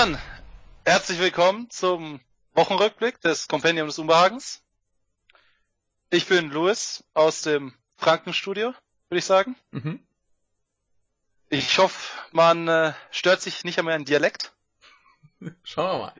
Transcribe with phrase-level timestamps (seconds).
[0.00, 0.18] dann,
[0.86, 2.20] herzlich willkommen zum
[2.54, 4.62] Wochenrückblick des Compendium des Unbehagens.
[6.08, 8.68] Ich bin Louis aus dem Frankenstudio,
[9.10, 9.56] würde ich sagen.
[9.72, 10.02] Mhm.
[11.50, 14.54] Ich hoffe, man äh, stört sich nicht an meinem Dialekt.
[15.64, 16.14] Schauen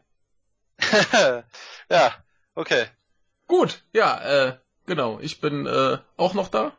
[0.78, 1.44] wir mal.
[1.88, 2.14] ja,
[2.54, 2.86] okay.
[3.46, 5.20] Gut, ja, äh, genau.
[5.20, 6.76] Ich bin äh, auch noch da.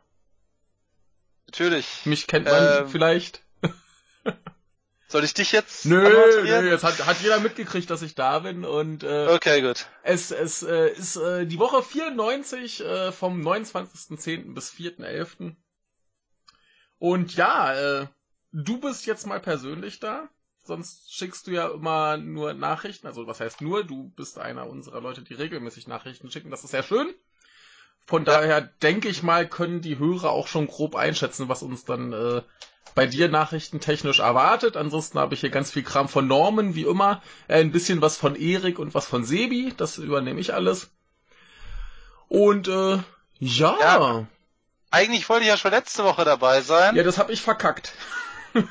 [1.46, 2.06] Natürlich.
[2.06, 3.42] Mich kennt man ähm, vielleicht.
[5.12, 5.84] Soll ich dich jetzt?
[5.84, 6.08] Nö,
[6.42, 9.86] nö, jetzt hat, hat jeder mitgekriegt, dass ich da bin und äh, Okay, gut.
[10.02, 14.54] Es, es äh, ist äh, die Woche 94 äh, vom 29.10.
[14.54, 15.54] bis 4.11.
[16.98, 18.06] Und ja, äh,
[18.52, 20.30] du bist jetzt mal persönlich da.
[20.64, 23.06] Sonst schickst du ja immer nur Nachrichten.
[23.06, 23.84] Also was heißt nur?
[23.84, 26.50] Du bist einer unserer Leute, die regelmäßig Nachrichten schicken.
[26.50, 27.12] Das ist sehr schön.
[28.06, 28.32] Von ja.
[28.32, 32.40] daher denke ich mal, können die Hörer auch schon grob einschätzen, was uns dann äh,
[32.94, 34.76] bei dir nachrichtentechnisch erwartet.
[34.76, 37.22] Ansonsten habe ich hier ganz viel Kram von Norman, wie immer.
[37.48, 39.72] Äh, ein bisschen was von Erik und was von Sebi.
[39.76, 40.90] Das übernehme ich alles.
[42.28, 42.98] Und äh,
[43.38, 43.76] ja.
[43.80, 44.26] ja.
[44.90, 46.96] Eigentlich wollte ich ja schon letzte Woche dabei sein.
[46.96, 47.92] Ja, das habe ich verkackt.
[48.54, 48.64] ich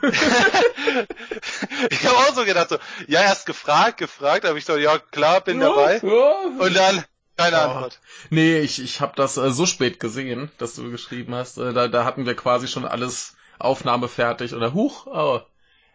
[2.06, 5.60] habe auch so gedacht, so, ja, erst gefragt, gefragt, aber ich so, ja klar, bin
[5.60, 6.00] ja, dabei.
[6.04, 6.64] Ja.
[6.64, 7.04] Und dann
[7.38, 7.62] keine oh.
[7.62, 8.00] Antwort.
[8.30, 11.58] Nee, ich, ich habe das äh, so spät gesehen, dass du geschrieben hast.
[11.58, 15.42] Äh, da, da hatten wir quasi schon alles Aufnahme fertig oder huch, oh,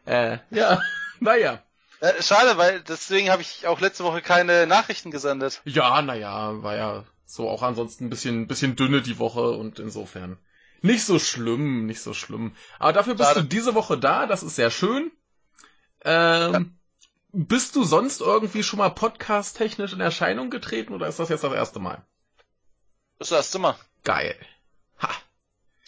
[0.07, 0.81] äh, ja,
[1.21, 1.63] naja.
[2.01, 5.63] Äh, schade, weil deswegen habe ich auch letzte Woche keine Nachrichten gesendet.
[5.65, 10.39] Ja, naja, war ja so auch ansonsten ein bisschen, bisschen dünne die Woche und insofern
[10.83, 12.55] nicht so schlimm, nicht so schlimm.
[12.79, 13.43] Aber dafür bist schade.
[13.43, 15.11] du diese Woche da, das ist sehr schön.
[16.03, 16.65] Ähm, ja.
[17.33, 21.53] Bist du sonst irgendwie schon mal podcast-technisch in Erscheinung getreten oder ist das jetzt das
[21.53, 22.03] erste Mal?
[23.19, 23.77] Das erste Mal.
[24.05, 24.37] Geil.
[25.01, 25.11] Ha.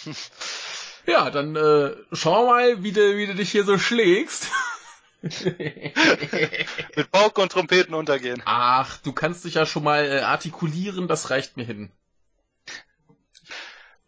[1.08, 4.48] Ja, dann äh, schau mal, wie du, wie du dich hier so schlägst.
[5.22, 8.42] Mit Pauken und Trompeten untergehen.
[8.44, 11.90] Ach, du kannst dich ja schon mal äh, artikulieren, das reicht mir hin.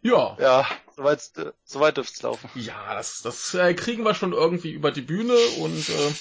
[0.03, 0.37] Ja.
[0.39, 2.47] Ja, soweit, äh, soweit dürft's laufen.
[2.53, 6.13] Ja, das, das äh, kriegen wir schon irgendwie über die Bühne und äh,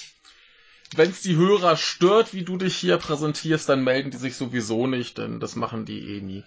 [0.97, 5.19] wenn's die Hörer stört, wie du dich hier präsentierst, dann melden die sich sowieso nicht,
[5.19, 6.43] denn das machen die eh nie.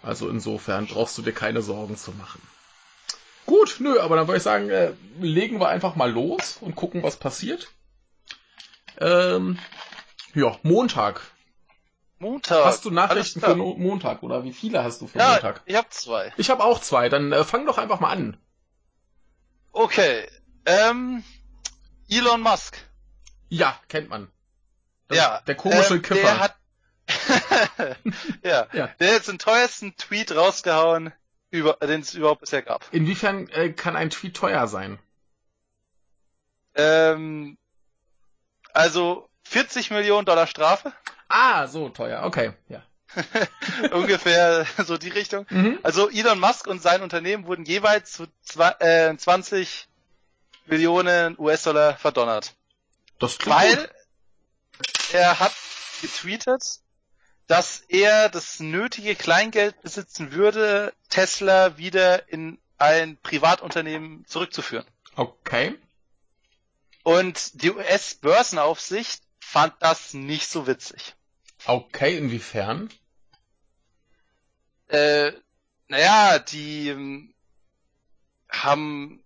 [0.00, 2.40] Also insofern brauchst du dir keine Sorgen zu machen.
[3.72, 7.02] Gut, nö, aber dann würde ich sagen, äh, legen wir einfach mal los und gucken,
[7.02, 7.68] was passiert.
[8.98, 9.58] Ähm,
[10.34, 11.22] ja, Montag.
[12.18, 12.64] Montag.
[12.64, 15.62] Hast du Nachrichten für Montag oder wie viele hast du für ja, Montag?
[15.66, 16.32] Ich habe zwei.
[16.36, 17.08] Ich habe auch zwei.
[17.08, 18.36] Dann äh, fang doch einfach mal an.
[19.72, 20.28] Okay.
[20.66, 21.24] Ähm,
[22.08, 22.78] Elon Musk.
[23.48, 24.28] Ja, kennt man.
[25.08, 25.40] Das ja.
[25.46, 26.22] Der komische ähm, Kiffer.
[26.22, 26.56] Der hat
[28.44, 31.12] ja, ja, der hat jetzt den teuersten Tweet rausgehauen,
[31.52, 32.84] über, den es überhaupt bisher gab.
[32.90, 34.98] Inwiefern äh, kann ein Tweet teuer sein?
[36.74, 37.56] Ähm,
[38.72, 40.92] also 40 Millionen Dollar Strafe.
[41.28, 42.82] Ah, so teuer, okay, ja.
[43.92, 45.46] Ungefähr so die Richtung.
[45.50, 45.78] Mhm.
[45.82, 49.88] Also Elon Musk und sein Unternehmen wurden jeweils zu zwei, äh, 20
[50.66, 52.54] Millionen US-Dollar verdonnert.
[53.18, 53.90] Das Weil gut.
[55.12, 55.52] er hat
[56.00, 56.80] getweetet,
[57.46, 64.86] dass er das nötige Kleingeld besitzen würde, Tesla wieder in ein Privatunternehmen zurückzuführen.
[65.14, 65.78] Okay.
[67.02, 71.14] Und die US-Börsenaufsicht fand das nicht so witzig.
[71.64, 72.90] Okay, inwiefern?
[74.88, 75.32] Äh,
[75.88, 77.34] naja, die ähm,
[78.48, 79.22] haben,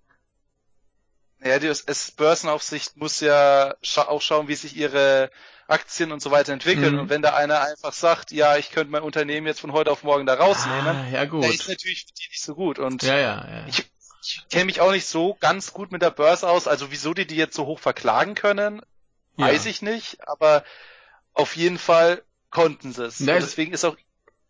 [1.38, 5.30] naja, die US-Börsenaufsicht muss ja scha auch schauen, wie sich ihre
[5.68, 6.94] Aktien und so weiter entwickeln.
[6.94, 7.00] Mhm.
[7.00, 10.02] Und wenn da einer einfach sagt, ja, ich könnte mein Unternehmen jetzt von heute auf
[10.02, 11.44] morgen da rausnehmen, ah, ja gut.
[11.44, 12.78] der ist natürlich für die nicht so gut.
[12.78, 13.66] Und ja, ja, ja.
[13.66, 13.84] ich,
[14.22, 16.68] ich kenne mich auch nicht so ganz gut mit der Börse aus.
[16.68, 18.82] Also wieso die die jetzt so hoch verklagen können,
[19.36, 19.46] ja.
[19.46, 20.26] weiß ich nicht.
[20.28, 20.64] Aber
[21.32, 23.18] auf jeden Fall konnten sie es.
[23.18, 23.96] Ja, deswegen ist auch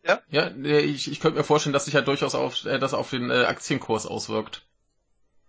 [0.06, 0.20] ja?
[0.29, 3.31] Ja, ich, ich könnte mir vorstellen, dass sich ja durchaus auf, äh, das auf den
[3.31, 4.62] äh, Aktienkurs auswirkt.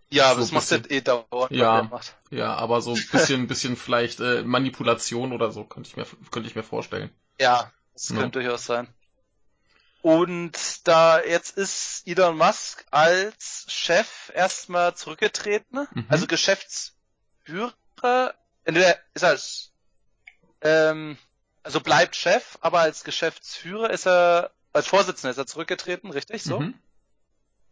[0.09, 1.51] Ja, aber so das macht eh dauernd.
[1.51, 1.89] Ja,
[2.29, 6.47] ja, aber so ein bisschen, bisschen vielleicht äh, Manipulation oder so könnte ich mir, könnte
[6.47, 7.09] ich mir vorstellen.
[7.39, 8.15] Ja, das ja.
[8.15, 8.87] könnte durchaus sein.
[10.01, 16.05] Und da jetzt ist Elon Musk als Chef erstmal zurückgetreten, mhm.
[16.07, 17.73] also Geschäftsführer,
[18.63, 19.73] entweder ist er als,
[20.61, 21.17] ähm,
[21.63, 26.61] also bleibt Chef, aber als Geschäftsführer ist er, als Vorsitzender ist er zurückgetreten, richtig so?
[26.61, 26.75] Mhm.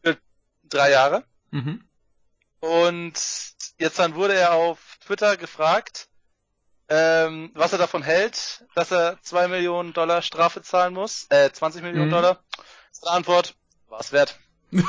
[0.03, 0.17] Für
[0.63, 1.23] drei Jahre.
[1.51, 1.87] Mhm.
[2.59, 3.13] Und
[3.77, 6.07] jetzt dann wurde er auf Twitter gefragt,
[6.87, 11.81] ähm, was er davon hält, dass er zwei Millionen Dollar Strafe zahlen muss, äh, 20
[11.81, 12.13] Millionen mhm.
[12.13, 12.43] Dollar.
[12.91, 13.55] Seine Antwort,
[13.87, 14.39] war es wert.
[14.71, 14.83] ja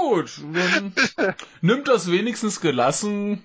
[0.00, 0.40] gut,
[1.60, 3.44] nimmt das wenigstens gelassen.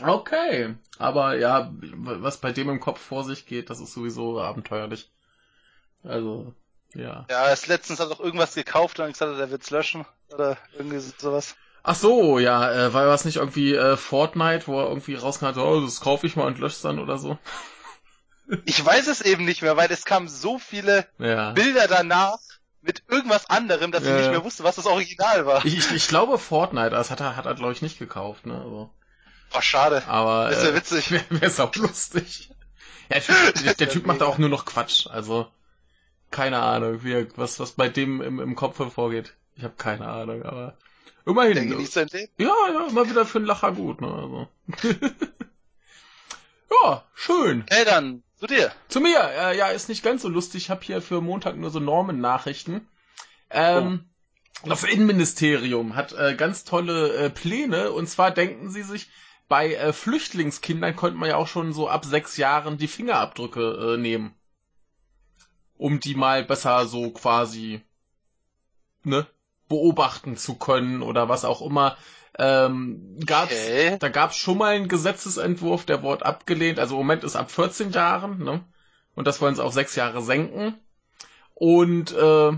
[0.00, 5.10] Okay, aber ja, was bei dem im Kopf vor sich geht, das ist sowieso abenteuerlich.
[6.02, 6.54] Also,
[6.94, 7.26] ja.
[7.30, 10.98] Ja, er ist letztens hat auch irgendwas gekauft und gesagt, er wird's löschen oder irgendwie
[10.98, 11.56] sowas.
[11.82, 15.80] Ach so, ja, äh, war was nicht irgendwie äh, Fortnite, wo er irgendwie rauskam, oh,
[15.80, 17.38] das kaufe ich mal und löscht dann oder so?
[18.64, 21.50] Ich weiß es eben nicht mehr, weil es kamen so viele ja.
[21.50, 22.38] Bilder danach
[22.80, 25.64] mit irgendwas anderem, dass ich nicht mehr wusste, was das Original war.
[25.64, 28.54] Ich, ich, ich glaube Fortnite, das hat er, hat er glaube ich nicht gekauft, ne?
[28.54, 28.90] Also.
[29.52, 30.02] Oh, schade.
[30.06, 30.50] Aber.
[30.50, 31.10] ist ja äh, witzig.
[31.10, 32.50] Wäre wär auch lustig.
[33.10, 35.48] Ja, der, der, der Typ macht auch nur noch Quatsch, also.
[36.30, 39.34] Keine Ahnung, wie, was, was bei dem im, im Kopf vorgeht.
[39.54, 40.76] Ich habe keine Ahnung, aber.
[41.24, 41.54] Immerhin.
[41.54, 42.32] Der genießt sein Leben.
[42.38, 44.08] Ja, ja, immer wieder für einen Lacher gut, ne?
[44.08, 44.48] Also.
[46.82, 47.64] ja, schön.
[47.68, 48.70] Hey, dann zu dir.
[48.88, 49.18] Zu mir.
[49.18, 50.64] Äh, ja, ist nicht ganz so lustig.
[50.64, 52.86] Ich habe hier für Montag nur so Normen-Nachrichten.
[53.50, 54.04] Ähm,
[54.62, 54.68] oh.
[54.68, 57.92] Das Innenministerium hat äh, ganz tolle äh, Pläne.
[57.92, 59.08] Und zwar denken sie sich,
[59.48, 63.96] bei äh, Flüchtlingskindern könnte man ja auch schon so ab sechs Jahren die Fingerabdrücke äh,
[63.96, 64.34] nehmen.
[65.78, 67.82] Um die mal besser so quasi
[69.04, 69.26] ne,
[69.68, 71.96] beobachten zu können oder was auch immer.
[72.38, 73.96] Ähm, gab's, okay.
[73.98, 76.78] Da gab es schon mal einen Gesetzesentwurf, der wurde abgelehnt.
[76.78, 78.64] Also im Moment ist ab 14 Jahren, ne?
[79.14, 80.74] Und das wollen sie auf sechs Jahre senken.
[81.54, 82.52] Und äh,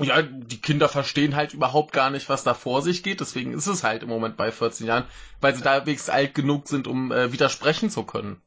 [0.00, 3.20] ja, die Kinder verstehen halt überhaupt gar nicht, was da vor sich geht.
[3.20, 5.04] Deswegen ist es halt im Moment bei 14 Jahren,
[5.40, 8.40] weil sie da wenigstens alt genug sind, um äh, widersprechen zu können.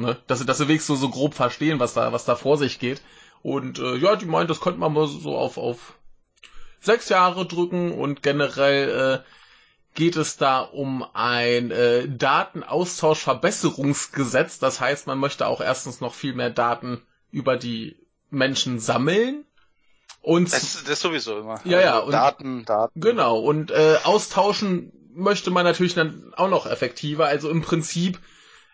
[0.00, 0.16] Ne?
[0.26, 2.78] Dass sie, dass sie wenigstens so, so grob verstehen, was da, was da vor sich
[2.78, 3.00] geht.
[3.42, 5.94] Und äh, ja, die meinen, das könnte man mal so auf, auf
[6.80, 9.22] sechs Jahre drücken und generell äh,
[9.94, 14.58] geht es da um ein äh, Datenaustauschverbesserungsgesetz.
[14.58, 17.00] Das heißt, man möchte auch erstens noch viel mehr Daten
[17.30, 17.96] über die
[18.30, 19.44] Menschen sammeln.
[20.22, 21.60] Und das, das sowieso immer.
[21.64, 21.94] Ja, ja.
[21.94, 23.00] Also und, Daten, Daten.
[23.00, 23.40] Genau.
[23.40, 27.26] Und äh, austauschen möchte man natürlich dann auch noch effektiver.
[27.26, 28.18] Also im Prinzip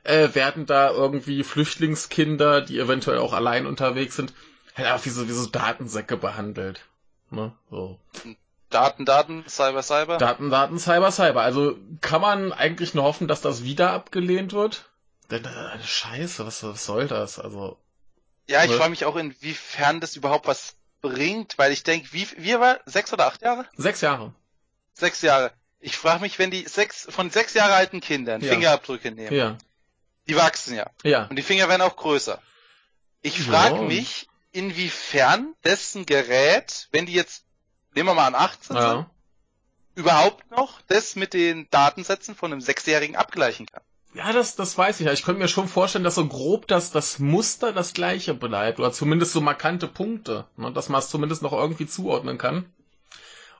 [0.07, 4.33] äh, werden da irgendwie Flüchtlingskinder, die eventuell auch allein unterwegs sind,
[4.77, 6.85] halt auch wie so, wie so Datensäcke behandelt.
[7.31, 7.53] Ne?
[7.71, 7.99] So.
[8.71, 10.19] Daten, Daten, Cyber, Cyber.
[10.19, 11.43] Daten, Daten, Cyber, Cyber.
[11.43, 14.91] Also kann man eigentlich nur hoffen, dass das wieder abgelehnt wird?
[15.31, 17.39] Denn äh, Scheiße, was, was soll das?
[17.39, 17.79] Also.
[18.49, 18.77] Ja, ich ne?
[18.77, 23.13] frage mich auch, inwiefern das überhaupt was bringt, weil ich denke, wie, wie war sechs
[23.13, 23.67] oder acht Jahre?
[23.77, 24.33] Sechs Jahre.
[24.95, 25.53] Sechs Jahre.
[25.79, 28.53] Ich frage mich, wenn die sechs von sechs Jahre alten Kindern ja.
[28.53, 29.35] Fingerabdrücke nehmen.
[29.35, 29.59] Ja.
[30.29, 30.91] Die wachsen ja.
[31.05, 31.27] Ja.
[31.27, 32.41] Und die Finger werden auch größer.
[33.23, 37.45] Ich frage mich, inwiefern dessen Gerät, wenn die jetzt,
[37.95, 38.91] nehmen wir mal an 18 ja.
[38.91, 39.07] sind,
[39.95, 43.83] überhaupt noch das mit den Datensätzen von einem Sechsjährigen abgleichen kann.
[44.15, 45.13] Ja, das, das weiß ich ja.
[45.13, 48.79] Ich könnte mir schon vorstellen, dass so grob das, das Muster das gleiche bleibt.
[48.79, 50.47] Oder zumindest so markante Punkte.
[50.57, 52.73] Ne, dass man es zumindest noch irgendwie zuordnen kann.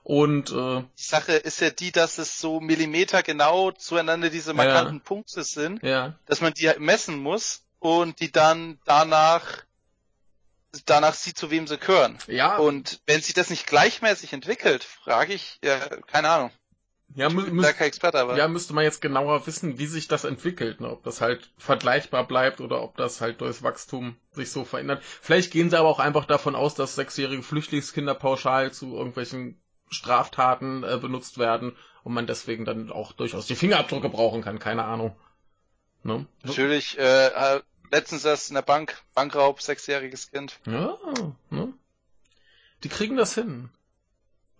[0.09, 4.99] Und äh, die Sache ist ja die, dass es so Millimeter genau zueinander diese markanten
[4.99, 6.15] ja, Punkte sind, ja.
[6.27, 9.65] dass man die halt messen muss und die dann danach
[10.85, 12.19] danach sieht, zu wem sie gehören.
[12.29, 12.57] Ja.
[12.57, 16.51] Und wenn sich das nicht gleichmäßig entwickelt, frage ich, ja, keine Ahnung.
[17.17, 18.37] Ja, mü Experte, aber.
[18.37, 20.89] ja, müsste man jetzt genauer wissen, wie sich das entwickelt, ne?
[20.89, 25.03] ob das halt vergleichbar bleibt oder ob das halt durchs Wachstum sich so verändert.
[25.03, 29.61] Vielleicht gehen sie aber auch einfach davon aus, dass sechsjährige Flüchtlingskinder pauschal zu irgendwelchen
[29.91, 34.85] Straftaten äh, benutzt werden und man deswegen dann auch durchaus die Fingerabdrücke brauchen kann, keine
[34.85, 35.17] Ahnung.
[36.03, 36.27] Ne?
[36.45, 40.61] Natürlich äh, letztens erst in der Bank, Bankraub, sechsjähriges Kind.
[40.67, 40.97] Ja,
[41.51, 41.73] ne?
[42.85, 43.71] Die kriegen das hin.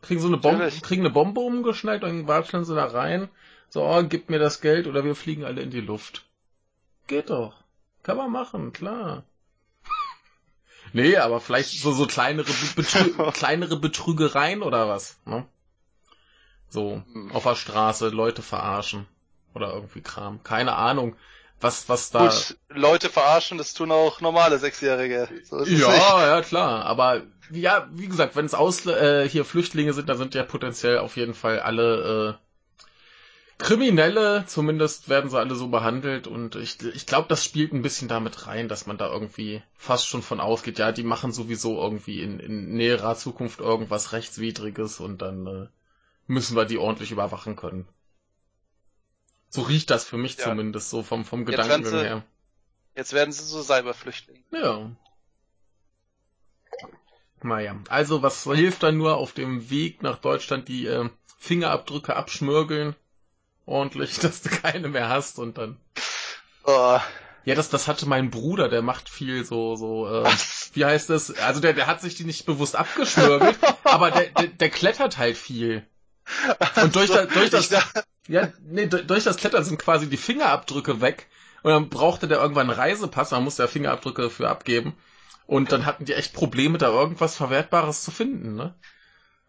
[0.03, 3.29] Kriegen so eine Bombe, kriegen eine Bombe umgeschnallt, dann watscheln sie da rein.
[3.69, 6.25] So, oh, gib mir das Geld oder wir fliegen alle in die Luft.
[7.07, 7.55] Geht doch.
[8.03, 9.25] Kann man machen, klar.
[10.93, 15.47] Nee, aber vielleicht so, so kleinere, Betrü kleinere Betrügereien oder was, ne?
[16.69, 17.33] So, hm.
[17.33, 19.07] auf der Straße Leute verarschen.
[19.55, 20.43] Oder irgendwie Kram.
[20.43, 21.17] Keine Ahnung
[21.61, 22.27] was, was da.
[22.27, 25.29] Gut, Leute verarschen, das tun auch normale Sechsjährige.
[25.45, 26.85] So ja, ja, klar.
[26.85, 30.99] Aber ja, wie gesagt, wenn es aus äh, hier Flüchtlinge sind, dann sind ja potenziell
[30.99, 32.46] auf jeden Fall alle äh,
[33.59, 38.07] Kriminelle, zumindest werden sie alle so behandelt und ich, ich glaube, das spielt ein bisschen
[38.07, 42.21] damit rein, dass man da irgendwie fast schon von ausgeht, ja, die machen sowieso irgendwie
[42.21, 45.69] in, in näherer Zukunft irgendwas Rechtswidriges und dann äh,
[46.27, 47.89] müssen wir die ordentlich überwachen können.
[49.49, 50.45] So riecht das für mich ja.
[50.45, 52.25] zumindest, so vom, vom Gedanken sie, her.
[52.95, 54.45] Jetzt werden sie so Cyberflüchtlinge.
[54.53, 54.91] Ja.
[57.43, 61.09] Naja, also was hilft dann nur auf dem Weg nach Deutschland die äh,
[61.39, 62.95] Fingerabdrücke abschmürgeln?
[63.67, 65.77] Ordentlich, dass du keine mehr hast und dann.
[66.65, 66.99] Oh.
[67.45, 70.29] Ja, das, das hatte mein Bruder, der macht viel so, so, äh,
[70.73, 71.37] wie heißt das?
[71.39, 75.37] Also der, der hat sich die nicht bewusst abgeschmürgelt, aber der, der, der klettert halt
[75.37, 75.87] viel.
[76.83, 77.71] Und durch, so, das, durch das,
[78.29, 81.29] Ja, nee, durch das Klettern sind quasi die Fingerabdrücke weg.
[81.63, 84.97] Und dann brauchte der irgendwann einen Reisepass, man musste ja Fingerabdrücke für abgeben.
[85.47, 88.75] Und dann hatten die echt Probleme, da irgendwas Verwertbares zu finden, ne?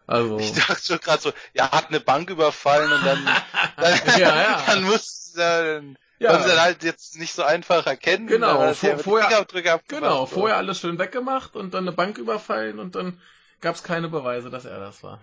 [0.08, 0.38] Also.
[0.38, 3.24] Ich dachte schon gerade so, ja, hat eine Bank überfallen und dann,
[3.76, 4.64] dann, ja, ja.
[4.66, 6.32] dann muss, dann, ja.
[6.32, 8.26] Konnte dann halt jetzt nicht so einfach erkennen.
[8.26, 9.46] Genau, vor, vorher,
[9.86, 13.20] genau, vorher alles schön weggemacht und dann eine Bank überfallen und dann
[13.60, 15.22] gab's keine Beweise, dass er das war.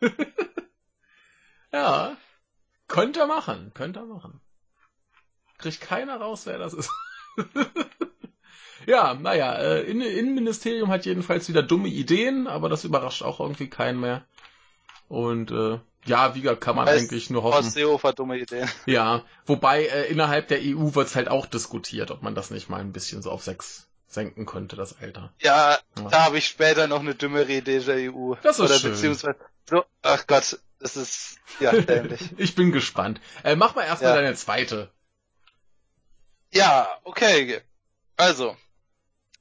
[1.72, 2.16] ja,
[2.86, 4.40] könnte er machen, könnte er machen.
[5.58, 6.90] Kriegt keiner raus, wer das ist.
[8.86, 14.00] ja, naja, äh, Innenministerium hat jedenfalls wieder dumme Ideen, aber das überrascht auch irgendwie keinen
[14.00, 14.24] mehr.
[15.08, 17.68] Und äh, ja, wie kann man heißt, eigentlich nur hoffen.
[17.68, 18.68] Seehofer dumme Ideen.
[18.86, 22.80] Ja, wobei äh, innerhalb der EU wird's halt auch diskutiert, ob man das nicht mal
[22.80, 25.32] ein bisschen so auf sechs senken könnte, das Alter.
[25.40, 26.08] Ja, ja.
[26.08, 28.34] da habe ich später noch eine dümmere Idee der EU.
[28.42, 28.92] Das ist Oder schön.
[28.92, 32.20] beziehungsweise so, ach Gott, das ist ja dämlich.
[32.36, 33.20] ich bin gespannt.
[33.44, 34.22] Äh, mach mal erstmal ja.
[34.22, 34.90] deine zweite.
[36.52, 37.60] Ja, okay.
[38.16, 38.56] Also,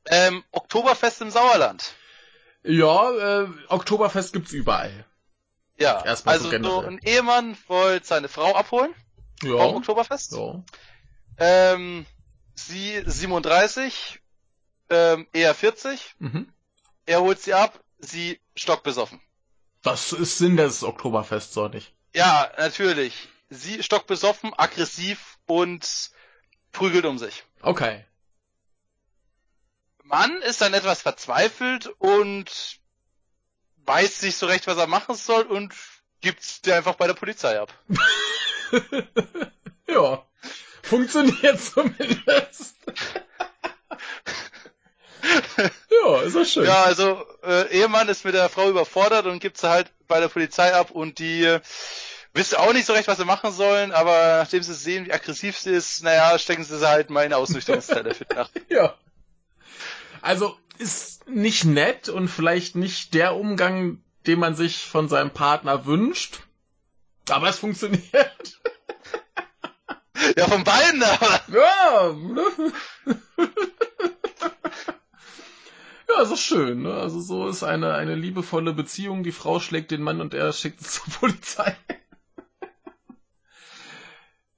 [0.10, 1.94] ähm, Oktoberfest im Sauerland.
[2.64, 5.06] Ja, äh, Oktoberfest gibt's überall.
[5.78, 8.94] Ja, Erstmal also so, ein Ehemann wollte seine Frau abholen
[9.44, 9.58] ja.
[9.58, 10.34] vom Oktoberfest.
[10.34, 10.62] Ja.
[11.38, 12.06] Ähm,
[12.56, 14.20] sie 37,
[14.90, 16.16] ähm, er 40.
[16.20, 16.52] Mhm.
[17.06, 19.22] Er holt sie ab, sie stockbesoffen.
[19.82, 21.94] Das ist Sinn des Oktoberfests, so nicht?
[22.14, 23.30] Ja, natürlich.
[23.50, 26.12] Sie stockbesoffen, aggressiv und
[26.72, 27.44] prügelt um sich.
[27.62, 28.06] Okay.
[30.10, 32.80] Mann ist dann etwas verzweifelt und
[33.86, 35.74] weiß nicht so recht, was er machen soll und
[36.22, 37.72] gibt's dir einfach bei der Polizei ab.
[39.88, 40.26] ja.
[40.82, 42.76] Funktioniert zumindest.
[46.04, 46.66] ja, ist doch schön.
[46.66, 50.30] Ja, also äh, Ehemann ist mit der Frau überfordert und gibt sie halt bei der
[50.30, 51.60] Polizei ab und die äh,
[52.34, 55.58] wissen auch nicht so recht, was sie machen sollen, aber nachdem sie sehen, wie aggressiv
[55.60, 58.52] sie ist, naja, stecken sie sie halt mal in Ausnüchterungszelle für Nacht.
[58.70, 58.96] Ja.
[60.22, 65.86] Also ist nicht nett und vielleicht nicht der Umgang, den man sich von seinem Partner
[65.86, 66.42] wünscht.
[67.30, 68.60] Aber es funktioniert.
[70.38, 71.42] Ja, von beiden, aber.
[71.48, 72.14] Ja.
[76.10, 76.82] Ja, es ist schön.
[76.82, 76.94] Ne?
[76.94, 79.24] Also so ist eine, eine liebevolle Beziehung.
[79.24, 81.76] Die Frau schlägt den Mann und er schickt es zur Polizei.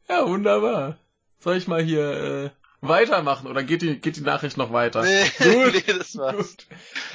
[0.08, 0.98] ja, wunderbar.
[1.40, 2.50] Soll ich mal hier äh,
[2.82, 5.04] weitermachen oder geht die, geht die Nachricht noch weiter?
[5.04, 6.58] Nee, gut, nee das war's.
[6.58, 6.68] Gut.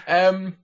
[0.07, 0.57] Ähm,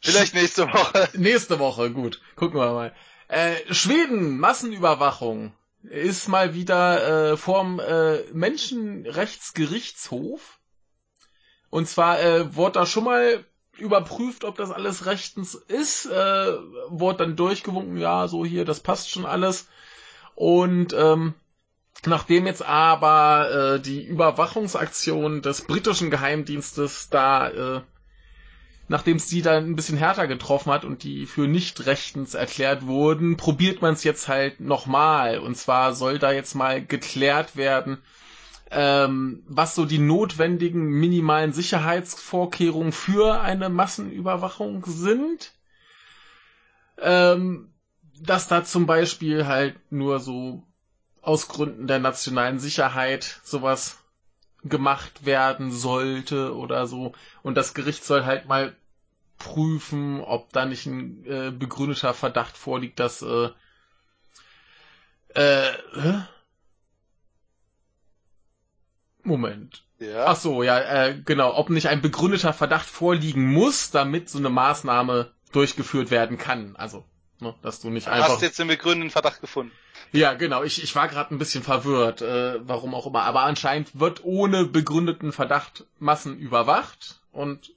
[0.00, 1.08] Vielleicht nächste Woche.
[1.18, 2.22] Nächste Woche, gut.
[2.36, 2.94] Gucken wir mal.
[3.28, 10.60] Äh, Schweden, Massenüberwachung ist mal wieder äh, vorm äh, Menschenrechtsgerichtshof.
[11.70, 13.44] Und zwar äh, wurde da schon mal
[13.78, 16.06] überprüft, ob das alles rechtens ist.
[16.06, 16.52] Äh,
[16.88, 19.66] wurde dann durchgewunken, ja, so hier, das passt schon alles.
[20.34, 21.34] Und ähm,
[22.04, 27.80] Nachdem jetzt aber äh, die Überwachungsaktion des britischen Geheimdienstes da, äh,
[28.88, 32.86] nachdem es die dann ein bisschen härter getroffen hat und die für nicht rechtens erklärt
[32.86, 35.38] wurden, probiert man es jetzt halt nochmal.
[35.38, 37.98] Und zwar soll da jetzt mal geklärt werden,
[38.70, 45.52] ähm, was so die notwendigen minimalen Sicherheitsvorkehrungen für eine Massenüberwachung sind.
[46.98, 47.72] Ähm,
[48.20, 50.62] dass da zum Beispiel halt nur so
[51.26, 53.98] aus Gründen der nationalen Sicherheit sowas
[54.62, 57.12] gemacht werden sollte oder so.
[57.42, 58.76] Und das Gericht soll halt mal
[59.36, 63.50] prüfen, ob da nicht ein äh, begründeter Verdacht vorliegt, dass äh,
[65.34, 66.22] äh, hä?
[69.22, 69.84] Moment.
[69.98, 70.26] Ja.
[70.26, 74.50] Ach so, ja, äh, genau, ob nicht ein begründeter Verdacht vorliegen muss, damit so eine
[74.50, 76.76] Maßnahme durchgeführt werden kann.
[76.76, 77.04] Also,
[77.40, 78.28] ne, dass du nicht einfach.
[78.28, 79.72] Hast jetzt den begründeten Verdacht gefunden?
[80.12, 80.62] Ja, genau.
[80.62, 83.22] Ich, ich war gerade ein bisschen verwirrt, äh, warum auch immer.
[83.22, 87.72] Aber anscheinend wird ohne begründeten Verdacht Massen überwacht und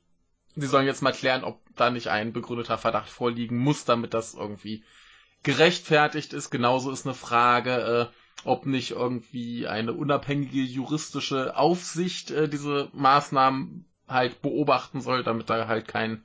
[0.55, 4.33] sie sollen jetzt mal klären, ob da nicht ein begründeter Verdacht vorliegen muss, damit das
[4.33, 4.83] irgendwie
[5.43, 6.50] gerechtfertigt ist.
[6.50, 13.86] Genauso ist eine Frage, äh, ob nicht irgendwie eine unabhängige juristische Aufsicht äh, diese Maßnahmen
[14.07, 16.24] halt beobachten soll, damit da halt kein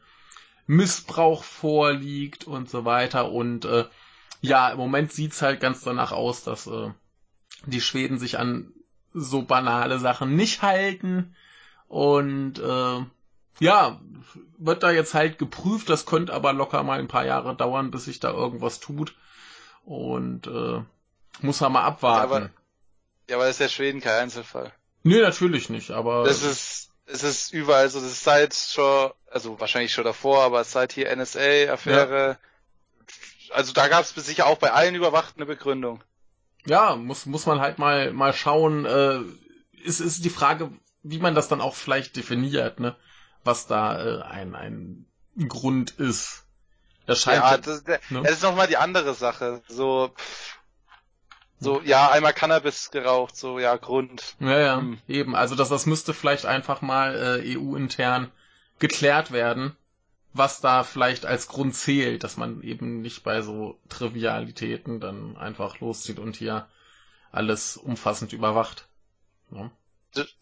[0.67, 3.31] Missbrauch vorliegt und so weiter.
[3.31, 3.85] Und äh,
[4.45, 6.91] ja, im Moment sieht's halt ganz danach aus, dass äh,
[7.65, 8.73] die Schweden sich an
[9.15, 11.35] so banale Sachen nicht halten.
[11.89, 13.05] Und äh,
[13.61, 14.01] ja,
[14.59, 15.89] wird da jetzt halt geprüft.
[15.89, 19.15] Das könnte aber locker mal ein paar Jahre dauern, bis sich da irgendwas tut.
[19.85, 20.83] Und äh,
[21.41, 22.31] muss man mal abwarten.
[22.31, 22.51] Ja, aber,
[23.31, 24.73] ja, aber ist ja Schweden kein Einzelfall.
[25.05, 26.25] Nee, natürlich nicht, aber.
[26.25, 30.65] Das ist, es ist überall, also das ist seit schon, also wahrscheinlich schon davor, aber
[30.65, 32.39] seit hier NSA-Affäre, ja
[33.55, 36.03] also da gab es sicher auch bei allen Überwachten eine Begründung.
[36.67, 39.21] Ja, muss, muss man halt mal, mal schauen, äh,
[39.83, 40.71] ist, ist die Frage,
[41.03, 42.97] wie man das dann auch vielleicht definiert, ne?
[43.45, 45.07] Was da äh, ein, ein
[45.49, 46.45] Grund ist.
[47.07, 47.43] Das scheint.
[47.43, 48.23] Ja, das, ne?
[48.23, 49.63] das ist nochmal die andere Sache.
[49.69, 50.15] So,
[51.61, 54.37] so, ja, einmal Cannabis geraucht, so, ja, Grund.
[54.41, 54.99] Ja, ja, hm.
[55.09, 55.37] eben.
[55.37, 58.31] Also das, das müsste vielleicht einfach mal äh, EU-intern
[58.79, 59.77] geklärt werden,
[60.35, 65.79] was da vielleicht als Grund zählt, dass man eben nicht bei so Trivialitäten dann einfach
[65.81, 66.69] loszieht und hier
[67.31, 68.89] alles umfassend überwacht.
[69.53, 69.71] Ja.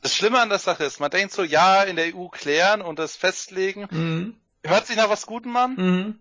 [0.00, 2.98] Das Schlimme an der Sache ist, man denkt so, ja, in der EU klären und
[2.98, 3.86] das festlegen.
[3.90, 4.36] Mhm.
[4.64, 5.74] Hört sich nach was Gutem an?
[5.76, 6.18] Mhm.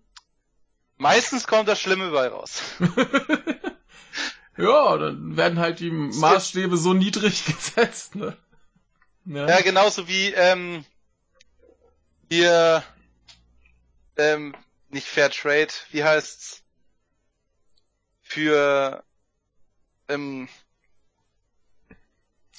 [0.98, 2.62] Meistens kommt das Schlimme bei raus.
[4.58, 8.38] ja, dann werden halt die Maßstäbe so niedrig gesetzt, ne?
[9.26, 10.86] Ja, ja genauso wie ähm,
[12.30, 12.84] hier
[14.18, 14.56] ähm,
[14.90, 16.64] nicht Fair Trade, wie heißt's?
[18.22, 19.04] Für
[20.08, 20.48] ähm,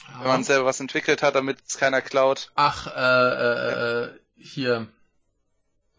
[0.09, 0.21] ja.
[0.21, 2.51] wenn man selber was entwickelt hat, damit es keiner klaut.
[2.55, 4.89] Ach, äh, äh, äh hier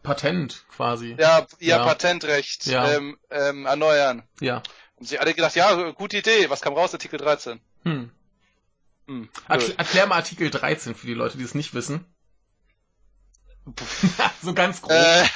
[0.02, 1.16] Patent quasi.
[1.18, 1.84] Ja, ja, ja.
[1.84, 2.92] Patentrecht ja.
[2.92, 4.22] Ähm, ähm, erneuern.
[4.40, 4.62] Ja.
[4.96, 6.50] Und sie alle gedacht, ja, gute Idee.
[6.50, 6.92] Was kam raus?
[6.92, 7.60] Artikel 13.
[7.82, 8.10] Hm.
[9.06, 12.06] Hm, Erkl erklär mal Artikel 13 für die Leute, die es nicht wissen.
[14.42, 14.92] so ganz grob.
[14.92, 15.26] Äh,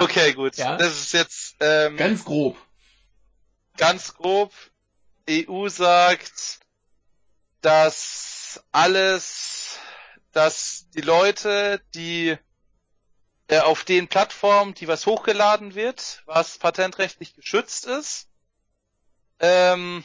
[0.00, 0.56] okay, gut.
[0.56, 0.76] ja?
[0.76, 2.56] Das ist jetzt ähm, ganz grob.
[3.76, 4.52] Ganz grob.
[5.28, 6.60] EU sagt,
[7.60, 9.78] dass alles,
[10.32, 12.36] dass die Leute, die
[13.48, 18.28] äh, auf den Plattformen, die was hochgeladen wird, was patentrechtlich geschützt ist,
[19.38, 20.04] ähm,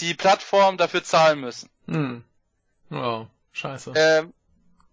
[0.00, 1.70] die Plattform dafür zahlen müssen.
[1.86, 2.24] Hm.
[2.88, 3.92] Wow, scheiße.
[3.96, 4.32] Ähm,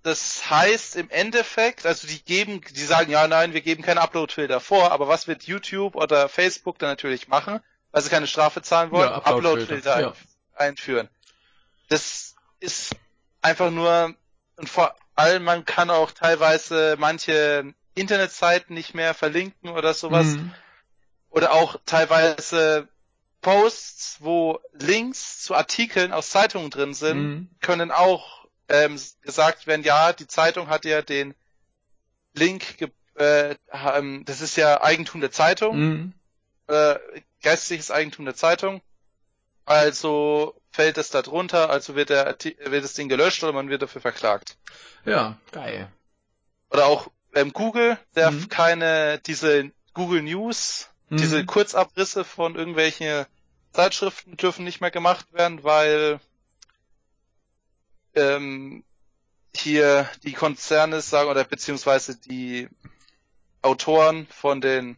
[0.04, 4.60] das heißt im Endeffekt, also die geben, die sagen, ja, nein, wir geben keine Upload-Filter
[4.60, 7.62] vor, aber was wird YouTube oder Facebook dann natürlich machen,
[7.92, 9.10] weil sie keine Strafe zahlen wollen?
[9.10, 10.58] Ja, Upload-Filter Upload ja.
[10.58, 11.10] einführen.
[11.88, 12.96] Das ist
[13.42, 14.13] einfach nur,
[14.58, 20.28] und vor allem, man kann auch teilweise manche Internetseiten nicht mehr verlinken oder sowas.
[20.28, 20.54] Mhm.
[21.30, 22.88] Oder auch teilweise
[23.42, 27.50] Posts, wo Links zu Artikeln aus Zeitungen drin sind, mhm.
[27.62, 31.34] können auch ähm, gesagt werden, ja, die Zeitung hat ja den
[32.34, 36.13] Link, äh, ähm, das ist ja Eigentum der Zeitung, mhm.
[36.67, 36.95] äh,
[37.41, 38.82] geistliches Eigentum der Zeitung,
[39.65, 43.82] also fällt es da drunter, also wird, der, wird das Ding gelöscht oder man wird
[43.82, 44.58] dafür verklagt.
[45.06, 45.91] Ja, geil.
[46.69, 48.49] Oder auch ähm, Google darf mhm.
[48.49, 51.17] keine, diese Google News, mhm.
[51.17, 53.26] diese Kurzabrisse von irgendwelchen
[53.73, 56.19] Zeitschriften dürfen nicht mehr gemacht werden, weil
[58.15, 58.84] ähm,
[59.56, 62.67] hier die Konzerne sagen oder beziehungsweise die
[63.62, 64.97] Autoren von den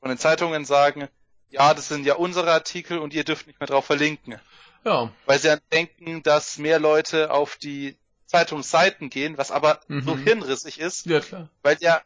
[0.00, 1.08] von den Zeitungen sagen,
[1.48, 4.40] ja, das sind ja unsere Artikel und ihr dürft nicht mehr drauf verlinken.
[4.84, 5.12] Ja.
[5.26, 10.02] Weil sie dann denken, dass mehr Leute auf die Zeitungsseiten gehen, was aber mhm.
[10.02, 11.06] so hirnrissig ist.
[11.06, 11.48] Ja, klar.
[11.62, 12.02] Weil ja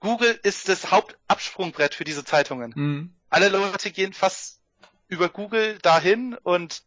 [0.00, 2.72] Google ist das Hauptabsprungbrett für diese Zeitungen.
[2.74, 3.14] Mhm.
[3.30, 4.60] Alle Leute gehen fast
[5.08, 6.82] über Google dahin und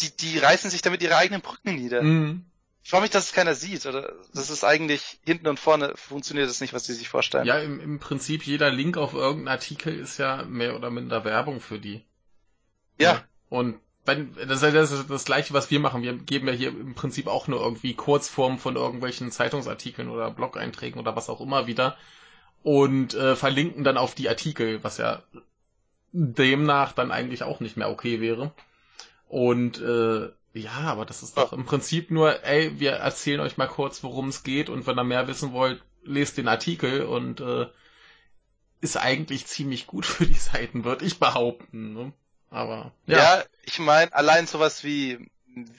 [0.00, 2.02] die, die reißen sich damit ihre eigenen Brücken nieder.
[2.02, 2.44] Mhm.
[2.82, 4.12] Ich freue mich, dass es keiner sieht, oder?
[4.32, 7.44] Das ist eigentlich hinten und vorne funktioniert das nicht, was sie sich vorstellen.
[7.44, 11.60] Ja, im, im Prinzip jeder Link auf irgendeinen Artikel ist ja mehr oder minder Werbung
[11.60, 12.04] für die.
[13.00, 13.24] Ja.
[13.48, 16.02] Und wenn, das ist das, das gleiche, was wir machen.
[16.02, 21.00] Wir geben ja hier im Prinzip auch nur irgendwie Kurzformen von irgendwelchen Zeitungsartikeln oder Blog-Einträgen
[21.00, 21.96] oder was auch immer wieder
[22.62, 25.22] und äh, verlinken dann auf die Artikel, was ja
[26.12, 28.52] demnach dann eigentlich auch nicht mehr okay wäre.
[29.28, 33.66] Und äh, ja, aber das ist doch im Prinzip nur, ey, wir erzählen euch mal
[33.66, 37.66] kurz, worum es geht und wenn ihr mehr wissen wollt, lest den Artikel und äh,
[38.80, 41.92] ist eigentlich ziemlich gut für die Seiten, würde ich behaupten.
[41.92, 42.12] Ne?
[42.50, 45.28] Aber ja, ja ich meine, allein sowas wie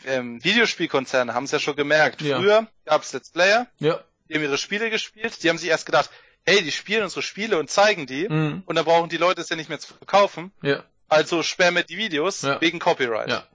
[0.05, 2.21] ähm, Videospielkonzerne haben es ja schon gemerkt.
[2.21, 2.37] Ja.
[2.39, 4.03] Früher gab es Let's Player, ja.
[4.27, 6.09] die haben ihre Spiele gespielt, die haben sich erst gedacht,
[6.45, 8.63] hey, die spielen unsere Spiele und zeigen die mhm.
[8.65, 10.51] und dann brauchen die Leute es ja nicht mehr zu verkaufen.
[10.61, 10.83] Ja.
[11.09, 12.59] Also sperr mit die Videos ja.
[12.61, 13.29] wegen Copyright.
[13.29, 13.47] Ja.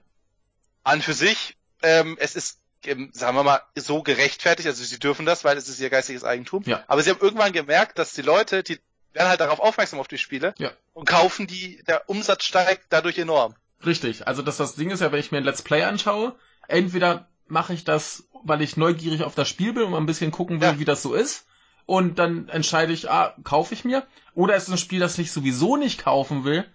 [0.83, 5.25] An für sich, ähm, es ist, ähm, sagen wir mal, so gerechtfertigt, also sie dürfen
[5.25, 6.63] das, weil es ist ihr geistiges Eigentum.
[6.65, 6.83] Ja.
[6.87, 8.79] Aber sie haben irgendwann gemerkt, dass die Leute, die
[9.13, 10.71] werden halt darauf aufmerksam auf die Spiele ja.
[10.93, 13.55] und kaufen die, der Umsatz steigt dadurch enorm.
[13.85, 16.35] Richtig, also das, das Ding ist ja, wenn ich mir ein Let's Play anschaue,
[16.67, 20.31] entweder mache ich das, weil ich neugierig auf das Spiel bin und mal ein bisschen
[20.31, 20.79] gucken will, ja.
[20.79, 21.45] wie das so ist.
[21.85, 24.07] Und dann entscheide ich, ah, kaufe ich mir.
[24.33, 26.65] Oder ist es ein Spiel, das ich sowieso nicht kaufen will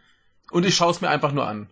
[0.50, 1.70] und ich schaue es mir einfach nur an.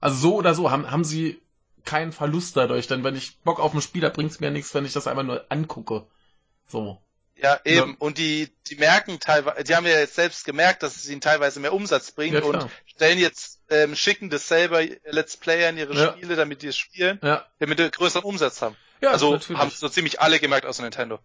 [0.00, 1.40] Also so oder so haben, haben sie
[1.84, 4.74] keinen Verlust dadurch, denn wenn ich Bock auf ein Spiel habe, bringt es mir nichts,
[4.74, 6.06] wenn ich das einfach nur angucke.
[6.66, 7.00] So.
[7.36, 7.90] Ja, eben.
[7.90, 7.96] Ja.
[7.98, 11.60] Und die, die merken teilweise, die haben ja jetzt selbst gemerkt, dass es ihnen teilweise
[11.60, 15.94] mehr Umsatz bringt ja, und stellen jetzt, ähm, schicken das selber Let's Player in ihre
[15.94, 16.12] ja.
[16.12, 17.46] Spiele, damit die es spielen, ja.
[17.58, 18.76] damit die größeren Umsatz haben.
[19.00, 19.60] Ja, also natürlich.
[19.60, 21.18] haben so ziemlich alle gemerkt außer Nintendo.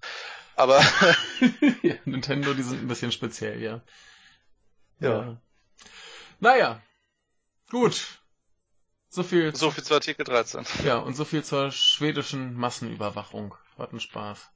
[0.55, 0.81] Aber
[1.81, 3.81] ja, Nintendo, die sind ein bisschen speziell, ja.
[4.99, 5.37] Ja.
[6.41, 6.81] Naja.
[7.69, 8.19] Gut.
[9.09, 9.55] So viel.
[9.55, 10.65] So viel zu Artikel 13.
[10.83, 13.55] Ja, und so viel zur schwedischen Massenüberwachung.
[13.77, 14.49] Hat einen Spaß.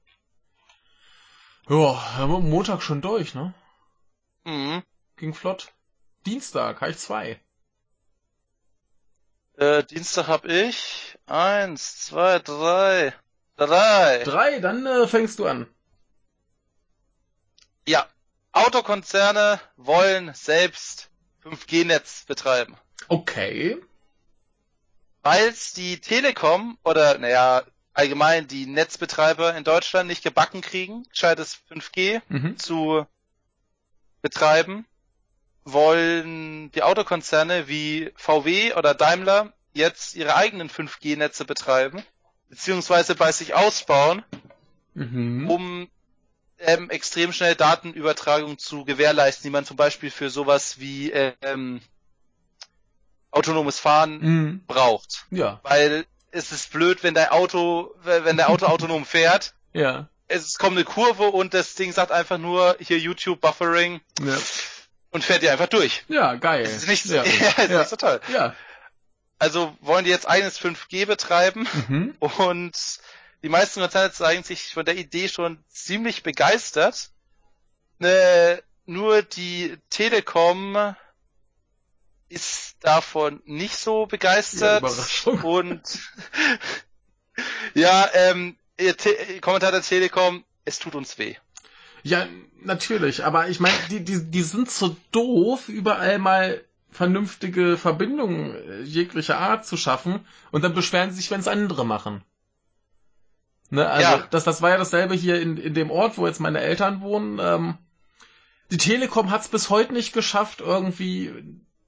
[1.69, 3.53] Ja, Montag schon durch, ne?
[4.45, 4.83] Mhm.
[5.15, 5.73] Ging flott.
[6.25, 7.39] Dienstag, habe ich zwei.
[9.53, 13.13] Äh, Dienstag hab ich eins, zwei, drei,
[13.57, 14.23] drei.
[14.23, 15.67] Drei, dann äh, fängst du an.
[17.87, 18.07] Ja,
[18.53, 21.11] Autokonzerne wollen selbst
[21.45, 22.75] 5G-Netz betreiben.
[23.07, 23.77] Okay.
[25.21, 32.21] Weil's die Telekom oder naja, allgemein die Netzbetreiber in Deutschland nicht gebacken kriegen, gescheites 5G
[32.29, 32.57] mhm.
[32.57, 33.05] zu
[34.21, 34.85] betreiben,
[35.63, 42.03] wollen die Autokonzerne wie VW oder Daimler jetzt ihre eigenen 5G-Netze betreiben,
[42.49, 44.23] beziehungsweise bei sich ausbauen,
[44.93, 45.49] mhm.
[45.49, 45.89] um
[46.59, 51.81] ähm, extrem schnell Datenübertragung zu gewährleisten, die man zum Beispiel für sowas wie ähm,
[53.31, 54.63] autonomes Fahren mhm.
[54.65, 55.25] braucht.
[55.31, 55.59] Ja.
[55.63, 59.53] Weil es ist blöd, wenn dein Auto, wenn der Auto autonom fährt.
[59.73, 60.09] Ja.
[60.27, 64.01] Es kommt eine Kurve und das Ding sagt einfach nur hier YouTube Buffering.
[64.21, 64.37] Ja.
[65.11, 66.03] Und fährt dir einfach durch.
[66.09, 66.63] Ja, geil.
[66.63, 67.23] Das ist nicht ja.
[67.57, 67.85] ja, ist ja.
[67.85, 68.19] so toll.
[68.33, 68.55] Ja.
[69.37, 72.15] Also wollen die jetzt eigenes 5G betreiben mhm.
[72.19, 72.73] und
[73.45, 77.11] die meisten Konzerne zeigen sich von der Idee schon ziemlich begeistert.
[77.99, 80.95] Ne, nur die Telekom
[82.27, 85.83] ist davon nicht so begeistert ja, und
[87.75, 88.57] ja, ähm,
[89.41, 91.35] Kommentar der Telekom, es tut uns weh.
[92.01, 92.27] Ja,
[92.63, 98.81] natürlich, aber ich meine, die, die, die sind so doof, überall mal vernünftige Verbindungen äh,
[98.81, 102.23] jeglicher Art zu schaffen und dann beschweren sie sich, wenn es andere machen.
[103.69, 104.27] Ne, also ja.
[104.29, 107.39] das, das war ja dasselbe hier in, in dem Ort, wo jetzt meine Eltern wohnen.
[107.41, 107.77] Ähm,
[108.71, 111.33] die Telekom hat es bis heute nicht geschafft, irgendwie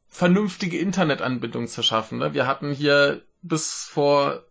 [0.08, 2.18] vernünftige Internetanbindung zu schaffen.
[2.20, 2.34] Ne?
[2.34, 4.44] Wir hatten hier bis vor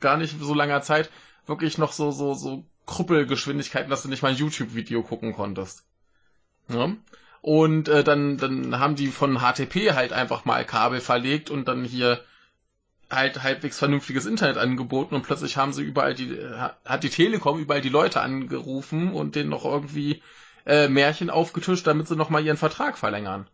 [0.00, 1.10] gar nicht so langer Zeit
[1.46, 5.84] wirklich noch so so so Krüppelgeschwindigkeiten, dass du nicht mal ein YouTube-Video gucken konntest.
[6.68, 6.92] Ja?
[7.40, 11.84] Und äh, dann dann haben die von HTP halt einfach mal Kabel verlegt und dann
[11.84, 12.20] hier
[13.10, 16.38] halt halbwegs vernünftiges Internet angeboten und plötzlich haben sie überall die,
[16.84, 20.22] hat die Telekom überall die Leute angerufen und denen noch irgendwie
[20.66, 23.48] äh, Märchen aufgetischt, damit sie nochmal ihren Vertrag verlängern.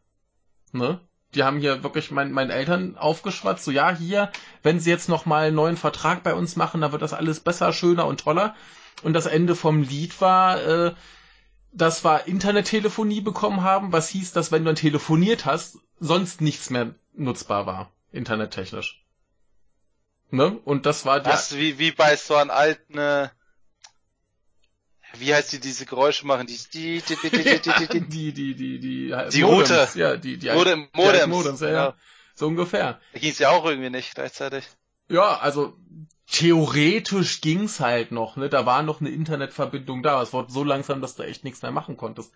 [0.72, 1.00] Ne?
[1.34, 4.30] Die haben hier wirklich mein, meinen Eltern aufgeschwatzt, so ja, hier,
[4.62, 7.72] wenn sie jetzt nochmal einen neuen Vertrag bei uns machen, dann wird das alles besser,
[7.72, 8.54] schöner und toller.
[9.02, 10.94] Und das Ende vom Lied war, äh,
[11.72, 16.70] dass wir Internettelefonie bekommen haben, was hieß, dass wenn du dann telefoniert hast, sonst nichts
[16.70, 18.99] mehr nutzbar war, internettechnisch.
[20.30, 20.58] Ne?
[20.64, 21.32] Und das war der.
[21.32, 23.28] Was, wie, wie bei so einem alten, äh,
[25.14, 26.46] wie heißt die, diese Geräusche machen?
[26.46, 29.88] Die, die, die, die, die, die, die, die, die, die, die, die, die Route.
[29.94, 31.26] Ja, die, die, Modem, Modems.
[31.26, 31.86] Modems, ja, ja.
[31.86, 31.98] Genau.
[32.34, 33.00] So ungefähr.
[33.12, 34.64] Da ging's ja auch irgendwie nicht gleichzeitig.
[35.08, 35.76] Ja, also,
[36.30, 38.48] theoretisch ging's halt noch, ne?
[38.48, 40.22] Da war noch eine Internetverbindung da.
[40.22, 42.32] Es wurde so langsam, dass du echt nichts mehr machen konntest.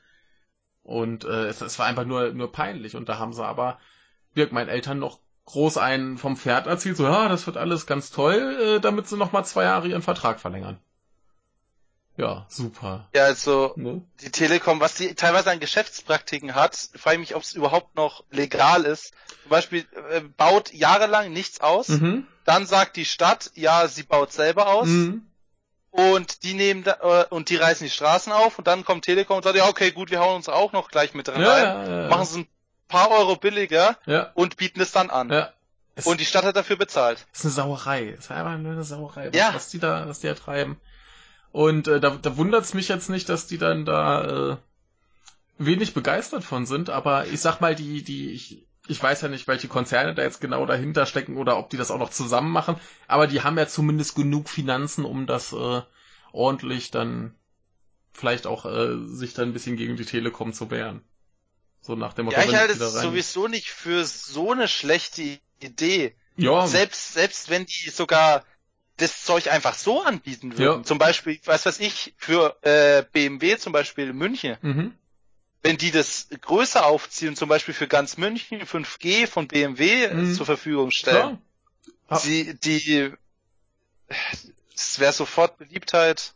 [0.83, 2.97] Und äh, es, es war einfach nur, nur peinlich.
[2.97, 3.79] Und da haben sie aber,
[4.35, 8.11] wirkt meinen Eltern noch groß einen vom Pferd erzählt, so, ja, das wird alles ganz
[8.11, 10.79] toll, äh, damit sie nochmal zwei Jahre ihren Vertrag verlängern.
[12.17, 13.09] Ja, super.
[13.13, 14.03] Ja, also ne?
[14.21, 18.23] die Telekom, was die teilweise an Geschäftspraktiken hat, frage ich mich, ob es überhaupt noch
[18.31, 19.13] legal ist.
[19.43, 22.27] Zum Beispiel äh, baut jahrelang nichts aus, mhm.
[22.45, 24.87] dann sagt die Stadt, ja, sie baut selber aus.
[24.87, 25.27] Mhm.
[25.91, 29.37] Und die nehmen da, äh, und die reißen die Straßen auf und dann kommt Telekom
[29.39, 31.41] und sagt, ja, okay, gut, wir hauen uns auch noch gleich mit rein.
[31.41, 32.49] Ja, ja, ja, machen sie ein
[32.89, 34.31] paar Euro billiger ja.
[34.35, 35.31] und bieten es dann an.
[35.31, 35.53] Ja.
[35.97, 37.27] Es und die Stadt hat dafür bezahlt.
[37.31, 38.09] Das ist eine Sauerei.
[38.09, 39.55] Ist einfach nur eine Sauerei, was, ja.
[39.55, 40.81] was die da, was die da treiben.
[41.53, 44.57] Und äh, da, da wundert es mich jetzt nicht, dass die dann da äh,
[45.57, 49.47] wenig begeistert von sind, aber ich sag mal, die, die, ich, ich weiß ja nicht,
[49.47, 52.77] welche Konzerne da jetzt genau dahinter stecken oder ob die das auch noch zusammen machen,
[53.07, 55.83] aber die haben ja zumindest genug Finanzen, um das äh,
[56.33, 57.35] ordentlich dann
[58.13, 61.03] vielleicht auch äh, sich dann ein bisschen gegen die Telekom zu wehren.
[61.85, 66.17] So nach dem Motto, Ja, ich halte es sowieso nicht für so eine schlechte Idee.
[66.37, 66.67] Ja.
[66.67, 68.43] Selbst, selbst wenn die sogar
[68.97, 70.79] das Zeug einfach so anbieten würden.
[70.79, 70.83] Ja.
[70.83, 74.57] Zum Beispiel, was weiß ich, für äh, BMW zum Beispiel München.
[74.63, 74.95] Mhm.
[75.63, 80.35] Wenn die das größer aufziehen, zum Beispiel für ganz München 5G von BMW mhm.
[80.35, 81.39] zur Verfügung stellen.
[82.07, 82.21] Klar.
[82.21, 83.13] Sie, die,
[84.75, 86.34] es wäre sofort Beliebtheit.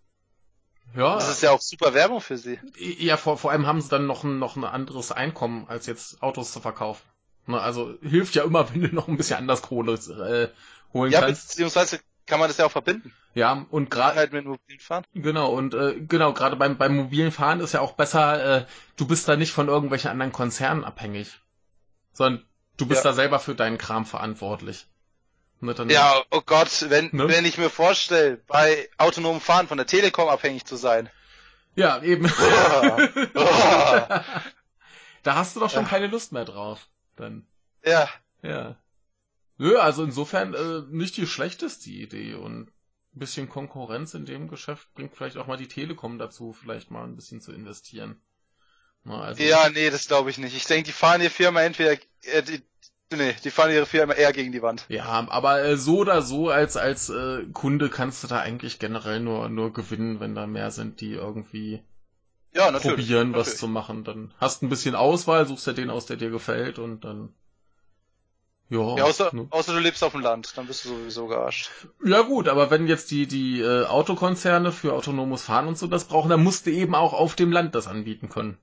[0.96, 1.14] Ja.
[1.14, 2.59] Das ist ja auch super Werbung für sie.
[2.79, 6.22] Ja, vor, vor allem haben sie dann noch ein, noch ein anderes Einkommen, als jetzt
[6.22, 7.03] Autos zu verkaufen.
[7.46, 10.48] Ne, also hilft ja immer, wenn du noch ein bisschen anders Kohle äh,
[10.92, 11.42] holen ja, kannst.
[11.42, 13.12] Ja, beziehungsweise kann man das ja auch verbinden.
[13.35, 15.05] Ja, und gerade halt mit mobilen Fahren.
[15.14, 19.07] Genau, und äh, genau, gerade beim, beim mobilen Fahren ist ja auch besser, äh, du
[19.07, 21.40] bist da nicht von irgendwelchen anderen Konzernen abhängig.
[22.12, 22.44] Sondern
[22.77, 23.11] du bist ja.
[23.11, 24.87] da selber für deinen Kram verantwortlich.
[25.88, 27.28] Ja, oh Gott, wenn, ne?
[27.28, 31.10] wenn ich mir vorstelle, bei autonomem Fahren von der Telekom abhängig zu sein.
[31.74, 32.26] Ja, eben.
[32.40, 32.98] Oh,
[33.34, 33.40] oh.
[35.22, 35.88] da hast du doch schon ja.
[35.88, 36.88] keine Lust mehr drauf.
[37.16, 37.46] Dann.
[37.84, 38.08] Ja.
[38.42, 38.76] Ja.
[39.56, 44.92] Nö, also insofern äh, nicht die schlechteste Idee und ein bisschen Konkurrenz in dem Geschäft
[44.94, 48.20] bringt vielleicht auch mal die Telekom dazu, vielleicht mal ein bisschen zu investieren.
[49.04, 50.56] Na, also ja, nee, das glaube ich nicht.
[50.56, 51.92] Ich denke, die fahren ihre Firma entweder,
[52.22, 52.62] äh, die,
[53.16, 54.86] nee, die fahren ihre Firma eher gegen die Wand.
[54.88, 59.20] Ja, aber äh, so oder so als als äh, Kunde kannst du da eigentlich generell
[59.20, 61.82] nur nur gewinnen, wenn da mehr sind, die irgendwie
[62.52, 63.52] ja, natürlich, probieren, natürlich.
[63.52, 64.04] was zu machen.
[64.04, 67.34] Dann hast ein bisschen Auswahl, suchst ja den aus, der dir gefällt und dann
[68.70, 69.46] ja, ja außer, ne?
[69.50, 71.70] außer du lebst auf dem Land, dann bist du sowieso gearscht.
[72.04, 76.04] Ja gut, aber wenn jetzt die, die äh, Autokonzerne für autonomes Fahren und so das
[76.04, 78.58] brauchen, dann musst du eben auch auf dem Land das anbieten können.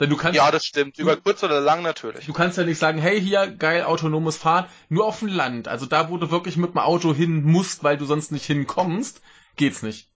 [0.00, 0.98] Denn du kannst, ja, das stimmt.
[0.98, 2.24] Über du, kurz oder lang natürlich.
[2.24, 5.68] Du kannst ja nicht sagen, hey, hier, geil, autonomes Fahren, nur auf dem Land.
[5.68, 9.20] Also da, wo du wirklich mit dem Auto hin musst, weil du sonst nicht hinkommst,
[9.56, 10.08] geht's nicht.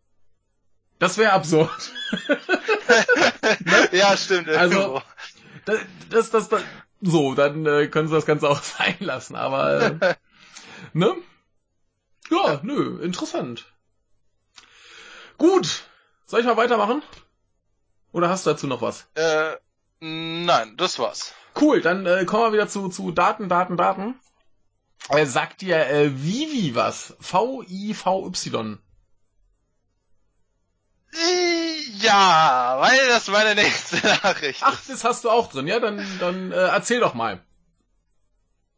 [0.98, 1.92] Das wäre absurd.
[3.60, 3.88] ne?
[3.92, 4.48] Ja, stimmt.
[4.48, 5.02] Also,
[5.66, 6.62] das, das, das, das,
[7.02, 10.14] so, dann äh, können sie das Ganze auch sein lassen, aber äh,
[10.94, 11.14] ne?
[12.30, 13.66] Ja, nö, interessant.
[15.36, 15.84] Gut.
[16.24, 17.02] Soll ich mal weitermachen?
[18.12, 19.06] Oder hast du dazu noch was?
[19.14, 19.56] Äh,
[20.04, 21.34] nein, das war's.
[21.58, 24.14] Cool, dann äh, kommen wir wieder zu, zu Daten, Daten, Daten.
[25.08, 27.14] Er sagt dir äh, Vivi was?
[27.20, 28.78] V-I-V-Y.
[32.00, 35.66] Ja, weil das meine nächste Nachricht Ach, das hast du auch drin.
[35.68, 37.40] Ja, dann, dann äh, erzähl doch mal.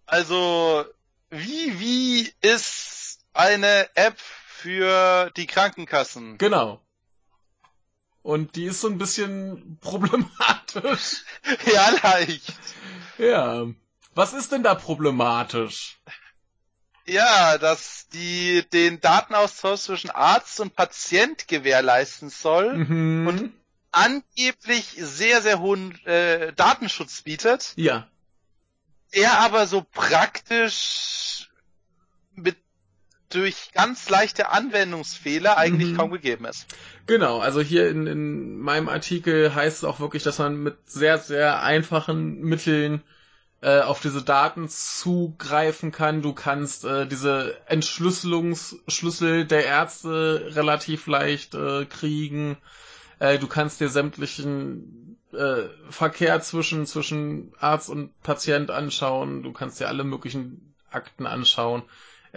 [0.04, 0.84] Also,
[1.30, 6.38] Vivi ist eine App für die Krankenkassen.
[6.38, 6.80] Genau.
[8.26, 11.22] Und die ist so ein bisschen problematisch.
[11.72, 12.54] ja, leicht.
[13.18, 13.66] Ja.
[14.16, 16.00] Was ist denn da problematisch?
[17.06, 23.28] Ja, dass die den Datenaustausch zwischen Arzt und Patient gewährleisten soll mhm.
[23.28, 23.52] und
[23.92, 27.74] angeblich sehr, sehr hohen äh, Datenschutz bietet.
[27.76, 28.08] Ja.
[29.12, 31.48] Er aber so praktisch
[32.34, 32.56] mit
[33.30, 35.96] durch ganz leichte Anwendungsfehler eigentlich mhm.
[35.96, 36.66] kaum gegeben ist.
[37.06, 41.18] Genau, also hier in, in meinem Artikel heißt es auch wirklich, dass man mit sehr,
[41.18, 43.02] sehr einfachen Mitteln
[43.62, 46.22] äh, auf diese Daten zugreifen kann.
[46.22, 52.56] Du kannst äh, diese Entschlüsselungsschlüssel der Ärzte relativ leicht äh, kriegen.
[53.18, 59.42] Äh, du kannst dir sämtlichen äh, Verkehr zwischen, zwischen Arzt und Patient anschauen.
[59.42, 61.82] Du kannst dir alle möglichen Akten anschauen.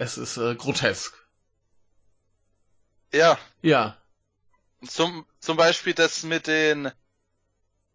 [0.00, 1.12] Es ist äh, grotesk.
[3.12, 3.38] Ja.
[3.60, 3.98] Ja.
[4.86, 6.90] Zum, zum Beispiel das mit den,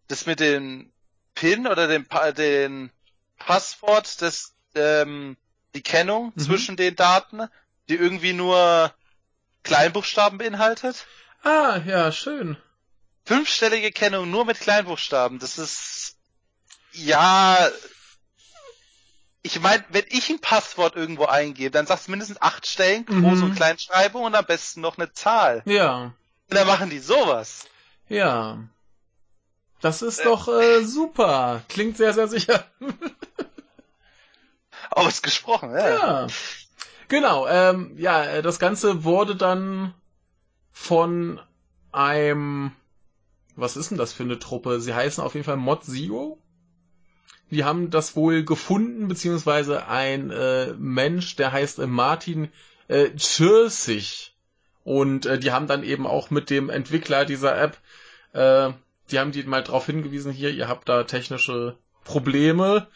[0.06, 0.92] das mit den
[1.34, 2.92] PIN oder den, den
[3.38, 5.36] Passwort, das, ähm,
[5.74, 6.40] die Kennung mhm.
[6.40, 7.48] zwischen den Daten,
[7.88, 8.94] die irgendwie nur
[9.64, 11.06] Kleinbuchstaben beinhaltet.
[11.42, 12.56] Ah, ja, schön.
[13.24, 16.14] Fünfstellige Kennung nur mit Kleinbuchstaben, das ist,
[16.92, 17.68] ja,
[19.46, 23.36] ich meine, wenn ich ein Passwort irgendwo eingebe, dann sagst du mindestens acht Stellen, Groß-
[23.36, 23.42] mhm.
[23.44, 25.62] und Kleinschreibung und am besten noch eine Zahl.
[25.64, 26.12] Ja.
[26.50, 27.66] Und dann machen die sowas.
[28.08, 28.58] Ja.
[29.80, 30.24] Das ist äh.
[30.24, 31.62] doch äh, super.
[31.68, 32.64] Klingt sehr, sehr sicher.
[34.90, 35.88] Ausgesprochen, ja.
[35.88, 36.26] ja.
[37.08, 39.94] Genau, ähm, ja, äh, das Ganze wurde dann
[40.72, 41.40] von
[41.92, 42.72] einem,
[43.54, 44.80] was ist denn das für eine Truppe?
[44.80, 46.38] Sie heißen auf jeden Fall Mod Zero.
[47.50, 52.48] Die haben das wohl gefunden, beziehungsweise ein äh, Mensch, der heißt äh, Martin
[52.88, 54.34] äh, Chirsich.
[54.84, 57.78] Und äh, die haben dann eben auch mit dem Entwickler dieser App,
[58.32, 58.70] äh,
[59.10, 62.88] die haben die mal darauf hingewiesen, hier, ihr habt da technische Probleme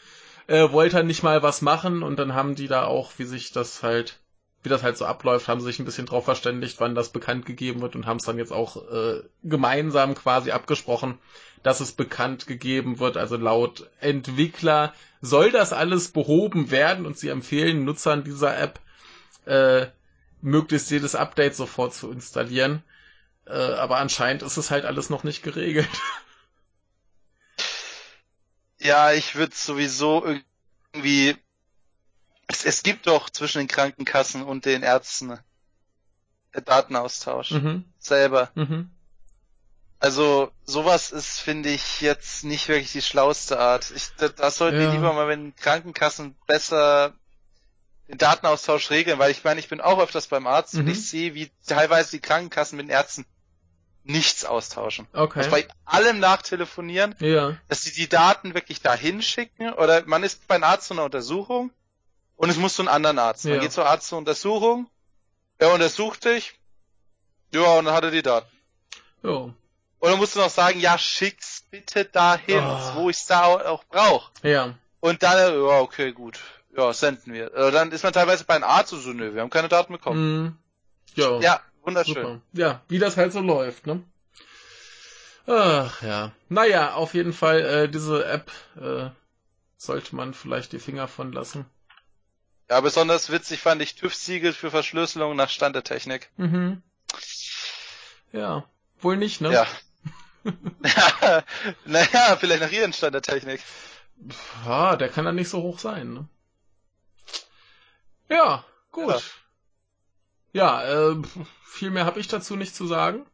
[0.50, 3.52] äh, wollte er nicht mal was machen und dann haben die da auch, wie sich
[3.52, 4.18] das halt,
[4.62, 7.46] wie das halt so abläuft, haben sie sich ein bisschen drauf verständigt, wann das bekannt
[7.46, 11.18] gegeben wird und haben es dann jetzt auch äh, gemeinsam quasi abgesprochen,
[11.62, 13.16] dass es bekannt gegeben wird.
[13.16, 14.92] Also laut Entwickler
[15.22, 18.80] soll das alles behoben werden und sie empfehlen Nutzern dieser App
[19.46, 19.86] äh,
[20.42, 22.82] möglichst jedes Update sofort zu installieren.
[23.46, 25.88] Äh, aber anscheinend ist es halt alles noch nicht geregelt.
[28.82, 30.24] Ja, ich würde sowieso
[30.94, 31.36] irgendwie.
[32.50, 35.38] Es, es gibt doch zwischen den Krankenkassen und den Ärzten
[36.52, 37.52] Datenaustausch.
[37.52, 37.84] Mhm.
[37.98, 38.50] Selber.
[38.54, 38.90] Mhm.
[40.00, 43.92] Also sowas ist, finde ich, jetzt nicht wirklich die schlauste Art.
[43.94, 44.90] Ich, da, da sollten ja.
[44.90, 47.12] die lieber mal, wenn Krankenkassen besser
[48.08, 50.80] den Datenaustausch regeln, weil ich meine, ich bin auch öfters beim Arzt mhm.
[50.80, 53.26] und ich sehe, wie teilweise die Krankenkassen mit den Ärzten
[54.02, 55.06] nichts austauschen.
[55.12, 55.40] Okay.
[55.40, 57.56] Also bei allem nachtelefonieren, ja.
[57.68, 61.70] dass sie die Daten wirklich dahin schicken oder man ist beim Arzt zu einer Untersuchung
[62.40, 63.44] und es muss zu einem anderen Arzt.
[63.44, 64.88] Man geht zum Arzt zur Untersuchung,
[65.58, 66.58] er untersucht dich,
[67.52, 68.48] ja, und dann hat er die Daten.
[69.22, 69.30] Ja.
[69.30, 69.54] Und
[70.00, 72.94] dann musst du noch sagen, ja, schick's bitte dahin, oh.
[72.94, 74.32] wo ich's da auch brauche.
[74.42, 74.74] Ja.
[75.00, 76.40] Und dann, ja, okay, gut.
[76.74, 77.52] Ja, senden wir.
[77.52, 79.92] Äh, dann ist man teilweise bei einem Arzt und so, nö, wir haben keine Daten
[79.92, 80.44] bekommen.
[80.44, 80.58] Mm.
[81.16, 81.40] Ja.
[81.40, 82.14] Ja, wunderschön.
[82.14, 82.40] Super.
[82.54, 84.02] Ja, wie das halt so läuft, ne?
[85.46, 86.32] Ach ja.
[86.48, 88.50] Naja, auf jeden Fall, äh, diese App
[88.80, 89.10] äh,
[89.76, 91.66] sollte man vielleicht die Finger von lassen.
[92.70, 96.30] Ja, besonders witzig fand ich TÜV-Siegel für Verschlüsselung nach Stand der Technik.
[96.36, 96.84] Mhm.
[98.30, 98.64] Ja,
[99.00, 99.52] wohl nicht, ne?
[99.52, 99.66] Ja.
[101.84, 103.60] naja, vielleicht nach ihren Stand der Technik.
[104.64, 106.28] Ja, der kann dann nicht so hoch sein, ne?
[108.28, 109.20] Ja, gut.
[110.52, 111.22] Ja, ja äh,
[111.64, 113.26] viel mehr habe ich dazu nicht zu sagen.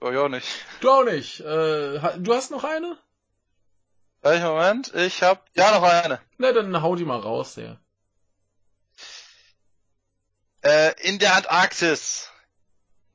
[0.00, 0.46] Oh, ja, nicht.
[0.80, 1.40] Du auch nicht.
[1.40, 2.96] Äh, du hast noch eine?
[4.22, 4.94] Moment?
[4.94, 6.20] Ich hab, ja, noch eine.
[6.38, 7.81] Na, dann hau die mal raus, ja.
[10.62, 12.28] Äh, in der Antarktis.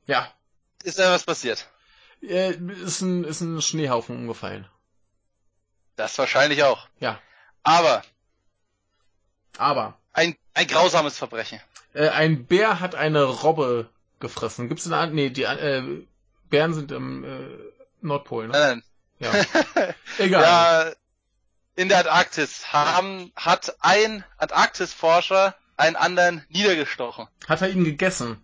[0.06, 0.30] Ja.
[0.82, 1.68] Ist da was passiert?
[2.22, 4.66] Äh, ist ein, ist ein Schneehaufen umgefallen.
[5.96, 6.86] Das wahrscheinlich auch.
[7.00, 7.20] Ja.
[7.62, 8.02] Aber.
[9.56, 9.98] Aber.
[10.12, 11.60] Ein, ein grausames Verbrechen.
[11.94, 13.88] Äh, ein Bär hat eine Robbe
[14.20, 14.68] gefressen.
[14.68, 16.06] Gibt's eine Nee, die äh,
[16.50, 17.58] Bären sind im äh,
[18.00, 18.52] Nordpol, ne?
[18.52, 18.82] Nein,
[19.18, 19.46] nein.
[19.74, 19.94] Ja.
[20.18, 20.42] Egal.
[20.42, 20.92] Ja,
[21.76, 27.28] in der Antarktis haben, hat ein Antarktis-Forscher einen anderen niedergestochen.
[27.46, 28.42] Hat er ihn gegessen?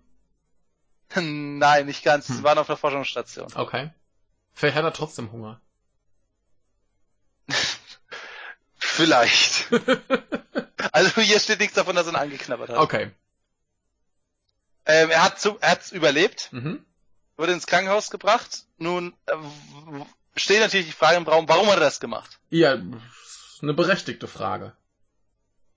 [1.15, 2.29] Nein, nicht ganz.
[2.29, 2.37] Hm.
[2.37, 3.49] Sie waren auf der Forschungsstation.
[3.55, 3.91] Okay.
[4.55, 5.61] Vielleicht hat er trotzdem Hunger.
[8.79, 9.69] Vielleicht.
[10.93, 12.79] also hier steht nichts davon, dass er ihn angeknabbert hat.
[12.79, 13.11] Okay.
[14.87, 16.85] Ähm, er hat zu, er hat's überlebt, mhm.
[17.37, 18.67] wurde ins Krankenhaus gebracht.
[18.77, 19.35] Nun äh,
[20.37, 22.39] steht natürlich die Frage im Raum, warum hat er das gemacht?
[22.51, 24.77] Ja, eine berechtigte Frage.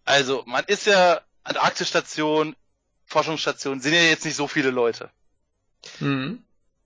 [0.04, 2.56] Also, man ist ja Antarktisstation,
[3.06, 5.10] Forschungsstation, sind ja jetzt nicht so viele Leute.
[6.00, 6.44] Mhm.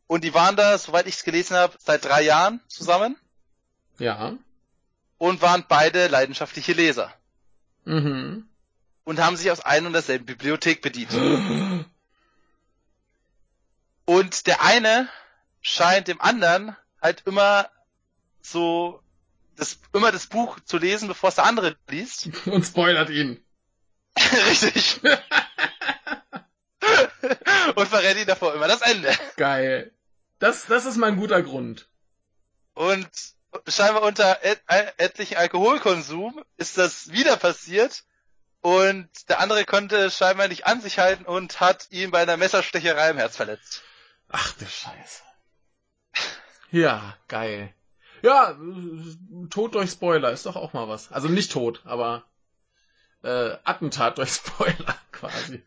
[0.08, 3.16] Und die waren da, soweit ich es gelesen habe, seit drei Jahren zusammen.
[3.98, 4.34] Ja.
[5.18, 7.14] Und waren beide leidenschaftliche Leser.
[7.86, 8.48] Mhm.
[9.04, 11.12] Und haben sich aus einer und derselben Bibliothek bedient.
[14.06, 15.10] und der eine
[15.62, 17.70] scheint dem anderen halt immer
[18.42, 19.02] so
[19.56, 22.30] das, immer das Buch zu lesen, bevor es der andere liest.
[22.46, 23.44] Und spoilert ihn.
[24.50, 25.02] Richtig.
[27.76, 29.12] und verrät ihn davor immer das Ende.
[29.38, 29.92] Geil.
[30.40, 31.88] Das, das ist mal ein guter Grund.
[32.74, 33.10] Und
[33.68, 34.62] scheinbar unter et
[34.98, 38.04] etlichen Alkoholkonsum ist das wieder passiert
[38.62, 43.10] und der andere konnte scheinbar nicht an sich halten und hat ihn bei einer Messerstecherei
[43.10, 43.84] im Herz verletzt.
[44.30, 45.24] Ach du Scheiße.
[46.72, 47.74] Ja, geil.
[48.22, 48.58] Ja,
[49.50, 51.12] Tod durch Spoiler ist doch auch mal was.
[51.12, 52.24] Also nicht tot, aber
[53.24, 55.64] äh, Attentat durch Spoiler quasi.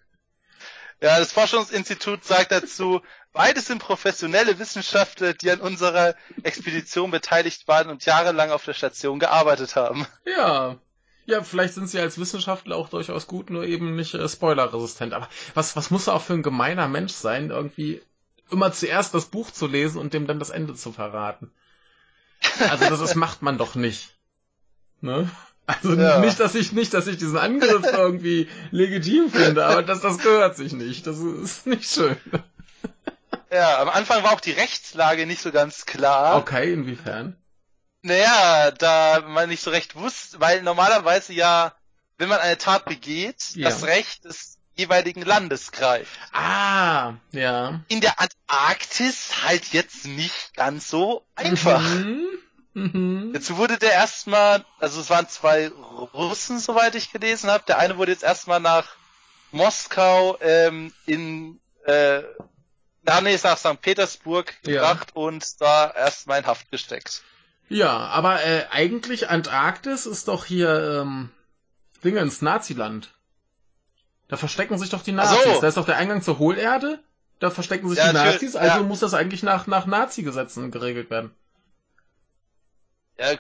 [1.01, 7.91] Ja, das Forschungsinstitut sagt dazu, beides sind professionelle Wissenschaftler, die an unserer Expedition beteiligt waren
[7.91, 10.07] und jahrelang auf der Station gearbeitet haben.
[10.25, 10.79] Ja.
[11.27, 15.15] Ja, vielleicht sind sie als Wissenschaftler auch durchaus gut, nur eben nicht äh, spoilerresistent.
[15.15, 18.03] Aber was, was muss er auch für ein gemeiner Mensch sein, irgendwie
[18.51, 21.51] immer zuerst das Buch zu lesen und dem dann das Ende zu verraten?
[22.69, 24.17] Also das, das macht man doch nicht.
[25.01, 25.31] Ne?
[25.67, 26.19] Also ja.
[26.19, 30.57] nicht, dass ich nicht, dass ich diesen Angriff irgendwie legitim finde, aber das, das gehört
[30.57, 31.07] sich nicht.
[31.07, 32.17] Das ist nicht schön.
[33.51, 36.37] Ja, am Anfang war auch die Rechtslage nicht so ganz klar.
[36.37, 37.37] Okay, inwiefern?
[38.03, 41.73] Naja, da man nicht so recht wusste, weil normalerweise ja,
[42.19, 43.71] wenn man eine Tat begeht, ja.
[43.71, 46.19] das Recht des jeweiligen Landes greift.
[46.33, 47.81] Ah, ja.
[47.89, 51.81] In der Antarktis halt jetzt nicht ganz so einfach.
[51.81, 52.27] Mhm.
[52.75, 53.31] Mhm.
[53.33, 57.65] Jetzt wurde der erstmal, also es waren zwei Russen, soweit ich gelesen habe.
[57.67, 58.97] Der eine wurde jetzt erstmal nach
[59.53, 62.23] Moskau ähm, in äh,
[63.07, 63.81] na, nee, nach St.
[63.81, 65.23] Petersburg gebracht ja.
[65.23, 67.23] und da erstmal in Haft gesteckt.
[67.69, 71.31] Ja, aber äh, eigentlich Antarktis ist doch hier ähm,
[72.03, 73.11] Dingens, Naziland.
[74.29, 75.55] Da verstecken sich doch die Nazis.
[75.55, 75.61] So.
[75.61, 76.99] Da ist doch der Eingang zur Hohlerde.
[77.41, 78.83] Da verstecken sich ja, die Nazis, also ja.
[78.83, 81.31] muss das eigentlich nach, nach Nazi-Gesetzen geregelt werden.
[83.19, 83.35] Ja,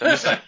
[0.00, 0.38] da müssen,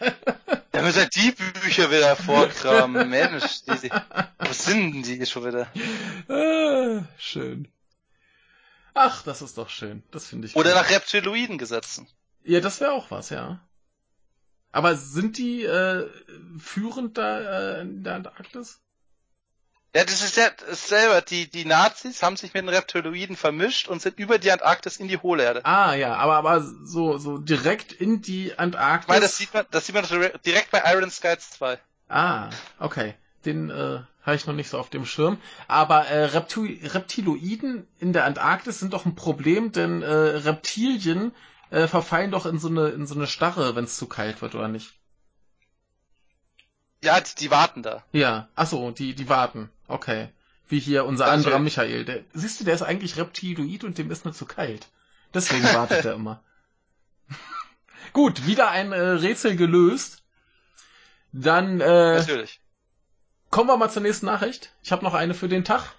[0.73, 3.09] da müssen halt die Bücher wieder vorkramen.
[3.09, 3.91] Mensch, die,
[4.39, 5.69] wo sind denn die schon wieder?
[6.29, 7.69] Ah, schön.
[8.95, 10.05] Ach, das ist doch schön.
[10.13, 10.57] Das finde ich.
[10.57, 10.83] Oder gut.
[10.83, 12.07] nach Reptiloiden gesetzen.
[12.45, 13.61] Ja, das wäre auch was, ja.
[14.71, 16.09] Aber sind die äh,
[16.59, 18.81] führend da äh, in der Antarktis?
[19.95, 21.21] Ja, das ist ja selber.
[21.21, 25.07] Die, die Nazis haben sich mit den Reptiloiden vermischt und sind über die Antarktis in
[25.07, 25.65] die Hohlerde.
[25.65, 29.09] Ah, ja, aber, aber so, so direkt in die Antarktis.
[29.09, 30.05] Meine, das sieht man, das sieht man
[30.45, 31.79] direkt bei Iron Skies 2.
[32.09, 33.15] Ah, okay.
[33.45, 35.39] Den äh, habe ich noch nicht so auf dem Schirm.
[35.69, 41.33] Aber äh, Reptil Reptiloiden in der Antarktis sind doch ein Problem, denn äh, Reptilien
[41.71, 44.57] äh, verfallen doch in so eine, in so eine Starre, wenn es zu kalt wird,
[44.57, 44.95] oder nicht?
[47.05, 48.03] Ja, die, die warten da.
[48.13, 49.71] Ja, ach so, die, die warten.
[49.89, 50.29] Okay.
[50.69, 52.05] Wie hier unser also, anderer Michael.
[52.05, 54.89] Der, siehst du, der ist eigentlich Reptiloid und dem ist nur zu kalt.
[55.35, 56.43] Deswegen wartet er immer.
[58.13, 60.23] Gut, wieder ein äh, Rätsel gelöst.
[61.33, 62.61] Dann äh, Natürlich.
[63.51, 64.73] kommen wir mal zur nächsten Nachricht.
[64.83, 65.93] Ich habe noch eine für den Tag.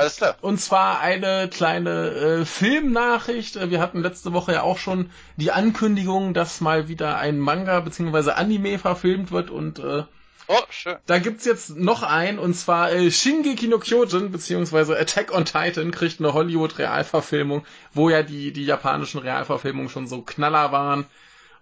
[0.00, 0.36] Alles klar.
[0.40, 3.56] Und zwar eine kleine äh, Filmnachricht.
[3.56, 7.80] Äh, wir hatten letzte Woche ja auch schon die Ankündigung, dass mal wieder ein Manga
[7.80, 8.30] bzw.
[8.30, 10.04] Anime verfilmt wird und äh,
[10.52, 10.96] Oh, schön.
[11.06, 15.92] Da gibt's jetzt noch einen, und zwar äh, Shingeki no Kyojin, beziehungsweise Attack on Titan,
[15.92, 21.06] kriegt eine Hollywood-Realverfilmung, wo ja die, die japanischen Realverfilmungen schon so Knaller waren.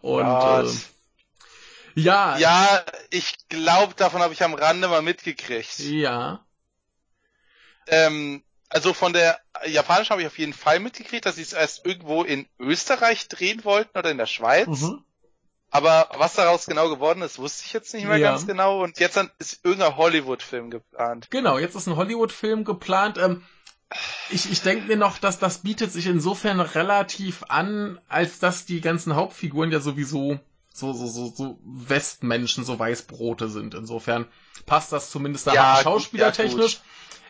[0.00, 2.38] Und äh, ja.
[2.38, 5.80] Ja, ich glaube, davon habe ich am Rande mal mitgekriegt.
[5.80, 6.40] Ja.
[7.88, 11.86] Ähm, also von der japanischen habe ich auf jeden Fall mitgekriegt, dass sie es erst
[11.86, 14.82] irgendwo in Österreich drehen wollten oder in der Schweiz.
[14.82, 15.04] Mhm.
[15.70, 18.30] Aber was daraus genau geworden ist, wusste ich jetzt nicht mehr ja.
[18.30, 18.82] ganz genau.
[18.82, 21.30] Und jetzt ist irgendein Hollywood-Film geplant.
[21.30, 23.18] Genau, jetzt ist ein Hollywood-Film geplant.
[23.18, 23.42] Ähm,
[24.30, 28.80] ich, ich denke mir noch, dass das bietet sich insofern relativ an, als dass die
[28.80, 30.40] ganzen Hauptfiguren ja sowieso
[30.72, 33.74] so, so, so, so Westmenschen, so Weißbrote sind.
[33.74, 34.26] Insofern
[34.64, 36.74] passt das zumindest da ja, schauspielertechnisch.
[36.74, 36.80] Ja,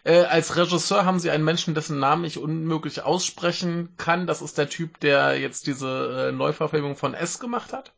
[0.08, 4.26] äh, als Regisseur haben sie einen Menschen, dessen Namen ich unmöglich aussprechen kann.
[4.26, 7.92] Das ist der Typ, der jetzt diese äh, Neuverfilmung von S gemacht hat.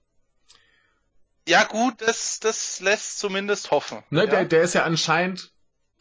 [1.47, 4.03] Ja gut, das, das lässt zumindest hoffen.
[4.11, 4.27] Ne, ja.
[4.27, 5.53] der, der ist ja anscheinend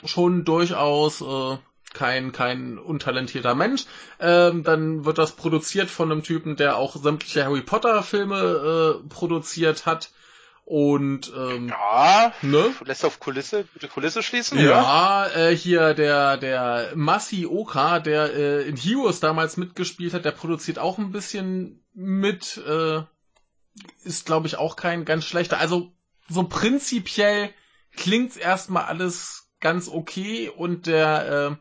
[0.03, 1.57] schon durchaus äh,
[1.93, 3.85] kein, kein untalentierter Mensch.
[4.19, 9.07] Ähm, dann wird das produziert von einem Typen, der auch sämtliche Harry Potter Filme äh,
[9.09, 10.09] produziert hat.
[10.69, 12.71] Und ähm, ja, ne?
[12.85, 14.59] lässt auf Kulisse, gute Kulisse schließen.
[14.59, 20.31] Ja, Äh, hier der der Masi Oka, der äh, in Heroes damals mitgespielt hat, der
[20.31, 22.57] produziert auch ein bisschen mit.
[22.57, 23.01] Äh,
[24.03, 25.57] ist, glaube ich, auch kein ganz schlechter.
[25.57, 25.91] Also
[26.27, 27.49] so prinzipiell
[27.95, 31.57] klingt's erstmal alles ganz okay und der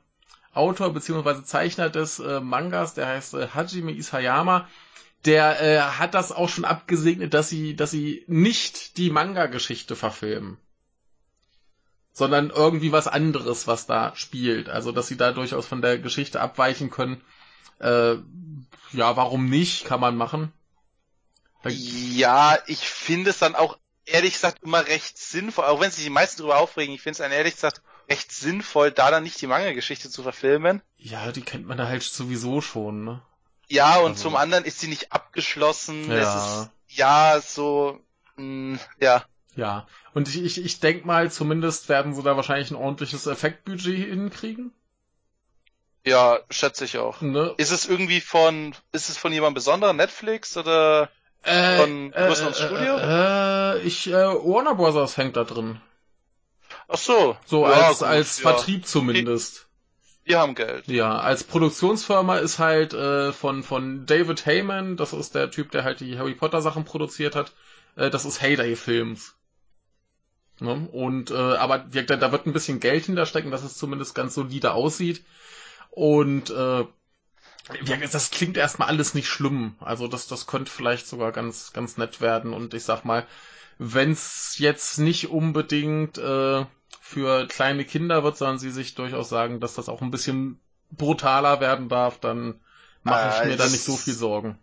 [0.53, 4.69] äh, Autor beziehungsweise Zeichner des äh, Mangas, der heißt äh, Hajime Isayama,
[5.25, 10.59] der äh, hat das auch schon abgesegnet, dass sie, dass sie nicht die Manga-Geschichte verfilmen,
[12.13, 14.69] sondern irgendwie was anderes, was da spielt.
[14.69, 17.21] Also dass sie da durchaus von der Geschichte abweichen können.
[17.81, 18.17] Äh,
[18.93, 19.85] ja, warum nicht?
[19.85, 20.53] Kann man machen.
[21.65, 26.11] Ja, ich finde es dann auch ehrlich gesagt immer recht sinnvoll, auch wenn sich die
[26.11, 29.47] meisten darüber aufregen, ich finde es dann ehrlich gesagt recht sinnvoll, da dann nicht die
[29.47, 30.81] Manga-Geschichte zu verfilmen.
[30.97, 33.23] Ja, die kennt man da halt sowieso schon, ne?
[33.71, 34.23] Ja, und also.
[34.23, 36.11] zum anderen ist sie nicht abgeschlossen.
[36.11, 36.17] Ja.
[36.17, 38.01] Es ist, ja, so,
[38.37, 39.25] mh, hm, ja.
[39.57, 44.09] Ja, und ich, ich, ich denke mal, zumindest werden sie da wahrscheinlich ein ordentliches Effektbudget
[44.09, 44.73] hinkriegen.
[46.07, 47.21] Ja, schätze ich auch.
[47.21, 47.55] Ne?
[47.57, 51.11] Ist es irgendwie von, ist es von jemandem besonderen, Netflix oder?
[51.43, 52.99] Äh, Von größeren äh, Studio?
[52.99, 55.81] Äh, äh, ich, äh, Warner Brothers hängt da drin.
[56.89, 57.37] Ach so.
[57.47, 58.51] So ja, als, gut, als ja.
[58.51, 59.68] Vertrieb zumindest.
[60.29, 60.87] Die haben Geld.
[60.89, 65.85] Ja, als Produktionsfirma ist halt äh, von, von David Heyman, das ist der Typ, der
[65.85, 67.53] halt die Harry Potter Sachen produziert hat,
[67.97, 69.35] äh, das ist Heyday Films.
[70.61, 70.89] Ne?
[70.93, 74.73] Und äh, aber da, da wird ein bisschen Geld hinterstecken, dass es zumindest ganz solide
[74.73, 75.25] aussieht.
[75.91, 76.85] Und äh,
[78.13, 79.77] das klingt erstmal alles nicht schlimm.
[79.81, 82.53] Also das, das könnte vielleicht sogar ganz, ganz nett werden.
[82.53, 83.27] Und ich sag mal,
[83.79, 86.65] wenn's jetzt nicht unbedingt äh,
[87.09, 91.59] für kleine Kinder wird, sondern sie sich durchaus sagen, dass das auch ein bisschen brutaler
[91.59, 92.61] werden darf, dann
[93.03, 94.59] mache ich äh, mir da nicht so viel Sorgen.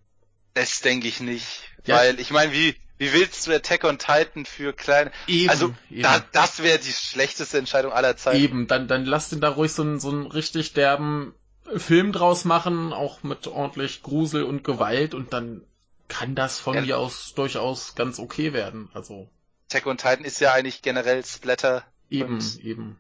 [0.54, 1.64] Das denke ich nicht.
[1.86, 1.98] Ja.
[1.98, 5.12] Weil ich meine, wie, wie willst du Attack on Titan für kleine.
[5.26, 6.04] Eben, also eben.
[6.04, 8.38] Da, das wäre die schlechteste Entscheidung aller Zeiten.
[8.38, 11.34] Eben, dann, dann lass den da ruhig so einen, so einen richtig derben
[11.76, 15.66] Film draus machen, auch mit ordentlich Grusel und Gewalt und dann
[16.08, 16.82] kann das von ja.
[16.82, 18.90] mir aus durchaus ganz okay werden.
[18.94, 19.30] Also.
[19.68, 21.84] Tech und Titan ist ja eigentlich generell Splatter.
[22.10, 23.00] Eben, eben.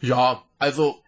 [0.00, 1.02] Ja, also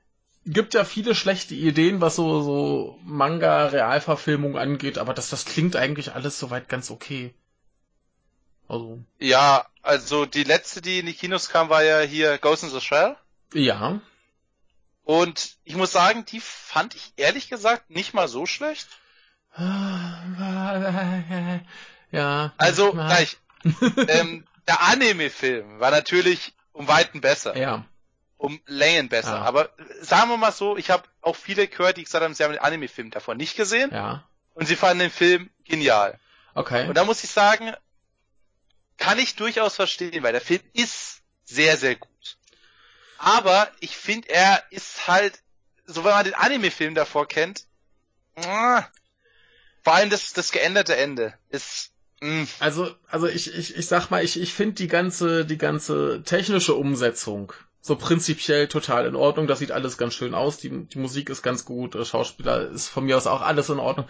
[0.47, 6.15] gibt ja viele schlechte Ideen, was so, so Manga-Realverfilmung angeht, aber das, das klingt eigentlich
[6.15, 7.35] alles soweit ganz okay.
[8.67, 9.03] Also.
[9.19, 12.81] Ja, also die letzte, die in die Kinos kam, war ja hier Ghost in the
[12.81, 13.17] Shell.
[13.53, 14.01] Ja.
[15.05, 18.89] Und ich muss sagen, die fand ich ehrlich gesagt nicht mal so schlecht.
[22.11, 22.55] Ja.
[22.57, 23.37] Also, gleich.
[24.09, 27.57] ähm, der Anime-Film war natürlich um Weiten besser.
[27.57, 27.85] Ja.
[28.37, 29.37] Um Längen besser.
[29.37, 29.43] Ja.
[29.43, 32.53] Aber sagen wir mal so, ich habe auch viele gehört, die gesagt haben, sie haben
[32.53, 33.91] den Anime-Film davor nicht gesehen.
[33.93, 34.29] Ja.
[34.55, 36.19] Und sie fanden den Film genial.
[36.55, 36.89] Okay.
[36.89, 37.73] Und da muss ich sagen,
[38.97, 42.37] kann ich durchaus verstehen, weil der Film ist sehr, sehr gut.
[43.19, 45.43] Aber ich finde, er ist halt,
[45.87, 47.67] so wenn man den Anime-Film davor kennt,
[48.37, 48.83] äh,
[49.83, 51.93] vor allem das, das geänderte Ende ist,
[52.59, 56.75] Also, also ich, ich, ich sag mal, ich, ich finde die ganze, die ganze technische
[56.75, 59.47] Umsetzung so prinzipiell total in Ordnung.
[59.47, 60.59] Das sieht alles ganz schön aus.
[60.59, 61.95] Die, die Musik ist ganz gut.
[61.95, 64.09] Der Schauspieler ist von mir aus auch alles in Ordnung.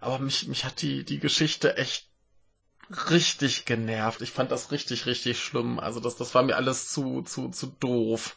[0.00, 2.08] Aber mich, mich hat die, die Geschichte echt
[3.10, 4.20] richtig genervt.
[4.20, 5.78] Ich fand das richtig, richtig schlimm.
[5.78, 8.36] Also das, das war mir alles zu, zu, zu doof.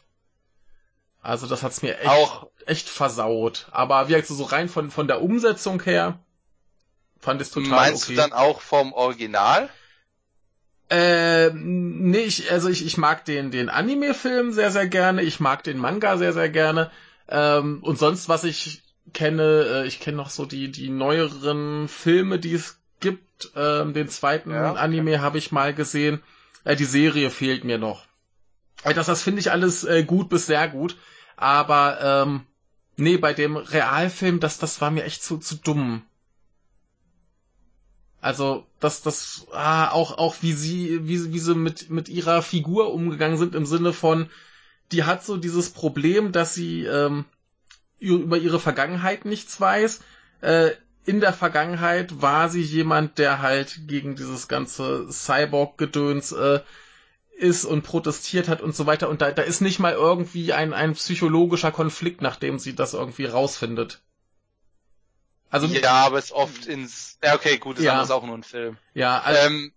[1.20, 3.66] Also das hat's mir echt, auch, echt versaut.
[3.72, 6.20] Aber wie gesagt, so rein von, von der Umsetzung her
[7.20, 8.14] fand ich total meinst okay.
[8.14, 9.68] du dann auch vom Original?
[10.90, 15.22] Äh, nee, ich, also ich, ich mag den, den Anime-Film sehr, sehr gerne.
[15.22, 16.90] Ich mag den Manga sehr, sehr gerne.
[17.28, 22.38] Ähm, und sonst, was ich kenne, äh, ich kenne noch so die, die neueren Filme,
[22.38, 23.50] die es gibt.
[23.54, 24.80] Ähm, den zweiten Ja, okay.
[24.80, 26.22] Anime habe ich mal gesehen.
[26.64, 28.06] Äh, die Serie fehlt mir noch.
[28.82, 30.96] Äh, Das, das finde ich alles äh, gut bis sehr gut.
[31.36, 32.46] Aber, ähm,
[32.96, 36.02] nee, bei dem Realfilm, das, das war mir echt zu, zu dumm.
[38.20, 42.92] Also, das, das, ah, auch, auch wie sie, wie, wie sie mit, mit ihrer Figur
[42.92, 44.28] umgegangen sind im Sinne von,
[44.90, 47.24] die hat so dieses Problem, dass sie ähm,
[47.98, 50.00] über ihre Vergangenheit nichts weiß.
[50.40, 50.70] Äh,
[51.04, 56.60] in der Vergangenheit war sie jemand, der halt gegen dieses ganze Cyborg-Gedöns äh,
[57.38, 59.08] ist und protestiert hat und so weiter.
[59.08, 63.26] Und da, da ist nicht mal irgendwie ein, ein psychologischer Konflikt, nachdem sie das irgendwie
[63.26, 64.02] rausfindet.
[65.50, 68.04] Also, ja, aber es oft ins, ja, okay, gut, ist Ja.
[68.10, 68.76] auch nur ein Film.
[68.94, 69.72] ja, also, Ähm,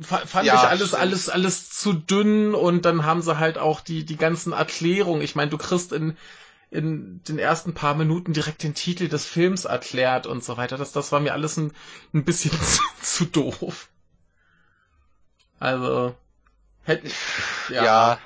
[0.00, 1.02] fa- fand ja, ich alles, stimmt.
[1.02, 5.22] alles, alles zu dünn und dann haben sie halt auch die, die ganzen Erklärungen.
[5.22, 6.16] Ich meine, du kriegst in,
[6.70, 10.78] in den ersten paar Minuten direkt den Titel des Films erklärt und so weiter.
[10.78, 11.72] Das, das war mir alles ein,
[12.14, 13.88] ein bisschen zu, zu doof.
[15.60, 16.16] Also,
[16.84, 17.16] hätten,
[17.68, 18.18] ja, ja.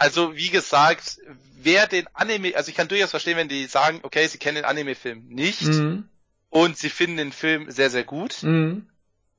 [0.00, 1.18] Also, wie gesagt,
[1.62, 4.64] wer den Anime, also ich kann durchaus verstehen, wenn die sagen, okay, sie kennen den
[4.64, 6.08] Anime-Film nicht Mhm.
[6.48, 8.42] und sie finden den Film sehr, sehr gut.
[8.42, 8.88] Mhm.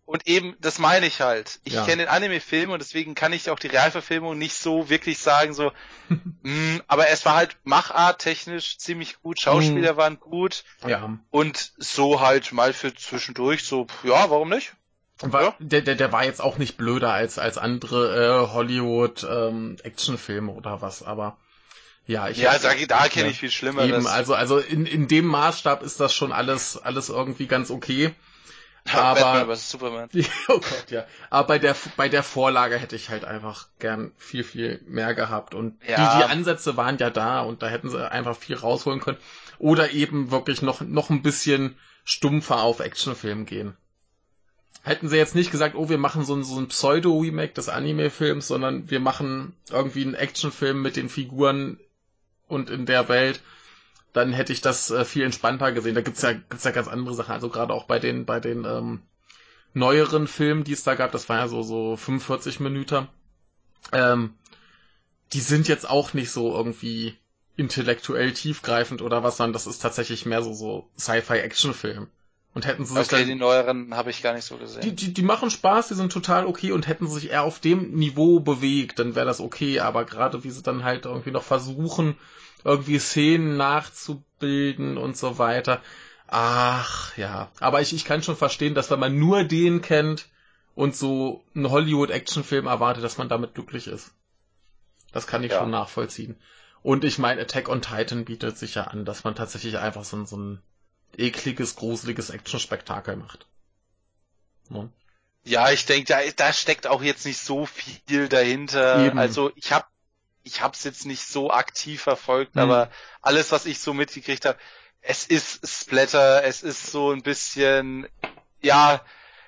[0.05, 1.61] Und eben, das meine ich halt.
[1.63, 1.85] Ich Ja.
[1.85, 5.71] kenne den Anime-Film und deswegen kann ich auch die Realverfilmung nicht so wirklich sagen, so,
[6.43, 9.41] mm, aber es war halt macharttechnisch ziemlich gut, Mhm.
[9.41, 11.17] Schauspieler waren gut Ja.
[11.31, 14.73] und so halt mal für zwischendurch so, ja, warum nicht?
[15.23, 15.55] War, Ja.
[15.59, 18.15] der, der, der war jetzt auch nicht blöder als, als andere
[18.47, 21.37] äh, Hollywood-Actionfilme oder was, aber
[22.07, 23.89] ja, ich Ja, ich, da kenne ich viel Schlimmeres.
[23.89, 28.13] Eben, also, also in, in dem Maßstab ist das schon alles, alles irgendwie ganz okay.
[28.91, 29.69] Batman aber- vs.
[29.69, 30.09] Superman.
[30.47, 31.05] oh Gott, ja.
[31.29, 35.53] Aber bei der, bei der Vorlage hätte ich halt einfach gern viel, viel mehr gehabt.
[35.53, 36.13] Und Ja.
[36.13, 39.19] die, die Ansätze waren ja da und da hätten sie einfach viel rausholen können.
[39.59, 43.77] Oder eben wirklich noch, noch ein bisschen stumpfer auf Actionfilm gehen.
[44.83, 48.47] Hätten sie jetzt nicht gesagt, oh, wir machen so ein, so ein Pseudo-Remake des Anime-Films,
[48.47, 51.79] sondern wir machen irgendwie einen Actionfilm mit den Figuren
[52.47, 53.41] und in der Welt,
[54.13, 55.95] dann hätte ich das äh, viel entspannter gesehen.
[55.95, 57.31] Da gibt's ja, gibt's ja ganz andere Sachen.
[57.31, 59.01] Also gerade auch bei den, bei den ähm,
[59.73, 63.07] neueren Filmen, die es da gab, das war ja so, so 45 Minuten,
[63.91, 64.33] ähm,
[65.33, 67.15] die sind jetzt auch nicht so irgendwie
[67.55, 72.07] intellektuell tiefgreifend oder was, sondern das ist tatsächlich mehr so, so Sci-Fi-Action-Film.
[72.53, 74.81] Und hätten sie sich Okay, dann, die neueren habe ich gar nicht so gesehen.
[74.81, 77.59] die, die, die machen Spaß, die sind total okay und hätten sie sich eher auf
[77.59, 81.43] dem Niveau bewegt, dann wäre das okay, aber gerade wie sie dann halt irgendwie noch
[81.43, 82.17] versuchen,
[82.65, 85.81] irgendwie Szenen nachzubilden und so weiter.
[86.27, 87.49] Ach, ja.
[87.59, 90.27] Aber ich, ich kann schon verstehen, dass wenn man nur den kennt
[90.75, 94.11] und so einen Hollywood-Actionfilm erwartet, dass man damit glücklich ist.
[95.13, 95.59] Das kann ich Ja.
[95.59, 96.37] schon nachvollziehen.
[96.83, 100.23] Und ich meine, Attack on Titan bietet sich ja an, dass man tatsächlich einfach so,
[100.25, 100.61] so ein
[101.17, 103.45] ekliges, gruseliges Action-Spektakel macht.
[104.69, 104.91] Ne?
[105.43, 109.05] Ja, ich denke, da, da steckt auch jetzt nicht so viel dahinter.
[109.05, 109.17] Eben.
[109.19, 109.85] Also ich habe
[110.43, 112.61] ich hab's jetzt nicht so aktiv verfolgt, Mhm.
[112.61, 112.91] aber
[113.21, 114.57] alles, was ich so mitgekriegt habe,
[115.01, 118.07] es ist Splatter, es ist so ein bisschen,
[118.61, 119.03] ja,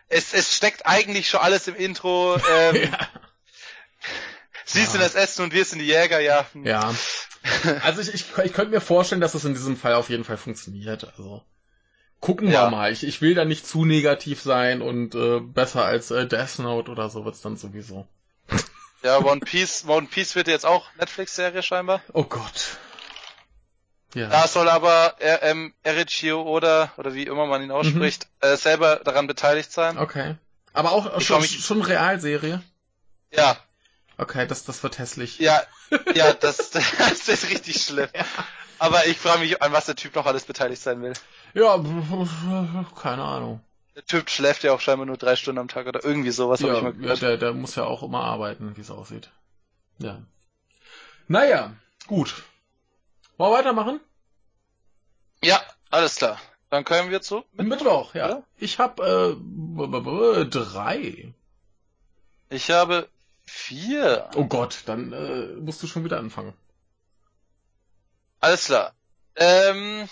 [0.10, 2.38] es, es steckt eigentlich schon alles im Intro.
[2.52, 3.10] Ähm, Ja.
[4.66, 4.86] Sie Ja.
[4.86, 6.46] sind das Essen und wir sind die Jäger, ja.
[6.64, 6.94] Ja.
[7.84, 10.38] Also ich, ich, ich könnte mir vorstellen, dass es in diesem Fall auf jeden Fall
[10.38, 11.04] funktioniert.
[11.18, 11.44] Also
[12.24, 12.64] gucken Ja.
[12.64, 12.92] wir mal.
[12.94, 16.90] Ich, ich will da nicht zu negativ sein und äh, besser als äh, Death Note
[16.90, 18.08] oder so wird's dann sowieso.
[19.04, 22.02] Ja, One Piece, One Piece wird jetzt auch Netflix-Serie scheinbar.
[22.14, 22.78] Oh Gott.
[24.16, 24.30] Ja.
[24.30, 28.48] Da soll aber ähm, Erichio oder, oder wie immer man ihn ausspricht, mhm.
[28.48, 29.98] äh, selber daran beteiligt sein.
[29.98, 30.36] Okay.
[30.72, 31.60] Aber auch schon, mich...
[31.66, 32.64] schon Realserie?
[33.32, 33.58] Ja.
[34.18, 35.40] Okay, das, das wird hässlich.
[35.40, 35.62] Ja,
[36.16, 38.08] ja, das, das ist richtig schlimm.
[38.16, 38.24] Ja.
[38.80, 41.14] Aber ich frage mich, an was der Typ noch alles beteiligt sein will.
[41.54, 41.78] Ja,
[43.00, 43.62] keine Ahnung.
[43.96, 46.62] Der Typ schläft ja auch scheinbar nur drei Stunden am Tag oder irgendwie sowas.
[46.62, 49.30] Ja, ich mal ja der, der muss ja auch immer arbeiten, wie es aussieht.
[50.00, 50.22] Ja.
[51.28, 51.74] Naja,
[52.08, 52.44] gut.
[53.38, 54.00] Wollen wir weitermachen?
[55.44, 56.40] Ja, alles klar.
[56.70, 57.64] Dann können wir zu Mittwoch.
[57.64, 58.30] Mittwoch, ja.
[58.30, 58.44] ja.
[58.58, 61.34] Ich habe äh, drei.
[62.50, 63.08] Ich habe
[63.46, 64.30] vier.
[64.36, 66.54] Oh Gott, dann äh, musst du schon wieder anfangen.
[68.40, 68.94] Alles klar.
[69.36, 70.10] Ähm,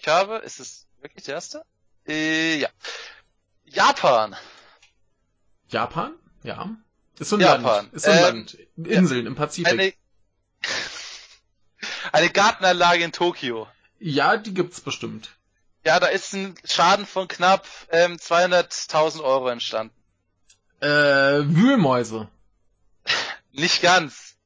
[0.00, 1.64] ich habe, ist es wirklich der erste?
[2.06, 2.68] Äh, ja.
[3.64, 4.36] Japan.
[5.68, 6.14] Japan?
[6.42, 6.70] Ja.
[7.18, 7.62] Ist so ein Japan.
[7.62, 7.92] Land.
[7.94, 8.58] Ist so ein ähm, Land.
[8.76, 9.26] Inseln ja.
[9.26, 9.72] im Pazifik.
[9.72, 9.92] Eine,
[12.12, 13.66] eine Gartenanlage in Tokio.
[13.98, 15.36] Ja, die gibt's bestimmt.
[15.84, 19.94] Ja, da ist ein Schaden von knapp ähm, 200.000 Euro entstanden.
[20.80, 22.28] Äh, Wühlmäuse.
[23.52, 24.36] Nicht ganz.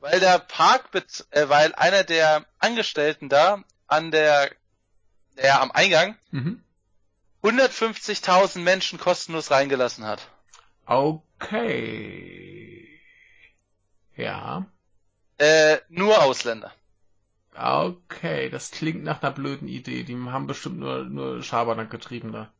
[0.00, 0.90] Weil der Park,
[1.30, 4.50] äh, weil einer der Angestellten da an der,
[5.42, 6.62] ja, am Eingang mhm.
[7.42, 10.28] 150.000 Menschen kostenlos reingelassen hat.
[10.86, 12.88] Okay.
[14.16, 14.66] Ja.
[15.38, 16.72] Äh, nur Ausländer.
[17.54, 20.04] Okay, das klingt nach einer blöden Idee.
[20.04, 22.50] Die haben bestimmt nur, nur Schabernack getrieben da.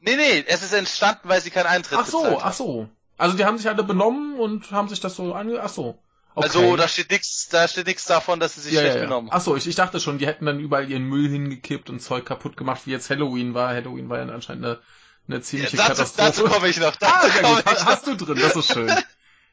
[0.00, 2.88] Nee, nee, es ist entstanden, weil sie keinen Eintritt Ach so, ach so.
[3.18, 5.60] Also die haben sich alle benommen und haben sich das so ange...
[5.62, 5.98] Ach so.
[6.34, 6.46] Okay.
[6.46, 9.08] Also da steht nichts, da steht nichts davon, dass sie sich ja, schlecht ja, ja.
[9.08, 9.30] benommen.
[9.32, 12.24] Ach so, ich, ich dachte schon, die hätten dann überall ihren Müll hingekippt und Zeug
[12.24, 13.74] kaputt gemacht, wie jetzt Halloween war.
[13.74, 14.80] Halloween war ja anscheinend eine,
[15.28, 16.28] eine ziemliche ja, dazu, Katastrophe.
[16.28, 16.96] Dazu komme ich noch.
[17.00, 17.66] Dazu ah, sehr gut.
[17.66, 18.92] Hast, hast du drin, das ist schön.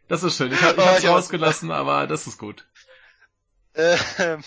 [0.08, 0.52] Das ist schön.
[0.52, 2.66] Ich, hab, ich oh, hab's ich rausgelassen, aber das ist gut.
[3.76, 4.44] Ähm,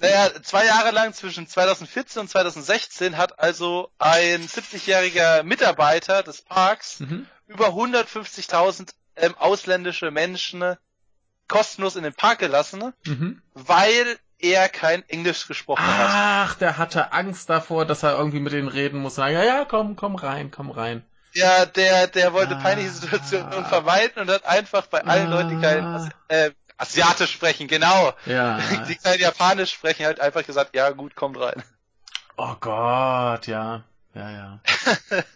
[0.00, 7.00] naja, zwei Jahre lang zwischen 2014 und 2016 hat also ein 70-jähriger Mitarbeiter des Parks
[7.00, 7.26] mhm.
[7.46, 10.76] über 150.000 ähm, ausländische Menschen
[11.48, 13.42] kostenlos in den Park gelassen, mhm.
[13.54, 16.08] weil er kein Englisch gesprochen Ach, hat.
[16.10, 19.16] Ach, der hatte Angst davor, dass er irgendwie mit denen reden muss.
[19.16, 21.04] Ja, ja, komm, komm rein, komm rein.
[21.32, 25.50] Ja, der, der wollte ah, peinliche Situationen vermeiden und hat einfach bei allen ah, Leuten,
[25.50, 28.12] die kein äh, Asiatisch sprechen, genau.
[28.26, 28.58] Ja.
[28.88, 31.62] Die kein Japanisch sprechen, halt einfach gesagt, ja gut, kommt rein.
[32.36, 33.82] Oh Gott, ja.
[34.14, 34.60] Ja, ja.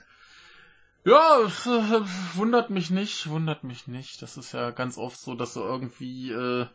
[1.05, 2.01] ja, es, äh,
[2.35, 4.23] wundert mich nicht, wundert mich nicht.
[4.23, 6.67] Das ist ja ganz oft so, dass sie irgendwie äh,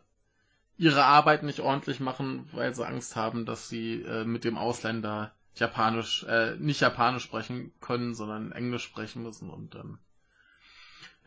[0.77, 5.33] ihre Arbeit nicht ordentlich machen, weil sie Angst haben, dass sie äh, mit dem Ausländer
[5.55, 9.99] Japanisch, äh, nicht Japanisch sprechen können, sondern Englisch sprechen müssen und dann.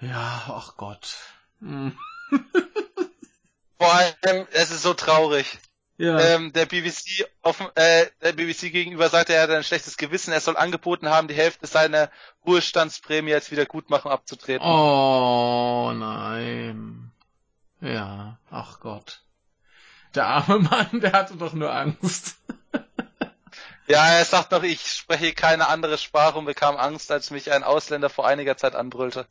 [0.01, 1.17] Ja, ach Gott.
[1.61, 1.97] Hm.
[3.79, 5.59] Vor allem, es ist so traurig.
[5.99, 6.17] Ja.
[6.21, 10.41] Ähm, der BBC offen, äh, der BBC gegenüber sagte, er hat ein schlechtes Gewissen, er
[10.41, 12.09] soll angeboten haben, die Hälfte seiner
[12.47, 14.65] Ruhestandsprämie als Wiedergutmachung abzutreten.
[14.65, 17.11] Oh nein.
[17.81, 19.23] Ja, ach Gott.
[20.15, 22.37] Der arme Mann, der hatte doch nur Angst.
[23.89, 27.65] ja, er sagt noch, ich spreche keine andere Sprache und bekam Angst, als mich ein
[27.65, 29.27] Ausländer vor einiger Zeit anbrüllte.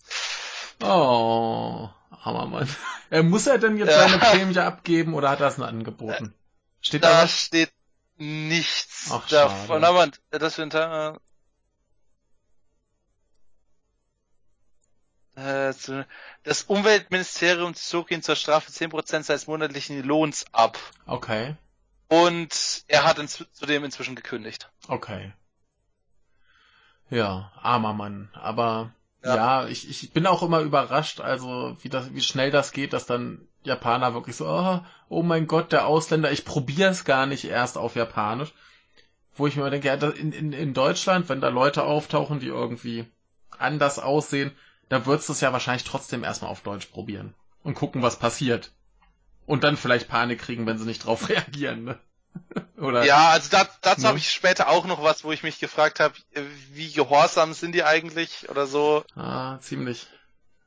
[0.81, 2.75] Oh, armer Mann.
[3.09, 4.09] Äh, muss er denn jetzt ja.
[4.09, 6.33] seine Prämie abgeben oder hat er es nur angeboten?
[6.81, 7.31] Steht da, da was?
[7.31, 7.71] steht
[8.17, 9.83] nichts Ach, davon.
[9.83, 11.19] Aber das Tag.
[15.35, 15.73] Äh,
[16.43, 20.79] das Umweltministerium zog ihn zur Strafe 10% seines monatlichen Lohns ab.
[21.05, 21.55] Okay.
[22.07, 24.71] Und er hat ins, zudem inzwischen gekündigt.
[24.87, 25.33] Okay.
[27.09, 28.29] Ja, armer Mann.
[28.33, 28.91] Aber
[29.23, 32.93] ja, ja ich, ich bin auch immer überrascht, also wie, das, wie schnell das geht,
[32.93, 37.25] dass dann Japaner wirklich so, oh, oh mein Gott, der Ausländer, ich probiere es gar
[37.25, 38.53] nicht erst auf Japanisch.
[39.35, 43.05] Wo ich mir denke, ja, in, in, in Deutschland, wenn da Leute auftauchen, die irgendwie
[43.59, 44.51] anders aussehen,
[44.89, 48.71] da würdest du es ja wahrscheinlich trotzdem erstmal auf Deutsch probieren und gucken, was passiert.
[49.45, 51.83] Und dann vielleicht Panik kriegen, wenn sie nicht drauf reagieren.
[51.83, 51.99] Ne?
[52.77, 53.03] Oder?
[53.03, 54.07] Ja, also da, dazu ne?
[54.07, 56.15] habe ich später auch noch was, wo ich mich gefragt habe,
[56.71, 59.03] wie gehorsam sind die eigentlich oder so.
[59.15, 60.07] Ah, ziemlich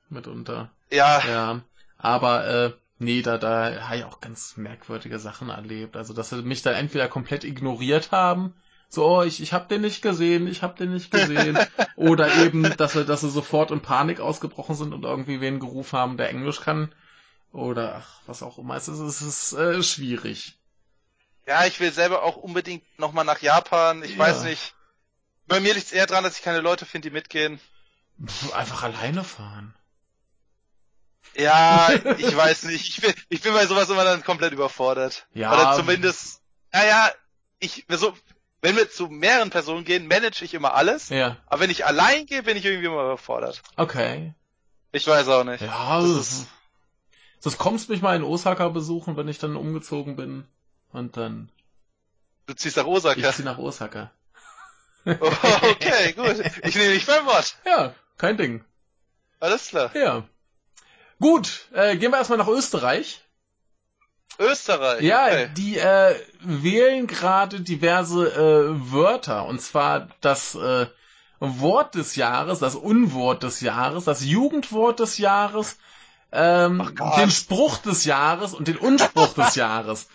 [0.09, 0.71] mitunter.
[0.91, 1.23] Ja.
[1.27, 1.61] Ja.
[1.99, 5.97] Aber äh, nee, da, da habe ich auch ganz merkwürdige Sachen erlebt.
[5.97, 8.55] Also, dass sie mich da entweder komplett ignoriert haben,
[8.93, 11.57] so, oh, ich, ich hab den nicht gesehen, ich hab den nicht gesehen.
[11.97, 15.97] Oder eben, dass sie, dass sie sofort in Panik ausgebrochen sind und irgendwie wen gerufen
[15.97, 16.93] haben, der Englisch kann.
[17.53, 18.75] Oder ach, was auch immer.
[18.75, 20.59] Es ist, es ist äh, schwierig.
[21.47, 24.03] Ja, ich will selber auch unbedingt nochmal nach Japan.
[24.03, 24.19] Ich ja.
[24.19, 24.75] weiß nicht.
[25.47, 27.61] Bei mir liegt es eher dran, dass ich keine Leute finde, die mitgehen.
[28.25, 29.73] Pff, einfach alleine fahren.
[31.37, 32.89] Ja, ich weiß nicht.
[32.89, 35.27] Ich bin, ich bin bei sowas immer dann komplett überfordert.
[35.33, 35.53] Ja.
[35.53, 36.41] Oder zumindest,
[36.73, 37.11] naja,
[37.61, 38.15] ich, so,
[38.63, 41.09] wenn wir zu mehreren Personen gehen, manage ich immer alles.
[41.09, 41.37] Ja.
[41.47, 43.63] Aber wenn ich allein gehe, bin ich irgendwie immer überfordert.
[43.77, 44.35] Okay.
[44.93, 45.61] Ich weiß auch nicht.
[45.63, 46.47] Ja, Das das, ist-
[47.43, 50.47] das kommst mich mal in Osaka besuchen, wenn ich dann umgezogen bin.
[50.93, 51.51] Und dann,
[52.47, 53.33] Du ziehst nach ich Osaka.
[53.33, 54.11] zieh nach Osaka.
[55.07, 55.13] Oh,
[55.63, 56.41] okay, gut.
[56.65, 57.57] Ich nehme dich beim Wort.
[57.65, 58.65] Ja, kein Ding.
[59.39, 59.95] Alles klar.
[59.97, 60.25] Ja.
[61.21, 63.23] Gut, äh, gehen wir erstmal nach Österreich.
[64.39, 65.03] Österreich.
[65.03, 65.51] Ja, okay.
[65.55, 69.45] die äh, wählen gerade diverse äh, Wörter.
[69.45, 70.87] Und zwar das äh,
[71.39, 75.77] Wort des Jahres, das Unwort des Jahres, das Jugendwort des Jahres,
[76.33, 80.09] ähm, den Spruch des Jahres und den Unspruch des Jahres.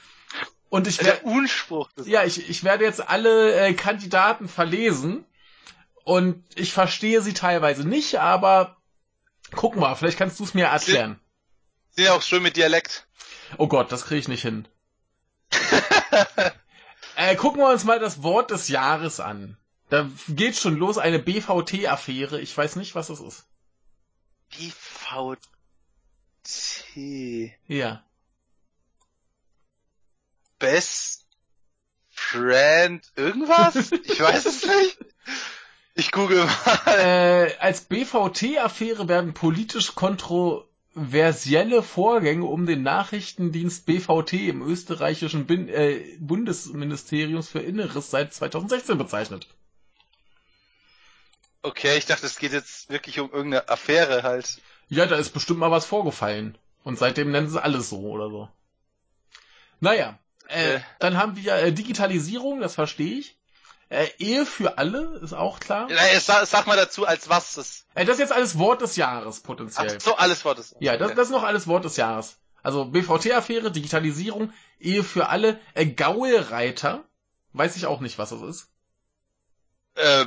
[0.69, 5.23] Und ich werde Der Unspruch des ja, ich, ich werde jetzt alle äh, Kandidaten verlesen.
[6.03, 8.77] Und ich verstehe sie teilweise nicht, aber
[9.55, 11.19] guck mal, vielleicht kannst du es mir erklären.
[11.91, 13.07] sind ja auch schön mit Dialekt.
[13.57, 14.67] Oh Gott, das kriege ich nicht hin.
[17.15, 19.57] äh, gucken wir uns mal das Wort des Jahres an.
[19.89, 22.41] Da geht schon los, eine BVT-Affäre.
[22.41, 23.45] Ich weiß nicht, was das ist.
[24.57, 25.39] BVT.
[27.67, 28.03] Ja.
[30.59, 31.25] Best
[32.09, 33.91] Friend irgendwas?
[33.91, 34.97] Ich weiß es nicht.
[35.95, 36.97] Ich google mal.
[36.99, 46.01] Äh, als BVT-Affäre werden politisch kontroversielle Vorgänge um den Nachrichtendienst BVT im österreichischen Bin äh,
[46.19, 49.47] Bundesministeriums für Inneres seit 2016 bezeichnet.
[51.61, 54.59] Okay, ich dachte, es geht jetzt wirklich um irgendeine Affäre halt.
[54.89, 56.57] Ja, da ist bestimmt mal was vorgefallen.
[56.83, 58.49] Und seitdem nennen sie alles so oder so.
[59.79, 60.79] Naja, Äh.
[60.99, 63.35] dann haben wir äh, Digitalisierung, das verstehe ich.
[63.89, 65.89] Äh, Ehe für alle, ist auch klar.
[65.89, 67.85] Jetzt sag, sag mal dazu, als was das.
[67.93, 69.99] Äh, das ist jetzt alles Wort des Jahres Ach potenziell.
[69.99, 70.75] so, alles war das.
[70.79, 72.37] Ja, das, das ist noch alles Wort des Jahres.
[72.63, 77.03] Also BVT-Affäre, Digitalisierung, Ehe für alle, äh, Gaulreiter.
[77.53, 78.69] Weiß ich auch nicht, was das ist.
[79.93, 80.25] Äh,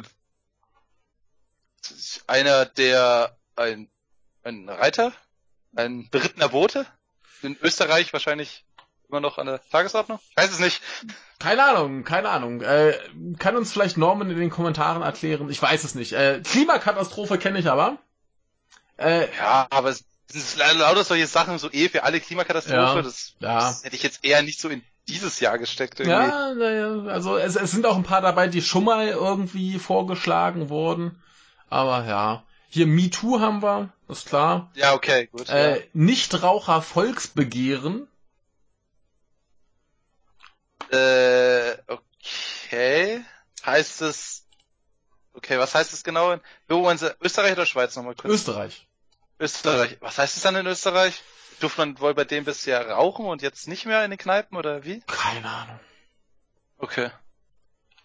[2.27, 3.91] einer, der ein,
[4.45, 5.13] ein Reiter,
[5.75, 6.87] ein berittener Bote,
[7.43, 8.65] in Österreich wahrscheinlich
[9.09, 10.19] immer noch an der Tagesordnung.
[10.31, 10.81] Ich weiß es nicht.
[11.39, 12.61] Keine Ahnung, keine Ahnung.
[12.63, 12.95] Äh,
[13.39, 15.49] kann uns vielleicht Norman in den Kommentaren erklären?
[15.51, 16.13] Ich weiß es nicht.
[16.13, 17.99] Äh, Klimakatastrophe kenne ich aber.
[18.97, 23.35] Äh, Ja, aber es sind lauter solche Sachen, so Ehe für alle Klimakatastrophe, Ja, das,
[23.39, 23.55] ja.
[23.61, 26.19] das hätte ich jetzt eher nicht so in dieses Jahr gesteckt irgendwie.
[26.19, 30.69] Ja, naja, also es, es sind auch ein paar dabei, die schon mal irgendwie vorgeschlagen
[30.69, 31.23] wurden.
[31.71, 32.43] Aber ja.
[32.69, 34.71] Hier MeToo haben wir, ist klar.
[34.75, 35.49] Ja, okay, gut.
[35.49, 38.07] Äh, Nichtraucher Volksbegehren.
[40.93, 43.25] Äh, okay.
[43.65, 44.47] Heißt es,
[45.35, 46.33] okay, was heißt es genau?
[46.33, 48.33] in- Wo wollen Sie, Österreich oder Schweiz nochmal kurz?
[48.33, 48.87] Österreich.
[49.41, 49.97] Österreich.
[50.01, 51.23] Was heißt es dann in Österreich?
[51.61, 54.85] Durfte man wohl bei dem bisher rauchen und jetzt nicht mehr in den Kneipen oder
[54.85, 55.01] wie?
[55.07, 55.81] Keine Ahnung.
[56.79, 57.11] Okay.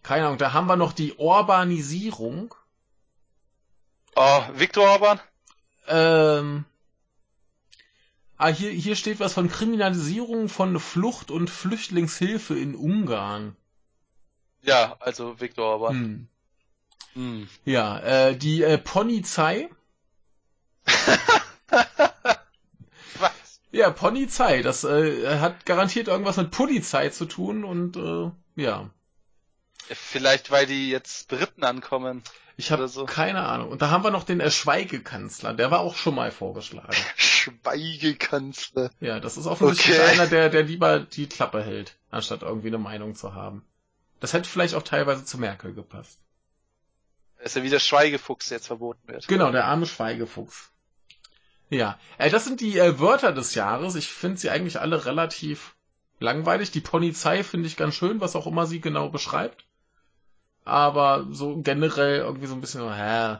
[0.02, 0.38] Keine Ahnung.
[0.40, 2.54] Da haben wir noch die Urbanisierung.
[4.16, 5.20] Oh, Viktor Orban?
[5.88, 6.66] Ähm,
[8.38, 13.56] ah, hier, hier steht was von Kriminalisierung von Flucht und Flüchtlingshilfe in Ungarn.
[14.62, 15.96] Ja, also Viktor Orban.
[15.96, 16.28] Hm.
[17.14, 17.48] Hm.
[17.66, 19.70] Ja, äh, die äh, Polizei.
[23.20, 23.62] Was?
[23.72, 24.62] Ja, Polizei.
[24.62, 28.32] Das äh, hat garantiert irgendwas mit Polizei zu tun und äh,
[28.62, 28.90] ja.
[29.90, 32.24] Vielleicht, weil die jetzt Briten ankommen.
[32.56, 33.06] Ich habe so.
[33.06, 33.70] keine Ahnung.
[33.70, 35.54] Und da haben wir noch den Schweigekanzler.
[35.54, 36.94] Der war auch schon mal vorgeschlagen.
[37.16, 38.92] Schweigekanzler.
[39.00, 40.12] Ja, das ist offensichtlich Okay.
[40.12, 43.66] einer, der, der lieber die Klappe hält, anstatt irgendwie eine Meinung zu haben.
[44.20, 46.20] Das hätte vielleicht auch teilweise zu Merkel gepasst.
[47.38, 49.28] Das ist ja wie der Schweigefuchs der jetzt verboten wird.
[49.28, 50.72] Genau, der arme Schweigefuchs.
[51.70, 53.96] Ja, äh, das sind die äh, Wörter des Jahres.
[53.96, 55.76] Ich finde sie eigentlich alle relativ
[56.20, 56.72] langweilig.
[56.72, 59.66] Die Polizei finde ich ganz schön, was auch immer sie genau beschreibt.
[60.66, 63.38] Aber so generell irgendwie so ein bisschen, hä.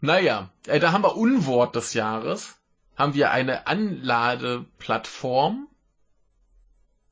[0.00, 2.56] Naja, äh, da haben wir Unwort des Jahres.
[2.96, 5.68] Haben wir eine Anladeplattform.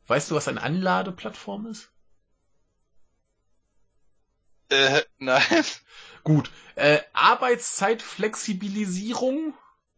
[0.07, 1.91] Weißt du, was eine Anladeplattform ist?
[4.69, 5.43] Äh, nein.
[6.25, 6.51] Gut.
[6.75, 9.55] Äh, Arbeitszeitflexibilisierung.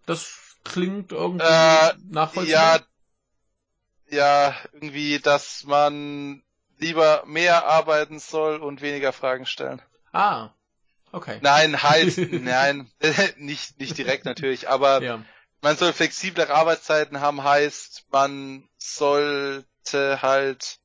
[0.06, 2.78] Das klingt irgendwie Äh, nachvollziehbar.
[2.78, 2.84] Ja,
[4.08, 6.43] ja, irgendwie, dass man
[6.78, 9.82] lieber mehr arbeiten soll und weniger Fragen stellen.
[10.12, 10.50] Ah,
[11.12, 11.38] okay.
[11.40, 12.90] Nein, heißt, nein,
[13.36, 15.24] nicht, nicht direkt natürlich, aber Ja.
[15.62, 20.78] man soll flexiblere Arbeitszeiten haben, heißt, man sollte halt,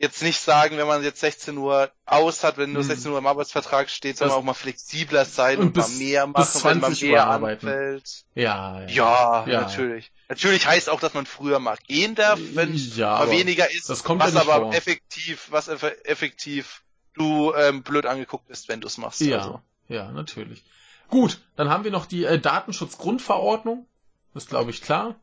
[0.00, 3.12] jetzt nicht sagen, wenn man jetzt 16 Uhr aus hat, wenn nur 16 hm.
[3.12, 6.26] Uhr im Arbeitsvertrag steht, soll man auch mal flexibler sein und, und bis, mal mehr
[6.26, 8.24] machen, wenn man mehr anfällt.
[8.34, 10.10] Ja, ja, ja, ja, natürlich.
[10.30, 14.02] Natürlich heißt auch, dass man früher mal gehen darf, wenn ja, mal weniger ist, das
[14.02, 14.74] kommt was ja aber vor.
[14.74, 16.82] effektiv, was effektiv
[17.12, 19.20] du ähm, blöd angeguckt bist, wenn du es machst.
[19.20, 19.60] Ja, also.
[19.88, 20.64] ja, natürlich.
[21.08, 23.86] Gut, dann haben wir noch die äh, Datenschutzgrundverordnung.
[24.32, 25.16] Das glaube ich klar.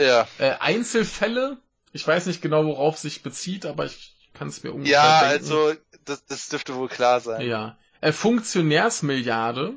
[0.00, 0.26] Ja.
[0.38, 1.58] Äh, Einzelfälle.
[1.92, 5.44] Ich weiß nicht genau, worauf sich bezieht, aber ich kann es mir ungefähr Ja, denken.
[5.44, 5.74] also
[6.04, 7.46] das, das dürfte wohl klar sein.
[7.46, 7.76] Ja.
[8.00, 9.74] Äh, Funktionärsmilliarde.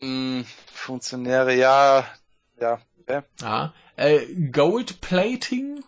[0.00, 2.06] Hm, Funktionäre, ja.
[2.60, 2.80] Ja.
[3.00, 3.22] Okay.
[3.40, 3.72] Ja.
[3.96, 5.82] Äh, Goldplating?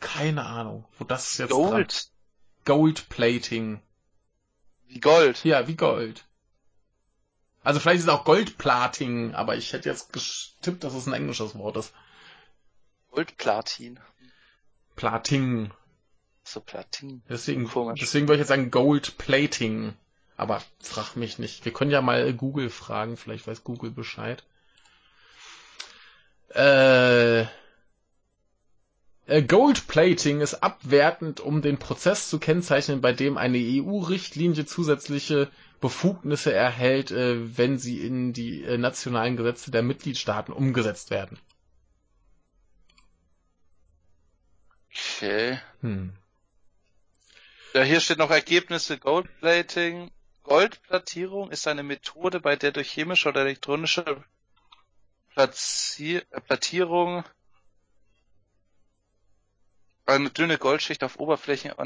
[0.00, 1.92] Keine Ahnung, wo das jetzt Gold?
[1.92, 2.10] Dran.
[2.64, 3.80] Goldplating.
[4.88, 5.44] Wie Gold?
[5.44, 6.24] Ja, wie Gold.
[7.62, 11.56] Also vielleicht ist es auch Goldplating, aber ich hätte jetzt getippt, dass es ein englisches
[11.56, 11.92] Wort ist.
[13.10, 14.00] Goldplatin.
[15.00, 15.70] Plating.
[16.44, 17.22] So Platin.
[17.26, 18.00] Deswegen, Komisch.
[18.00, 19.94] deswegen würde ich jetzt sagen Goldplating.
[20.36, 21.64] Aber frag mich nicht.
[21.64, 24.44] Wir können ja mal Google fragen, vielleicht weiß Google Bescheid.
[26.54, 27.42] Äh,
[29.26, 35.48] äh Goldplating ist abwertend, um den Prozess zu kennzeichnen, bei dem eine EU-Richtlinie zusätzliche
[35.80, 41.38] Befugnisse erhält, äh, wenn sie in die äh, nationalen Gesetze der Mitgliedstaaten umgesetzt werden.
[45.20, 45.58] Okay.
[45.82, 46.14] Hm.
[47.74, 50.10] Ja, hier steht noch Ergebnisse Goldplating.
[50.44, 54.24] Goldplattierung ist eine Methode, bei der durch chemische oder elektronische
[55.34, 57.24] Platzier äh, Plattierung
[60.06, 61.76] eine dünne Goldschicht auf Oberfläche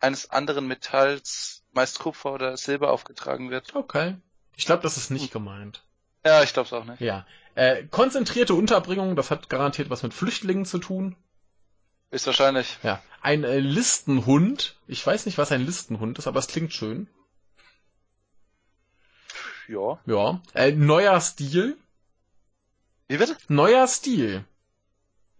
[0.00, 3.72] eines anderen Metalls meist Kupfer oder Silber aufgetragen wird.
[3.76, 4.16] Okay.
[4.56, 5.84] Ich glaube, das ist nicht gemeint.
[6.26, 7.00] Ja, ich glaube es auch nicht.
[7.00, 7.24] Ja.
[7.54, 11.16] Äh, konzentrierte Unterbringung, das hat garantiert was mit Flüchtlingen zu tun.
[12.10, 12.78] Ist wahrscheinlich.
[12.82, 13.02] Ja.
[13.22, 14.76] Ein äh, Listenhund.
[14.86, 17.08] Ich weiß nicht, was ein Listenhund ist, aber es klingt schön.
[19.68, 20.00] Ja.
[20.06, 20.40] Ja.
[20.54, 21.76] Äh, neuer Stil.
[23.06, 23.36] Wie bitte?
[23.48, 24.44] Neuer Stil.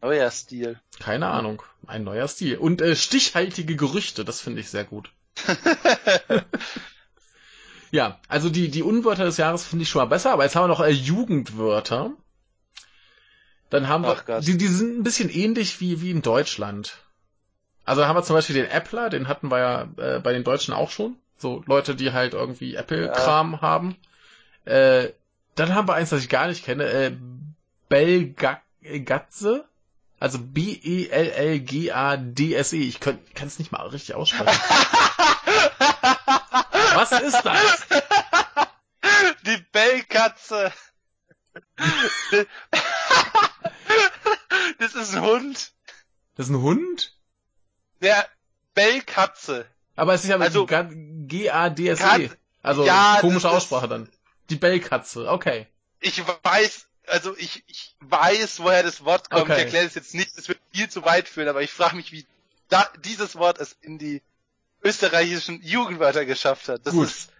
[0.00, 0.80] Neuer Stil.
[1.00, 1.62] Keine Ahnung.
[1.86, 2.56] Ein neuer Stil.
[2.58, 5.10] Und äh, stichhaltige Gerüchte, das finde ich sehr gut.
[7.90, 10.64] ja, also die, die Unwörter des Jahres finde ich schon mal besser, aber jetzt haben
[10.64, 12.12] wir noch äh, Jugendwörter.
[13.70, 16.98] Dann haben wir, die, die sind ein bisschen ähnlich wie, wie in Deutschland.
[17.84, 20.74] Also haben wir zum Beispiel den Appler, den hatten wir ja äh, bei den Deutschen
[20.74, 21.16] auch schon.
[21.38, 23.60] So Leute, die halt irgendwie Apple-Kram ja.
[23.62, 23.96] haben.
[24.64, 25.08] Äh,
[25.54, 27.16] dann haben wir eins, das ich gar nicht kenne, äh,
[27.88, 29.64] Belgatze.
[30.18, 31.16] Also B-E-L-L-G-A-D-S-E.
[32.76, 32.88] -E.
[32.88, 34.46] Ich kann es nicht mal richtig aussprechen.
[36.94, 37.86] Was ist das?
[39.46, 40.72] Die Bellkatze.
[44.78, 45.72] Das ist ein Hund.
[46.36, 47.16] Das ist ein Hund?
[48.00, 48.26] Der
[48.74, 49.66] Bellkatze.
[49.96, 52.30] Aber es ist ja also, G-A-D-S-E.
[52.62, 54.08] Also ja, komische Aussprache dann.
[54.48, 55.66] Die Bellkatze, okay.
[56.00, 59.42] Ich weiß, also ich, ich weiß, woher das Wort kommt.
[59.42, 59.52] Okay.
[59.52, 62.12] Ich erkläre es jetzt nicht, das wird viel zu weit führen, aber ich frage mich,
[62.12, 62.26] wie
[62.68, 64.22] da, dieses Wort es in die
[64.82, 66.86] österreichischen Jugendwörter geschafft hat.
[66.86, 67.06] Das Gut.
[67.06, 67.30] ist.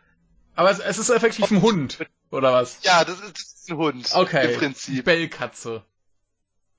[0.55, 1.99] Aber es, es ist effektiv ein Hund,
[2.31, 2.79] oder was?
[2.83, 4.11] Ja, das ist, das ist ein Hund.
[4.13, 4.53] Okay.
[4.53, 5.05] Im Prinzip.
[5.05, 5.85] Bellkatze.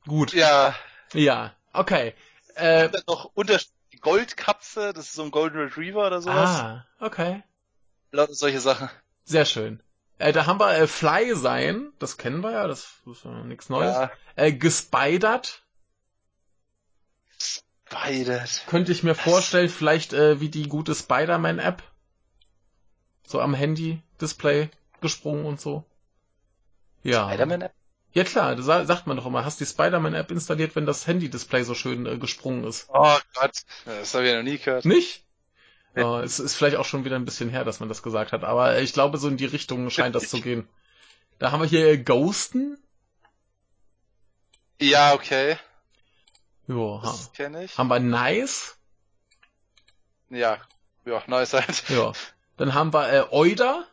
[0.08, 0.34] Gut.
[0.34, 0.76] Ja.
[1.14, 2.14] Ja, okay.
[2.56, 3.72] Äh, dann noch Unterschied
[4.02, 6.50] Goldkatze, das ist so ein Golden Retriever oder sowas.
[6.50, 7.44] Ah, okay.
[8.12, 8.90] Lauter solche Sachen.
[9.26, 9.82] Sehr schön.
[10.18, 13.70] Äh, da haben wir äh, Fly sein, das kennen wir ja, das ist ja nichts
[13.70, 13.96] Neues.
[13.96, 14.12] Ja.
[14.36, 15.64] Äh, gespidert.
[17.38, 18.64] Spidert.
[18.68, 21.84] Könnte ich mir vorstellen, vielleicht äh, wie die gute Spider-Man-App.
[23.26, 25.86] So am Handy-Display gesprungen und so.
[27.04, 27.28] Ja.
[27.28, 27.74] Spider-Man-App?
[28.14, 29.46] Ja klar, das sagt man doch immer.
[29.46, 32.90] Hast die Spider-Man-App installiert, wenn das Handy-Display so schön äh, gesprungen ist.
[32.90, 33.54] Oh Gott,
[33.86, 34.86] das habe ich ja noch nie gehört.
[34.86, 35.24] Nicht?
[35.96, 36.04] Nee.
[36.04, 38.44] Oh, es ist vielleicht auch schon wieder ein bisschen her, dass man das gesagt hat,
[38.44, 40.68] aber ich glaube, so in die Richtung scheint das zu gehen.
[41.40, 42.78] Da haben wir hier Ghosten.
[44.80, 45.58] Ja, okay.
[46.68, 47.78] Jo, das kenne ich.
[47.78, 48.78] Haben wir Nice.
[50.30, 50.60] Ja,
[51.06, 51.90] ja, Nice halt.
[51.90, 52.14] Ja.
[52.58, 53.86] Dann haben wir äh, Euda.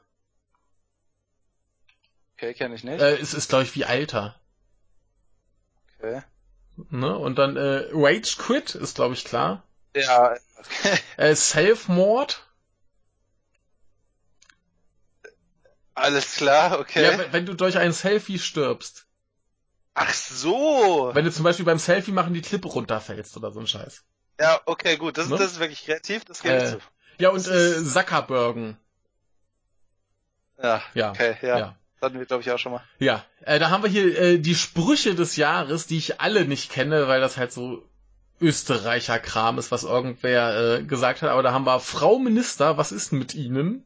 [2.39, 3.01] Okay, kenne ich nicht.
[3.01, 4.39] Äh, es ist, glaube ich, wie Alter.
[5.99, 6.23] Okay.
[6.91, 7.19] Ne?
[7.19, 9.65] Und dann äh, Rage Quit ist, glaube ich, klar.
[9.97, 10.37] Ja.
[11.17, 12.47] Äh, Self-Mord.
[15.95, 17.03] Alles klar, okay.
[17.03, 19.07] Ja, wenn du durch ein Selfie stirbst.
[19.95, 21.11] Ach so.
[21.15, 24.05] Wenn du zum Beispiel beim Selfie machen die Klippe runterfällst oder so ein Scheiß.
[24.39, 25.19] Ja, okay, gut.
[25.19, 25.39] Das, ne?
[25.39, 26.79] das ist wirklich kreativ, das geht äh, zu.
[27.19, 28.77] Ja, und äh, Zuckerbergen.
[30.63, 31.59] Ja, ja, okay, ja.
[31.59, 31.79] ja.
[32.01, 32.83] Das hatten wir, glaube ich, auch schon mal.
[32.99, 36.71] Ja, äh, da haben wir hier äh, die Sprüche des Jahres, die ich alle nicht
[36.71, 37.83] kenne, weil das halt so
[38.41, 42.93] Österreicher Kram ist, was irgendwer äh, gesagt hat, aber da haben wir Frau Minister, was
[42.93, 43.85] ist mit Ihnen?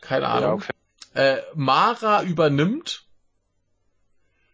[0.00, 0.60] Keine Ahnung.
[0.60, 0.70] Ja,
[1.14, 1.38] okay.
[1.38, 3.04] äh, Mara übernimmt.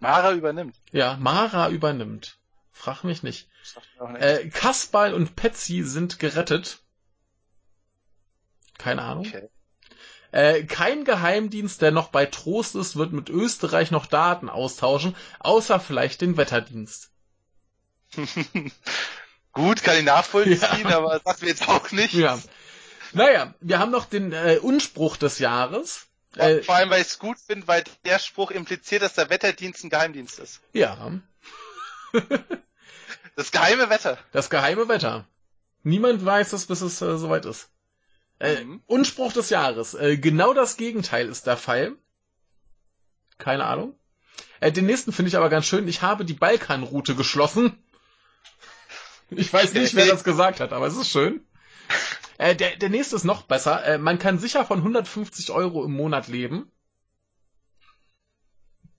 [0.00, 0.74] Mara übernimmt.
[0.90, 2.38] Ja, Mara übernimmt.
[2.72, 3.48] Frag mich nicht.
[4.12, 4.22] nicht.
[4.22, 6.78] Äh, Kasperl und Petsy sind gerettet.
[8.78, 9.26] Keine Ahnung.
[9.26, 9.50] Okay.
[10.32, 15.80] Äh, kein Geheimdienst, der noch bei Trost ist, wird mit Österreich noch Daten austauschen, außer
[15.80, 17.10] vielleicht den Wetterdienst.
[19.52, 20.98] Gut, kann ich nachvollziehen, ja.
[20.98, 22.14] aber das sagt mir jetzt auch nicht.
[22.14, 22.38] Ja.
[23.12, 26.06] Naja, wir haben noch den äh, Unspruch des Jahres.
[26.36, 29.82] Äh, vor allem, weil ich es gut finde, weil der Spruch impliziert, dass der Wetterdienst
[29.82, 30.60] ein Geheimdienst ist.
[30.72, 31.10] Ja.
[33.34, 34.18] Das geheime Wetter.
[34.32, 35.24] Das geheime Wetter.
[35.82, 37.68] Niemand weiß es, bis es äh, soweit ist.
[38.40, 38.82] Äh, mhm.
[38.86, 39.94] Unspruch des Jahres.
[39.94, 41.92] Äh, genau das Gegenteil ist der Fall.
[43.38, 43.94] Keine Ahnung.
[44.60, 45.86] Äh, den nächsten finde ich aber ganz schön.
[45.86, 47.82] Ich habe die Balkanroute geschlossen.
[49.30, 51.46] Ich weiß nicht, wer das gesagt hat, aber es ist schön.
[52.38, 53.84] Äh, der, der nächste ist noch besser.
[53.84, 56.72] Äh, man kann sicher von 150 Euro im Monat leben.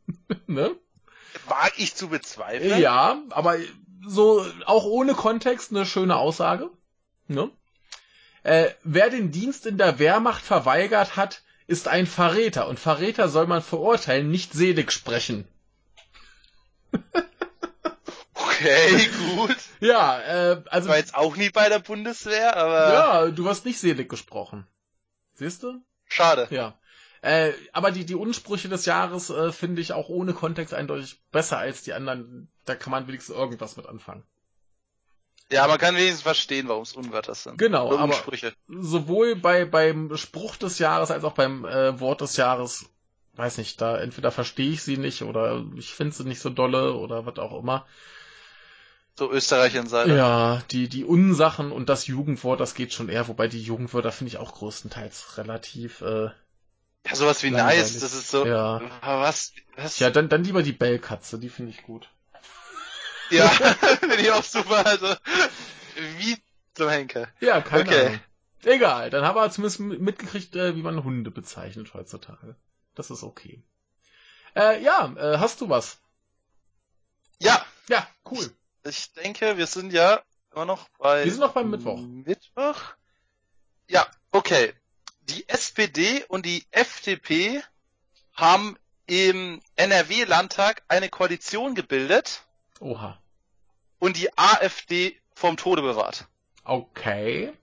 [0.48, 0.76] ne?
[1.50, 2.80] Mag ich zu bezweifeln.
[2.80, 3.58] Ja, aber
[4.08, 6.70] so auch ohne Kontext eine schöne Aussage.
[7.28, 7.52] Ne?
[8.44, 13.48] Äh, wer den Dienst in der Wehrmacht verweigert hat, ist ein Verräter und Verräter soll
[13.48, 15.48] man verurteilen, nicht selig sprechen.
[18.34, 19.56] okay, gut.
[19.82, 20.90] Ja, äh, also.
[20.90, 22.94] War jetzt auch nie bei der Bundeswehr, aber.
[22.94, 24.68] Ja, du hast nicht selig gesprochen.
[25.34, 25.82] Siehst du?
[26.06, 26.48] Schade.
[26.52, 26.78] Ja.
[27.24, 31.58] Äh, aber die, die Unsprüche des Jahres äh, finde ich auch ohne Kontext eindeutig besser
[31.58, 32.52] als die anderen.
[32.66, 34.24] Da kann man wenigstens irgendwas mit anfangen.
[35.52, 37.58] Ja, man kann wenigstens verstehen, warum es Unwörter sind.
[37.58, 38.16] Genau, aber
[38.68, 42.86] sowohl bei, beim Spruch des Jahres als auch beim äh, Wort des Jahres,
[43.34, 46.94] weiß nicht, da entweder verstehe ich sie nicht oder ich finde sie nicht so dolle
[46.94, 47.86] oder was auch immer.
[49.20, 50.16] So Österreich-Insider.
[50.16, 54.30] Ja, die, die Unsachen und das Jugendwort, das geht schon eher, wobei die Jugendwörter finde
[54.30, 56.30] ich auch größtenteils relativ äh,
[57.06, 57.82] ja, sowas wie langweilig.
[57.82, 58.46] nice, das ist so.
[58.46, 58.82] Ja.
[59.02, 59.54] Was?
[59.76, 60.00] was?
[60.00, 62.10] Ja, dann, dann lieber die Bellkatze, die finde ich gut.
[63.32, 63.48] Ja,
[64.00, 64.86] finde ich auch super.
[64.86, 65.16] Also,
[66.18, 66.38] wie
[66.74, 67.28] zum Henker.
[67.40, 68.06] Ja, keine okay.
[68.06, 68.20] Ahnung.
[68.64, 72.56] Egal, dann haben wir zumindest mitgekriegt, äh, wie man Hunde bezeichnet heutzutage.
[72.94, 73.64] Das ist okay.
[74.56, 75.98] Äh, ja, äh, hast du was?
[77.40, 77.66] Ja.
[77.90, 78.52] Ja, cool.
[78.84, 80.22] Ich denke, wir sind ja
[80.54, 81.26] immer noch bei.
[81.26, 82.00] Wir sind noch beim Mittwoch.
[82.00, 82.82] Mittwoch?
[83.88, 84.74] Ja, okay
[85.32, 87.62] die SPD und die FDP
[88.34, 88.78] haben
[89.08, 92.44] im NRW-Landtag eine Koalition gebildet.
[92.80, 93.21] Oha.
[94.02, 96.26] Und die AfD vom Tode bewahrt.
[96.64, 97.54] Okay.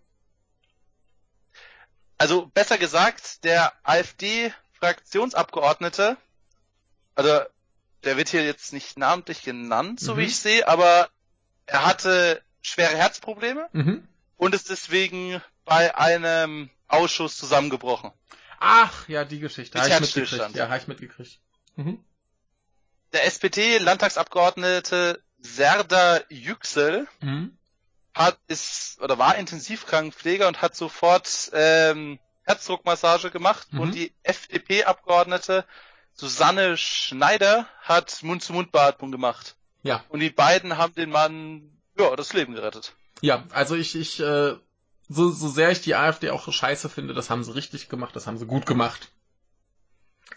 [2.17, 6.17] Also besser gesagt, der AfD-Fraktionsabgeordnete,
[7.17, 7.41] also
[8.05, 10.19] der wird hier jetzt nicht namentlich genannt, so mhm.
[10.19, 11.11] wie ich sehe, aber
[11.67, 14.07] er hatte schwere Herzprobleme mhm.
[14.37, 18.13] und ist deswegen bei einem Ausschuss zusammengebrochen.
[18.61, 19.81] Ach, ja, die Geschichte.
[19.81, 20.55] Habe ich mitgekriegt.
[20.55, 21.41] Ja, habe ich mitgekriegt.
[21.75, 21.99] Mhm.
[23.13, 27.57] Der SPD-Landtagsabgeordnete Serda Yüksel mhm.
[28.15, 33.81] hat ist oder war Intensivkrankenpfleger und hat sofort ähm, Herzdruckmassage gemacht mhm.
[33.81, 35.65] und die FDP-Abgeordnete
[36.15, 39.55] Susanne Schneider hat Mund-zu-Mund-Beatmung gemacht.
[39.83, 40.05] Ja.
[40.09, 42.95] Und die beiden haben den Mann ja das Leben gerettet.
[43.21, 44.57] Ja, also ich ich äh,
[45.09, 48.27] so, so sehr ich die AfD auch scheiße finde, das haben sie richtig gemacht, das
[48.27, 49.13] haben sie gut gemacht.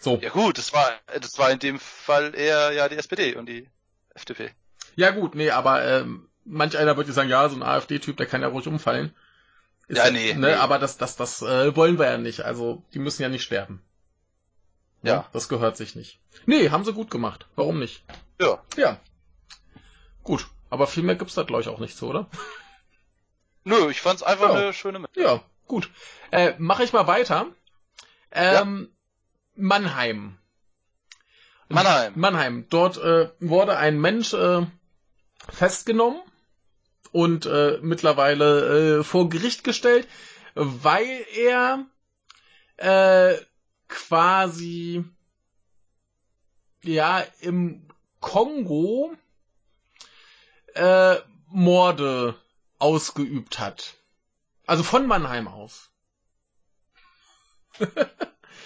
[0.00, 0.18] So.
[0.20, 3.68] Ja gut, das war, das war in dem Fall eher ja die SPD und die
[4.14, 4.52] FDP.
[4.96, 8.42] Ja gut, nee, aber ähm, manch einer würde sagen, ja, so ein AfD-Typ, der kann
[8.42, 9.14] ja ruhig umfallen.
[9.88, 10.54] Ist ja, nee, ne, nee.
[10.54, 12.42] Aber das, das, das äh, wollen wir ja nicht.
[12.42, 13.82] Also, die müssen ja nicht sterben.
[15.02, 15.12] Ja.
[15.14, 15.28] ja.
[15.32, 16.20] Das gehört sich nicht.
[16.46, 17.46] Nee, haben sie gut gemacht.
[17.56, 18.04] Warum nicht?
[18.40, 18.62] Ja.
[18.76, 19.00] Ja.
[20.22, 20.46] Gut.
[20.70, 22.28] Aber viel mehr gibt's da, glaube ich, auch nicht so, oder?
[23.64, 24.54] Nö, ich fand's einfach ja.
[24.54, 25.20] eine schöne Mitte.
[25.20, 25.90] Ja, gut.
[26.30, 27.46] Äh, Mache ich mal weiter.
[28.30, 28.96] Ähm, ja.
[29.56, 30.38] Mannheim.
[31.68, 32.12] Mannheim.
[32.16, 32.66] Mannheim.
[32.70, 34.66] Dort äh, wurde ein Mensch äh,
[35.50, 36.20] festgenommen
[37.12, 40.08] und äh, mittlerweile äh, vor Gericht gestellt,
[40.54, 41.86] weil er
[42.76, 43.36] äh,
[43.88, 45.04] quasi
[46.82, 47.86] ja im
[48.20, 49.14] Kongo
[50.74, 51.16] äh,
[51.48, 52.34] Morde
[52.78, 53.94] ausgeübt hat.
[54.66, 55.90] Also von Mannheim aus.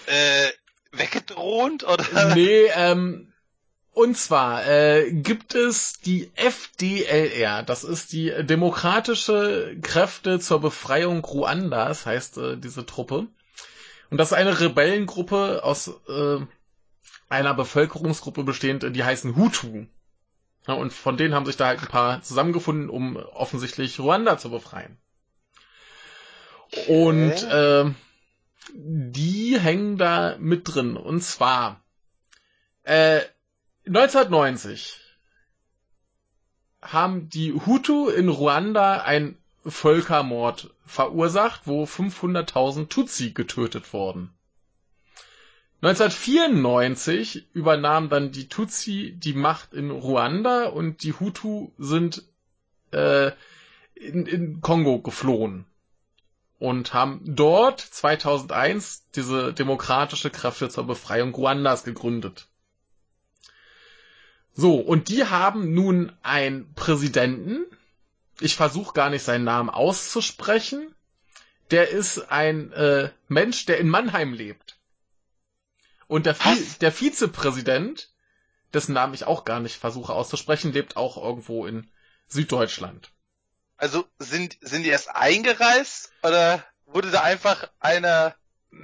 [0.05, 0.49] äh,
[0.91, 2.35] weggedroht oder?
[2.35, 3.33] Nee, ähm,
[3.97, 12.05] und zwar äh, gibt es die FDLR, das ist die Demokratische Kräfte zur Befreiung Ruandas,
[12.05, 13.25] heißt äh, diese Truppe.
[14.11, 16.37] Und das ist eine Rebellengruppe aus äh,
[17.27, 19.87] einer Bevölkerungsgruppe bestehend, die heißen Hutu.
[20.67, 24.51] Ja, und von denen haben sich da halt ein paar zusammengefunden, um offensichtlich Ruanda zu
[24.51, 24.99] befreien.
[26.71, 27.07] Okay.
[27.07, 27.91] Und äh,
[28.75, 30.97] die hängen da mit drin.
[30.97, 31.81] Und zwar
[32.83, 33.21] äh,
[33.87, 34.99] 1990
[36.81, 44.33] haben die Hutu in Ruanda ein Völkermord verursacht, wo 500.000 Tutsi getötet wurden.
[45.81, 52.23] 1994 übernahmen dann die Tutsi die Macht in Ruanda und die Hutu sind
[52.91, 53.31] äh,
[53.93, 55.65] in, in Kongo geflohen
[56.59, 62.46] und haben dort 2001 diese demokratische Kräfte zur Befreiung Ruandas gegründet.
[64.59, 67.63] So, und die haben nun einen Präsidenten,
[68.39, 70.95] ich versuche gar nicht seinen Namen auszusprechen,
[71.69, 74.79] der ist ein äh, Mensch, der in Mannheim lebt.
[76.07, 78.09] Und der, Vi der Vizepräsident,
[78.73, 81.87] dessen Namen ich auch gar nicht versuche auszusprechen, lebt auch irgendwo in
[82.27, 83.11] Süddeutschland.
[83.77, 88.33] Also sind, sind die erst eingereist oder wurde da einfach einer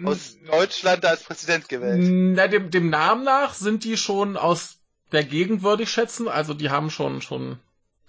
[0.05, 1.99] aus Deutschland als Präsident gewählt?
[2.03, 4.77] Na, dem, dem Namen nach sind die schon aus
[5.13, 6.27] der Gegend, würde ich schätzen.
[6.27, 7.59] Also die haben schon, schon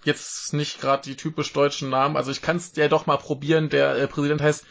[0.03, 2.17] jetzt nicht gerade die typisch deutschen Namen.
[2.17, 3.69] Also ich kann es ja doch mal probieren.
[3.69, 4.65] Der äh, Präsident heißt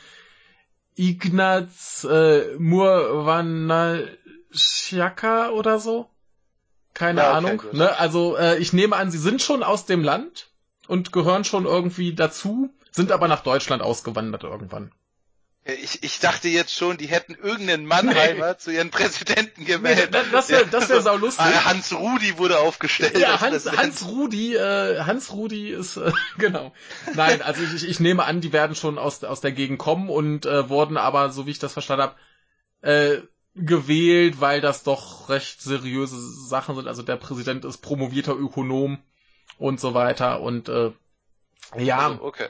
[0.97, 6.11] Ignaz äh, Murwanalschaka oder so.
[6.93, 7.63] Keine ja, okay, Ahnung.
[7.73, 7.97] Ne?
[7.99, 10.51] Also äh, ich nehme an, sie sind schon aus dem Land
[10.87, 14.93] und gehören schon irgendwie dazu, sind aber nach Deutschland ausgewandert irgendwann.
[15.67, 18.59] Ich, ich dachte jetzt schon, die hätten irgendeinen Mannheimer nee.
[18.59, 20.11] zu ihren Präsidenten gewählt.
[20.13, 21.47] Nee, das wäre das wär sau lustig.
[21.65, 23.17] Hans Rudi wurde aufgestellt.
[23.17, 26.75] Ja, Hans, Hans Rudi, äh, Hans Rudi ist, äh, genau.
[27.15, 30.45] Nein, also ich, ich nehme an, die werden schon aus, aus der Gegend kommen und
[30.45, 32.17] äh, wurden aber, so wie ich das verstanden habe,
[32.83, 33.23] äh,
[33.55, 36.89] gewählt, weil das doch recht seriöse Sachen sind.
[36.89, 38.99] Also der Präsident ist promovierter Ökonom
[39.57, 40.93] und so weiter und äh,
[41.79, 42.09] ja.
[42.09, 42.49] Also, okay.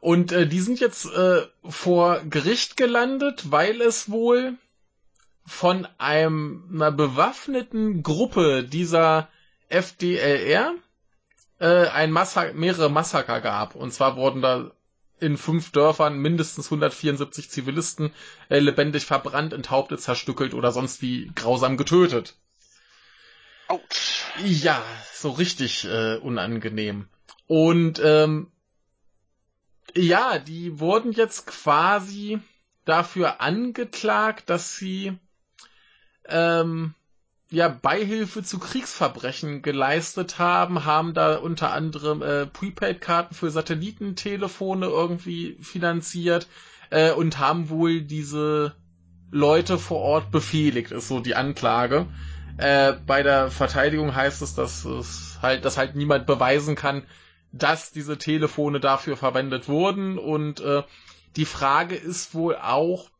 [0.00, 4.54] Und äh, die sind jetzt äh, vor Gericht gelandet, weil es wohl
[5.46, 9.28] von einem, einer bewaffneten Gruppe dieser
[9.68, 10.74] FDLR
[11.58, 13.74] äh, ein Massaker, mehrere Massaker gab.
[13.74, 14.70] Und zwar wurden da
[15.20, 18.12] in fünf Dörfern mindestens 174 Zivilisten
[18.48, 22.36] äh, lebendig verbrannt, enthauptet, zerstückelt oder sonst wie grausam getötet.
[23.68, 24.24] Autsch.
[24.44, 24.82] Ja,
[25.12, 27.08] so richtig äh, unangenehm.
[27.46, 28.50] Und ähm,
[29.94, 32.38] ja, die wurden jetzt quasi
[32.84, 35.16] dafür angeklagt, dass sie
[36.26, 36.94] ähm,
[37.50, 45.58] ja Beihilfe zu Kriegsverbrechen geleistet haben, haben da unter anderem äh, Prepaid-Karten für Satellitentelefone irgendwie
[45.60, 46.46] finanziert
[46.90, 48.74] äh, und haben wohl diese
[49.30, 52.06] Leute vor Ort befehligt, ist so die Anklage.
[52.56, 57.04] Äh, bei der Verteidigung heißt es, dass es halt, dass halt niemand beweisen kann,
[57.52, 60.82] dass diese Telefone dafür verwendet wurden und äh,
[61.36, 63.10] die Frage ist wohl auch,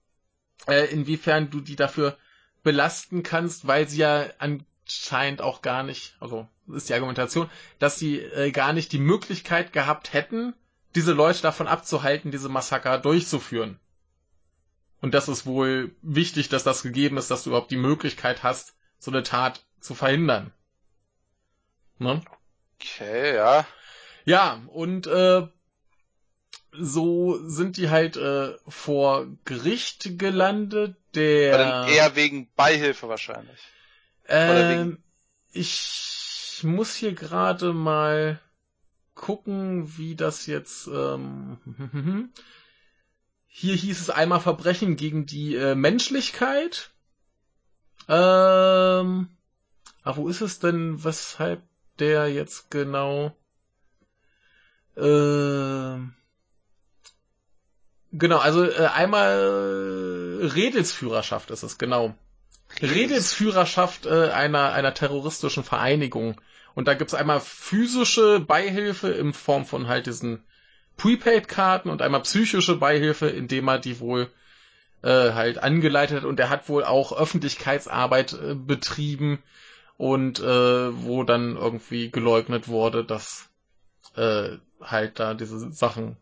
[0.66, 2.16] äh, inwiefern du die dafür
[2.62, 8.18] belasten kannst, weil sie ja anscheinend auch gar nicht, also ist die Argumentation, dass sie
[8.18, 10.54] äh, gar nicht die Möglichkeit gehabt hätten,
[10.94, 13.78] diese Leute davon abzuhalten, diese Massaker durchzuführen.
[15.00, 18.74] Und das ist wohl wichtig, dass das gegeben ist, dass du überhaupt die Möglichkeit hast,
[18.98, 20.52] so eine Tat zu verhindern.
[21.98, 22.22] Ne?
[22.78, 23.66] Okay, ja.
[24.24, 25.46] Ja, und äh,
[26.72, 30.96] so sind die halt äh, vor Gericht gelandet.
[31.14, 33.58] Der Oder eher wegen Beihilfe wahrscheinlich.
[34.28, 35.02] Ähm,
[35.50, 38.40] ich muss hier gerade mal
[39.14, 40.86] gucken, wie das jetzt.
[40.86, 41.58] Ähm,
[43.48, 46.90] hier hieß es einmal Verbrechen gegen die äh, Menschlichkeit.
[48.08, 49.28] Ähm,
[50.02, 51.62] aber wo ist es denn, weshalb
[51.98, 53.36] der jetzt genau?
[55.00, 55.98] Äh,
[58.12, 62.14] genau, also äh, einmal Redelsführerschaft ist es, genau.
[62.80, 66.40] Redelsführerschaft äh, einer, einer terroristischen Vereinigung.
[66.74, 70.44] Und da gibt's einmal physische Beihilfe in Form von halt diesen
[70.96, 74.30] Prepaid-Karten und einmal psychische Beihilfe, indem er die wohl
[75.02, 76.24] äh, halt angeleitet hat.
[76.24, 79.42] Und er hat wohl auch Öffentlichkeitsarbeit äh, betrieben
[79.96, 83.49] und äh, wo dann irgendwie geleugnet wurde, dass
[84.20, 86.16] äh, halt da diese Sachen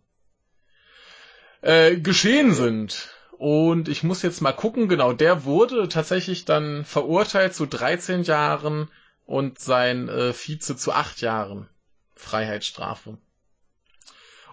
[1.63, 3.11] äh, geschehen sind.
[3.33, 8.89] Und ich muss jetzt mal gucken, genau, der wurde tatsächlich dann verurteilt zu 13 Jahren
[9.27, 11.69] und sein äh, Vize zu 8 Jahren
[12.15, 13.19] Freiheitsstrafe.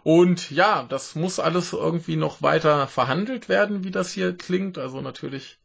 [0.03, 4.77] Und ja, das muss alles irgendwie noch weiter verhandelt werden, wie das hier klingt.
[4.77, 5.57] Also natürlich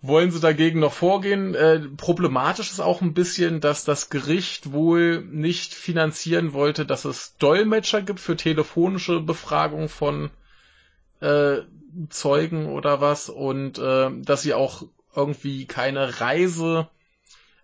[0.00, 1.54] wollen sie dagegen noch vorgehen.
[1.54, 7.36] Äh, problematisch ist auch ein bisschen, dass das Gericht wohl nicht finanzieren wollte, dass es
[7.38, 10.30] Dolmetscher gibt für telefonische Befragung von
[11.20, 11.58] äh,
[12.10, 14.84] Zeugen oder was und äh, dass sie auch
[15.14, 16.88] irgendwie keine Reise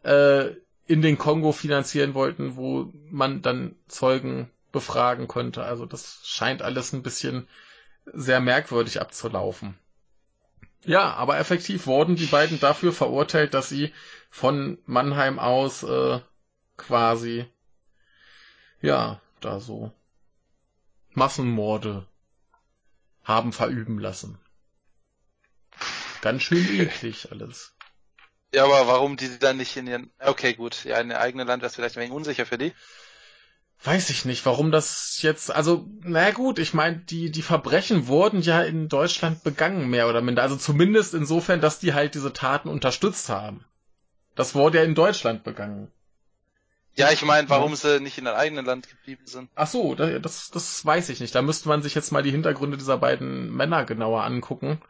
[0.03, 0.47] äh,
[0.87, 5.63] in den Kongo finanzieren wollten, wo man dann Zeugen befragen konnte.
[5.63, 7.47] Also das scheint alles ein bisschen
[8.13, 9.79] sehr merkwürdig abzulaufen.
[10.85, 13.93] Ja, aber effektiv wurden die beiden dafür verurteilt, dass sie
[14.31, 16.21] von Mannheim aus äh,
[16.77, 17.47] quasi
[18.81, 19.93] ja da so
[21.13, 22.07] Massenmorde
[23.23, 24.39] haben verüben lassen.
[26.21, 27.75] Ganz schön eklig alles.
[28.55, 30.11] Ja, aber warum die dann nicht in ihren...
[30.21, 30.85] Okay, gut.
[30.85, 32.73] Ja, in ihr eigenes Land wäre es vielleicht ein wenig unsicher für die.
[33.83, 38.41] Weiß ich nicht, warum das jetzt, also, na gut, ich meine, die, die Verbrechen wurden
[38.41, 40.43] ja in Deutschland begangen, mehr oder minder.
[40.43, 43.65] Also zumindest insofern, dass die halt diese Taten unterstützt haben.
[44.35, 45.91] Das wurde ja in Deutschland begangen.
[46.97, 49.51] Ja, ich meine, warum sie nicht in ihrem eigenen Land geblieben sind.
[49.57, 51.35] Ach so, das, das weiß ich nicht.
[51.35, 54.81] Da müsste man sich jetzt mal die Hintergründe dieser beiden Männer genauer angucken.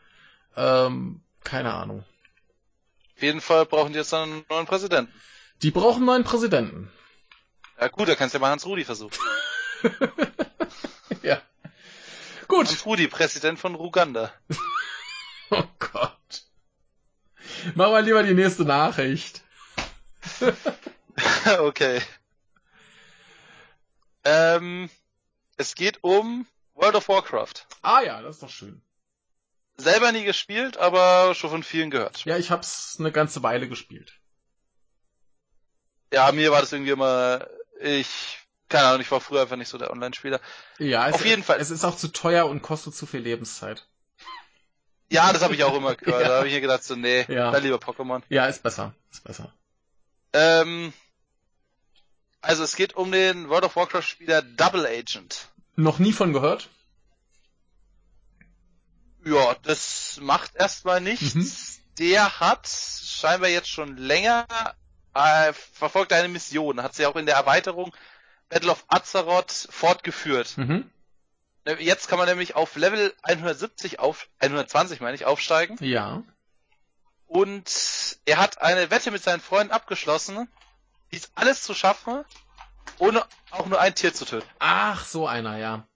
[0.54, 2.04] Ähm, keine Ahnung.
[3.16, 5.12] Auf jeden Fall brauchen die jetzt einen neuen Präsidenten.
[5.62, 6.90] Die brauchen einen neuen Präsidenten.
[7.80, 9.18] Ja gut, da kannst du ja mal Hans-Rudi versuchen.
[11.22, 11.40] ja.
[12.48, 12.68] Gut.
[12.68, 14.32] Hans-Rudi, Präsident von Ruganda.
[15.50, 16.46] oh Gott.
[17.74, 19.42] Machen wir lieber die nächste Nachricht.
[21.58, 22.00] okay.
[24.24, 24.88] Ähm,
[25.56, 27.66] es geht um World of Warcraft.
[27.82, 28.82] Ah ja, das ist doch schön.
[29.76, 32.24] Selber nie gespielt, aber schon von vielen gehört.
[32.24, 34.20] Ja, ich hab's eine ganze Weile gespielt.
[36.12, 37.46] Ja, mir war das irgendwie immer,
[37.84, 38.38] ich,
[38.68, 40.40] keine Ahnung, ich war früher einfach nicht so der Online-Spieler.
[40.78, 41.60] Ja, es, auf jeden Fall.
[41.60, 43.86] Es ist auch zu teuer und kostet zu viel Lebenszeit.
[45.10, 46.22] Ja, das habe ich auch immer gehört.
[46.22, 46.28] ja.
[46.28, 47.50] Da habe ich mir gedacht, so, nee, ja.
[47.50, 48.22] dann lieber Pokémon.
[48.28, 48.94] Ja, ist besser.
[49.12, 49.52] Ist besser.
[50.32, 50.92] Ähm,
[52.40, 55.48] also es geht um den World of Warcraft-Spieler Double Agent.
[55.76, 56.68] Noch nie von gehört?
[59.24, 61.34] Ja, das macht erstmal nichts.
[61.34, 61.50] Mhm.
[61.98, 64.46] Der hat scheinbar jetzt schon länger
[65.14, 67.94] äh, verfolgt eine Mission, hat sie auch in der Erweiterung
[68.48, 70.56] Battle of Azeroth fortgeführt.
[70.58, 70.90] Mhm.
[71.64, 75.76] Ne, jetzt kann man nämlich auf Level 170 auf 120 meine ich aufsteigen.
[75.80, 76.22] Ja.
[77.26, 80.48] Und er hat eine Wette mit seinen Freunden abgeschlossen,
[81.10, 82.24] dies alles zu schaffen,
[82.98, 84.46] ohne auch nur ein Tier zu töten.
[84.58, 85.86] Ach, so einer, ja.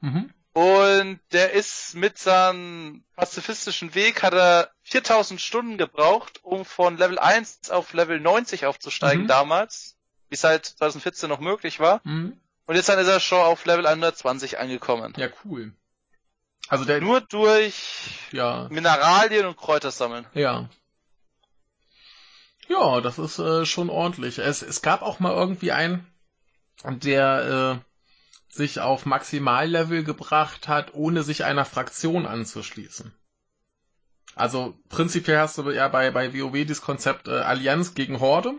[0.00, 0.32] Mhm.
[0.58, 7.20] Und der ist mit seinem pazifistischen Weg, hat er 4000 Stunden gebraucht, um von Level
[7.20, 9.28] 1 auf Level 90 aufzusteigen mhm.
[9.28, 9.96] damals,
[10.28, 12.00] wie es halt 2014 noch möglich war.
[12.02, 12.40] Mhm.
[12.66, 15.14] Und jetzt dann ist er schon auf Level 120 angekommen.
[15.16, 15.74] Ja, cool.
[16.66, 18.66] Also der nur durch ja.
[18.68, 20.26] Mineralien und Kräuter sammeln.
[20.34, 20.68] Ja.
[22.66, 24.38] Ja, das ist äh, schon ordentlich.
[24.38, 26.04] Es, es gab auch mal irgendwie einen,
[26.84, 27.87] der äh,
[28.48, 33.12] sich auf Maximallevel gebracht hat, ohne sich einer Fraktion anzuschließen.
[34.34, 38.54] Also prinzipiell hast du ja bei, bei WoW das Konzept äh, Allianz gegen Horde.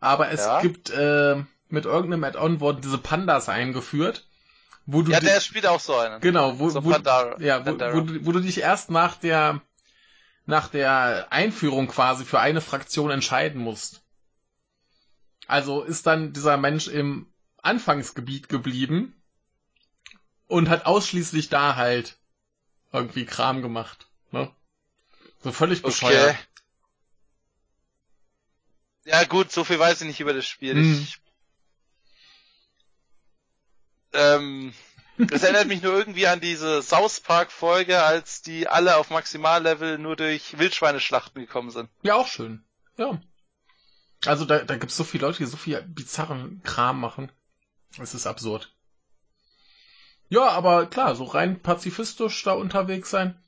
[0.00, 0.60] Aber es ja.
[0.60, 4.26] gibt äh, mit irgendeinem Add-on wurden diese Pandas eingeführt.
[4.86, 6.20] Wo du ja, der spielt auch so einen.
[6.20, 9.60] Genau, wo, so wo, Pandara, ja, wo, wo, du, wo du dich erst nach der
[10.46, 14.02] nach der Einführung quasi für eine Fraktion entscheiden musst.
[15.46, 17.30] Also ist dann dieser Mensch im
[17.62, 19.14] Anfangsgebiet geblieben
[20.46, 22.16] und hat ausschließlich da halt
[22.92, 24.06] irgendwie Kram gemacht.
[24.30, 24.50] Ne?
[25.42, 26.30] So völlig bescheuert.
[26.30, 26.38] Okay.
[29.04, 30.74] Ja gut, so viel weiß ich nicht über das Spiel.
[30.74, 30.92] Hm.
[31.02, 31.18] Ich,
[34.12, 34.74] ähm,
[35.16, 39.98] das erinnert mich nur irgendwie an diese South Park Folge, als die alle auf Maximallevel
[39.98, 41.88] nur durch Wildschweineschlachten gekommen sind.
[42.02, 42.64] Ja, auch schön.
[42.96, 43.20] Ja.
[44.26, 47.32] Also da, da gibt's so viele Leute, die so viel bizarren Kram machen.
[47.96, 48.72] Es ist absurd.
[50.28, 53.40] Ja, aber klar, so rein pazifistisch da unterwegs sein.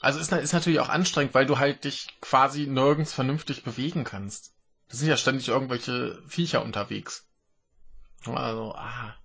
[0.00, 4.54] Also ist, ist natürlich auch anstrengend, weil du halt dich quasi nirgends vernünftig bewegen kannst.
[4.88, 7.26] Da sind ja ständig irgendwelche Viecher unterwegs.
[8.24, 9.16] Also, ah.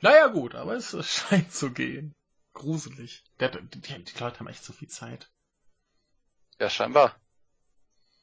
[0.00, 0.96] Naja, gut, aber es,
[1.28, 2.14] scheint zu gehen.
[2.54, 3.24] Gruselig.
[3.40, 5.30] Der, die, die Leute haben echt so viel Zeit.
[6.60, 7.16] Ja, scheinbar.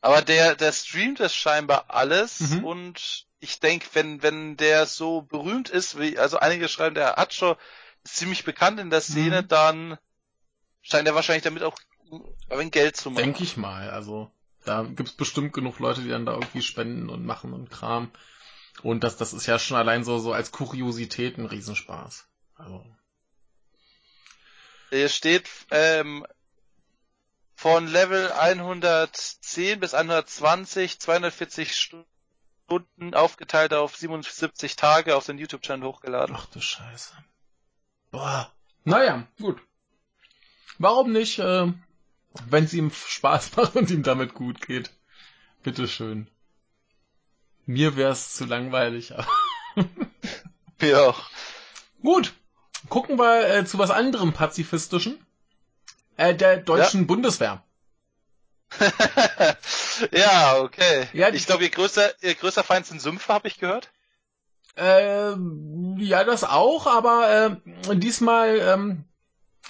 [0.01, 2.63] Aber der, der streamt es scheinbar alles mhm.
[2.63, 7.33] und ich denke, wenn, wenn der so berühmt ist, wie, also einige schreiben, der hat
[7.33, 7.55] schon
[8.03, 9.47] ziemlich bekannt in der Szene, mhm.
[9.47, 9.97] dann
[10.81, 11.77] scheint er wahrscheinlich damit auch
[12.49, 13.23] ein Geld zu machen.
[13.23, 14.31] Denke ich mal, also
[14.65, 18.11] da gibt's bestimmt genug Leute, die dann da irgendwie spenden und machen und Kram.
[18.83, 22.27] Und das, das ist ja schon allein so, so als Kuriosität ein Riesenspaß.
[22.55, 22.85] Also.
[24.89, 26.25] Hier steht, ähm,
[27.55, 32.18] von Level 110 bis 120, 240 Stunden
[33.13, 36.35] aufgeteilt auf 77 Tage auf den YouTube-Channel hochgeladen.
[36.37, 37.13] Ach du Scheiße.
[38.11, 38.51] Boah.
[38.83, 39.61] Naja, gut.
[40.77, 41.71] Warum nicht, äh,
[42.47, 44.91] wenn es ihm Spaß macht und ihm damit gut geht?
[45.63, 46.27] Bitteschön.
[47.65, 49.27] Mir wär's zu langweilig, aber.
[50.81, 51.13] ja.
[52.01, 52.33] Gut.
[52.87, 55.23] Gucken wir äh, zu was anderem pazifistischen.
[56.17, 57.05] Äh, der deutschen ja.
[57.07, 57.63] Bundeswehr.
[60.11, 61.07] ja, okay.
[61.13, 63.89] Ja, ich glaube, ihr größter, ihr größter Feind sind Sümpfe, habe ich gehört.
[64.75, 65.35] Äh,
[65.97, 67.59] ja, das auch, aber
[67.89, 69.03] äh, diesmal ähm,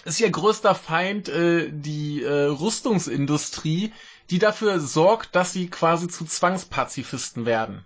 [0.05, 3.93] ist ihr größter Feind äh, die äh, Rüstungsindustrie,
[4.29, 7.85] die dafür sorgt, dass sie quasi zu Zwangspazifisten werden.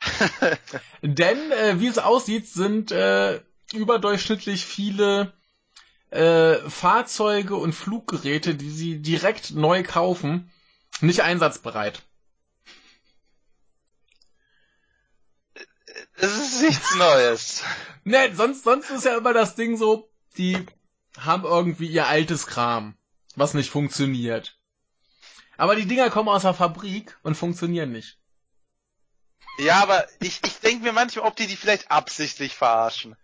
[1.02, 3.40] Denn, äh, wie es aussieht, sind äh,
[3.72, 5.32] überdurchschnittlich viele
[6.10, 10.50] äh, Fahrzeuge und Fluggeräte, die sie direkt neu kaufen,
[11.00, 12.02] nicht einsatzbereit.
[16.16, 17.62] Es ist nichts Neues.
[18.04, 20.66] ne, sonst, sonst ist ja immer das Ding so, die
[21.18, 22.96] haben irgendwie ihr altes Kram,
[23.36, 24.58] was nicht funktioniert.
[25.56, 28.18] Aber die Dinger kommen aus der Fabrik und funktionieren nicht.
[29.58, 33.16] Ja, aber ich, ich denke mir manchmal, ob die die vielleicht absichtlich verarschen.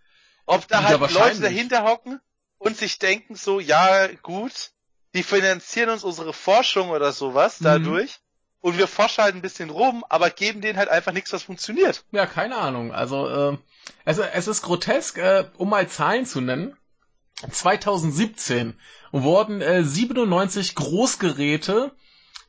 [0.45, 2.21] Ob da halt ja, Leute dahinter hocken
[2.59, 4.71] und sich denken so, ja, gut,
[5.15, 7.65] die finanzieren uns unsere Forschung oder sowas mhm.
[7.65, 8.19] dadurch.
[8.61, 12.05] Und wir forschen halt ein bisschen rum, aber geben denen halt einfach nichts, was funktioniert.
[12.11, 12.93] Ja, keine Ahnung.
[12.93, 13.59] Also, äh,
[14.05, 16.77] also es ist grotesk, äh, um mal Zahlen zu nennen.
[17.51, 18.75] 2017
[19.13, 21.93] wurden äh, 97 Großgeräte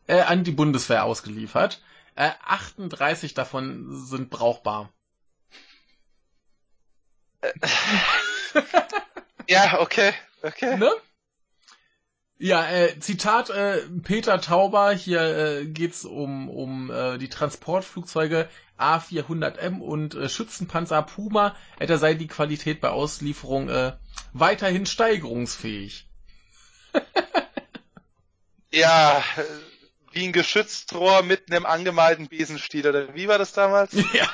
[0.07, 1.81] äh, an die Bundeswehr ausgeliefert.
[2.15, 4.91] Äh, 38 davon sind brauchbar.
[9.47, 10.77] ja, okay, okay.
[10.77, 10.91] Ne?
[12.39, 18.47] Ja, äh, Zitat äh, Peter Tauber, hier äh, geht's um, um äh, die Transportflugzeuge
[18.77, 21.55] A400M und äh, Schützenpanzer Puma.
[21.79, 23.93] Äh, da sei die Qualität bei Auslieferung äh,
[24.33, 26.07] weiterhin steigerungsfähig.
[28.71, 29.23] ja,
[30.11, 33.93] wie ein Geschütztrohr mit einem angemalten Besenstiel, oder wie war das damals?
[34.13, 34.29] Ja.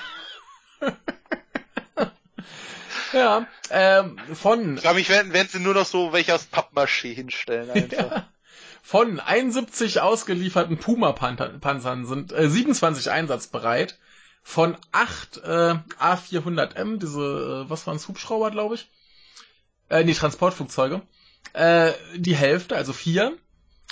[3.13, 4.75] Ja, ähm, von.
[4.75, 8.11] Ich glaube, ich werden, werden sie nur noch so welche aus Pappmaché hinstellen einfach.
[8.11, 8.29] Ja.
[8.81, 13.97] Von 71 ausgelieferten Puma-Panzern sind äh, 27 einsatzbereit.
[14.45, 18.89] Von 8 äh, A400M, diese, äh, was waren es, Hubschrauber, glaube ich?
[19.89, 21.01] Äh, nee, Transportflugzeuge.
[21.53, 23.37] Äh, die Hälfte, also vier.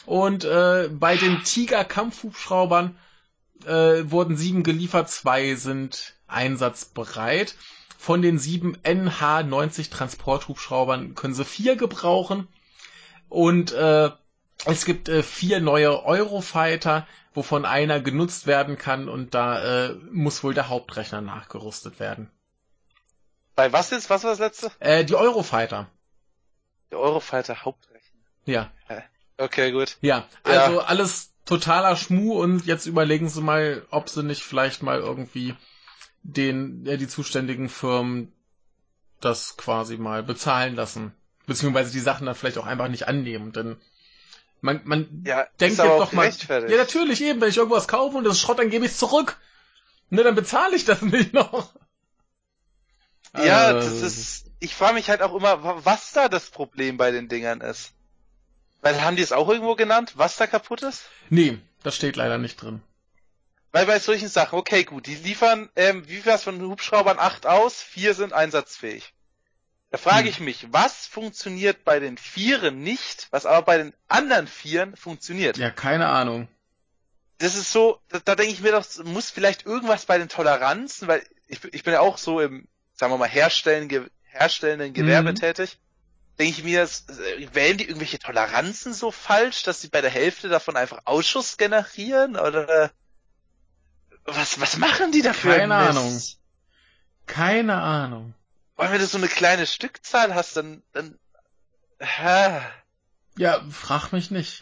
[0.06, 2.98] Und äh, bei den Tiger-Kampfhubschraubern
[3.66, 7.56] äh, wurden sieben geliefert, zwei sind einsatzbereit.
[8.02, 12.48] Von den sieben NH90 Transporthubschraubern können sie vier gebrauchen.
[13.30, 14.10] Und äh,
[14.66, 17.06] es gibt äh, vier neue Eurofighter,
[17.36, 22.32] wovon einer genutzt werden kann und da äh, muss wohl der Hauptrechner nachgerüstet werden.
[23.54, 24.10] Bei was ist?
[24.10, 24.72] Was war das letzte?
[24.80, 25.88] Äh, die Eurofighter.
[26.90, 28.20] Der Eurofighter Hauptrechner.
[28.46, 28.72] Ja.
[29.38, 29.98] Okay, gut.
[30.02, 30.86] Ja, also ja.
[30.86, 35.56] alles totaler Schmu und jetzt überlegen Sie mal, ob Sie nicht vielleicht mal irgendwie
[36.24, 38.32] den, ja, die zuständigen Firmen
[39.20, 41.14] das quasi mal bezahlen lassen.
[41.46, 43.78] Beziehungsweise die Sachen dann vielleicht auch einfach nicht annehmen, denn
[44.62, 46.30] man, man ja, denkt ja doch mal.
[46.30, 48.98] Ja, natürlich eben, wenn ich irgendwas kaufe und das ist Schrott, dann gebe ich es
[48.98, 49.38] zurück.
[50.10, 51.74] Ne, dann bezahle ich das nicht noch.
[53.36, 54.52] Ja, also, das ist.
[54.60, 57.94] Ich frage mich halt auch immer, was da das Problem bei den Dingern ist.
[58.82, 61.06] Weil haben die es auch irgendwo genannt, was da kaputt ist?
[61.30, 62.82] Nee, das steht leider nicht drin.
[63.72, 67.82] Weil bei solchen Sachen, okay, gut, die liefern, ähm, wie viel von Hubschraubern acht aus,
[67.82, 69.14] vier sind einsatzfähig.
[69.92, 70.30] Da frage hm.
[70.30, 75.58] ich mich, was funktioniert bei den Vieren nicht, was aber bei den anderen Vieren funktioniert?
[75.58, 76.48] Ja, keine Ahnung.
[77.38, 81.08] Das ist so, da, da denke ich mir doch, muss vielleicht irgendwas bei den Toleranzen,
[81.08, 85.32] weil ich, ich bin ja auch so im, sagen wir mal, herstellen, ge, herstellenden Gewerbe
[85.32, 85.36] mhm.
[85.36, 85.78] tätig.
[86.40, 86.88] Denke ich mir,
[87.54, 92.38] wählen die irgendwelche Toleranzen so falsch, dass sie bei der Hälfte davon einfach Ausschuss generieren?
[92.38, 92.92] Oder
[94.26, 95.58] was, was machen die dafür?
[95.58, 96.22] Keine Ahnung.
[97.28, 98.34] Keine Ahnung.
[98.76, 101.20] Weil wenn du so eine kleine Stückzahl hast, dann, dann,
[102.00, 102.62] hä?
[103.38, 104.62] Ja, frag mich nicht.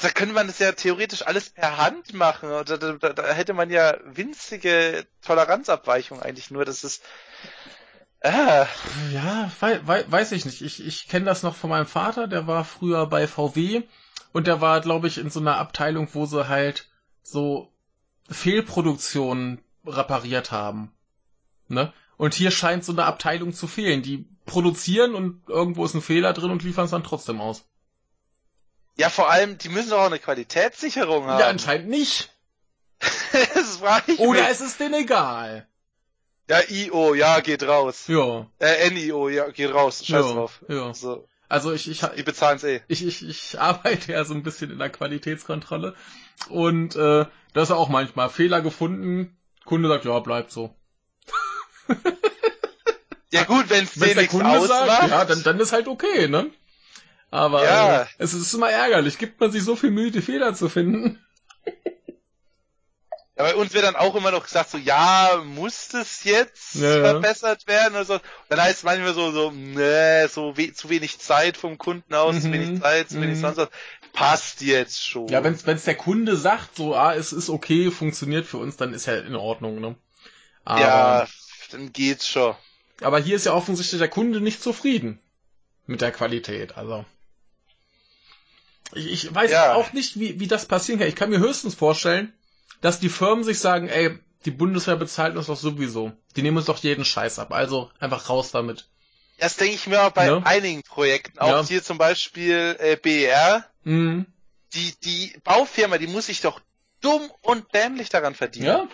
[0.00, 2.48] Da könnte man das ja theoretisch alles per Hand machen.
[2.48, 6.64] Da, da, da hätte man ja winzige Toleranzabweichungen eigentlich nur.
[6.64, 7.02] Das ist,
[8.24, 8.68] Ah.
[9.12, 10.62] Ja, wei wei weiß ich nicht.
[10.62, 13.82] Ich, ich kenne das noch von meinem Vater, der war früher bei VW
[14.32, 16.88] und der war, glaube ich, in so einer Abteilung, wo sie halt
[17.22, 17.72] so
[18.30, 20.92] Fehlproduktionen repariert haben.
[21.68, 21.92] Ne?
[22.16, 24.02] Und hier scheint so eine Abteilung zu fehlen.
[24.02, 27.64] Die produzieren und irgendwo ist ein Fehler drin und liefern es dann trotzdem aus.
[28.96, 31.40] Ja, vor allem, die müssen doch auch eine Qualitätssicherung haben.
[31.40, 32.32] Ja, anscheinend nicht.
[33.54, 34.50] das frage ich Oder mich.
[34.50, 35.66] ist es denen egal?
[36.48, 38.04] Ja, IO, ja, geht raus.
[38.08, 38.46] Ja.
[38.58, 40.04] Äh, NIO, ja, geht raus.
[40.04, 40.62] Scheiß ja, drauf.
[40.68, 40.92] Ja.
[40.92, 42.82] So, Also ich, ich, die bezahlen's eh.
[42.88, 45.94] ich, ich, ich arbeite ja so ein bisschen in der Qualitätskontrolle
[46.50, 49.36] und äh, da ist auch manchmal Fehler gefunden.
[49.64, 50.74] Kunde sagt, ja, bleibt so.
[53.30, 54.68] Ja gut, Wenn dir der Kunde ausmacht.
[54.68, 56.50] sagt, ja, dann, dann ist halt okay, ne?
[57.30, 58.02] Aber Ja.
[58.02, 59.18] äh, es ist immer ärgerlich.
[59.18, 61.18] Gibt man sich so viel Mühe, die Fehler zu finden?
[63.36, 66.88] Ja, bei uns wird dann auch immer noch gesagt, so, ja, muss das jetzt Ja,
[67.00, 68.20] verbessert werden oder so.
[68.50, 72.42] Dann heißt es manchmal so, so, ne, so we zu wenig Zeit vom Kunden aus,
[72.42, 73.40] zu Mhm, wenig Zeit, zu wenig mhm.
[73.40, 73.68] sonst was.
[74.12, 75.28] Passt jetzt schon.
[75.28, 78.92] Ja, wenn es der Kunde sagt, so, ah, es ist okay, funktioniert für uns, dann
[78.92, 79.96] ist ja in Ordnung, ne?
[80.64, 81.26] Aber, ja,
[81.70, 82.54] dann geht's schon.
[83.00, 85.18] aber hier ist ja offensichtlich der Kunde nicht zufrieden
[85.86, 87.04] mit der Qualität, also.
[88.94, 89.74] Ich, ich weiß Ja.
[89.74, 91.08] auch nicht, wie, wie das passieren kann.
[91.08, 92.32] Ich kann mir höchstens vorstellen,
[92.82, 96.12] dass die Firmen sich sagen, ey, die Bundeswehr bezahlt uns doch sowieso.
[96.36, 97.52] Die nehmen uns doch jeden Scheiß ab.
[97.52, 98.88] Also einfach raus damit.
[99.42, 100.38] Das denke ich mir bei Ja.
[100.44, 101.38] einigen Projekten.
[101.40, 101.64] Auch Ja.
[101.66, 103.66] hier zum Beispiel äh, BER.
[103.82, 104.26] Mhm.
[104.72, 106.60] Die, die Baufirma, die muss sich doch
[107.00, 108.66] dumm und dämlich daran verdienen.
[108.66, 108.88] Ja?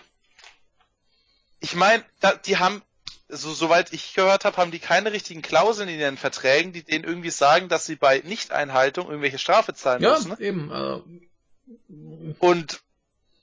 [1.60, 2.02] Ich meine,
[2.46, 2.80] die haben,
[3.28, 7.04] so soweit ich gehört habe, haben die keine richtigen Klauseln in ihren Verträgen, die denen
[7.04, 10.30] irgendwie sagen, dass sie bei Nichteinhaltung irgendwelche Strafe zahlen Ja, müssen.
[10.30, 10.36] Ne?
[10.40, 10.70] eben.
[10.72, 12.80] Äh, Und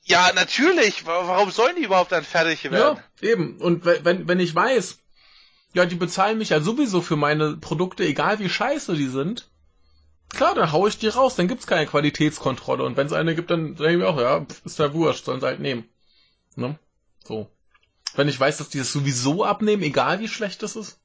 [0.03, 2.97] ja, natürlich, wa- warum sollen die überhaupt dann fertig werden?
[3.21, 3.61] Ja, eben.
[3.61, 4.97] Und we- wenn, wenn ich weiß,
[5.75, 9.49] ja, die bezahlen mich ja sowieso für meine Produkte, egal wie scheiße die sind,
[10.29, 12.83] klar, dann hau ich die raus, dann gibt's keine Qualitätskontrolle.
[12.83, 15.41] Und wenn es eine gibt, dann denke ich mir auch, ja, ist ja wurscht, sollen
[15.41, 15.83] sie halt nehmen.
[16.55, 16.79] Ne?
[17.25, 17.51] So.
[18.15, 20.97] Wenn ich weiß, dass die das sowieso abnehmen, egal wie schlecht das ist.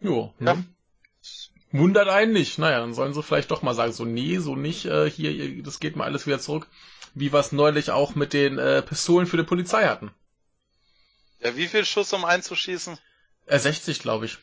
[0.00, 0.50] Jo, ne?
[0.50, 1.78] Ja.
[1.78, 2.58] Wundert einen nicht.
[2.58, 5.78] Naja, dann sollen sie vielleicht doch mal sagen, so, nee, so nicht, äh, hier, das
[5.78, 6.66] geht mal alles wieder zurück.
[7.14, 10.10] Wie wir es neulich auch mit den äh, Pistolen für die Polizei hatten.
[11.40, 12.98] Ja, wie viel Schuss um einzuschießen?
[13.46, 14.38] Äh, 60, glaube ich.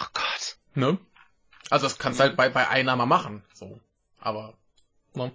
[0.00, 0.56] Oh Gott.
[0.74, 0.98] Ne?
[1.68, 3.44] Also das kannst du halt bei, bei einer mal machen.
[3.52, 3.80] So.
[4.20, 4.54] Aber.
[5.14, 5.32] Ne?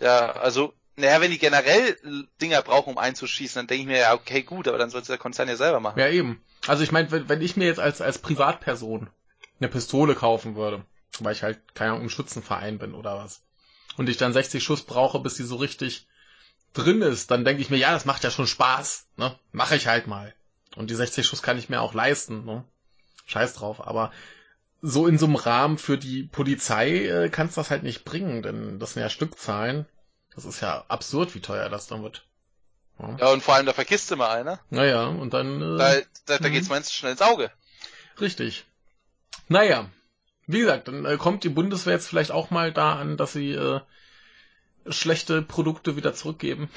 [0.00, 1.96] Ja, also, naja, wenn die generell
[2.40, 5.06] Dinger brauchen, um einzuschießen, dann denke ich mir, ja, okay, gut, aber dann soll es
[5.06, 5.98] der Konzern ja selber machen.
[5.98, 6.44] Ja, eben.
[6.66, 9.10] Also ich meine, wenn, wenn ich mir jetzt als, als Privatperson
[9.58, 10.84] eine Pistole kaufen würde,
[11.20, 13.42] weil ich halt, keine Ahnung, im Schützenverein bin oder was,
[13.96, 16.06] und ich dann 60 Schuss brauche, bis die so richtig
[16.74, 19.38] drin ist, dann denke ich mir, ja, das macht ja schon Spaß, ne?
[19.52, 20.34] Mache ich halt mal.
[20.76, 22.64] Und die 60 Schuss kann ich mir auch leisten, ne?
[23.26, 24.12] Scheiß drauf, aber
[24.80, 28.42] so in so einem Rahmen für die Polizei äh, kannst du das halt nicht bringen,
[28.42, 29.86] denn das sind ja Stückzahlen.
[30.34, 32.24] Das ist ja absurd, wie teuer das dann wird.
[32.98, 33.16] Ja.
[33.18, 34.58] Ja, und vor allem, da vergisst du mal einer.
[34.70, 35.60] Naja, und dann.
[35.60, 35.94] Äh, Da,
[36.26, 36.52] da, da Mhm.
[36.52, 37.50] geht's meistens schnell ins Auge.
[38.20, 38.64] Richtig.
[39.48, 39.88] Naja,
[40.46, 43.52] wie gesagt, dann äh, kommt die Bundeswehr jetzt vielleicht auch mal da an, dass sie
[43.52, 43.80] äh,
[44.88, 46.68] schlechte Produkte wieder zurückgeben.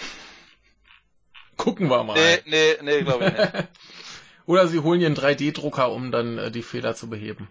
[1.58, 2.14] Gucken wir mal.
[2.16, 3.68] Nee, nee, nee, glaube ich nicht.
[4.46, 7.48] Oder sie holen ihren 3D-Drucker, um dann äh, die Fehler zu beheben.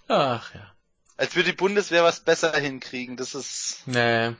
[0.08, 0.72] Ach ja.
[1.16, 3.16] Als würde die Bundeswehr was besser hinkriegen.
[3.16, 3.82] Das ist.
[3.86, 4.30] Nee.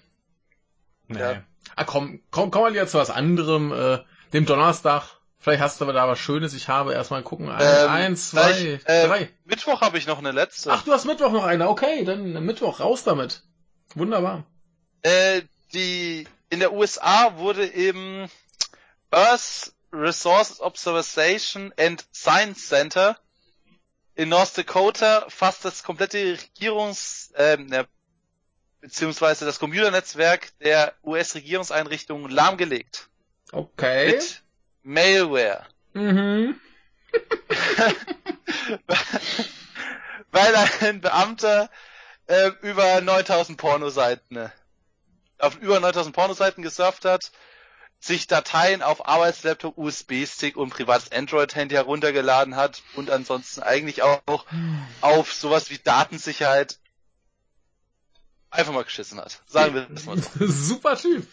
[1.09, 1.19] Nee.
[1.19, 1.43] Ja.
[1.75, 3.73] Ah, komm, komm, komm mal lieber zu was anderem.
[3.73, 3.99] Äh,
[4.33, 5.16] dem Donnerstag.
[5.39, 6.55] Vielleicht hast du aber da was Schönes.
[6.55, 7.49] Ich habe erstmal gucken.
[7.51, 9.31] Eins, Ähm, eins zwei, gleich, äh, drei.
[9.45, 10.73] Mittwoch habe ich noch eine letzte.
[10.73, 11.69] Ach, du hast Mittwoch noch eine.
[11.69, 13.43] Okay, dann Mittwoch, raus damit.
[13.95, 14.45] Wunderbar.
[15.03, 15.43] Äh,
[15.73, 18.29] die in der USA wurde eben
[19.11, 23.17] Earth Resource Observation and Science Center
[24.15, 27.87] in North Dakota fast das komplette Regierungs, ne,
[28.81, 33.09] beziehungsweise das Computernetzwerk der US-Regierungseinrichtungen lahmgelegt.
[33.53, 34.13] Okay.
[34.13, 34.43] Mit
[34.87, 35.67] Malware.
[35.95, 36.61] Mhm.
[40.31, 41.69] Weil ein Beamter
[42.27, 44.51] äh, über 9000 Pornoseiten,
[45.39, 47.33] auf über 9000 Pornoseiten gesurft hat,
[47.99, 54.47] sich Dateien auf Arbeitslaptop, USB-Stick und privates Android-Handy heruntergeladen hat und ansonsten eigentlich auch
[55.01, 56.79] auf sowas wie Datensicherheit
[58.51, 59.43] einfach mal geschissen hat.
[59.47, 60.31] Sagen wir das mal so.
[60.47, 61.27] Super Typ.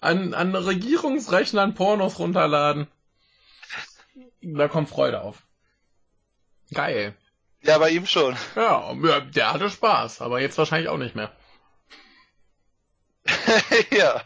[0.00, 2.86] An, an Regierungsrechnern Pornos runterladen.
[4.40, 5.42] Da kommt Freude auf.
[6.72, 7.14] Geil.
[7.62, 8.36] Ja, bei ihm schon.
[8.54, 11.32] Ja, der hatte Spaß, aber jetzt wahrscheinlich auch nicht mehr.
[13.90, 14.22] ja.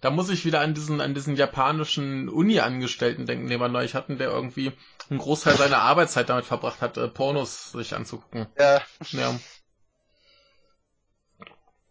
[0.00, 4.18] Da muss ich wieder an diesen, an diesen japanischen Uni-Angestellten denken, den wir neulich hatten,
[4.18, 4.72] der irgendwie
[5.08, 8.46] einen Großteil seiner Arbeitszeit damit verbracht hat, äh, Pornos sich anzugucken.
[8.58, 8.82] Ja.
[9.12, 9.40] Ja.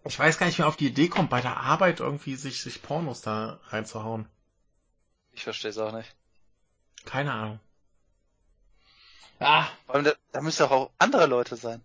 [0.05, 2.81] Ich weiß gar nicht, wer auf die Idee kommt, bei der Arbeit irgendwie sich, sich
[2.81, 4.27] Pornos da reinzuhauen.
[5.31, 6.13] Ich verstehe es auch nicht.
[7.05, 7.59] Keine Ahnung.
[9.39, 9.67] Ah.
[9.87, 11.81] Da, da müssen auch andere Leute sein.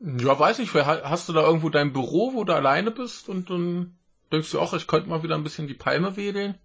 [0.00, 0.74] Ja, weiß ich.
[0.74, 3.96] Hast du da irgendwo dein Büro, wo du alleine bist und dann
[4.30, 6.58] denkst du auch, ich könnte mal wieder ein bisschen die Palme wedeln?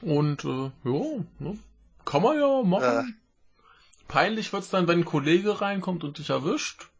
[0.00, 1.58] Und äh, ja, ne?
[2.04, 2.82] kann man ja machen.
[2.82, 3.04] Ja.
[4.08, 6.90] Peinlich wird's dann, wenn ein Kollege reinkommt und dich erwischt.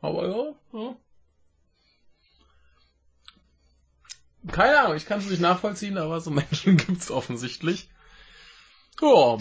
[0.00, 0.96] Aber ja, ja.
[4.50, 7.88] Keine Ahnung, ich kann es nicht nachvollziehen, aber so Menschen gibt's offensichtlich.
[9.00, 9.38] Ja.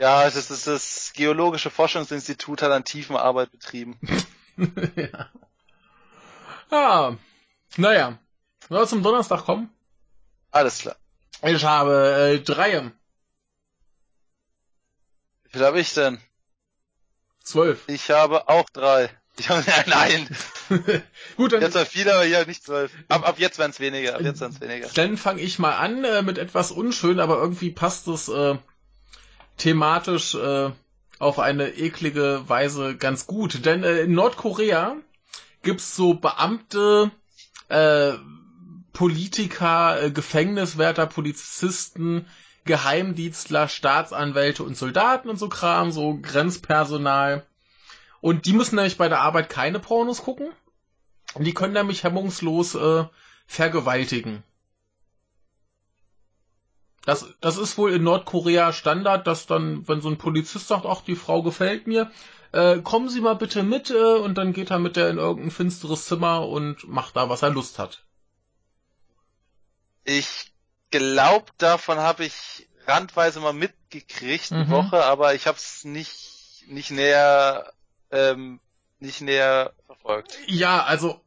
[0.00, 3.98] Ja, es ist, das Geologische Forschungsinstitut hat an Tiefenarbeit betrieben.
[4.96, 5.30] ja.
[6.70, 7.16] Ah,
[7.76, 8.18] naja.
[8.68, 9.70] Soll zum Donnerstag kommen?
[10.50, 10.96] Alles klar.
[11.42, 12.92] Ich habe äh, drei.
[15.44, 16.20] Wie viel habe ich denn?
[17.42, 17.88] Zwölf.
[17.88, 19.10] Ich habe auch drei.
[19.48, 20.28] Habe, nein.
[21.36, 21.60] Gut, dann.
[21.60, 22.92] Jetzt war viele, aber hier nicht zwölf.
[23.08, 24.16] Ab, ab jetzt werden es weniger.
[24.16, 24.88] Ab jetzt werden es weniger.
[24.94, 28.56] Dann fange ich mal an äh, mit etwas unschön, aber irgendwie passt es äh,
[29.56, 30.70] thematisch äh,
[31.18, 33.64] auf eine eklige Weise ganz gut.
[33.64, 34.96] Denn äh, in Nordkorea
[35.62, 37.10] gibt's so Beamte,
[37.68, 38.12] äh,
[38.92, 42.26] Politiker, äh, Gefängniswärter, Polizisten,
[42.64, 47.46] Geheimdienstler, Staatsanwälte und Soldaten und so Kram, so Grenzpersonal.
[48.20, 50.48] Und die müssen nämlich bei der Arbeit keine Pornos gucken.
[51.34, 53.04] Und die können nämlich hemmungslos äh,
[53.46, 54.42] vergewaltigen.
[57.04, 61.00] Das, das ist wohl in Nordkorea Standard, dass dann, wenn so ein Polizist sagt, ach,
[61.00, 62.10] die Frau gefällt mir,
[62.52, 65.50] äh, kommen Sie mal bitte mit, äh, und dann geht er mit der in irgendein
[65.50, 68.04] finsteres Zimmer und macht da, was er Lust hat.
[70.04, 70.52] Ich
[70.90, 74.70] glaube, davon habe ich randweise mal mitgekriegt, mhm.
[74.70, 77.72] Woche, aber ich habe es nicht, nicht näher,
[78.10, 78.60] ähm,
[79.00, 80.38] nicht näher verfolgt.
[80.46, 81.20] Ja, also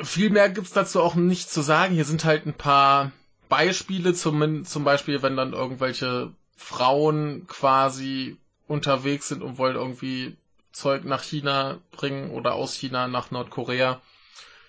[0.00, 1.94] viel mehr gibt's dazu auch nicht zu sagen.
[1.94, 3.12] Hier sind halt ein paar
[3.48, 8.36] Beispiele, zum, zum Beispiel, wenn dann irgendwelche Frauen quasi
[8.66, 10.36] unterwegs sind und wollen irgendwie
[10.72, 14.00] Zeug nach China bringen oder aus China nach Nordkorea,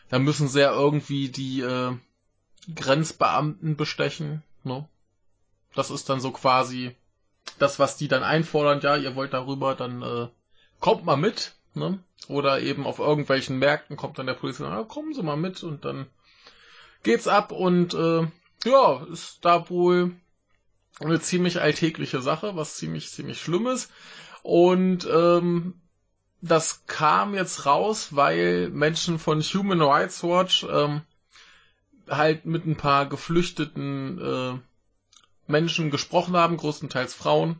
[0.10, 1.96] dann müssen sie ja irgendwie die äh,
[2.74, 4.44] Grenzbeamten bestechen.
[4.64, 4.88] Ne?
[5.76, 6.96] Das ist dann so quasi
[7.60, 8.80] das, was die dann einfordern.
[8.82, 10.28] Ja, ihr wollt darüber, dann äh,
[10.80, 11.56] kommt mal mit.
[11.74, 12.00] Ne?
[12.28, 15.86] Oder eben auf irgendwelchen Märkten kommt dann der Polizei, ja, kommen Sie mal mit und
[15.86, 16.08] dann
[17.04, 18.28] geht's ab und äh,
[18.66, 20.16] ja, ist da wohl
[21.00, 23.90] eine ziemlich alltägliche Sache, was ziemlich, ziemlich Schlimmes.
[24.44, 25.76] Und ähm,
[26.42, 31.02] das kam jetzt raus, weil Menschen von Human Rights Watch ähm,
[32.08, 34.60] halt mit ein paar geflüchteten äh,
[35.48, 37.60] Menschen gesprochen haben, größtenteils Frauen.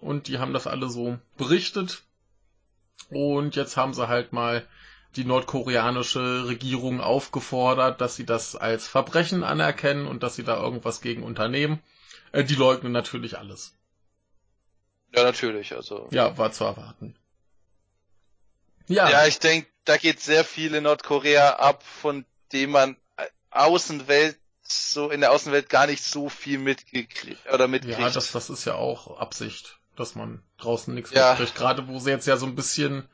[0.00, 2.02] Und die haben das alle so berichtet.
[3.08, 4.66] Und jetzt haben sie halt mal
[5.16, 11.00] die nordkoreanische Regierung aufgefordert, dass sie das als Verbrechen anerkennen und dass sie da irgendwas
[11.00, 11.82] gegen unternehmen.
[12.32, 13.74] Äh, die leugnen natürlich alles.
[15.14, 16.08] Ja, natürlich, also.
[16.12, 17.16] Ja, war zu erwarten.
[18.86, 19.08] Ja.
[19.10, 24.38] Ja, ich denke, da geht sehr viel in Nordkorea ab, von dem man äh, Außenwelt
[24.62, 27.98] so in der Außenwelt gar nicht so viel mitgekriegt oder mitkriegt.
[27.98, 31.30] Ja, das, das ist ja auch Absicht, dass man draußen nichts ja.
[31.30, 31.54] mitkriegt.
[31.54, 33.08] Gerade wo sie jetzt ja so ein bisschen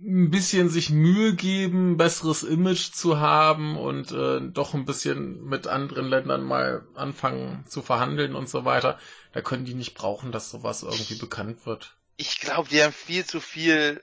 [0.00, 5.66] ein bisschen sich Mühe geben, besseres Image zu haben und äh, doch ein bisschen mit
[5.66, 8.98] anderen Ländern mal anfangen zu verhandeln und so weiter.
[9.32, 11.96] Da können die nicht brauchen, dass sowas irgendwie bekannt wird.
[12.18, 14.02] Ich glaube, die haben viel zu viel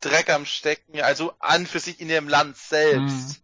[0.00, 3.42] Dreck am Stecken, also an für sich in ihrem Land selbst, hm.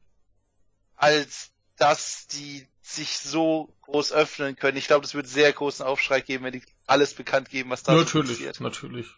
[0.96, 4.76] als dass die sich so groß öffnen können.
[4.76, 7.94] Ich glaube, das wird sehr großen Aufschrei geben, wenn die alles bekannt geben, was da
[7.94, 8.60] natürlich, passiert.
[8.60, 9.14] Natürlich, natürlich.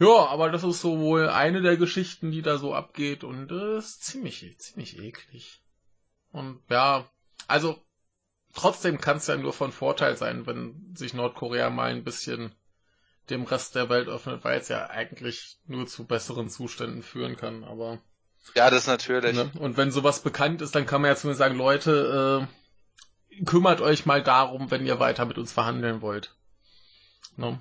[0.00, 3.78] Ja, aber das ist so wohl eine der Geschichten, die da so abgeht und äh,
[3.78, 5.62] ist ziemlich, ziemlich eklig.
[6.32, 7.08] Und ja,
[7.46, 7.80] also
[8.54, 12.54] trotzdem kann es ja nur von Vorteil sein, wenn sich Nordkorea mal ein bisschen
[13.30, 17.64] dem Rest der Welt öffnet, weil es ja eigentlich nur zu besseren Zuständen führen kann,
[17.64, 18.02] aber.
[18.54, 19.34] Ja, das natürlich.
[19.34, 19.50] Ne?
[19.58, 22.48] Und wenn sowas bekannt ist, dann kann man ja zumindest sagen, Leute,
[23.32, 26.34] äh, kümmert euch mal darum, wenn ihr weiter mit uns verhandeln wollt.
[27.36, 27.58] Ne?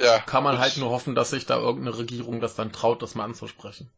[0.00, 0.18] Ja.
[0.18, 3.24] Kann man halt nur hoffen, dass sich da irgendeine Regierung das dann traut, das mal
[3.24, 3.90] anzusprechen.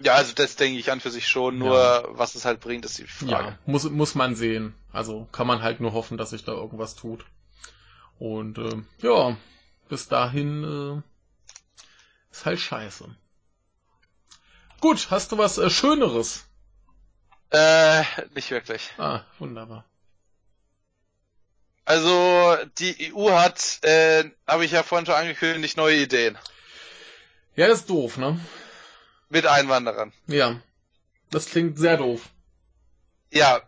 [0.00, 2.02] Ja, also das denke ich an für sich schon, nur ja.
[2.08, 3.48] was es halt bringt, ist die Frage.
[3.48, 4.74] Ja, muss, muss man sehen.
[4.92, 7.24] Also kann man halt nur hoffen, dass sich da irgendwas tut.
[8.18, 9.36] Und äh, ja,
[9.88, 11.02] bis dahin äh,
[12.32, 13.14] ist halt scheiße.
[14.80, 16.44] Gut, hast du was äh, Schöneres?
[17.50, 18.02] Äh,
[18.34, 18.90] nicht wirklich.
[18.98, 19.84] Ah, wunderbar.
[21.84, 26.38] Also die EU hat, äh, habe ich ja vorhin schon angekündigt, neue Ideen.
[27.56, 28.40] Ja, ist doof, ne?
[29.28, 30.12] Mit Einwanderern.
[30.26, 30.60] Ja.
[31.30, 32.22] Das klingt sehr doof.
[33.30, 33.62] Ja.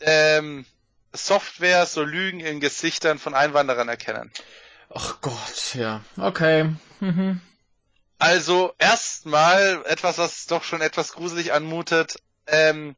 [0.00, 0.66] Ähm,
[1.12, 4.30] Software soll Lügen in Gesichtern von Einwanderern erkennen.
[4.90, 6.02] Ach Gott, ja.
[6.16, 6.74] Okay.
[7.00, 7.40] Mhm.
[8.18, 12.16] Also erstmal etwas, was doch schon etwas gruselig anmutet.
[12.46, 12.96] Ähm,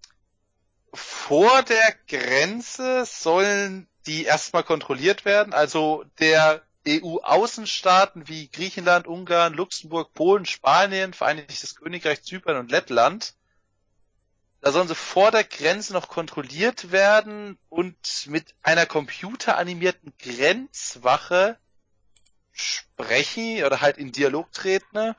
[0.92, 5.52] vor der Grenze sollen die erstmal kontrolliert werden.
[5.52, 13.34] Also der EU-Außenstaaten wie Griechenland, Ungarn, Luxemburg, Polen, Spanien, Vereinigtes Königreich, Zypern und Lettland.
[14.60, 17.96] Da sollen sie vor der Grenze noch kontrolliert werden und
[18.26, 21.58] mit einer computeranimierten Grenzwache
[22.60, 25.14] sprechen oder halt in Dialog treten.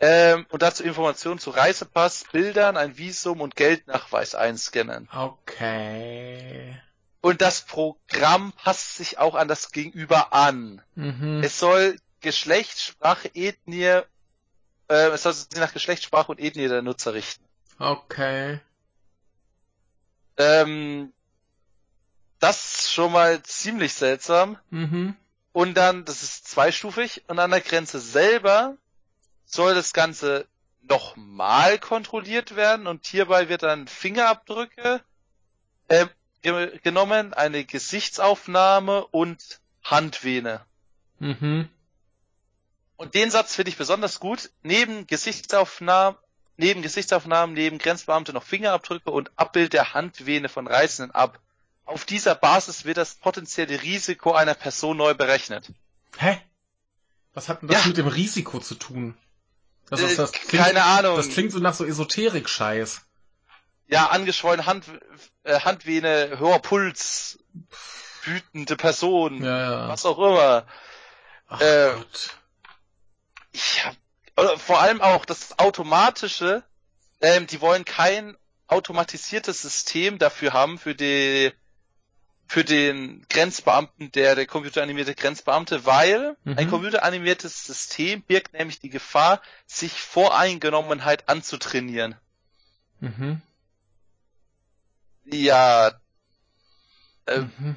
[0.00, 5.08] Ähm, und dazu Informationen zu Reisepass, Bildern, ein Visum und Geldnachweis einscannen.
[5.12, 6.80] Okay.
[7.20, 10.82] Und das Programm passt sich auch an das Gegenüber an.
[10.94, 11.40] Mhm.
[11.42, 14.02] Es soll Geschlecht, Sprache, Ethnie,
[14.88, 17.44] äh, es soll sich nach Geschlecht, Sprache und Ethnie der Nutzer richten.
[17.78, 18.60] Okay.
[20.36, 21.12] Ähm,
[22.40, 24.58] das ist schon mal ziemlich seltsam.
[24.70, 25.16] Mhm.
[25.54, 28.76] Und dann, das ist zweistufig, und an der Grenze selber
[29.44, 30.48] soll das Ganze
[30.82, 35.00] nochmal kontrolliert werden und hierbei wird dann Fingerabdrücke
[35.86, 36.06] äh,
[36.42, 40.60] genommen, eine Gesichtsaufnahme und Handvene.
[41.20, 41.68] Mhm.
[42.96, 44.50] Und den Satz finde ich besonders gut.
[44.64, 46.18] Neben Gesichtsaufnahmen,
[46.56, 51.38] neben Gesichtsaufnahmen, neben Grenzbeamte noch Fingerabdrücke und Abbild der Handvene von Reisenden ab.
[51.84, 55.70] Auf dieser Basis wird das potenzielle Risiko einer Person neu berechnet.
[56.16, 56.40] Hä?
[57.34, 57.88] Was hat denn das ja.
[57.88, 59.16] mit dem Risiko zu tun?
[59.90, 61.16] Das ist, das klingt, Keine Ahnung.
[61.16, 63.02] Das klingt so nach so Esoterik-Scheiß.
[63.86, 64.86] Ja, angeschwollen Hand,
[65.42, 67.38] äh, Handvene, hoher Puls,
[68.22, 69.88] wütende Person, ja, ja.
[69.88, 70.66] was auch immer.
[71.48, 72.30] Ach äh, Gott.
[73.52, 73.94] Ich hab,
[74.36, 76.64] oder vor allem auch das Automatische,
[77.20, 78.36] ähm, die wollen kein
[78.68, 81.52] automatisiertes System dafür haben, für die
[82.46, 86.58] für den Grenzbeamten, der der computeranimierte Grenzbeamte, weil mhm.
[86.58, 92.16] ein computeranimiertes System birgt nämlich die Gefahr, sich Voreingenommenheit anzutrainieren.
[93.00, 93.40] Mhm.
[95.24, 95.92] Ja.
[97.26, 97.76] Äh, mhm.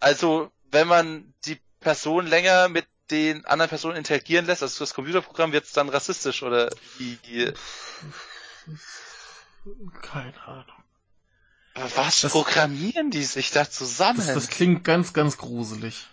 [0.00, 5.52] Also, wenn man die Person länger mit den anderen Personen interagieren lässt, also das Computerprogramm
[5.52, 7.52] wird es dann rassistisch oder die.
[10.02, 10.84] Keine Ahnung.
[11.94, 14.18] Was das, programmieren die sich da zusammen?
[14.18, 16.06] Das, das klingt ganz, ganz gruselig.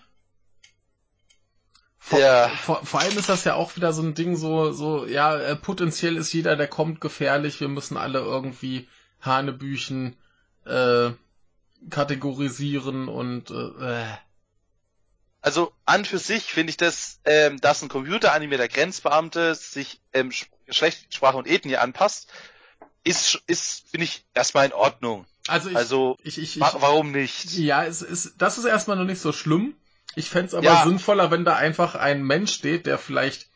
[1.97, 2.49] Vor, ja.
[2.49, 5.55] vor, vor allem ist das ja auch wieder so ein Ding, so, so, ja, äh,
[5.55, 8.87] potenziell ist jeder, der kommt, gefährlich, wir müssen alle irgendwie
[9.21, 10.15] Hanebüchen
[10.65, 11.09] äh,
[11.89, 14.05] kategorisieren und äh, äh.
[15.41, 20.31] Also an für sich finde ich das, ähm, dass ein computeranimierter Grenzbeamte sich ähm,
[20.65, 22.31] Geschlecht, Sprache und Ethnie anpasst,
[23.03, 25.25] ist, ist finde ich erstmal in Ordnung.
[25.47, 27.53] Also, ich, also ich, ich, ich, warum nicht?
[27.53, 29.75] Ja, es ist, das ist erstmal noch nicht so schlimm.
[30.15, 30.83] Ich fände aber ja.
[30.83, 33.47] sinnvoller, wenn da einfach ein Mensch steht, der vielleicht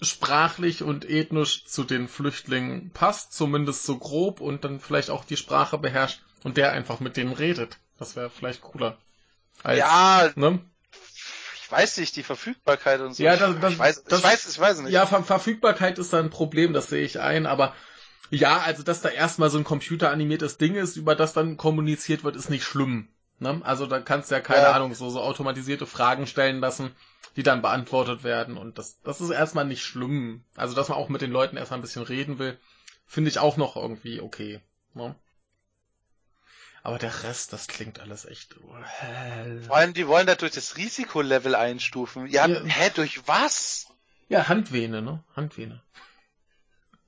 [0.00, 5.36] sprachlich und ethnisch zu den Flüchtlingen passt, zumindest so grob und dann vielleicht auch die
[5.36, 7.78] Sprache beherrscht und der einfach mit denen redet.
[7.98, 8.96] Das wäre vielleicht cooler.
[9.62, 10.60] Als, ja, ne?
[11.68, 13.22] ich weiß nicht, die Verfügbarkeit und so.
[13.22, 14.92] Ja, das, das, ich, weiß, das, ich weiß, ich weiß nicht.
[14.92, 17.74] Ja, Ver Verfügbarkeit ist da ein Problem, das sehe ich ein, aber
[18.30, 22.36] ja, also dass da erstmal so ein computeranimiertes Ding ist, über das dann kommuniziert wird,
[22.36, 23.08] ist nicht schlimm.
[23.38, 23.60] Ne?
[23.64, 24.72] Also da kannst du ja keine ja.
[24.72, 26.90] Ahnung, so, so automatisierte Fragen stellen lassen,
[27.36, 28.56] die dann beantwortet werden.
[28.56, 30.44] Und das, das ist erstmal nicht schlimm.
[30.56, 32.58] Also dass man auch mit den Leuten erstmal ein bisschen reden will,
[33.06, 34.60] finde ich auch noch irgendwie okay.
[34.94, 35.14] Ne?
[36.82, 38.54] Aber der Rest, das klingt alles echt.
[39.66, 42.26] Vor allem, die wollen da durch das Risikolevel einstufen.
[42.26, 42.64] Ja, ja.
[42.64, 43.88] hä, durch was?
[44.28, 45.22] Ja, Handvene, ne?
[45.34, 45.82] Handvene.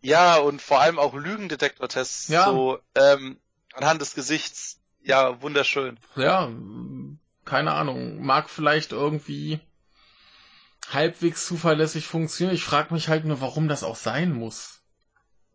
[0.03, 2.47] Ja, und vor allem auch Lügendetektortests, ja.
[2.47, 3.39] so ähm,
[3.75, 4.81] anhand des Gesichts.
[5.03, 5.99] Ja, wunderschön.
[6.17, 6.51] Ja,
[7.45, 8.25] keine Ahnung.
[8.25, 9.61] Mag vielleicht irgendwie
[10.89, 12.55] halbwegs zuverlässig funktionieren.
[12.55, 14.81] Ich frage mich halt nur, warum das auch sein muss.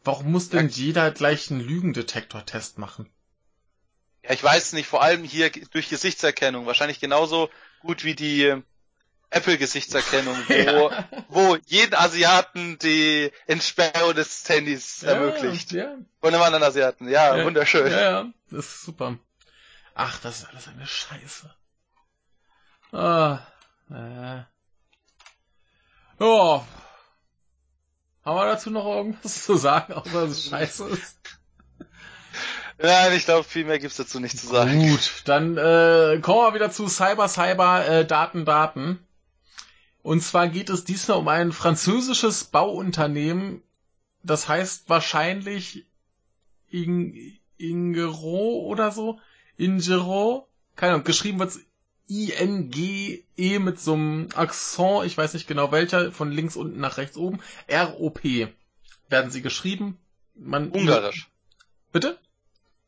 [0.03, 0.75] Warum muss denn ja.
[0.75, 3.09] jeder gleich einen Lügendetektortest machen?
[4.23, 6.65] Ja, ich weiß nicht, vor allem hier durch Gesichtserkennung.
[6.65, 7.49] Wahrscheinlich genauso
[7.81, 8.61] gut wie die
[9.29, 10.53] Apple-Gesichtserkennung, wo,
[10.89, 11.09] ja.
[11.29, 15.71] wo jeden Asiaten die Entsperrung des Handys ja, ermöglicht.
[15.71, 15.95] Ja.
[16.21, 17.09] Von einem anderen Asiaten.
[17.09, 17.91] Ja, ja, wunderschön.
[17.91, 19.17] Ja, ja, das ist super.
[19.93, 21.53] Ach, das ist alles eine Scheiße.
[22.91, 23.39] Ah,
[23.89, 24.43] äh.
[26.19, 26.65] Ja.
[28.23, 31.17] Haben wir dazu noch irgendwas zu sagen, außer dass es scheiße ist?
[32.77, 34.89] Nein, ich glaube, viel mehr gibt's dazu nicht zu sagen.
[34.89, 38.99] Gut, dann äh, kommen wir wieder zu Cyber, Cyber, äh, Daten, Daten.
[40.05, 43.63] Und zwar geht es diesmal um ein französisches Bauunternehmen,
[44.21, 45.87] das heißt wahrscheinlich
[46.69, 49.19] In Ingero oder so.
[49.57, 50.47] Ingero.
[50.75, 51.59] Keine Ahnung, geschrieben wird's
[52.07, 57.17] I-N-G-E mit so einem Akzent, ich weiß nicht genau welcher, von links unten nach rechts
[57.17, 57.39] oben.
[57.65, 58.49] R-O-P
[59.09, 59.97] werden sie geschrieben.
[60.35, 61.31] Man, Ungarisch.
[61.91, 62.19] Bitte?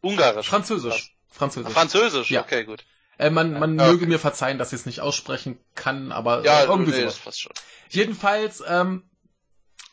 [0.02, 0.48] Ungarisch.
[0.48, 1.16] Französisch.
[1.32, 1.74] Französisch.
[1.74, 2.44] Französisch, ja.
[2.44, 2.86] okay, gut.
[3.18, 6.64] Äh, man man ja, möge mir verzeihen, dass ich es nicht aussprechen kann, aber ja,
[6.64, 7.22] irgendwie nee, sowas.
[7.26, 7.54] Das schon.
[7.90, 9.04] Jedenfalls, ähm,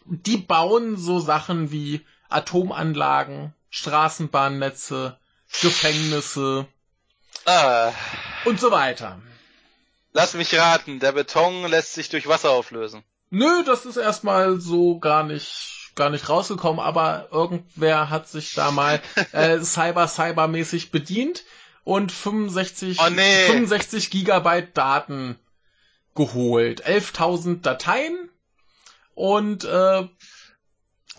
[0.04, 5.18] die bauen so Sachen wie Atomanlagen, Straßenbahnnetze,
[5.62, 6.66] Gefängnisse
[7.46, 7.92] ah.
[8.44, 9.20] und so weiter.
[10.12, 13.02] Lass mich raten, der Beton lässt sich durch Wasser auflösen.
[13.30, 18.70] Nö, das ist erstmal so gar nicht gar nicht rausgekommen, aber irgendwer hat sich da
[18.70, 19.00] mal
[19.32, 21.44] äh, cyber cyber mäßig bedient
[21.84, 23.46] und 65 oh, nee.
[23.46, 25.38] 65 Gigabyte Daten
[26.14, 28.30] geholt, 11.000 Dateien
[29.14, 30.08] und äh,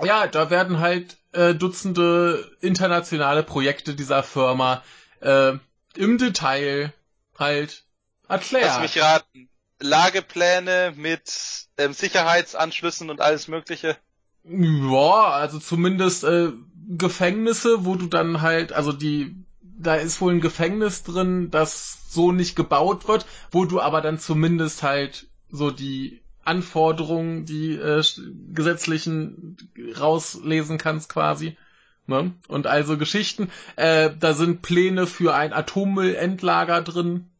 [0.03, 4.83] ja, da werden halt äh, Dutzende internationale Projekte dieser Firma
[5.21, 5.53] äh,
[5.95, 6.93] im Detail
[7.37, 7.83] halt
[8.27, 8.65] erklärt.
[8.65, 9.49] Lass mich raten.
[9.79, 13.97] Lagepläne mit ähm, Sicherheitsanschlüssen und alles Mögliche.
[14.43, 16.51] Ja, also zumindest äh,
[16.87, 19.44] Gefängnisse, wo du dann halt, also die,
[19.77, 24.19] da ist wohl ein Gefängnis drin, das so nicht gebaut wird, wo du aber dann
[24.19, 28.03] zumindest halt so die Anforderungen, die äh,
[28.53, 29.57] gesetzlichen
[29.99, 31.57] rauslesen kannst quasi.
[32.07, 32.34] Ne?
[32.47, 33.52] Und also Geschichten.
[33.76, 37.31] Äh, da sind Pläne für ein Atommüllendlager drin.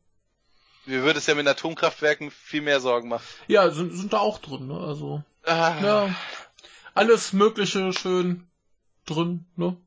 [0.88, 3.24] Mir würde es ja mit Atomkraftwerken viel mehr Sorgen machen.
[3.48, 4.80] Ja, sind, sind da auch drin, ne?
[4.80, 5.24] Also.
[5.44, 5.76] Ah.
[5.84, 6.16] Ja.
[6.94, 8.48] Alles Mögliche schön
[9.06, 9.78] drin, ne?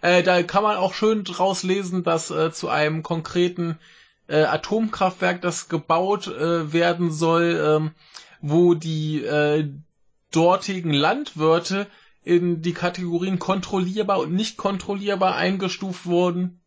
[0.00, 3.78] Äh, da kann man auch schön draus lesen, dass äh, zu einem konkreten
[4.28, 7.90] äh, Atomkraftwerk, das gebaut äh, werden soll, ähm,
[8.40, 9.68] wo die äh,
[10.30, 11.86] dortigen Landwirte
[12.22, 16.60] in die Kategorien kontrollierbar und nicht kontrollierbar eingestuft wurden.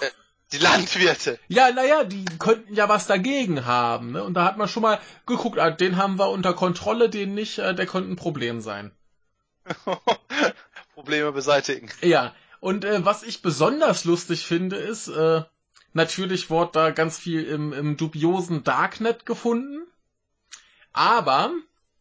[0.00, 0.10] Äh,
[0.52, 1.38] die Landwirte.
[1.48, 4.12] Ja, naja, die könnten ja was dagegen haben.
[4.12, 4.22] Ne?
[4.22, 7.58] Und da hat man schon mal geguckt, ah, den haben wir unter Kontrolle, den nicht,
[7.58, 8.92] äh, der könnte ein Problem sein.
[10.98, 11.88] Probleme beseitigen.
[12.00, 15.44] Ja, und äh, was ich besonders lustig finde, ist, äh,
[15.92, 19.86] natürlich wurde da ganz viel im, im dubiosen Darknet gefunden.
[20.92, 21.52] Aber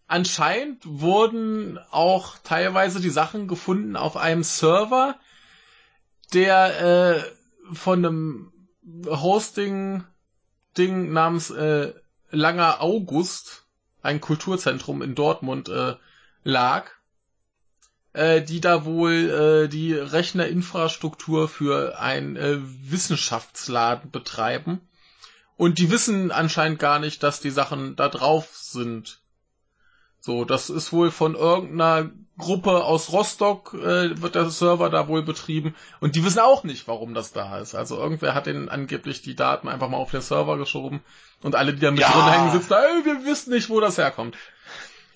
[0.07, 5.19] anscheinend wurden auch teilweise die Sachen gefunden auf einem Server,
[6.33, 7.23] der äh,
[7.75, 8.51] von einem
[9.05, 10.01] Hosting-Ding
[11.13, 11.93] namens äh,
[12.31, 13.67] Langer August,
[14.01, 15.97] ein Kulturzentrum in Dortmund, äh,
[16.43, 16.96] lag,
[18.17, 24.81] äh, die da wohl äh, die Rechnerinfrastruktur für ein äh, Wissenschaftsladen betreiben.
[25.55, 29.21] Und die wissen anscheinend gar nicht, dass die Sachen da drauf sind.
[30.19, 35.21] So, das ist wohl von irgendeiner Gruppe aus Rostock, äh, wird der Server da wohl
[35.21, 35.75] betrieben.
[35.99, 37.75] Und die wissen auch nicht, warum das da ist.
[37.75, 41.01] Also irgendwer hat den angeblich die Daten einfach mal auf den Server geschoben.
[41.43, 42.11] Und alle, die da mit ja.
[42.11, 44.35] drin hängen, sitzen da, ey, wir wissen nicht, wo das herkommt.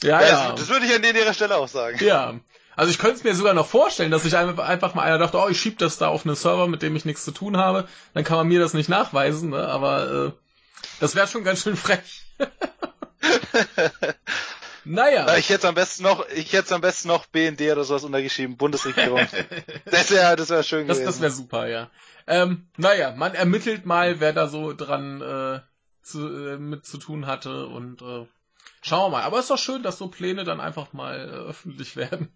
[0.03, 0.27] Ja, ja.
[0.27, 0.51] ja.
[0.53, 1.97] Das würde ich an der Stelle auch sagen.
[2.03, 2.39] Ja.
[2.75, 5.47] Also ich könnte es mir sogar noch vorstellen, dass sich einfach mal einer dachte, oh,
[5.49, 7.87] ich schieb das da auf einen Server, mit dem ich nichts zu tun habe.
[8.13, 9.67] Dann kann man mir das nicht nachweisen, ne?
[9.67, 10.31] aber äh,
[10.99, 12.23] das wäre schon ganz schön frech.
[14.85, 15.35] naja.
[15.37, 19.27] Ich hätte am besten noch, ich hätte am besten noch BND oder sowas untergeschrieben, Bundesregierung.
[19.85, 21.11] das wäre, das wäre schön das, gewesen.
[21.11, 21.89] Das wäre super, ja.
[22.27, 25.59] Ähm, naja, man ermittelt mal, wer da so dran äh,
[26.03, 28.25] zu, äh, mit zu tun hatte und äh,
[28.81, 29.23] schauen wir mal.
[29.23, 32.31] Aber es ist doch schön, dass so Pläne dann einfach mal äh, öffentlich werden.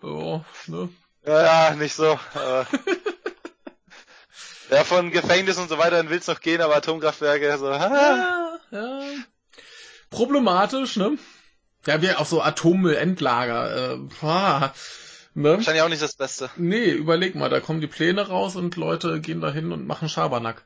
[0.00, 0.88] So, ne?
[1.26, 2.18] Ja, ja, nicht so.
[2.34, 2.66] Aber
[4.70, 7.70] ja, von Gefängnis und so weiter will's noch gehen, aber Atomkraftwerke, so.
[7.70, 9.00] Ja, ja.
[10.10, 11.18] Problematisch, ne?
[11.86, 13.92] Ja, wir auch so Atommüllendlager.
[13.92, 14.74] Äh, boah,
[15.34, 15.56] ne?
[15.56, 16.50] Wahrscheinlich auch nicht das Beste.
[16.56, 20.08] Nee, überleg mal, da kommen die Pläne raus und Leute gehen da hin und machen
[20.08, 20.62] Schabernack.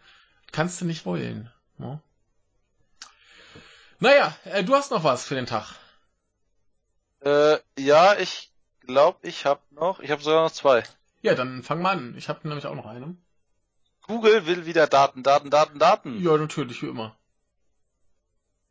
[0.52, 1.50] Kannst du nicht wollen.
[1.78, 2.00] Ne?
[4.00, 5.74] Naja, äh, du hast noch was für den Tag.
[7.20, 8.47] Äh, ja, ich
[8.88, 10.82] glaube, ich habe noch, ich habe sogar noch zwei.
[11.22, 12.14] Ja, dann fang mal an.
[12.16, 13.16] Ich habe nämlich auch noch eine.
[14.02, 16.22] Google will wieder Daten, Daten, Daten, Daten.
[16.22, 17.14] Ja, natürlich, wie immer.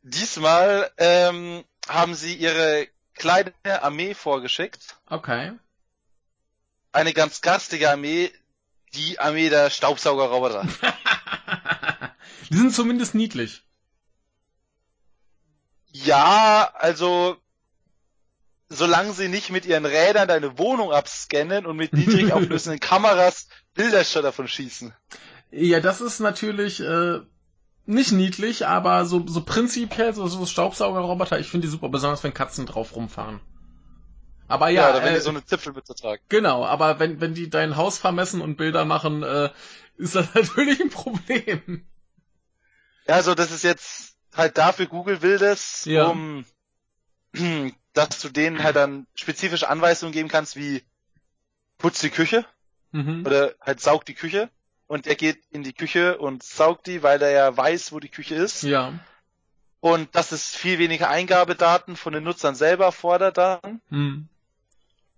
[0.02, 4.96] Diesmal ähm, haben sie ihre kleine Armee vorgeschickt.
[5.06, 5.52] Okay.
[6.92, 8.32] Eine ganz garstige Armee,
[8.94, 10.66] die Armee der Staubsaugerroboter.
[12.50, 13.62] die sind zumindest niedlich.
[15.92, 17.40] Ja, also
[18.68, 24.02] solange sie nicht mit ihren Rädern deine Wohnung abscannen und mit niedrig auflösenden Kameras Bilder
[24.22, 24.92] davon schießen.
[25.50, 27.20] Ja, das ist natürlich äh,
[27.86, 32.34] nicht niedlich, aber so, so prinzipiell, so, so Staubsaugerroboter, ich finde die super, besonders wenn
[32.34, 33.40] Katzen drauf rumfahren.
[34.46, 36.22] Aber ja, ja oder wenn äh, die so eine Zipfelmütze tragen.
[36.28, 39.50] Genau, aber wenn, wenn die dein Haus vermessen und Bilder machen, äh,
[39.96, 41.86] ist das natürlich ein Problem.
[43.06, 46.08] Ja, also das ist jetzt halt dafür Google will das, ja.
[46.08, 46.44] um
[47.98, 50.84] dass du denen halt dann spezifische Anweisungen geben kannst, wie
[51.78, 52.44] putz die Küche
[52.92, 53.26] mhm.
[53.26, 54.50] oder halt saug die Küche
[54.86, 58.08] und er geht in die Küche und saugt die, weil er ja weiß, wo die
[58.08, 58.62] Küche ist.
[58.62, 58.94] Ja.
[59.80, 63.80] Und dass es viel weniger Eingabedaten von den Nutzern selber fordert dann.
[63.90, 64.28] Mhm.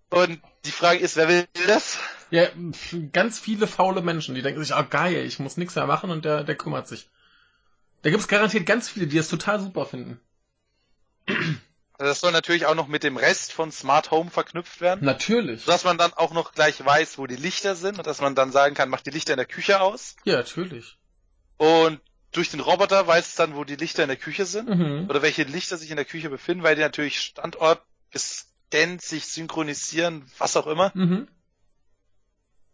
[0.09, 1.99] Und die Frage ist, wer will das?
[2.31, 2.49] Ja,
[3.13, 6.11] ganz viele faule Menschen, die denken sich, ah oh, geil, ich muss nichts mehr machen
[6.11, 7.09] und der, der kümmert sich.
[8.03, 10.19] Da gibt es garantiert ganz viele, die das total super finden.
[12.01, 15.05] Also das soll natürlich auch noch mit dem Rest von Smart Home verknüpft werden.
[15.05, 15.67] Natürlich.
[15.67, 18.53] Dass man dann auch noch gleich weiß, wo die Lichter sind und dass man dann
[18.53, 20.17] sagen kann, mach die Lichter in der Küche aus.
[20.25, 20.97] Ja, natürlich.
[21.59, 22.01] Und
[22.33, 25.11] durch den Roboter weiß es dann, wo die Lichter in der Küche sind mhm.
[25.11, 30.25] oder welche Lichter sich in der Küche befinden, weil die natürlich Standort gescannt, sich synchronisieren,
[30.39, 30.93] was auch immer.
[30.95, 31.29] Mhm.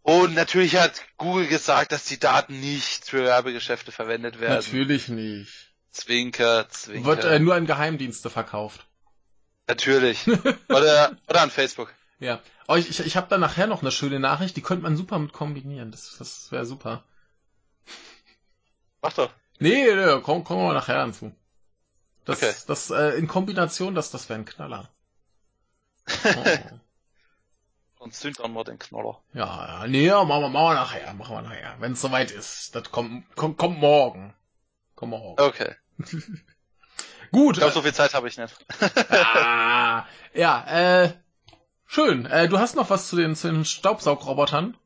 [0.03, 4.55] Und natürlich hat Google gesagt, dass die Daten nicht für Werbegeschäfte verwendet werden.
[4.55, 5.73] Natürlich nicht.
[5.90, 7.09] Zwinker, Zwinker.
[7.09, 8.86] Wird äh, nur an Geheimdienste verkauft.
[9.66, 10.26] Natürlich.
[10.68, 11.93] oder, oder an Facebook.
[12.18, 12.40] Ja.
[12.66, 15.18] Aber ich, ich, ich habe da nachher noch eine schöne Nachricht, die könnte man super
[15.18, 15.90] mit kombinieren.
[15.90, 17.05] Das, das wäre super.
[19.02, 19.30] Mach doch.
[19.59, 21.32] Nee, nee komm, kommen wir nachher dazu.
[22.24, 22.55] Das, okay.
[22.66, 24.90] das äh, in Kombination, das, das wäre ein Knaller.
[27.98, 28.05] Oh.
[28.05, 29.20] Und zünd mal den Knoller.
[29.32, 31.74] Ja, ja, nee, machen wir, machen wir nachher, machen wir nachher.
[31.80, 32.74] Wenn es soweit ist.
[32.76, 34.32] Das kommt, kommt, kommt morgen.
[34.94, 35.40] Kommt morgen.
[35.43, 35.74] Okay.
[37.32, 37.57] Gut.
[37.57, 38.55] Ich glaube, so viel Zeit habe ich nicht.
[39.11, 40.05] ah,
[40.35, 41.12] ja, äh,
[41.86, 42.27] schön.
[42.27, 44.77] Äh, du hast noch was zu den, zu den Staubsaugrobotern?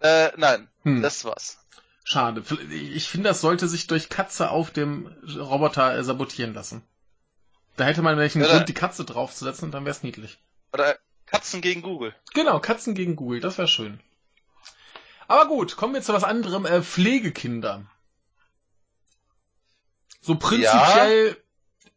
[0.00, 1.02] Äh, nein, hm.
[1.02, 1.58] das war's.
[2.04, 2.42] Schade.
[2.70, 5.06] Ich finde, das sollte sich durch Katze auf dem
[5.36, 6.82] Roboter äh, sabotieren lassen.
[7.76, 10.38] Da hätte man welchen Grund, die Katze draufzusetzen und dann wär's niedlich.
[10.72, 12.14] Oder Katzen gegen Google.
[12.32, 14.00] Genau, Katzen gegen Google, das wäre schön.
[15.28, 16.64] Aber gut, kommen wir zu was anderem.
[16.64, 17.84] Äh, Pflegekinder.
[20.20, 21.36] So prinzipiell ja.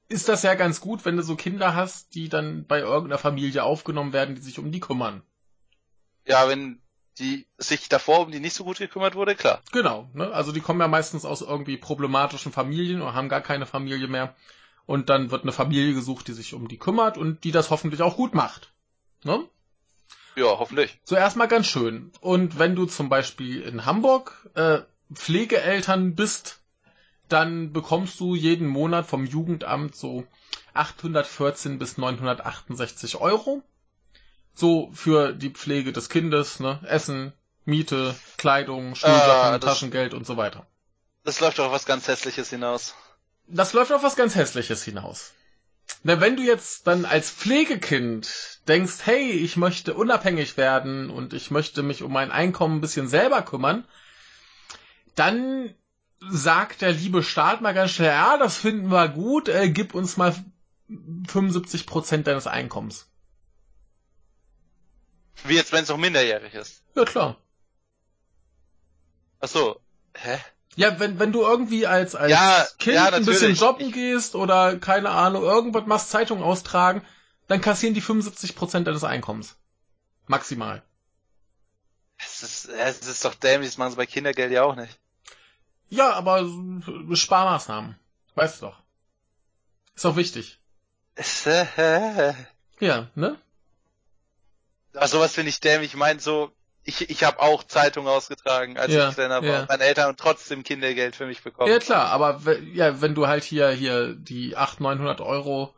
[0.10, 3.64] Ist das ja ganz gut, wenn du so Kinder hast, die dann bei irgendeiner Familie
[3.64, 5.22] aufgenommen werden, die sich um die kümmern.
[6.26, 6.81] Ja, wenn
[7.19, 9.61] die sich davor um die nicht so gut gekümmert wurde, klar.
[9.72, 10.31] Genau, ne?
[10.31, 14.36] Also die kommen ja meistens aus irgendwie problematischen Familien oder haben gar keine Familie mehr.
[14.86, 18.02] Und dann wird eine Familie gesucht, die sich um die kümmert und die das hoffentlich
[18.02, 18.73] auch gut macht.
[19.23, 19.48] Ne?
[20.36, 20.99] Ja, hoffentlich.
[21.03, 22.11] Zuerst mal ganz schön.
[22.22, 24.80] Und wenn du zum Beispiel in Hamburg äh,
[25.14, 26.61] Pflegeeltern bist,
[27.30, 30.26] dann bekommst du jeden Monat vom Jugendamt so
[30.73, 33.64] 814 bis 968 Euro
[34.60, 36.80] so für die Pflege des Kindes, ne?
[36.85, 37.34] Essen,
[37.65, 40.68] Miete, Kleidung, Schulsachen, ah, Taschengeld und so weiter.
[41.23, 42.95] Das läuft auf was ganz Hässliches hinaus.
[43.47, 45.34] Das läuft auf was ganz Hässliches hinaus.
[46.03, 51.51] Na, wenn du jetzt dann als Pflegekind denkst, hey, ich möchte unabhängig werden und ich
[51.51, 53.85] möchte mich um mein Einkommen ein bisschen selber kümmern,
[55.15, 55.73] dann
[56.20, 60.18] sagt der liebe Staat mal ganz schnell, ja, das finden wir gut, äh, gib uns
[60.18, 60.36] mal
[60.88, 63.08] 75 Prozent deines Einkommens.
[65.46, 66.84] Wie jetzt, wenn es noch minderjährig ist?
[66.96, 67.38] Ja, klar.
[69.40, 69.80] Ach so.
[70.14, 70.38] Hä?
[70.76, 74.78] Ja, wenn, wenn du irgendwie als, als ja, Kind ja, ein bisschen jobben gehst oder
[74.78, 77.02] keine Ahnung, irgendwas machst, Zeitung austragen,
[77.48, 79.56] dann kassieren die 75% deines Einkommens.
[80.28, 80.84] Maximal.
[82.18, 84.99] Es ist, es ist doch dämlich, das machen sie bei Kindergeld ja auch nicht.
[85.90, 86.48] Ja, aber
[87.14, 87.95] Sparmaßnahmen.
[88.36, 88.80] Weißt du doch.
[89.95, 90.60] Ist auch wichtig.
[92.80, 93.38] ja, ne?
[94.95, 95.91] Ach, sowas finde ich dämlich.
[95.91, 96.52] Ich meine so,
[96.84, 99.49] ich, ich habe auch Zeitung ausgetragen, als ja, ich kleiner war.
[99.49, 99.66] Ja.
[99.68, 101.72] Meine Eltern haben trotzdem Kindergeld für mich bekommen.
[101.72, 102.41] Ja klar, aber
[102.74, 105.76] ja, wenn du halt hier hier die 800, 900 Euro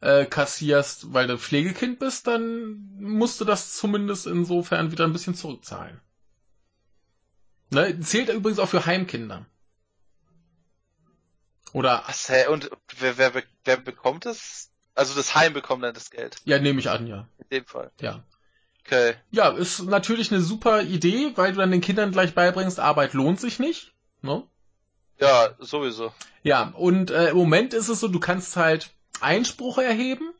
[0.00, 5.34] äh, kassierst, weil du Pflegekind bist, dann musst du das zumindest insofern wieder ein bisschen
[5.34, 6.00] zurückzahlen.
[7.70, 7.98] Ne?
[8.00, 9.46] Zählt übrigens auch für Heimkinder.
[11.72, 12.02] Oder.
[12.06, 12.46] Was, hä?
[12.46, 13.32] Und wer, wer,
[13.64, 14.70] wer bekommt es?
[14.94, 16.36] Also das Heim bekommt dann das Geld.
[16.44, 17.26] Ja, nehme ich an, ja.
[17.38, 17.90] In dem Fall.
[18.00, 18.22] Ja.
[18.84, 19.14] Okay.
[19.30, 23.40] Ja, ist natürlich eine super Idee, weil du dann den Kindern gleich beibringst, Arbeit lohnt
[23.40, 23.92] sich nicht.
[24.22, 24.42] Ne?
[25.18, 26.12] Ja, sowieso.
[26.42, 28.90] Ja, und äh, im Moment ist es so, du kannst halt
[29.20, 30.32] Einspruch erheben,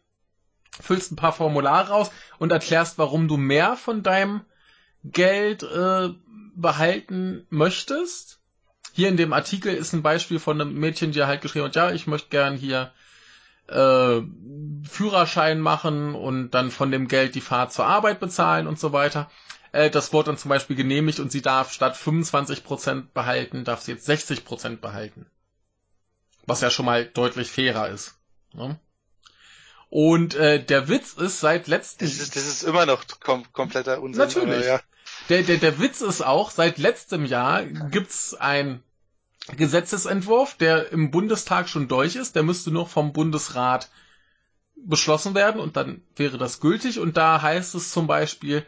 [0.81, 4.45] füllst ein paar Formulare aus und erklärst, warum du mehr von deinem
[5.05, 6.09] Geld äh,
[6.57, 8.41] behalten möchtest.
[8.93, 11.93] Hier in dem Artikel ist ein Beispiel von einem Mädchen, die halt geschrieben hat, ja,
[11.93, 12.93] ich möchte gern hier
[13.69, 14.20] äh,
[14.89, 19.31] Führerschein machen und dann von dem Geld die Fahrt zur Arbeit bezahlen und so weiter.
[19.73, 23.93] Äh, das wurde dann zum Beispiel genehmigt und sie darf statt 25% behalten, darf sie
[23.93, 25.27] jetzt 60% behalten.
[26.47, 28.14] Was ja schon mal deutlich fairer ist.
[28.52, 28.78] Ne?
[29.89, 32.09] Und äh, der Witz ist seit letztem...
[32.09, 34.24] Das ist, das ist immer noch kom kompletter Unsinn.
[34.24, 34.66] Natürlich.
[34.66, 34.81] ja.
[35.28, 38.82] Der, der, der Witz ist auch, seit letztem Jahr gibt's ein
[39.57, 42.36] Gesetzesentwurf, der im Bundestag schon durch ist.
[42.36, 43.90] Der müsste nur vom Bundesrat
[44.77, 46.99] beschlossen werden und dann wäre das gültig.
[46.99, 48.65] Und da heißt es zum Beispiel,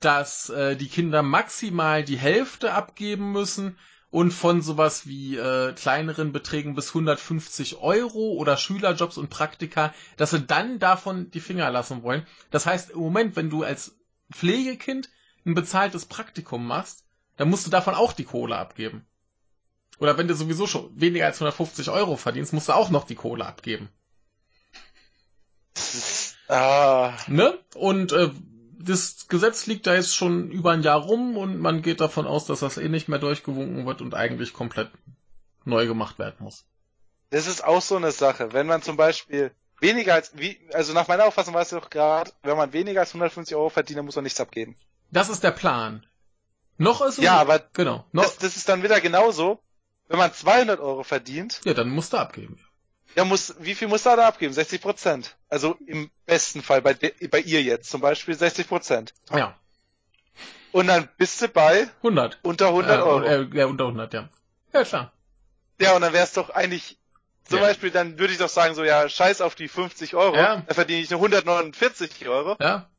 [0.00, 3.76] dass äh, die Kinder maximal die Hälfte abgeben müssen
[4.10, 10.30] und von sowas wie äh, kleineren Beträgen bis 150 Euro oder Schülerjobs und Praktika, dass
[10.30, 12.24] sie dann davon die Finger lassen wollen.
[12.52, 13.96] Das heißt, im Moment, wenn du als
[14.32, 15.08] Pflegekind
[15.44, 17.04] ein bezahltes Praktikum machst,
[17.36, 19.06] dann musst du davon auch die Kohle abgeben.
[19.98, 23.14] Oder wenn du sowieso schon weniger als 150 Euro verdienst, musst du auch noch die
[23.14, 23.88] Kohle abgeben.
[26.48, 27.12] Ah.
[27.26, 27.58] Ne?
[27.74, 28.30] Und äh,
[28.78, 32.46] das Gesetz liegt da jetzt schon über ein Jahr rum und man geht davon aus,
[32.46, 34.90] dass das eh nicht mehr durchgewunken wird und eigentlich komplett
[35.64, 36.64] neu gemacht werden muss.
[37.30, 38.52] Das ist auch so eine Sache.
[38.52, 42.30] Wenn man zum Beispiel weniger als, wie, also nach meiner Auffassung weißt du doch gerade,
[42.42, 44.76] wenn man weniger als 150 Euro verdient, dann muss man nichts abgeben.
[45.14, 46.04] Das ist der Plan.
[46.76, 48.04] Noch ist es Ja, aber genau.
[48.12, 49.60] Noch, das, das ist dann wieder genauso.
[50.08, 52.58] Wenn man 200 Euro verdient, ja, dann musst du abgeben.
[53.14, 54.52] ja muss, wie viel muss er da abgeben?
[54.52, 55.36] 60 Prozent.
[55.48, 59.14] Also im besten Fall bei, de, bei ihr jetzt zum Beispiel 60 Prozent.
[59.32, 59.56] Ja,
[60.72, 62.40] Und dann bist du bei 100.
[62.42, 63.24] unter 100 äh, Euro.
[63.24, 64.28] Äh, ja, unter 100, ja.
[64.72, 65.12] Ja, klar.
[65.80, 66.98] Ja, und dann wär's doch eigentlich,
[67.48, 67.66] zum Ja.
[67.66, 70.56] Beispiel, dann würde ich doch sagen, so, ja, scheiß auf die 50 Euro, Ja.
[70.56, 72.56] dann verdiene ich nur 149 Euro.
[72.60, 72.90] Ja,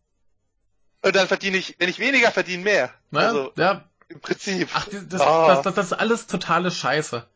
[1.05, 2.93] Und dann verdiene ich, wenn ich weniger verdiene, mehr.
[3.11, 3.19] ne?
[3.19, 3.85] Also, ja.
[4.09, 4.69] im Prinzip.
[4.73, 5.47] Ach, das, das, Ah.
[5.47, 7.27] das, das, das ist alles totale Scheiße.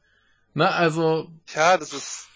[0.56, 2.28] Ne, also, Ja, das ist,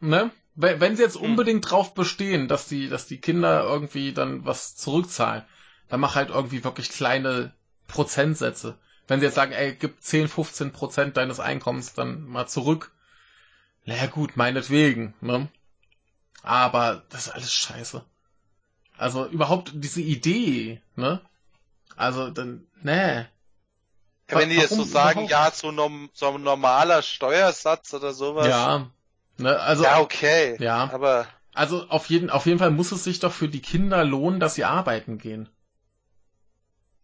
[0.00, 0.30] ne?
[0.54, 1.22] Wenn sie jetzt Hm.
[1.22, 5.44] unbedingt drauf bestehen, dass die, dass die Kinder irgendwie dann was zurückzahlen,
[5.88, 7.52] dann mach halt irgendwie wirklich kleine
[7.88, 8.78] Prozentsätze.
[9.08, 12.90] Wenn sie jetzt sagen, ey, gib 10, 15 Prozent deines Einkommens dann mal zurück.
[13.86, 15.48] Naja gut, meinetwegen, ne?
[16.42, 18.04] Aber das ist alles scheiße.
[18.98, 21.20] Also überhaupt diese Idee, ne?
[21.96, 22.92] Also dann, nee.
[22.92, 23.28] ja,
[24.28, 25.30] wenn die jetzt so sagen, überhaupt?
[25.30, 28.48] ja, so, norm, so ein normaler Steuersatz oder sowas.
[28.48, 28.90] Ja.
[29.38, 30.56] Ne, also, ja, okay.
[30.60, 30.90] Ja.
[30.92, 34.40] Aber, also auf jeden, auf jeden Fall muss es sich doch für die Kinder lohnen,
[34.40, 35.48] dass sie arbeiten gehen.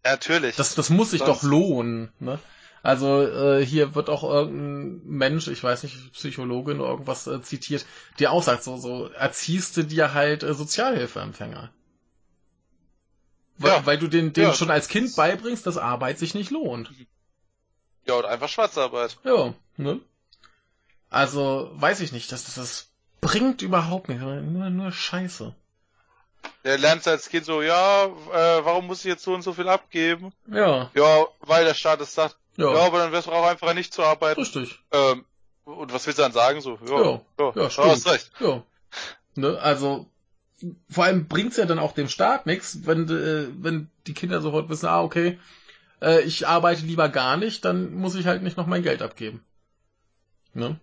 [0.04, 0.56] natürlich.
[0.56, 2.10] Das, das muss sich Sonst- doch lohnen.
[2.20, 2.38] Ne?
[2.82, 7.86] Also äh, hier wird auch irgendein Mensch, ich weiß nicht, Psychologin oder irgendwas äh, zitiert,
[8.18, 11.70] die auch sagt, so, so erziehst du dir halt äh, Sozialhilfeempfänger.
[13.58, 13.86] Weil, Ja.
[13.86, 14.54] weil du den, den Ja.
[14.54, 16.90] schon als Kind beibringst, dass Arbeit sich nicht lohnt.
[18.06, 19.18] ja, und einfach Schwarzarbeit.
[19.24, 20.00] Ja, ne?
[21.10, 22.88] Also, weiß ich nicht, das, das, das
[23.20, 25.54] bringt überhaupt nicht, nur, nur Scheiße.
[26.64, 29.68] Der lernt als Kind so, ja, äh, warum muss ich jetzt so und so viel
[29.68, 30.32] abgeben?
[30.50, 32.36] Ja, Ja, weil der Staat es sagt.
[32.56, 34.40] ja, Ja, aber dann wär's auch einfacher nicht zu arbeiten.
[34.40, 34.78] richtig.
[34.92, 35.24] Ähm,
[35.64, 36.60] und was willst du dann sagen?
[36.60, 37.88] So, ja, Ja, ja, ja, ja stimmt.
[37.88, 38.30] hast recht.
[38.40, 38.62] Ja.
[39.34, 40.06] Ne, also,
[40.88, 44.68] vor allem bringt's ja dann auch dem Staat nichts, wenn, äh, wenn die Kinder sofort
[44.68, 45.38] wissen, ah, okay,
[46.00, 49.44] äh, ich arbeite lieber gar nicht, dann muss ich halt nicht noch mein Geld abgeben.
[50.54, 50.78] Ne?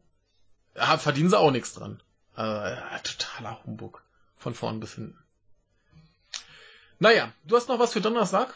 [0.76, 2.01] Ja, verdienen sie auch nichts dran.
[2.35, 4.01] Äh, totaler Humbug.
[4.38, 5.18] Von vorn bis hinten.
[6.99, 8.53] Naja, du hast noch was für Donnerstag?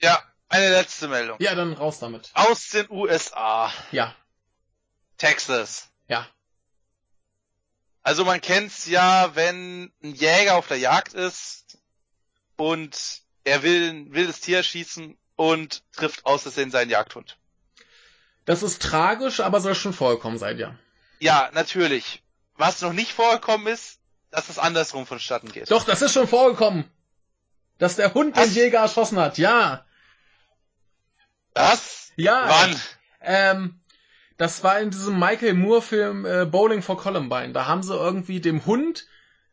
[0.00, 1.36] Ja, eine letzte Meldung.
[1.40, 2.30] Ja, dann raus damit.
[2.34, 3.72] Aus den USA.
[3.90, 4.14] Ja,
[5.18, 5.90] Texas.
[6.08, 6.26] ja.
[8.02, 11.78] Also man kennt's ja, wenn ein Jäger auf der Jagd ist
[12.56, 17.38] und er will ein wildes Tier schießen und trifft aus Versehen seinen Jagdhund.
[18.44, 20.74] Das ist tragisch, aber soll schon vorkommen sein, ja.
[21.20, 22.22] Ja, natürlich.
[22.56, 24.00] Was noch nicht vorgekommen ist,
[24.30, 25.70] dass es andersrum vonstatten geht.
[25.70, 26.90] Doch, das ist schon vorgekommen.
[27.78, 28.54] Dass der Hund den Was?
[28.54, 29.84] Jäger erschossen hat, ja.
[31.54, 32.12] Was?
[32.16, 32.48] Ja.
[32.48, 32.80] Wann?
[33.20, 33.80] Ähm,
[34.42, 37.52] das war in diesem Michael Moore-Film äh, Bowling for Columbine.
[37.52, 39.06] Da haben sie irgendwie dem Hund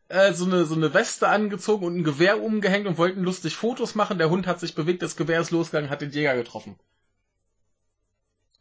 [0.08, 3.94] äh, so eine so eine Weste angezogen und ein Gewehr umgehängt und wollten lustig Fotos
[3.94, 4.18] machen.
[4.18, 6.76] Der Hund hat sich bewegt, das Gewehr ist losgegangen, hat den Jäger getroffen.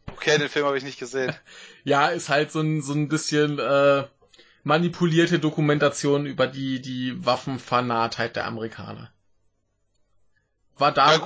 [0.06, 1.34] Okay, den Film habe ich nicht gesehen.
[1.84, 4.03] Ja, ist halt so ein so ein bisschen äh,
[4.64, 9.11] manipulierte Dokumentation über die die Waffenfanatheit der Amerikaner.
[10.77, 11.18] War da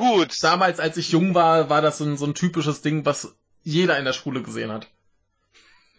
[0.42, 3.98] damals, als ich jung war, war das so ein, so ein typisches Ding, was jeder
[3.98, 4.88] in der Schule gesehen hat.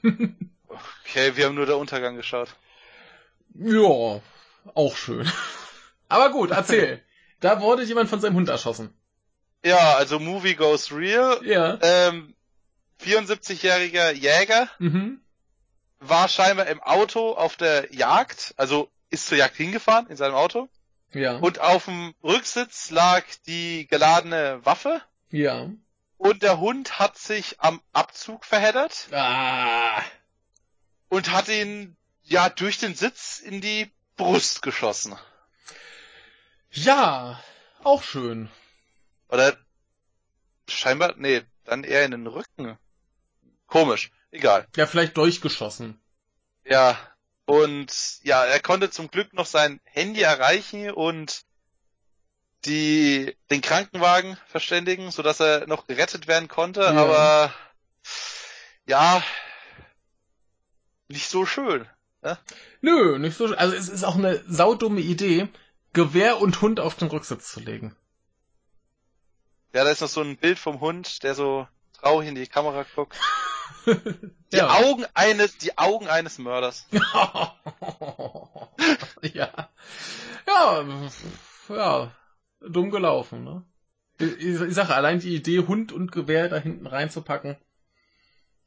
[0.04, 2.54] Okay, wir haben nur der Untergang geschaut.
[3.54, 4.20] Ja,
[4.74, 5.30] auch schön.
[6.08, 7.02] Aber gut, erzähl.
[7.40, 8.92] da wurde jemand von seinem Hund erschossen.
[9.64, 11.40] Ja, also Movie Goes Real.
[11.44, 11.78] Ja.
[11.80, 12.34] Ähm,
[13.02, 15.20] 74-jähriger Jäger Mhm.
[16.00, 20.68] war scheinbar im Auto auf der Jagd, also ist zur Jagd hingefahren in seinem Auto
[21.12, 21.36] Ja.
[21.36, 25.00] und auf dem Rücksitz lag die geladene Waffe
[25.30, 25.70] ja.
[26.16, 30.02] Und der Hund hat sich am Abzug verheddert Ah.
[31.08, 35.16] und hat ihn ja durch den Sitz in die Brust geschossen.
[36.70, 37.42] Ja,
[37.82, 38.50] auch schön.
[39.28, 39.56] Oder
[40.68, 42.78] scheinbar, nee, dann eher in den Rücken.
[43.66, 44.66] Komisch, egal.
[44.76, 46.00] Ja, vielleicht durchgeschossen.
[46.64, 46.98] Ja,
[47.44, 47.92] und
[48.22, 51.44] ja, er konnte zum Glück noch sein Handy erreichen und
[52.64, 56.90] die den Krankenwagen verständigen, so dass er noch gerettet werden konnte, ja.
[56.90, 57.54] aber
[58.86, 59.22] ja,
[61.08, 61.86] nicht so schön.
[62.22, 62.38] Ne?
[62.80, 63.56] Nö, nicht so schön.
[63.56, 65.48] Also es ist auch eine saudumme Idee,
[65.92, 67.94] Gewehr und Hund auf den Rücksitz zu legen.
[69.72, 72.84] Ja, da ist noch so ein Bild vom Hund, der so traurig in die Kamera
[72.94, 73.18] guckt.
[73.86, 74.70] die ja.
[74.70, 76.86] Augen eines, die Augen eines Mörders.
[79.22, 79.68] ja.
[80.46, 80.82] Ja,
[81.68, 82.12] ja,
[82.68, 83.64] dumm gelaufen, ne?
[84.18, 87.56] Ich, ich sage, allein die Idee, Hund und Gewehr da hinten reinzupacken.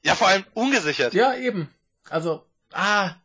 [0.03, 1.13] Ja, vor allem ungesichert.
[1.13, 1.73] Ja, eben.
[2.09, 3.15] Also, ah,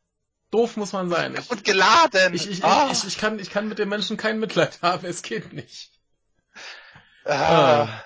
[0.50, 1.34] doof muss man sein.
[1.36, 2.34] Ich, und geladen.
[2.34, 2.88] Ich, ich, ah.
[2.92, 5.90] ich, ich, kann, ich kann mit den Menschen kein Mitleid haben, es geht nicht.
[7.24, 7.32] Ah.
[7.84, 8.04] ah.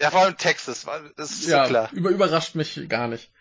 [0.00, 0.86] Ja, vor allem Texas,
[1.16, 1.90] das ist ja, so klar.
[1.92, 3.32] Über, überrascht mich gar nicht.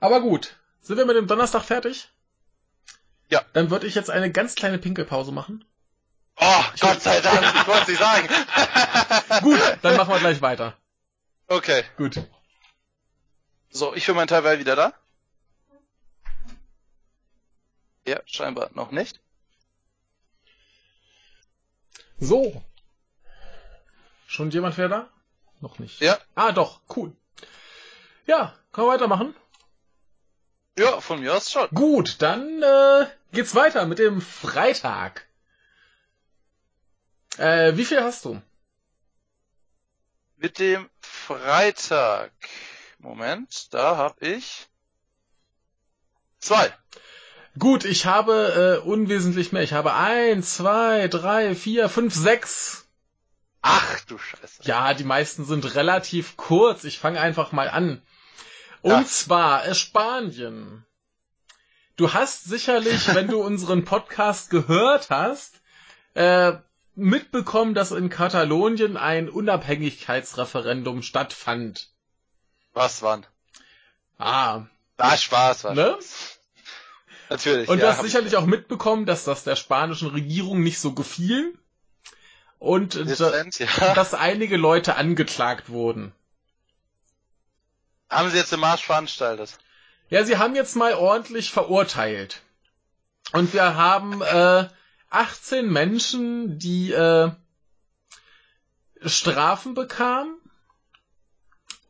[0.00, 2.08] Aber gut, sind wir mit dem Donnerstag fertig?
[3.28, 3.44] Ja.
[3.52, 5.64] Dann würde ich jetzt eine ganz kleine Pinkelpause machen.
[6.40, 8.28] Oh, Gott sei Dank, ich wollte es nicht sagen.
[9.42, 10.76] gut, dann machen wir gleich weiter.
[11.48, 11.84] Okay.
[11.96, 12.20] Gut.
[13.70, 14.92] So, ich für meinen Teil wäre wieder da.
[18.06, 19.20] Ja, scheinbar noch nicht.
[22.18, 22.62] So.
[24.26, 25.08] Schon jemand wer da?
[25.60, 26.00] Noch nicht.
[26.00, 26.18] Ja.
[26.34, 27.12] Ah, doch, cool.
[28.26, 29.34] Ja, können wir weitermachen?
[30.78, 31.68] Ja, von mir aus schon.
[31.70, 35.26] Gut, dann äh, geht's weiter mit dem Freitag.
[37.40, 38.42] Äh, wie viel hast du?
[40.36, 42.32] Mit dem Freitag.
[42.98, 44.68] Moment, da hab ich
[46.38, 46.70] zwei.
[47.58, 49.62] Gut, ich habe äh, unwesentlich mehr.
[49.62, 52.86] Ich habe eins, zwei, drei, vier, fünf, sechs.
[53.62, 54.64] Ach du Scheiße.
[54.64, 56.84] Ja, die meisten sind relativ kurz.
[56.84, 58.02] Ich fange einfach mal an.
[58.82, 59.04] Und ja.
[59.06, 60.84] zwar äh, Spanien.
[61.96, 65.62] Du hast sicherlich, wenn du unseren Podcast gehört hast,
[66.12, 66.52] äh,
[67.00, 71.88] mitbekommen, dass in Katalonien ein Unabhängigkeitsreferendum stattfand.
[72.72, 73.26] Was wann?
[74.18, 74.62] Ah.
[74.96, 75.98] War Spaß, war ne?
[77.30, 77.68] Natürlich.
[77.68, 81.56] Und ja, du hast sicherlich auch mitbekommen, dass das der spanischen Regierung nicht so gefiel.
[82.58, 83.94] Und Dezent, ja.
[83.94, 86.12] dass einige Leute angeklagt wurden.
[88.10, 89.56] Haben sie jetzt den Marsch veranstaltet?
[90.10, 92.42] Ja, sie haben jetzt mal ordentlich verurteilt.
[93.32, 94.68] Und wir haben äh,
[95.10, 97.30] 18 Menschen, die äh,
[99.04, 100.36] Strafen bekamen.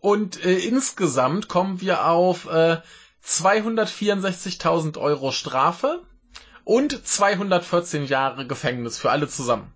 [0.01, 2.81] Und äh, insgesamt kommen wir auf äh,
[3.25, 6.03] 264.000 Euro Strafe
[6.65, 9.75] und 214 Jahre Gefängnis für alle zusammen.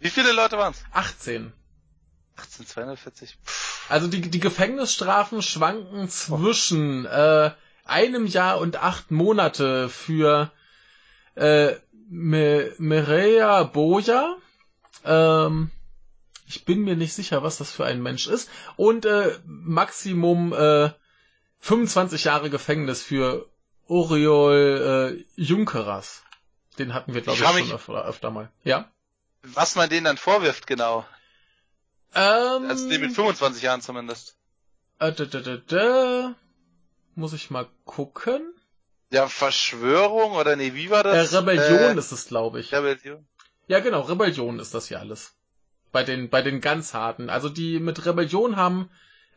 [0.00, 0.82] Wie viele Leute waren's?
[0.92, 1.52] 18.
[2.36, 3.38] 18, 240.
[3.88, 7.52] Also die, die Gefängnisstrafen schwanken zwischen äh,
[7.84, 10.50] einem Jahr und acht Monate für
[11.34, 11.74] äh,
[12.12, 14.36] Me Merea Boja.
[15.04, 15.70] Ähm,
[16.48, 18.50] ich bin mir nicht sicher, was das für ein Mensch ist.
[18.76, 20.90] Und äh, Maximum äh,
[21.60, 23.48] 25 Jahre Gefängnis für
[23.86, 26.24] Oriol äh, Junkeras.
[26.78, 28.50] Den hatten wir, glaube ich, schon öfter, öfter mal.
[28.64, 28.90] Ja?
[29.42, 31.06] Was man denen dann vorwirft, genau.
[32.14, 34.36] Ähm, also den mit 25 Jahren zumindest.
[34.98, 36.34] Äh, da, da, da, da.
[37.14, 38.52] Muss ich mal gucken.
[39.10, 41.32] Ja, Verschwörung oder nee, wie war das?
[41.32, 42.72] Äh, Rebellion äh, ist es, glaube ich.
[42.72, 43.26] Rebellion.
[43.66, 45.34] Ja, genau, Rebellion ist das hier alles.
[45.92, 47.28] Bei den, bei den ganz harten.
[47.28, 48.88] Also die mit Rebellion haben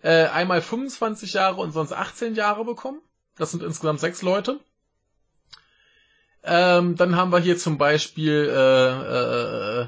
[0.03, 3.01] äh, einmal 25 Jahre und sonst 18 Jahre bekommen.
[3.35, 4.59] Das sind insgesamt sechs Leute.
[6.43, 9.87] Ähm, dann haben wir hier zum Beispiel äh, äh,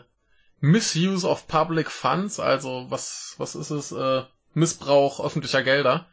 [0.61, 3.91] Misuse of Public Funds, also was, was ist es?
[3.91, 6.07] Äh, Missbrauch öffentlicher Gelder.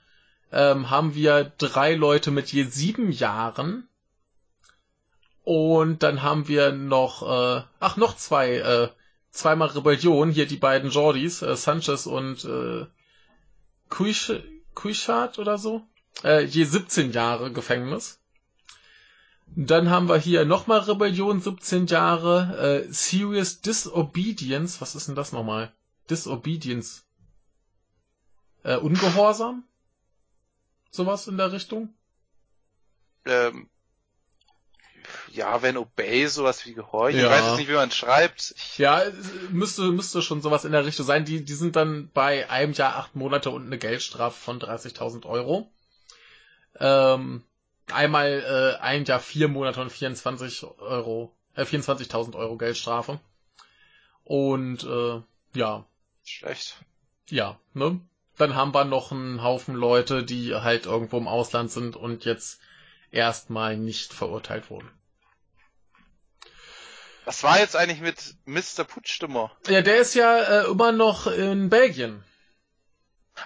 [0.52, 3.88] Ähm, haben wir drei Leute mit je sieben Jahren.
[5.44, 8.88] Und dann haben wir noch, äh, ach, noch zwei, äh,
[9.30, 12.86] zweimal Rebellion, hier die beiden Jordis, äh, Sanchez und äh,
[13.88, 15.82] Kuichat oder so.
[16.22, 18.20] Äh, je 17 Jahre Gefängnis.
[19.54, 22.84] Dann haben wir hier nochmal Rebellion, 17 Jahre.
[22.86, 24.80] Äh, Serious Disobedience.
[24.80, 25.72] Was ist denn das nochmal?
[26.08, 27.04] Disobedience.
[28.62, 29.64] Äh, Ungehorsam?
[30.92, 31.92] Sowas in der Richtung?
[33.24, 33.68] Ähm,
[35.30, 37.18] ja, wenn Obey sowas wie Gehorchen.
[37.18, 37.26] Ja.
[37.26, 38.54] Ich weiß jetzt nicht, wie man schreibt.
[38.76, 39.02] Ja,
[39.50, 41.24] müsste, müsste schon sowas in der Richtung sein.
[41.24, 45.72] Die, die sind dann bei einem Jahr acht Monate und eine Geldstrafe von 30.000 Euro.
[46.78, 47.42] Ähm,
[47.90, 53.18] einmal äh, ein Jahr vier Monate und 24 Euro, äh, 24.000 Euro Geldstrafe.
[54.24, 55.22] Und äh,
[55.54, 55.86] ja.
[56.22, 56.76] Schlecht.
[57.30, 57.98] Ja, ne?
[58.38, 62.60] Dann haben wir noch einen Haufen Leute, die halt irgendwo im Ausland sind und jetzt
[63.10, 64.90] erstmal nicht verurteilt wurden.
[67.24, 68.84] Was war jetzt eigentlich mit Mr.
[68.84, 69.52] Putschstimmer?
[69.68, 72.24] Ja, der ist ja äh, immer noch in Belgien.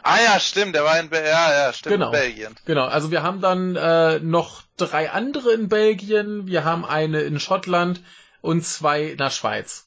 [0.02, 2.06] Ah ja, stimmt, der war in, Be ja, ja, stimmt, genau.
[2.06, 2.56] in Belgien.
[2.64, 7.38] Genau, also wir haben dann äh, noch drei andere in Belgien, wir haben eine in
[7.38, 8.00] Schottland
[8.40, 9.85] und zwei in der Schweiz.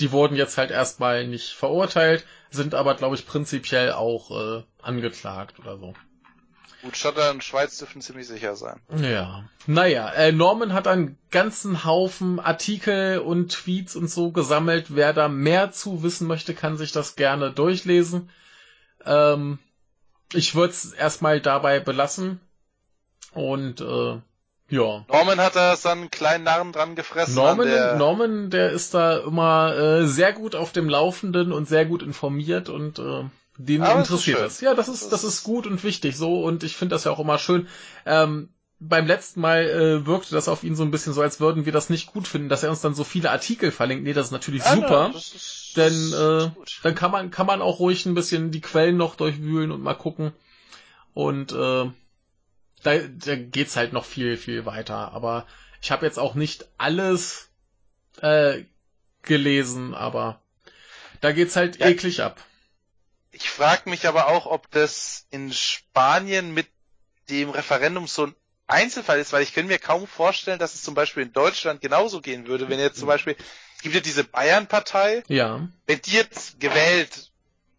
[0.00, 5.58] Die wurden jetzt halt erstmal nicht verurteilt, sind aber, glaube ich, prinzipiell auch äh, angeklagt
[5.58, 5.94] oder so.
[6.82, 8.80] Gut, Schottland und Schweiz dürfen ziemlich sicher sein.
[8.96, 9.48] Ja.
[9.66, 14.86] Naja, äh, Norman hat einen ganzen Haufen Artikel und Tweets und so gesammelt.
[14.94, 18.30] Wer da mehr zu wissen möchte, kann sich das gerne durchlesen.
[19.04, 19.58] Ähm,
[20.32, 22.40] ich würde es erstmal dabei belassen.
[23.32, 24.20] Und äh,
[24.68, 25.04] ja.
[25.08, 27.34] Norman hat da so einen kleinen Narren dran gefressen.
[27.34, 27.96] Norman, der...
[27.96, 32.68] Norman, der ist da immer äh, sehr gut auf dem Laufenden und sehr gut informiert
[32.68, 33.24] und äh,
[33.56, 34.60] den Aber interessiert das.
[34.60, 37.18] Ja, das ist, das ist gut und wichtig so und ich finde das ja auch
[37.18, 37.66] immer schön.
[38.06, 38.50] Ähm,
[38.80, 41.72] beim letzten Mal äh, wirkte das auf ihn so ein bisschen so, als würden wir
[41.72, 44.04] das nicht gut finden, dass er uns dann so viele Artikel verlinkt.
[44.04, 45.08] Nee, das ist natürlich Ja, super.
[45.08, 48.14] ne, das ist, Denn das ist äh, dann kann man kann man auch ruhig ein
[48.14, 50.32] bisschen die Quellen noch durchwühlen und mal gucken.
[51.14, 51.90] Und äh,
[52.82, 55.12] da, da geht's halt noch viel viel weiter.
[55.12, 55.46] Aber
[55.82, 57.50] ich habe jetzt auch nicht alles
[58.20, 58.64] äh,
[59.22, 60.42] gelesen, aber
[61.20, 61.88] da geht's halt Ja.
[61.88, 62.44] eklig ab.
[63.30, 66.66] Ich frage mich aber auch, ob das in Spanien mit
[67.28, 68.34] dem Referendum so ein
[68.66, 72.20] Einzelfall ist, weil ich könnte mir kaum vorstellen, dass es zum Beispiel in Deutschland genauso
[72.20, 73.36] gehen würde, wenn jetzt zum Beispiel,
[73.76, 77.30] es gibt ja diese Bayern-Partei, Ja, wenn die jetzt gewählt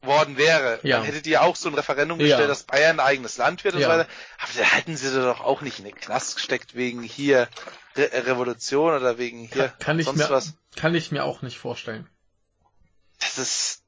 [0.01, 0.97] worden wäre, Ja.
[0.97, 2.27] dann hättet ihr auch so ein Referendum Ja.
[2.27, 3.87] gestellt, dass Bayern ein eigenes Land wird und Ja.
[3.87, 4.09] so weiter.
[4.39, 7.47] Aber da hätten sie doch auch nicht in den Knast gesteckt wegen hier
[7.95, 10.53] Re Revolution oder wegen hier kann, kann ich sonst mir was.
[10.75, 12.07] kann ich mir auch nicht vorstellen.
[13.19, 13.83] Das ist,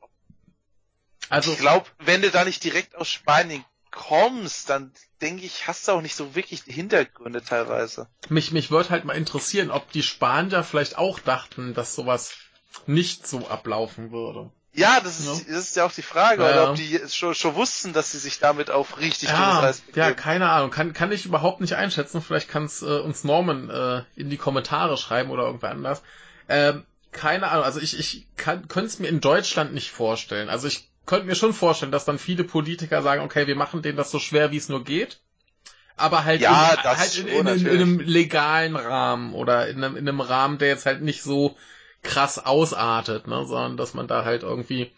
[1.30, 5.88] Also ich glaube, wenn du da nicht direkt aus Spanien kommst, dann denke ich, hast
[5.88, 8.08] du auch nicht so wirklich die Hintergründe teilweise.
[8.30, 12.34] mich mich würde halt mal interessieren, ob die Spanier vielleicht auch dachten, dass sowas
[12.86, 14.52] nicht so ablaufen würde.
[14.74, 17.56] Ja, das ist, das ist ja auch die Frage, Ja, oder ob die schon, schon
[17.56, 20.72] wussten, dass sie sich damit auf richtig dünnes Ja, Eis ja, keine Ahnung.
[20.72, 22.22] Kann, kann ich überhaupt nicht einschätzen.
[22.22, 26.02] Vielleicht kann es äh, uns Norman äh, in die Kommentare schreiben oder irgendwer anders.
[26.48, 27.66] Ähm, keine Ahnung.
[27.66, 30.50] Also ich, ich kann, könnte es mir in Deutschland nicht vorstellen.
[30.50, 33.98] Also ich könnte mir schon vorstellen, dass dann viele Politiker sagen, okay, wir machen denen
[33.98, 35.20] das so schwer, wie es nur geht.
[35.98, 40.08] Aber halt, Ja, in, halt in, in, in, einem legalen Rahmen oder in einem, in
[40.08, 41.58] einem Rahmen, der jetzt halt nicht so
[42.04, 44.92] krass ausartet, ne, sondern dass man da halt irgendwie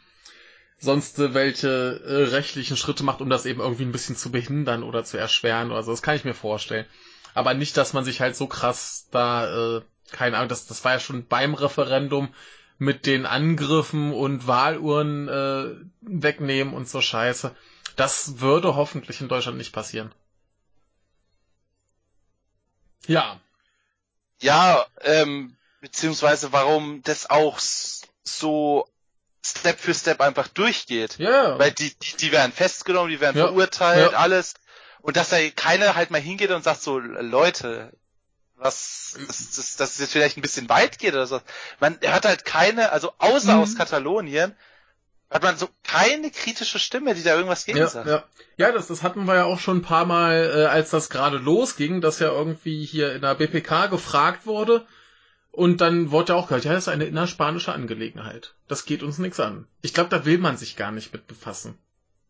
[0.80, 5.04] sonst welche äh, rechtlichen Schritte macht, um das eben irgendwie ein bisschen zu behindern oder
[5.04, 5.92] zu erschweren oder so.
[5.92, 6.86] Das kann ich mir vorstellen.
[7.34, 9.82] Aber nicht, dass man sich halt so krass da, äh,
[10.12, 12.34] keine Ahnung, das, das war ja schon beim Referendum
[12.78, 17.56] mit den Angriffen und Wahluhren äh, wegnehmen und so Scheiße.
[17.96, 20.12] Das würde hoffentlich in Deutschland nicht passieren.
[23.08, 23.40] Ja,
[24.42, 28.88] Ja, ähm, beziehungsweise warum das auch so
[29.46, 31.20] Step für Step einfach durchgeht.
[31.20, 34.18] ja, Weil die, die, die werden festgenommen, die werden Ja, verurteilt, ja.
[34.18, 34.54] alles.
[35.02, 37.92] Und dass da keiner halt mal hingeht und sagt so, Leute,
[38.56, 41.42] was, das, das, dass es jetzt vielleicht ein bisschen weit geht oder so.
[41.82, 43.62] Man hört halt keine, also außer Mhm.
[43.62, 44.56] aus Katalonien,
[45.30, 48.08] hat man so keine kritische Stimme, die da irgendwas gegen Ja, sagt.
[48.08, 48.24] ja.
[48.56, 51.38] ja das, das hatten wir ja auch schon ein paar Mal, äh, als das gerade
[51.40, 54.88] losging, dass ja irgendwie hier in der BPK gefragt wurde.
[55.56, 58.56] Und dann wurde ja auch gehört, ja, das ist eine innerspanische Angelegenheit.
[58.68, 59.68] Das geht uns nichts an.
[59.84, 61.78] Ich glaube, da will man sich gar nicht mit befassen.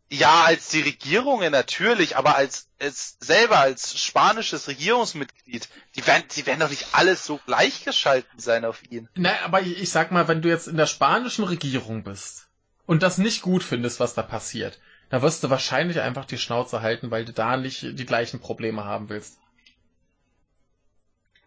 [0.10, 6.46] Ja, als die Regierungen natürlich, aber als, als selber als spanisches Regierungsmitglied, die werden, die
[6.46, 9.08] werden doch nicht alles so gleichgeschalten sein auf ihn.
[9.16, 12.50] Na, aber ich, ich sag mal, wenn du jetzt in der spanischen Regierung bist
[12.86, 14.80] und das nicht gut findest, was da passiert,
[15.10, 18.84] da wirst du wahrscheinlich einfach die Schnauze halten, weil du da nicht die gleichen Probleme
[18.84, 19.40] haben willst.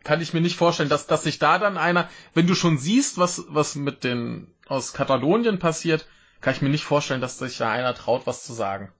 [0.06, 3.18] Kann ich mir nicht vorstellen, dass, dass sich da dann einer, wenn du schon siehst,
[3.18, 6.06] was, was mit den aus Katalonien passiert,
[6.40, 8.92] kann ich mir nicht vorstellen, dass sich da einer traut, was zu sagen.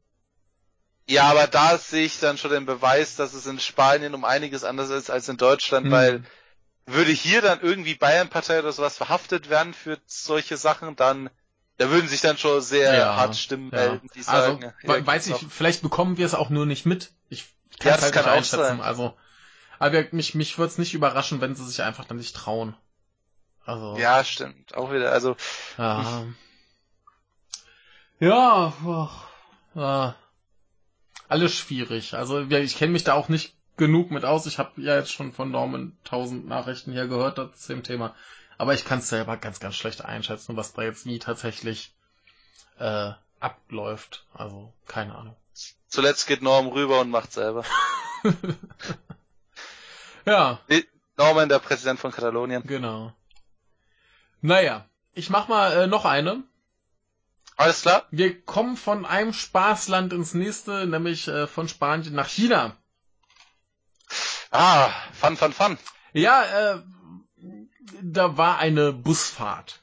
[1.08, 4.64] Ja, aber da sehe ich dann schon den Beweis, dass es in Spanien um einiges
[4.64, 5.92] anders ist als in Deutschland, Hm.
[5.92, 6.24] weil
[6.86, 11.30] würde hier dann irgendwie Bayernpartei oder sowas verhaftet werden für solche Sachen, dann
[11.78, 13.76] da würden sich dann schon sehr Ja, hart Stimmen Ja.
[13.78, 15.50] melden, die Also, sagen, we- hier weiß ich, noch.
[15.50, 17.12] vielleicht bekommen wir es auch nur nicht mit.
[17.28, 17.46] Ich
[17.82, 18.80] Ja, kann's das halt kann nicht auch einschätzen.
[18.80, 19.16] Also,
[19.78, 22.76] aber mich, mich würde es nicht überraschen, wenn sie sich einfach dann nicht trauen.
[23.64, 25.36] Also, Ja, stimmt, auch wieder, also
[25.76, 26.24] ja.
[28.18, 29.26] Ja, ach,
[29.74, 30.14] ja.
[31.28, 32.14] alles schwierig.
[32.14, 34.46] Also ich kenne mich da auch nicht genug mit aus.
[34.46, 38.14] Ich habe ja jetzt schon von Norman tausend Nachrichten hier gehört zu dem Thema.
[38.58, 41.94] Aber ich kann es selber ganz, ganz schlecht einschätzen, was da jetzt wie tatsächlich
[42.78, 44.24] äh, abläuft.
[44.32, 45.36] Also, keine Ahnung.
[45.88, 47.64] Zuletzt geht Norm rüber und macht selber.
[50.26, 50.60] ja.
[51.16, 52.62] Norman, der Präsident von Katalonien.
[52.66, 53.12] Genau.
[54.40, 56.42] Naja, ich mach mal äh, noch eine.
[57.56, 58.04] Alles klar.
[58.10, 62.76] Wir kommen von einem Spaßland ins nächste, nämlich äh, von Spanien nach China.
[64.50, 65.78] Ah, fun, fun, fun.
[66.12, 66.82] Ja, äh,
[68.02, 69.80] da war eine Busfahrt.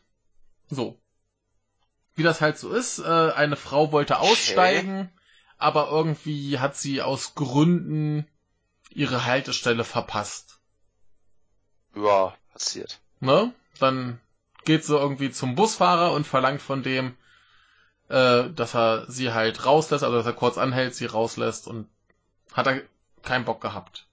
[0.69, 0.99] So.
[2.15, 5.09] Wie das halt so ist, äh, eine Frau wollte aussteigen, okay.
[5.57, 8.27] aber irgendwie hat sie aus Gründen
[8.95, 10.59] ihre Haltestelle verpasst.
[11.95, 12.99] Ja, passiert.
[13.19, 13.53] Ne?
[13.79, 14.19] Dann
[14.65, 17.17] geht sie irgendwie zum Busfahrer und verlangt von dem,
[18.09, 21.89] äh, dass er sie halt rauslässt, also dass er kurz anhält, sie rauslässt und
[22.53, 22.81] hat er
[23.21, 24.07] keinen Bock gehabt.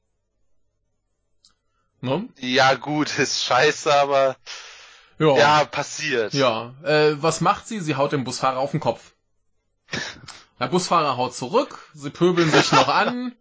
[2.01, 2.29] Ne?
[2.39, 4.37] Ja, gut, ist scheiße, aber
[5.19, 6.33] ja, ja passiert.
[6.33, 7.81] Ja, äh, was macht sie?
[7.81, 9.13] Sie haut den Busfahrer auf den Kopf.
[10.59, 13.35] Der Busfahrer haut zurück, sie pöbeln sich noch an,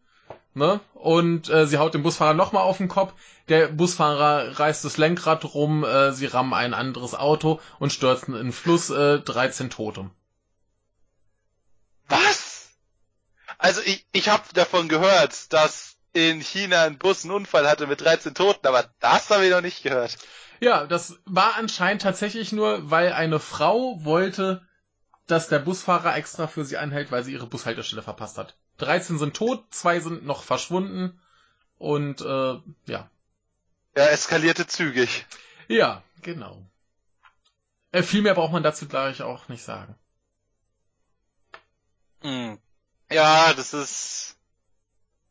[0.60, 0.80] ne?
[0.94, 3.14] Und äh, sie haut den Busfahrer nochmal auf den Kopf.
[3.48, 8.48] Der Busfahrer reißt das Lenkrad rum, äh, sie rammen ein anderes Auto und stürzen in
[8.48, 10.12] den Fluss, äh, 13 Tote.
[12.08, 12.70] Was?
[13.58, 18.02] Also ich, ich habe davon gehört, dass in China ein Bus einen Unfall hatte mit
[18.02, 20.18] 13 Toten, aber das habe ich noch nicht gehört.
[20.60, 24.62] Ja, das war anscheinend tatsächlich nur, weil eine Frau wollte,
[25.28, 28.58] dass der Busfahrer extra für sie anhält, weil sie ihre Bushaltestelle verpasst hat.
[28.80, 31.20] 13 sind tot, zwei sind noch verschwunden
[31.78, 33.10] und äh, ja.
[33.94, 35.26] Er eskalierte zügig.
[35.68, 36.66] Ja, genau.
[37.92, 39.96] Äh, viel mehr braucht man dazu gleich auch nicht sagen.
[42.22, 42.60] Hm.
[43.12, 44.38] Ja, das ist.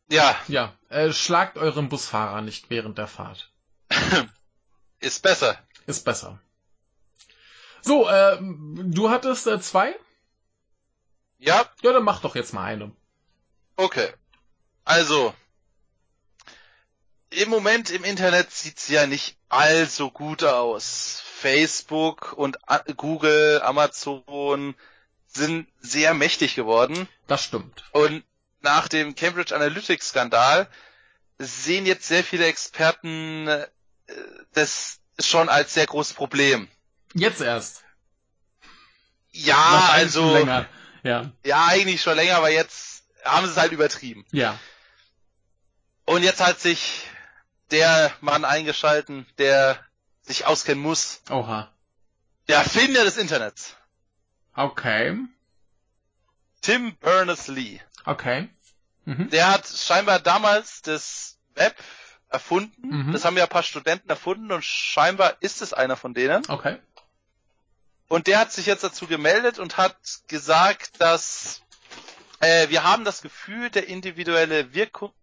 [0.09, 0.35] Ja.
[0.47, 3.51] Ja, äh, schlagt euren Busfahrer nicht während der Fahrt.
[4.99, 5.57] ist besser.
[5.85, 6.39] Ist besser.
[7.81, 9.95] So, äh, du hattest äh, zwei?
[11.37, 11.65] Ja.
[11.81, 12.91] Ja, dann mach doch jetzt mal eine.
[13.79, 14.09] Okay.
[14.83, 15.33] Also,
[17.29, 21.23] im Moment im Internet sieht's ja nicht allzu gut aus.
[21.23, 22.57] Facebook und
[22.97, 24.75] Google, Amazon
[25.27, 27.07] sind sehr mächtig geworden.
[27.27, 27.85] Das stimmt.
[27.93, 28.25] Und
[28.59, 30.67] nach dem Cambridge Analytics Skandal
[31.37, 33.67] sehen jetzt sehr viele Experten äh,
[34.51, 36.67] das schon als sehr großes Problem.
[37.13, 37.85] Jetzt erst.
[39.31, 40.37] Ja, also.
[41.01, 41.31] Ja.
[41.45, 44.25] ja, eigentlich schon länger, aber jetzt haben sie es halt übertrieben.
[44.31, 44.57] Ja.
[46.05, 47.03] Und jetzt hat sich
[47.71, 49.79] der Mann eingeschalten, der
[50.21, 51.21] sich auskennen muss.
[51.29, 51.71] Oha.
[52.47, 53.75] Der Erfinder des Internets.
[54.55, 55.17] Okay.
[56.61, 57.79] Tim Berners-Lee.
[58.05, 58.49] Okay.
[59.05, 59.29] Mhm.
[59.29, 61.75] Der hat scheinbar damals das Web
[62.29, 63.07] erfunden.
[63.07, 63.13] Mhm.
[63.13, 66.43] Das haben ja ein paar Studenten erfunden und scheinbar ist es einer von denen.
[66.49, 66.79] Okay.
[68.07, 69.97] Und der hat sich jetzt dazu gemeldet und hat
[70.27, 71.61] gesagt, dass
[72.39, 75.13] äh, wir haben das Gefühl, der individuelle Wirkung,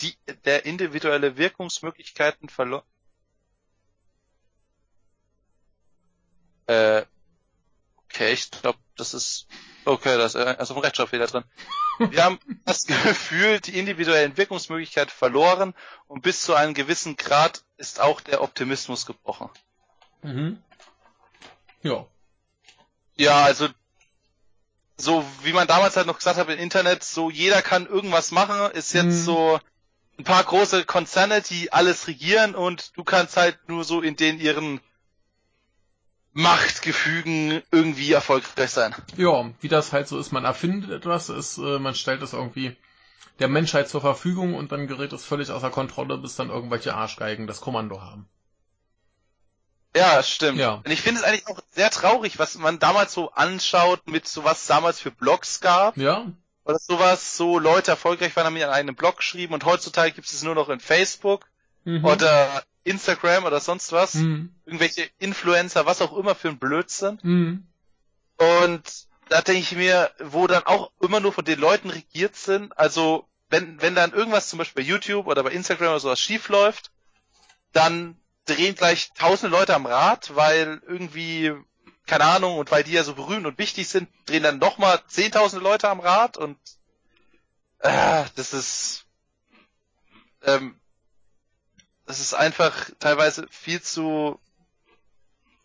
[0.00, 2.84] die, der individuelle Wirkungsmöglichkeiten verloren.
[6.66, 7.04] Äh,
[8.04, 9.46] okay, ich glaube, das ist
[9.84, 11.44] okay, da ist also ein Rechtschreibfehler drin.
[11.98, 15.74] Wir haben das Gefühl, die individuellen Wirkungsmöglichkeiten verloren
[16.08, 19.50] und bis zu einem gewissen Grad ist auch der Optimismus gebrochen.
[20.22, 20.62] Mhm.
[21.82, 22.06] Ja.
[23.16, 23.68] Ja, also
[24.96, 28.70] so wie man damals halt noch gesagt hat im Internet, so jeder kann irgendwas machen,
[28.72, 29.24] ist jetzt mhm.
[29.24, 29.60] so
[30.18, 34.38] ein paar große Konzerne, die alles regieren und du kannst halt nur so in den
[34.38, 34.80] ihren
[36.32, 38.94] Machtgefügen irgendwie erfolgreich sein.
[39.16, 42.76] Ja, wie das halt so ist, man erfindet etwas, ist, äh, man stellt es irgendwie
[43.38, 47.46] der Menschheit zur Verfügung und dann gerät es völlig außer Kontrolle, bis dann irgendwelche Arschgeigen
[47.46, 48.28] das Kommando haben.
[49.96, 50.58] Ja, stimmt.
[50.58, 50.74] Ja.
[50.84, 54.44] Und ich finde es eigentlich auch sehr traurig, was man damals so anschaut, mit so
[54.44, 55.96] was damals für Blogs gab.
[55.96, 56.26] Ja.
[56.64, 60.42] Oder sowas, so Leute erfolgreich waren, haben an einem Blog geschrieben und heutzutage gibt es
[60.42, 61.46] nur noch in Facebook
[61.84, 62.04] mhm.
[62.04, 64.14] oder Instagram oder sonst was.
[64.14, 64.54] Mhm.
[64.64, 67.18] Irgendwelche Influencer, was auch immer für ein Blödsinn.
[67.22, 67.66] Mhm.
[68.36, 68.82] Und
[69.28, 73.28] da denke ich mir, wo dann auch immer nur von den Leuten regiert sind, also
[73.48, 76.90] wenn, wenn dann irgendwas zum Beispiel bei YouTube oder bei Instagram oder sowas schief läuft,
[77.72, 78.16] dann
[78.46, 81.52] drehen gleich tausende Leute am Rad, weil irgendwie,
[82.06, 85.62] keine Ahnung, und weil die ja so berühmt und wichtig sind, drehen dann nochmal zehntausende
[85.62, 86.58] Leute am Rad und
[87.80, 89.06] äh, das ist
[90.42, 90.78] ähm,
[92.06, 94.38] das ist einfach teilweise viel zu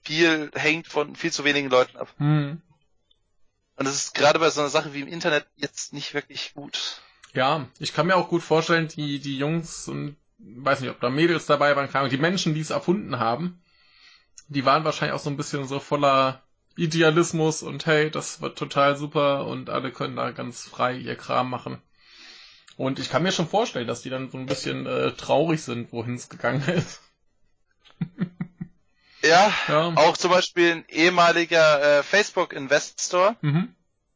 [0.01, 2.14] viel hängt von viel zu wenigen Leuten ab.
[2.18, 2.61] Hm.
[3.76, 7.01] Und das ist gerade bei so einer Sache wie im Internet jetzt nicht wirklich gut.
[7.34, 11.10] Ja, ich kann mir auch gut vorstellen, die, die Jungs und weiß nicht, ob da
[11.10, 13.61] Mädels dabei waren, die Menschen, die es erfunden haben,
[14.48, 16.41] die waren wahrscheinlich auch so ein bisschen so voller
[16.76, 21.49] Idealismus und hey, das wird total super und alle können da ganz frei ihr Kram
[21.49, 21.82] machen.
[22.78, 25.91] Und ich kann mir schon vorstellen, dass die dann so ein bisschen äh, traurig sind,
[25.91, 27.02] wohin es gegangen ist.
[29.22, 33.76] ja, ja, auch zum Beispiel ein ehemaliger äh, Facebook-Investor mhm.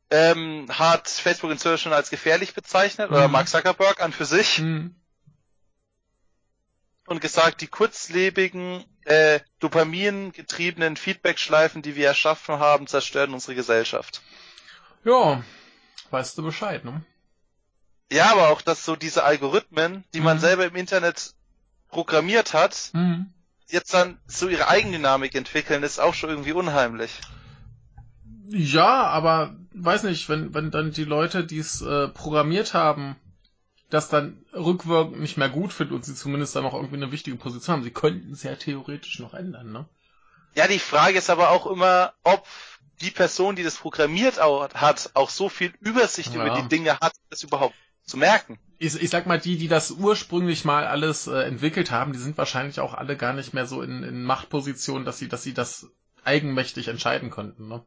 [0.10, 3.18] ähm, hat Facebook inzwischen als gefährlich bezeichnet, mhm.
[3.18, 4.60] oder Mark Zuckerberg an für sich.
[4.60, 4.96] Mhm.
[7.06, 14.22] Und gesagt, die kurzlebigen, äh, dopamingetriebenen Feedback-Schleifen, die wir erschaffen haben, zerstören unsere Gesellschaft.
[15.04, 15.44] Ja,
[16.12, 17.04] weißt du Bescheid, ne?
[18.12, 20.26] Ja, aber auch, dass so diese Algorithmen, die mhm.
[20.26, 21.34] man selber im Internet
[21.90, 23.34] programmiert hat, mhm.
[23.68, 27.20] jetzt dann so ihre Eigendynamik entwickeln, ist auch schon irgendwie unheimlich.
[28.48, 33.16] Ja, aber weiß nicht, wenn, wenn dann die Leute, die es äh, programmiert haben,
[33.94, 37.38] das dann rückwirkend nicht mehr gut finden und sie zumindest dann noch irgendwie eine wichtige
[37.38, 39.86] Position haben, sie könnten es ja theoretisch noch ändern, ne?
[40.56, 42.46] Ja, die Frage ist aber auch immer, ob
[43.02, 46.46] die Person, die das programmiert hat, auch so viel Übersicht ja.
[46.46, 47.76] über die Dinge hat, das überhaupt
[48.06, 48.60] zu merken.
[48.78, 52.38] Ich, ich sag mal, die, die das ursprünglich mal alles äh, entwickelt haben, die sind
[52.38, 55.88] wahrscheinlich auch alle gar nicht mehr so in, in Machtpositionen, dass sie, dass sie das
[56.24, 57.68] eigenmächtig entscheiden konnten.
[57.68, 57.84] Ne?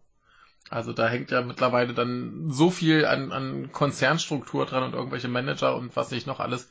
[0.71, 5.77] Also da hängt ja mittlerweile dann so viel an, an Konzernstruktur dran und irgendwelche Manager
[5.77, 6.69] und was nicht noch alles,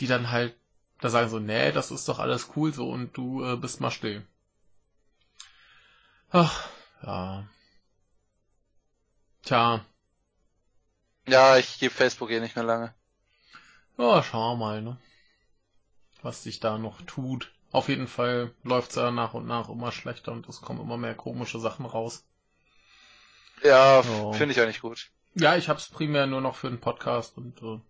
[0.00, 0.56] die dann halt
[1.00, 3.90] da sagen so, nee, das ist doch alles cool so und du äh, bist mal
[3.90, 4.26] still.
[6.30, 6.68] Ach,
[7.02, 7.44] ja.
[9.42, 9.84] Tja,
[11.26, 12.94] ja, ich gebe Facebook eh nicht mehr lange.
[13.96, 14.98] Ja, schauen wir mal, ne?
[16.22, 17.52] Was sich da noch tut.
[17.72, 21.14] Auf jeden Fall läuft's ja nach und nach immer schlechter und es kommen immer mehr
[21.14, 22.24] komische Sachen raus.
[23.64, 24.32] Ja, so.
[24.34, 25.10] finde ich auch nicht gut.
[25.34, 27.80] Ja, ich hab's primär nur noch für den Podcast und äh,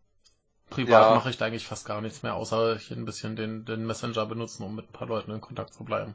[0.70, 1.14] privat ja.
[1.14, 4.26] mache ich da eigentlich fast gar nichts mehr, außer hier ein bisschen den, den Messenger
[4.26, 6.14] benutzen, um mit ein paar Leuten in Kontakt zu bleiben.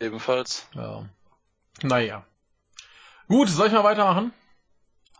[0.00, 0.66] Ebenfalls.
[0.74, 1.04] Ja.
[1.82, 2.24] Naja.
[3.28, 4.32] Gut, soll ich mal weitermachen?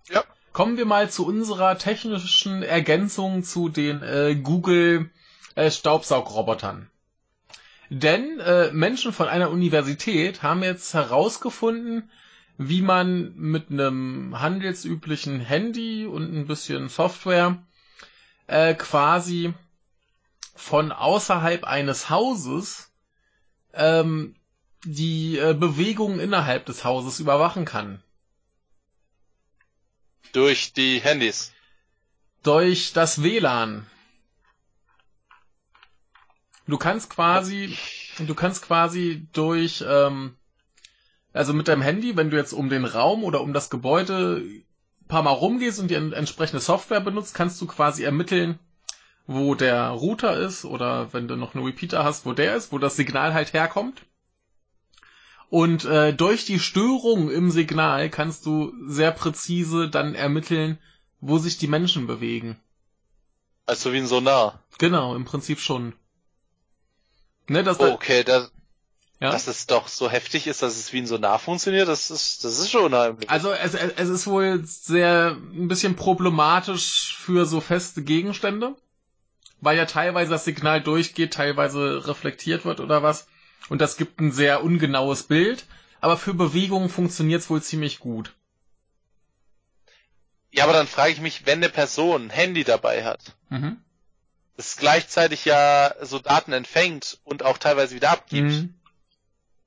[0.09, 0.24] Ja.
[0.53, 5.11] Kommen wir mal zu unserer technischen Ergänzung zu den äh, Google
[5.55, 6.91] äh, Staubsaugrobotern.
[7.91, 12.11] Denn äh, Menschen von einer Universität haben jetzt herausgefunden,
[12.62, 17.57] wie man mit einem handelsüblichen Handy und ein bisschen Software
[18.49, 19.55] äh, quasi
[20.55, 22.93] von außerhalb eines Hauses
[23.73, 24.37] ähm,
[24.85, 28.03] die äh, Bewegungen innerhalb des Hauses überwachen kann.
[30.35, 31.53] Durch die Handys.
[32.43, 33.87] Durch das WLAN.
[36.66, 37.74] Du kannst quasi,
[38.19, 40.37] du kannst quasi durch, ähm,
[41.32, 45.09] also mit deinem Handy, wenn du jetzt um den Raum oder um das Gebäude ein
[45.09, 48.59] paar Mal rumgehst und die entsprechende Software benutzt, kannst du quasi ermitteln,
[49.27, 52.78] wo der Router ist oder wenn du noch einen Repeater hast, wo der ist, wo
[52.78, 54.02] das Signal halt herkommt.
[55.48, 60.78] Und äh, durch die Störung im Signal kannst du sehr präzise dann ermitteln,
[61.20, 62.57] wo sich die Menschen bewegen.
[63.66, 64.62] Also wie ein Sonar.
[64.78, 65.93] Genau, im Prinzip schon.
[67.48, 68.52] Ne, dass okay, das,
[69.21, 69.31] ja?
[69.31, 72.59] dass es doch so heftig ist, dass es wie ein Sonar funktioniert, das ist, das
[72.59, 73.29] ist schon unheimlich.
[73.29, 78.75] Also es, es ist wohl sehr ein bisschen problematisch für so feste Gegenstände,
[79.61, 83.27] weil ja teilweise das Signal durchgeht, teilweise reflektiert wird oder was
[83.69, 85.65] und das gibt ein sehr ungenaues Bild,
[86.01, 88.35] aber für Bewegungen funktioniert es wohl ziemlich gut.
[90.51, 93.77] Ja, aber dann frage ich mich, wenn eine Person ein Handy dabei hat, mhm.
[94.57, 98.80] das gleichzeitig ja so Daten empfängt und auch teilweise wieder abgibt, mhm.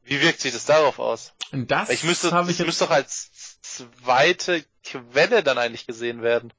[0.04, 1.34] Wie wirkt sich das darauf aus?
[1.52, 3.32] Das ich müsste, ich das müsste doch als
[3.62, 6.52] zweite Quelle dann eigentlich gesehen werden.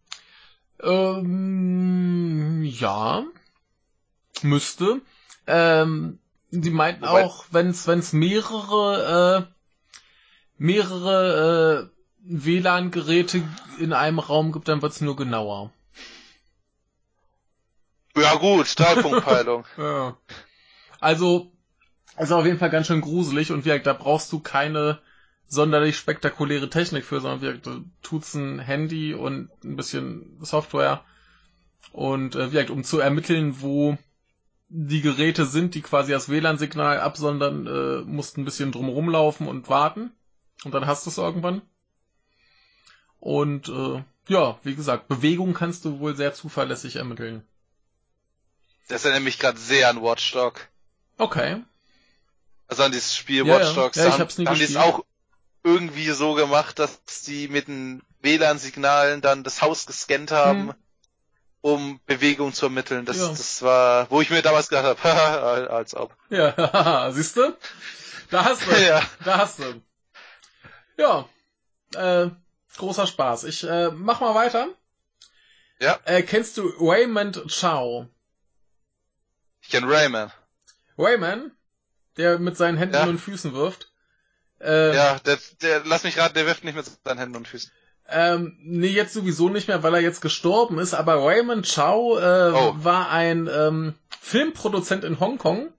[0.82, 3.24] Ähm, ja,
[4.42, 5.00] müsste.
[5.46, 6.18] Ähm,
[6.50, 9.54] die meinten Wobei, auch, wenn es wenn's mehrere äh,
[10.56, 11.94] mehrere äh,
[12.26, 13.42] WLAN-Geräte
[13.78, 15.72] in einem Raum gibt, dann wird's nur genauer.
[18.16, 19.64] Ja gut, Dreipunktpeilung.
[19.76, 20.16] ja.
[21.00, 21.52] Also,
[22.16, 25.00] also auf jeden Fall ganz schön gruselig und wie da brauchst du keine
[25.46, 31.04] sonderlich spektakuläre Technik für, sondern wie du tut's ein Handy und ein bisschen Software
[31.92, 33.96] und äh, wie um zu ermitteln, wo
[34.68, 39.68] die Geräte sind, die quasi das WLAN-Signal absondern, äh, musst ein bisschen drumherum laufen und
[39.68, 40.10] warten.
[40.64, 41.62] Und dann hast du es irgendwann.
[43.20, 47.46] Und äh, ja, wie gesagt, Bewegung kannst du wohl sehr zuverlässig ermitteln.
[48.88, 50.68] Das erinnert mich gerade sehr an Watchdog.
[51.18, 51.62] Okay.
[52.74, 53.96] Also an dieses Spiel ja, Watch Dogs.
[53.96, 55.04] Ja, ja ich hab's nie haben die es auch
[55.62, 60.70] irgendwie so gemacht, dass die mit den WLAN-Signalen dann das Haus gescannt haben.
[60.70, 60.74] Hm
[61.60, 63.06] um Bewegung zu ermitteln.
[63.06, 63.28] Das, ja.
[63.28, 66.14] das war, wo ich mir damals gedacht habe, als ob.
[66.28, 67.56] Ja, siehst du?
[68.28, 68.70] Da hast du.
[68.86, 69.02] ja.
[69.24, 69.80] Da hast du.
[70.98, 71.26] Ja,
[71.94, 72.28] äh,
[72.76, 73.44] großer Spaß.
[73.44, 74.68] Ich äh, mach mal weiter.
[75.80, 75.98] Ja.
[76.04, 78.08] Äh, kennst du Raymond Chow?
[79.62, 80.30] Ich kenn Rayman.
[80.98, 81.50] Rayman,
[82.16, 83.04] der mit seinen Händen Ja.
[83.06, 83.90] und Füßen wirft.
[84.60, 87.70] Äh, Ja, der, der, lass mich raten, der wirft nicht mit seinen Händen und Füßen.
[88.08, 92.50] Ähm, nee, jetzt sowieso nicht mehr, weil er jetzt gestorben ist, aber Raymond Chow äh,
[92.52, 92.74] Oh.
[92.76, 95.70] war ein ähm, Filmproduzent in Hongkong.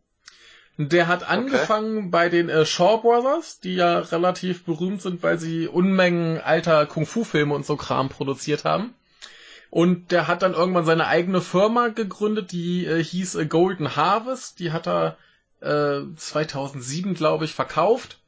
[0.78, 5.68] Der hat angefangen bei den äh, Shaw Brothers, die ja relativ berühmt sind, weil sie
[5.70, 8.94] Unmengen alter Kung-Fu-Filme und so Kram produziert haben.
[9.70, 14.60] Und der hat dann irgendwann seine eigene Firma gegründet, die äh, hieß äh, Golden Harvest.
[14.60, 15.18] Die hat er
[15.62, 18.20] äh, 2007, glaube ich, verkauft.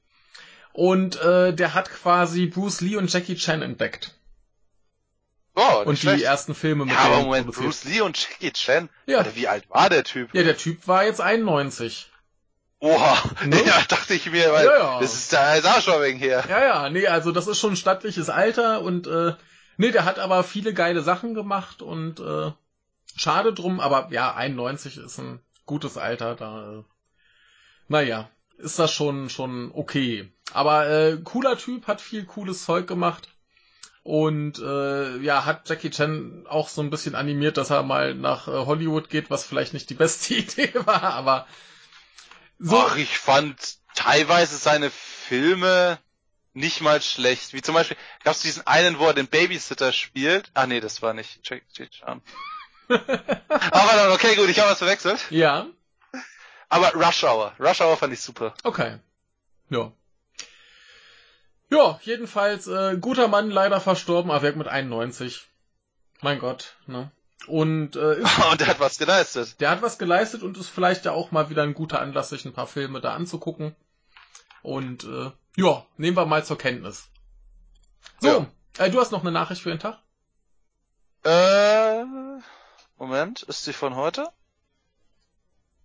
[0.74, 4.14] Und äh, der hat quasi Bruce Lee und Jackie Chan entdeckt.
[5.56, 6.24] Oh, Und die schlecht.
[6.24, 7.52] ersten Filme mit Ja, aber Moment.
[7.52, 8.90] Bruce Lee und Jackie Chan?
[9.08, 9.20] Ja.
[9.20, 10.30] Alter, wie alt war der Typ?
[10.34, 12.12] Ja, der Typ war jetzt 91.
[12.80, 13.60] Oha, Ne?
[13.66, 14.99] ja, dachte ich mir, weil Ja, ja.
[14.99, 16.44] das ist da ist auch schon wegen her.
[16.48, 19.34] Ja, ja, nee, also das ist schon ein stattliches Alter und äh,
[19.78, 22.52] nee, der hat aber viele geile Sachen gemacht und äh,
[23.16, 26.84] schade drum, aber ja, 91 ist ein gutes Alter, da äh,
[27.88, 30.32] naja, ist das schon schon okay.
[30.54, 33.30] Aber äh, cooler Typ, hat viel cooles Zeug gemacht
[34.04, 38.48] und äh, ja, hat Jackie Chan auch so ein bisschen animiert, dass er mal nach
[38.48, 41.46] äh, Hollywood geht, was vielleicht nicht die beste Idee war, aber
[42.60, 43.58] so Ach, ich fand
[43.96, 46.00] teilweise seine Filme
[46.54, 47.54] nicht mal schlecht.
[47.54, 50.50] Wie zum Beispiel, gab's diesen einen, wo er den Babysitter spielt?
[50.54, 52.22] Ah nee, das war nicht Jackie Chan.
[52.88, 55.20] Aber dann, okay, gut, ich habe was verwechselt.
[55.30, 55.68] ja,
[56.69, 57.53] Aber Rush Hour.
[57.60, 58.53] Rush Hour fand ich super.
[58.64, 58.99] Okay.
[59.69, 59.91] Ja.
[61.69, 65.45] Ja, jedenfalls, äh, guter Mann, leider verstorben, aber mit 91.
[66.22, 67.11] Mein Gott, ne?
[67.48, 69.60] Und äh, ist, Und der hat was geleistet.
[69.61, 72.45] der hat was geleistet und ist vielleicht ja auch mal wieder ein guter Anlass, sich
[72.45, 73.76] ein paar Filme da anzugucken.
[74.64, 77.10] Und äh, ja, nehmen wir mal zur Kenntnis.
[78.19, 79.99] So, äh, du hast noch eine Nachricht für den Tag?
[81.23, 82.03] Äh,
[82.98, 84.27] Moment, ist die von heute?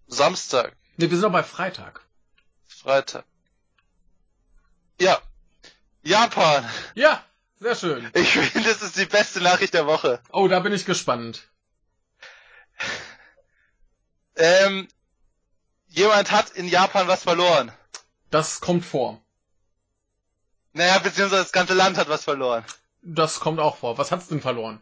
[0.07, 2.01] Samstag, Ne, wir sind noch bei Freitag.
[2.67, 3.25] Freitag.
[5.01, 5.21] Ja.
[6.03, 6.69] Japan.
[6.95, 7.25] Ja,
[7.61, 8.11] sehr schön.
[8.15, 10.21] Ich finde, das ist die beste Nachricht der Woche.
[10.31, 11.49] Oh, da bin ich gespannt.
[14.37, 14.89] Ähm,
[15.89, 17.73] jemand hat in Japan was verloren.
[18.31, 19.21] Das kommt vor.
[20.73, 22.65] Naja, beziehungsweise das ganze Land hat was verloren.
[23.03, 23.99] Das kommt auch vor.
[23.99, 24.81] Was hat's denn verloren?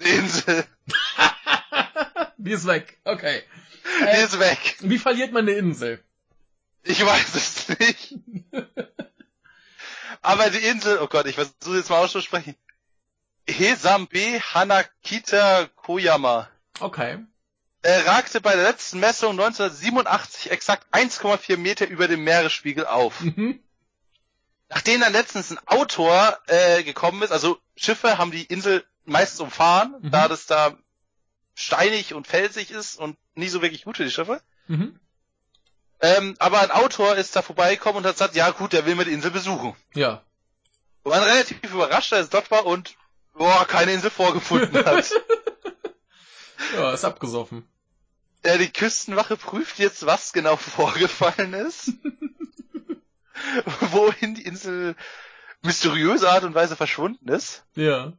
[0.00, 0.66] Die Insel,
[2.44, 2.98] Die ist weg.
[3.04, 3.42] Okay.
[4.00, 4.76] die Äh, ist weg.
[4.80, 6.02] wie verliert man eine Insel?
[6.82, 8.14] Ich weiß es nicht.
[10.22, 12.54] Aber die Insel, oh Gott, ich versuche jetzt mal auszusprechen.
[13.48, 16.48] Hesambe Hanakita Koyama.
[16.80, 17.18] Okay.
[17.82, 23.20] Er ragte bei der letzten Messung 1987 exakt 1,4 Meter über dem Meeresspiegel auf.
[23.20, 23.60] Mhm.
[24.68, 29.96] Nachdem dann letztens ein Autor äh, gekommen ist, also Schiffe haben die Insel meistens umfahren,
[30.00, 30.10] Mhm.
[30.12, 30.76] da das da
[31.54, 34.40] steinig und felsig ist und nicht so wirklich gut für die Schiffe.
[34.66, 34.98] Mhm.
[36.00, 39.04] Ähm, aber ein Autor ist da vorbeigekommen und hat gesagt, ja gut, der will mir
[39.04, 39.74] die Insel besuchen.
[39.94, 40.22] Ja.
[41.02, 42.96] Und war relativ überrascht, als er dort war und
[43.34, 45.10] boah, keine Insel vorgefunden hat.
[46.74, 47.68] Ja, ist abgesoffen.
[48.44, 51.92] Ja, die Küstenwache prüft jetzt, was genau vorgefallen ist.
[53.92, 54.96] Wohin die Insel
[55.62, 57.64] mysteriöse Art und Weise verschwunden ist.
[57.74, 58.12] Ja.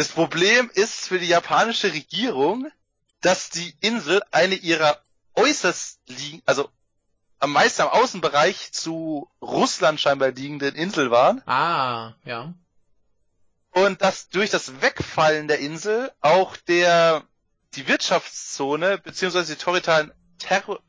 [0.00, 2.72] Das Problem ist für die japanische Regierung,
[3.20, 4.98] dass die Insel eine ihrer
[5.34, 6.70] äußerst liegen, also
[7.38, 12.54] am meisten am Außenbereich zu Russland scheinbar liegenden Insel waren Ah, ja.
[13.72, 17.22] und dass durch das Wegfallen der Insel auch der
[17.74, 20.80] die Wirtschaftszone beziehungsweise die territorialen Terror,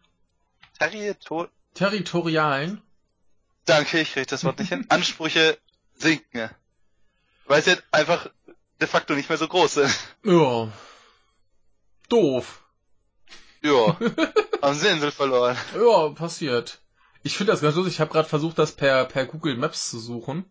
[0.79, 2.81] Territor, Territorialen.
[3.65, 5.57] danke, ich krieg das Wort nicht hin, Ansprüche
[5.95, 6.49] sinken.
[7.45, 8.29] Weil sie halt einfach
[8.81, 9.97] de facto nicht mehr so groß sind.
[10.23, 10.71] Ja.
[12.09, 12.63] Doof.
[13.61, 13.97] Ja,
[14.61, 15.55] haben sie Insel verloren.
[15.75, 16.79] Ja, passiert.
[17.23, 17.93] Ich finde das ganz lustig.
[17.93, 20.45] Ich habe gerade versucht, das per, per Google Maps zu suchen.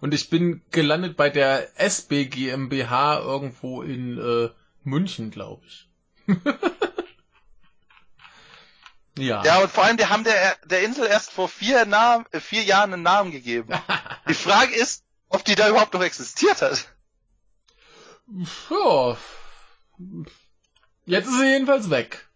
[0.00, 4.50] Und ich bin gelandet bei der SB GmbH irgendwo in äh,
[4.84, 5.88] München, glaube ich.
[9.18, 9.42] ja.
[9.42, 12.62] Ja, und vor allem, die haben der, der Insel erst vor vier, Namen, äh, vier
[12.62, 13.72] Jahren einen Namen gegeben.
[14.28, 16.88] Die Frage ist, ob die da überhaupt noch existiert hat.
[18.70, 19.16] Ja.
[21.06, 22.30] Jetzt ist sie jedenfalls weg.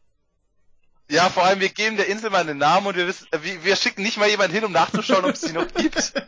[1.10, 3.64] Ja, vor allem, wir geben der Insel mal einen Namen und wir wissen, äh, wir,
[3.64, 6.14] wir schicken nicht mal jemanden hin, um nachzuschauen, ob es sie noch gibt.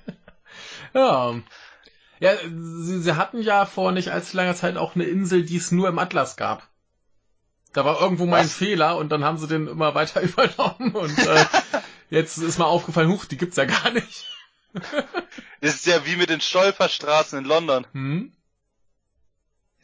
[0.95, 1.35] Ja.
[2.21, 5.73] Ja, sie, sie hatten ja vor nicht allzu langer Zeit auch eine Insel, die es
[5.73, 6.67] nur im Atlas gab.
[7.75, 8.55] Da war irgendwo mal ein Was?
[8.55, 11.45] Fehler und dann haben sie den immer weiter übernommen und äh,
[12.11, 14.27] jetzt ist mal aufgefallen, huch, die gibt's ja gar nicht.
[15.61, 17.87] das ist ja wie mit den Stolperstraßen in London.
[17.93, 18.33] Hm?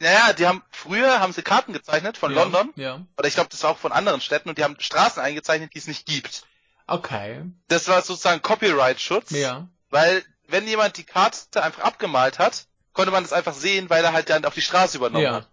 [0.03, 2.71] Naja, die haben früher haben sie Karten gezeichnet von ja, London.
[2.75, 3.01] Ja.
[3.17, 5.79] Oder ich glaube, das war auch von anderen Städten und die haben Straßen eingezeichnet, die
[5.79, 6.43] es nicht gibt.
[6.87, 7.43] Okay.
[7.69, 9.31] Das war sozusagen Copyright-Schutz.
[9.31, 9.67] Ja.
[9.89, 14.13] Weil wenn jemand die Karte einfach abgemalt hat, konnte man das einfach sehen, weil er
[14.13, 15.33] halt dann auf die Straße übernommen ja.
[15.35, 15.47] hat.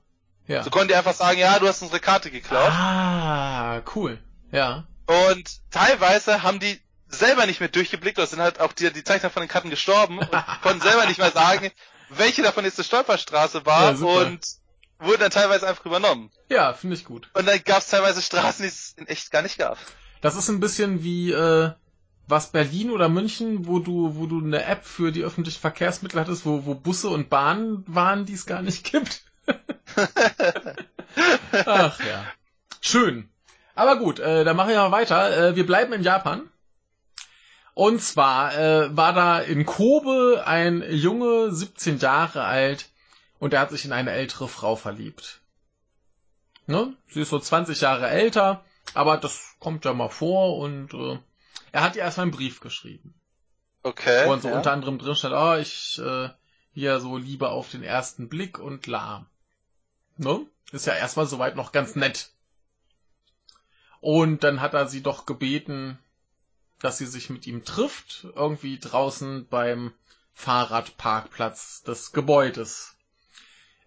[0.46, 0.64] Ja.
[0.64, 2.70] So konnte er einfach sagen, ja, du hast unsere Karte geklaut.
[2.72, 4.18] Ah, cool.
[4.50, 4.84] Ja.
[5.06, 9.30] Und teilweise haben die selber nicht mehr durchgeblickt, oder sind halt auch die, die Zeichner
[9.30, 10.28] von den Karten gestorben und
[10.62, 11.70] konnten selber nicht mehr sagen,
[12.10, 14.40] welche davon jetzt eine Stolperstraße war Ja, und
[14.98, 16.30] wurden dann teilweise einfach übernommen.
[16.48, 17.30] Ja, finde ich gut.
[17.32, 19.78] Und dann gab es teilweise Straßen, die es in echt gar nicht gab.
[20.20, 21.70] Das ist ein bisschen wie äh,
[22.26, 26.46] was Berlin oder München, wo du, wo du eine App für die öffentlichen Verkehrsmittel hattest,
[26.46, 29.22] wo, wo Busse und Bahnen waren, die es gar nicht gibt.
[31.66, 32.24] Ach ja.
[32.80, 33.28] Schön.
[33.74, 35.48] Aber gut, äh, dann mache ich mal weiter.
[35.48, 36.48] Äh, wir bleiben in Japan.
[37.74, 42.90] Und zwar äh, war da in Kobe ein Junge, 17 Jahre alt,
[43.38, 45.40] und er hat sich in eine ältere Frau verliebt.
[46.66, 46.94] Ne?
[47.08, 48.64] Sie ist so 20 Jahre älter,
[48.94, 51.18] aber das kommt ja mal vor und äh,
[51.72, 53.14] er hat ihr erstmal einen Brief geschrieben.
[53.82, 54.28] Okay.
[54.28, 54.56] Wo so ja.
[54.56, 56.28] unter anderem drin stand, ah, ich äh,
[56.72, 59.26] hier so Liebe auf den ersten Blick und lahm.
[60.16, 60.46] Ne?
[60.70, 62.30] Ist ja erstmal soweit noch ganz nett.
[64.00, 65.98] Und dann hat er sie doch gebeten,
[66.80, 69.92] dass sie sich mit ihm trifft, irgendwie draußen beim
[70.34, 72.96] Fahrradparkplatz des Gebäudes.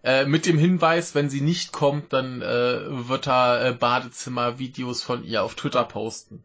[0.04, 5.24] Äh, mit dem Hinweis, wenn sie nicht kommt, dann äh, wird er äh, Badezimmer-Videos von
[5.24, 6.44] ihr auf Twitter posten.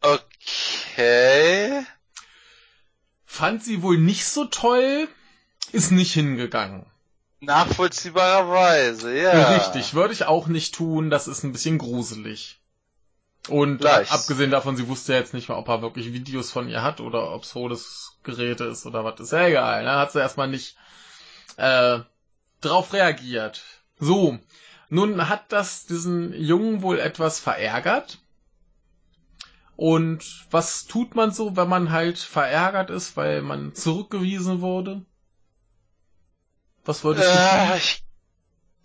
[0.00, 1.84] Okay.
[3.26, 5.08] Fand sie wohl nicht so toll,
[5.72, 6.86] ist nicht hingegangen.
[7.40, 9.56] Nachvollziehbarerweise, ja.
[9.56, 12.61] Richtig, würde ich auch nicht tun, das ist ein bisschen gruselig.
[13.48, 14.08] Und Gleich.
[14.08, 17.32] abgesehen davon, sie wusste jetzt nicht mal, ob er wirklich Videos von ihr hat oder
[17.34, 19.20] ob es Todesgeräte ist oder was.
[19.20, 19.92] Ist ja egal, ne?
[19.96, 20.76] Hat sie erstmal nicht
[21.56, 22.00] äh,
[22.60, 23.62] drauf reagiert.
[23.98, 24.38] So,
[24.90, 28.18] nun hat das diesen Jungen wohl etwas verärgert.
[29.76, 35.04] Und was tut man so, wenn man halt verärgert ist, weil man zurückgewiesen wurde?
[36.84, 37.76] Was würdest du Äh, tun?
[37.78, 38.04] ich,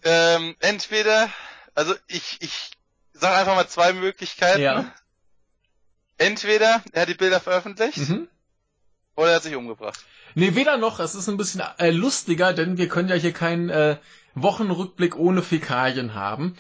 [0.04, 1.30] ähm, entweder,
[1.76, 2.77] also ich, ich
[3.20, 4.62] sag einfach mal zwei Möglichkeiten.
[4.62, 4.92] Ja.
[6.18, 8.28] Entweder er hat die Bilder veröffentlicht Mhm.
[9.16, 10.00] oder er hat sich umgebracht.
[10.36, 11.00] Nee, weder noch.
[11.00, 13.98] Es ist ein bisschen äh, lustiger, denn wir können ja hier keinen äh,
[14.36, 16.56] Wochenrückblick ohne Fäkalien haben.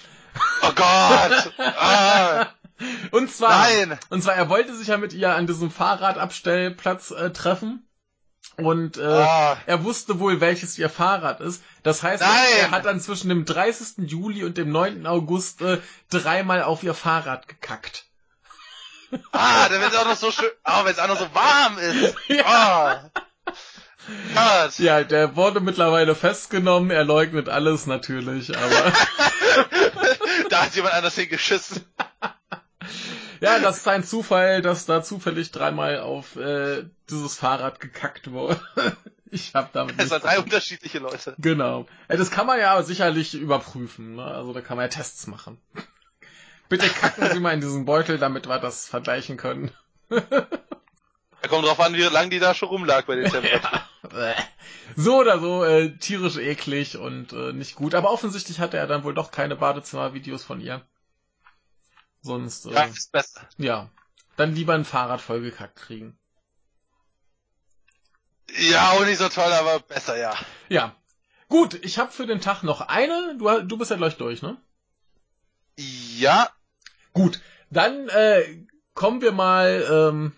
[0.61, 1.53] Oh Gott!
[1.57, 2.47] ah,
[3.11, 3.97] Und zwar, nein!
[4.09, 7.86] und zwar, er wollte sich ja mit ihr an diesem Fahrradabstellplatz äh, treffen.
[8.55, 11.61] Und äh, Ah, er wusste wohl, welches ihr Fahrrad ist.
[11.83, 12.31] Das heißt, Nein!
[12.59, 14.09] er hat dann zwischen dem 30.
[14.09, 15.05] Juli und dem 9.
[15.05, 18.05] August äh, dreimal auf ihr Fahrrad gekackt.
[19.31, 21.77] ah, dann wird es auch noch so schön, oh, wenn es auch noch so warm
[21.77, 22.15] ist.
[22.29, 22.91] Oh.
[24.33, 24.79] Gott.
[24.79, 26.91] Ja, der wurde mittlerweile festgenommen.
[26.91, 28.93] Er leugnet alles natürlich, aber
[30.49, 31.83] da hat jemand anders hingeschissen.
[33.41, 38.59] Ja, das ist ein Zufall, dass da zufällig dreimal auf äh, dieses Fahrrad gekackt wurde.
[39.29, 41.35] Ich habe damit Es waren drei unterschiedliche Leute.
[41.37, 41.85] Genau.
[42.07, 44.15] Das kann man ja sicherlich überprüfen.
[44.15, 44.23] Ne?
[44.23, 45.59] Also da kann man ja Tests machen.
[46.69, 49.71] Bitte kacken Sie mal in diesen Beutel, damit wir das vergleichen können.
[50.09, 53.81] Da kommt drauf an, wie lange die da schon rumlag bei den Temperaturen.
[54.09, 54.33] Bäh.
[54.95, 57.95] So oder so, äh, tierisch eklig und äh, nicht gut.
[57.95, 60.81] Aber offensichtlich hatte er dann wohl doch keine Badezimmervideos von ihr.
[62.21, 63.47] Sonst, äh, Ja, ist besser.
[63.57, 63.89] ja.
[64.35, 66.17] Dann lieber ein Fahrrad vollgekackt kriegen.
[68.71, 70.35] Ja, auch nicht so toll, aber besser, ja.
[70.69, 70.95] Ja.
[71.49, 73.35] Gut, ich habe für den Tag noch eine.
[73.37, 74.57] Du, du bist ja gleich durch, ne?
[75.77, 76.49] Ja,
[77.17, 78.43] Gut, dann äh,
[78.93, 80.33] kommen wir mal ähm,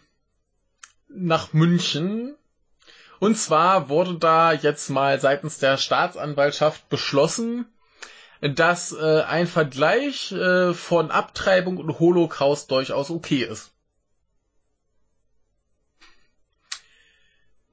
[1.09, 2.37] nach München.
[3.19, 7.65] Und zwar wurde da jetzt mal seitens der Staatsanwaltschaft beschlossen,
[8.41, 13.71] dass äh, ein Vergleich äh, von Abtreibung und Holocaust durchaus okay ist.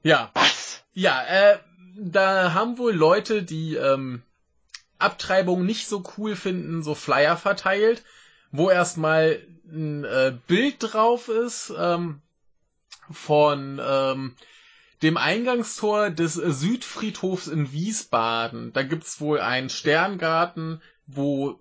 [0.03, 0.81] Ja, was?
[0.93, 1.59] ja, äh,
[1.97, 4.21] da haben wohl Leute, die ähm,
[4.99, 8.03] Abtreibung nicht so cool finden, so Flyer verteilt,
[8.51, 12.21] wo erstmal ein äh, Bild drauf ist ähm,
[13.11, 14.35] von ähm,
[15.01, 18.73] dem Eingangstor des Südfriedhofs in Wiesbaden.
[18.73, 21.59] Da gibt's wohl einen Sterngarten, wo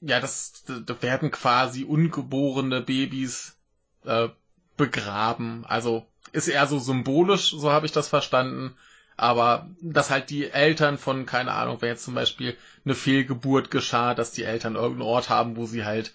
[0.00, 3.56] ja, das, da werden quasi ungeborene Babys
[4.04, 4.28] äh,
[4.76, 5.64] begraben.
[5.66, 8.76] Also ist eher so symbolisch, so habe ich das verstanden.
[9.16, 14.14] Aber dass halt die Eltern von, keine Ahnung, wenn jetzt zum Beispiel eine Fehlgeburt geschah,
[14.14, 16.14] dass die Eltern irgendeinen Ort haben, wo sie halt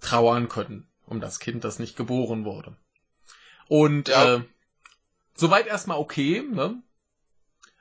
[0.00, 2.76] trauern können um das Kind, das nicht geboren wurde.
[3.68, 4.36] Und ja.
[4.36, 4.40] äh,
[5.34, 6.82] soweit erstmal okay, ne?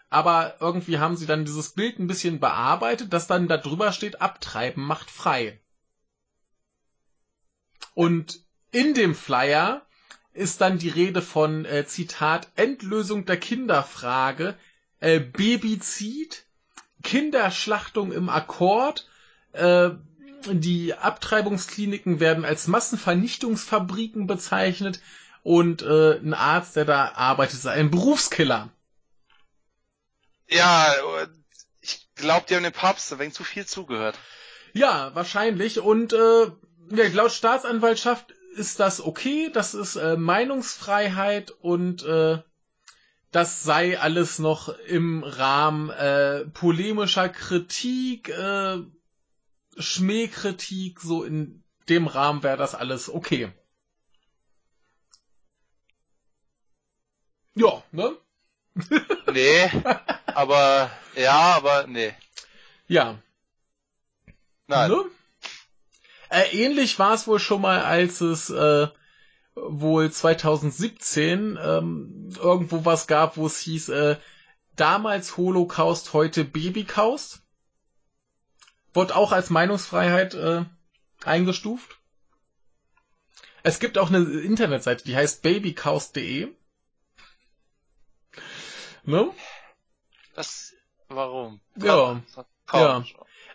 [0.10, 4.22] Aber irgendwie haben sie dann dieses Bild ein bisschen bearbeitet, dass dann da drüber steht,
[4.22, 5.60] abtreiben macht frei.
[7.96, 8.40] Und
[8.72, 9.86] in dem Flyer
[10.34, 14.56] ist dann die Rede von, äh, Zitat, Endlösung der Kinderfrage,
[15.00, 16.46] äh, Babyzid,
[17.04, 19.08] Kinderschlachtung im Akkord,
[19.54, 19.92] äh,
[20.46, 25.02] die Abtreibungskliniken werden als Massenvernichtungsfabriken bezeichnet
[25.44, 28.70] und äh, ein Arzt, der da arbeitet, ist ein Berufskiller.
[30.50, 30.94] Ja,
[31.82, 34.18] ich glaube, die haben dem Papst ein wenig zu viel zugehört.
[34.74, 35.80] Ja, wahrscheinlich.
[35.80, 36.46] Und äh,
[36.90, 42.40] ja, laut Staatsanwaltschaft ist das okay, das ist äh, Meinungsfreiheit und äh,
[43.32, 48.78] das sei alles noch im Rahmen äh, polemischer Kritik, äh,
[49.78, 53.52] Schmähkritik, so in dem Rahmen wäre das alles okay.
[57.56, 58.18] Ja, ne?
[59.32, 59.70] nee,
[60.26, 62.14] aber ja, aber nee.
[62.88, 63.20] Ja.
[64.68, 64.90] Nein.
[64.90, 65.06] Ne?
[66.30, 68.88] Äh, ähnlich war es wohl schon mal, als es äh,
[69.56, 74.18] wohl 2017 ähm, irgendwo was gab, wo es hieß, äh,
[74.76, 77.42] damals Holocaust, heute Babykaust.
[78.96, 80.66] Wurde auch als Meinungsfreiheit äh,
[81.24, 82.00] eingestuft.
[83.64, 86.50] Es gibt auch eine Internetseite, die heißt babykaust.de.
[89.06, 89.30] Ne?
[90.36, 90.74] Das,
[91.10, 91.60] warum?
[91.76, 92.22] Ja.
[92.72, 93.04] ja.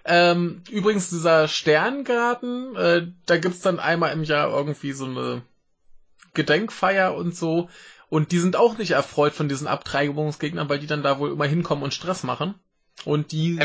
[0.05, 5.43] Ähm, übrigens, dieser Sterngarten, äh, da gibt's dann einmal im Jahr irgendwie so eine
[6.35, 7.68] Gedenkfeier und so.
[8.09, 11.47] Und die sind auch nicht erfreut von diesen Abtreibungsgegnern, weil die dann da wohl immer
[11.47, 12.55] hinkommen und Stress machen.
[13.05, 13.59] Und die,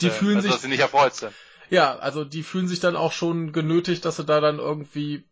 [0.00, 1.32] die fühlen also, sich, dass sie nicht erfreut sind.
[1.70, 5.24] Ja, also die fühlen sich dann auch schon genötigt, dass sie da dann irgendwie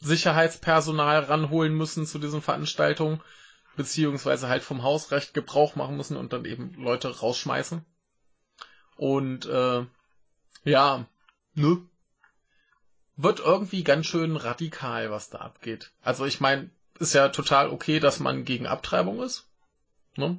[0.00, 3.22] Sicherheitspersonal ranholen müssen zu diesen Veranstaltungen,
[3.76, 7.84] beziehungsweise halt vom Hausrecht Gebrauch machen müssen und dann eben Leute rausschmeißen.
[8.96, 9.84] Und äh,
[10.64, 11.06] ja,
[11.54, 11.78] ne?
[13.18, 15.90] Wird irgendwie ganz schön radikal, was da abgeht.
[16.02, 19.46] Also ich meine, ist ja total okay, dass man gegen Abtreibung ist.
[20.16, 20.38] Ne?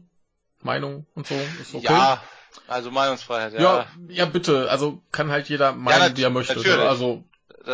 [0.61, 1.85] Meinung und so ist okay.
[1.85, 2.21] Ja,
[2.67, 3.61] also Meinungsfreiheit, ja.
[3.61, 4.69] Ja, ja bitte.
[4.69, 6.55] Also kann halt jeder meinen, ja, wie er möchte.
[6.55, 6.79] Natürlich.
[6.79, 7.23] Also,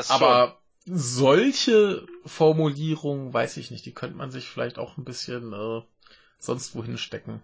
[0.09, 5.82] aber solche Formulierungen, weiß ich nicht, die könnte man sich vielleicht auch ein bisschen äh,
[6.40, 7.43] sonst wohin stecken.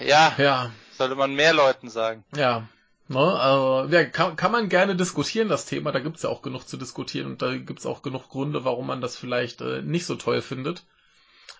[0.00, 0.34] Ja.
[0.38, 0.72] Ja.
[0.92, 2.24] Sollte man mehr Leuten sagen.
[2.36, 2.68] Ja.
[3.06, 5.92] Ne, also, ja, kann, kann man gerne diskutieren, das Thema.
[5.92, 9.02] Da gibt's ja auch genug zu diskutieren und da gibt's auch genug Gründe, warum man
[9.02, 10.84] das vielleicht äh, nicht so toll findet.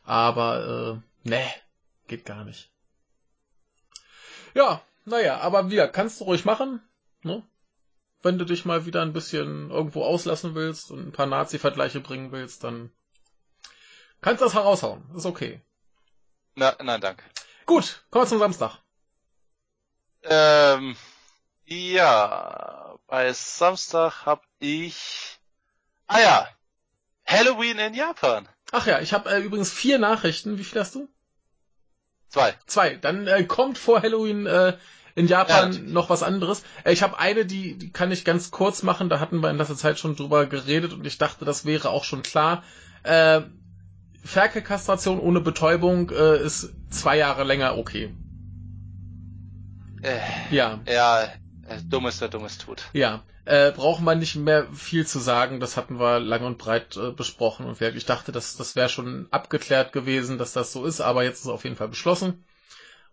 [0.04, 1.44] Aber, äh, ne,
[2.06, 2.70] geht gar nicht.
[4.54, 6.80] Ja, naja, aber wieder, kannst du ruhig machen,
[7.22, 7.42] ne?
[8.24, 12.32] Wenn du dich mal wieder ein bisschen irgendwo auslassen willst und ein paar Nazi-Vergleiche bringen
[12.32, 12.90] willst, dann
[14.22, 15.04] kannst du das heraushauen.
[15.14, 15.60] Ist okay.
[16.54, 17.22] Na, nein, danke.
[17.66, 18.78] Gut, kommen wir zum Samstag.
[20.22, 20.96] Ähm,
[21.66, 25.38] ja, bei Samstag hab ich,
[26.06, 26.48] ah ja,
[27.26, 28.48] Halloween in Japan.
[28.72, 30.56] Ach ja, ich habe äh, übrigens vier Nachrichten.
[30.58, 31.08] Wie viel hast du?
[32.28, 32.58] Zwei.
[32.66, 32.96] Zwei.
[32.96, 34.78] Dann äh, kommt vor Halloween äh,
[35.14, 36.64] in Japan ja, noch was anderes.
[36.84, 39.08] Äh, ich habe eine, die, die kann ich ganz kurz machen.
[39.08, 42.04] Da hatten wir in letzter Zeit schon drüber geredet und ich dachte, das wäre auch
[42.04, 42.64] schon klar.
[43.02, 43.42] Äh,
[44.24, 48.14] Ferkelkastration ohne Betäubung äh, ist zwei Jahre länger okay.
[50.02, 50.18] Äh,
[50.50, 50.80] ja.
[50.88, 52.84] Ja, äh, dummes der dummes tut.
[52.92, 53.22] Ja.
[53.46, 55.60] Äh, braucht man nicht mehr viel zu sagen.
[55.60, 59.28] Das hatten wir lang und breit äh, besprochen und ich dachte, das, das wäre schon
[59.30, 62.44] abgeklärt gewesen, dass das so ist, aber jetzt ist es auf jeden Fall beschlossen.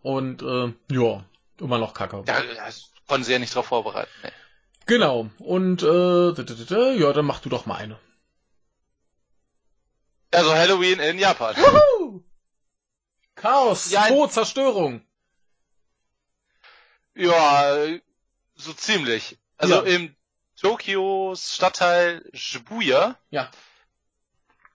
[0.01, 1.25] Und äh, ja,
[1.61, 2.23] immer noch Kacke.
[2.27, 4.11] Ja, das konnten sie ja nicht darauf vorbereiten.
[4.23, 4.31] Nee.
[4.85, 5.29] Genau.
[5.39, 7.99] Und äh, ja, dann mach du doch mal eine.
[10.31, 11.55] Also Halloween in Japan.
[11.55, 12.23] Wuhu!
[13.35, 15.05] Chaos, ja, Tod, Zerstörung.
[17.15, 17.75] Ja,
[18.55, 19.37] so ziemlich.
[19.57, 19.81] Also ja.
[19.95, 20.15] im
[20.55, 23.49] Tokios Stadtteil Shibuya ja.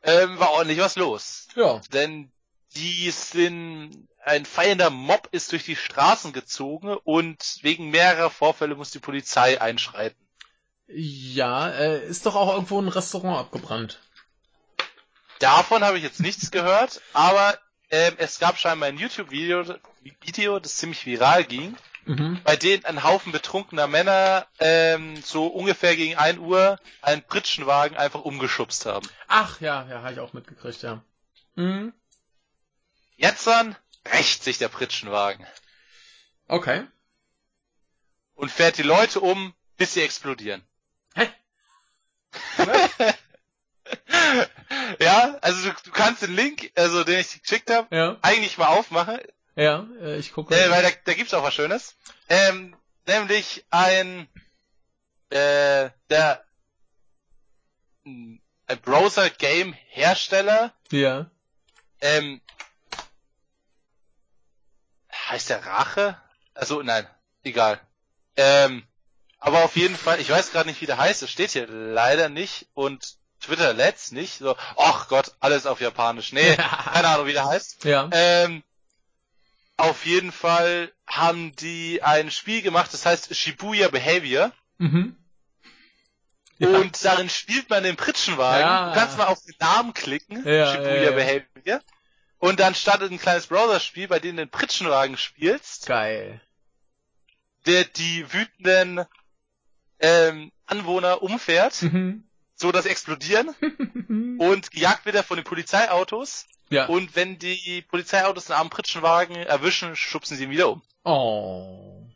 [0.03, 1.49] ähm, war ordentlich was los.
[1.55, 1.81] Ja.
[1.93, 2.33] Denn
[2.75, 8.91] die sind, ein feiernder Mob ist durch die Straßen gezogen und wegen mehrerer Vorfälle muss
[8.91, 10.21] die Polizei einschreiten.
[10.89, 14.01] Ja, äh, ist doch auch irgendwo ein Restaurant abgebrannt.
[15.39, 17.57] Davon habe ich jetzt nichts gehört, aber
[17.91, 19.65] ähm, es gab scheinbar ein YouTube-Video,
[20.23, 22.41] Video, das ziemlich viral ging, mhm.
[22.43, 28.23] bei denen ein Haufen betrunkener Männer ähm, so ungefähr gegen 1 Uhr einen Pritschenwagen einfach
[28.23, 29.09] umgeschubst haben.
[29.29, 31.03] Ach ja, ja, habe ich auch mitgekriegt, ja.
[31.55, 31.93] Mhm.
[33.17, 33.77] Jetzt dann
[34.13, 35.47] rächt sich der Pritschenwagen.
[36.49, 36.87] Okay.
[38.35, 40.63] Und fährt die Leute um, bis sie explodieren.
[41.15, 41.29] Hä?
[45.01, 48.19] ja, also du, du, kannst den Link, also den ich geschickt habe, ja.
[48.23, 49.19] eigentlich mal aufmachen.
[49.55, 50.55] Ja, äh, ich gucke.
[50.55, 51.97] Äh, weil da, da gibt's auch was Schönes.
[52.29, 52.77] Ähm,
[53.07, 54.29] nämlich ein
[55.31, 56.45] äh, der
[58.05, 60.73] ein Browser Game Hersteller.
[60.91, 61.31] Ja.
[62.01, 62.41] Ähm,
[65.29, 66.17] heißt der Rache?
[66.55, 67.07] Also nein,
[67.43, 67.81] egal.
[68.37, 68.85] Ähm,
[69.39, 72.29] aber auf jeden Fall, ich weiß gerade nicht, wie der heißt, es steht hier leider
[72.29, 74.39] nicht und Twitter let's nicht.
[74.39, 76.33] So, ach Gott, alles auf Japanisch.
[76.33, 76.57] Nee,
[76.93, 77.85] keine Ahnung, wie der heißt.
[77.85, 78.09] Ja.
[78.13, 78.63] Ähm,
[79.77, 84.53] auf jeden Fall haben die ein Spiel gemacht, das heißt Shibuya Behavior.
[84.79, 85.17] Mhm.
[86.59, 86.69] Ja.
[86.69, 88.67] Und darin spielt man den Pritschenwagen.
[88.67, 88.89] Ja.
[88.89, 91.81] Du kannst mal auf den Namen klicken, ja, Shibuya Behavior.
[92.39, 95.87] Und dann startet ein kleines Browser-Spiel, bei dem du den Pritschenwagen spielst.
[95.87, 96.41] Geil.
[97.65, 99.05] Der die wütenden
[99.99, 102.25] ähm, Anwohner umfährt, mhm.
[102.55, 103.49] so dass explodieren
[104.39, 106.47] und gejagt wird er von den Polizeiautos.
[106.69, 106.87] Ja.
[106.87, 110.83] Und wenn die Polizeiautos den armen Pritschenwagen erwischen, schubsen sie ihn wieder um.
[111.05, 112.07] Oh.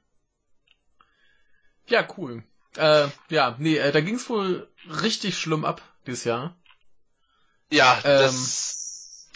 [1.87, 2.43] Ja, cool.
[2.77, 6.57] Äh, ja, nee, äh, da ging's wohl richtig schlimm ab dieses Jahr.
[7.71, 8.90] Ja, ähm, das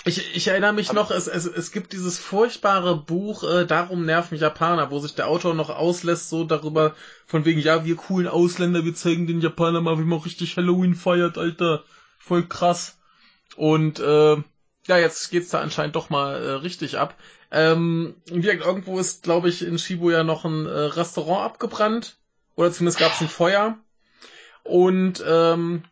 [0.05, 4.37] ich, ich erinnere mich noch, es, es, es gibt dieses furchtbare Buch, äh, Darum nerven
[4.37, 6.95] Japaner, wo sich der Autor noch auslässt, so darüber,
[7.27, 10.95] von wegen, ja, wir coolen Ausländer, wir zeigen den Japanern mal, wie man richtig Halloween
[10.95, 11.85] feiert, Alter.
[12.19, 12.99] Voll krass.
[13.57, 14.37] Und äh,
[14.87, 17.17] ja, jetzt geht's da anscheinend doch mal äh, richtig ab.
[17.51, 22.17] Ähm, wie gesagt, irgendwo ist, glaube ich, in Shibuya noch ein äh, Restaurant abgebrannt.
[22.57, 23.79] Oder zumindest gab's ein Feuer.
[24.65, 25.85] Und ähm,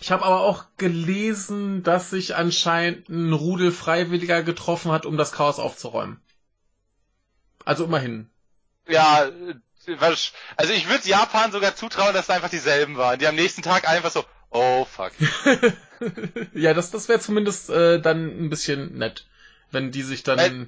[0.00, 5.32] ich habe aber auch gelesen, dass sich anscheinend ein Rudel Freiwilliger getroffen hat, um das
[5.32, 6.20] Chaos aufzuräumen.
[7.64, 8.30] Also immerhin.
[8.86, 9.28] Ja,
[10.56, 13.88] also ich würde Japan sogar zutrauen, dass es einfach dieselben waren, die am nächsten Tag
[13.88, 15.12] einfach so, oh fuck.
[16.54, 19.26] ja, das, das wäre zumindest äh, dann ein bisschen nett,
[19.70, 20.66] wenn die sich dann äh,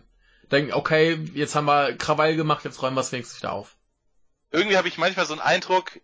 [0.50, 3.76] denken, okay, jetzt haben wir Krawall gemacht, jetzt räumen wir es wenigstens wieder auf.
[4.50, 6.00] Irgendwie habe ich manchmal so einen Eindruck,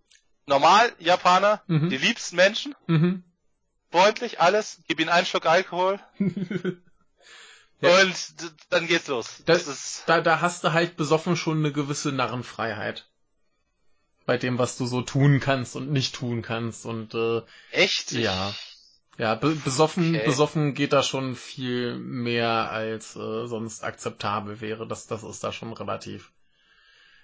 [0.46, 1.90] normal Japaner, mhm.
[1.90, 3.24] die liebsten Menschen, mhm.
[3.90, 6.00] freundlich, alles, gib ihnen einen Schluck Alkohol.
[7.80, 8.00] ja.
[8.00, 8.34] Und
[8.70, 9.42] dann geht's los.
[9.46, 13.08] Das, das ist da, da hast du halt besoffen schon eine gewisse Narrenfreiheit.
[14.26, 16.86] Bei dem, was du so tun kannst und nicht tun kannst.
[16.86, 17.42] Und äh,
[17.72, 18.12] echt?
[18.12, 18.54] Ja.
[19.16, 20.24] Ja, be besoffen, okay.
[20.24, 24.88] besoffen geht da schon viel mehr als äh, sonst akzeptabel wäre.
[24.88, 26.32] Das, das ist da schon relativ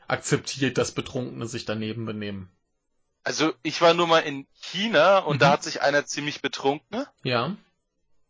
[0.07, 2.51] akzeptiert, dass Betrunkene sich daneben benehmen.
[3.23, 5.41] Also ich war nur mal in China und mhm.
[5.41, 7.05] da hat sich einer ziemlich betrunken.
[7.23, 7.57] Ja.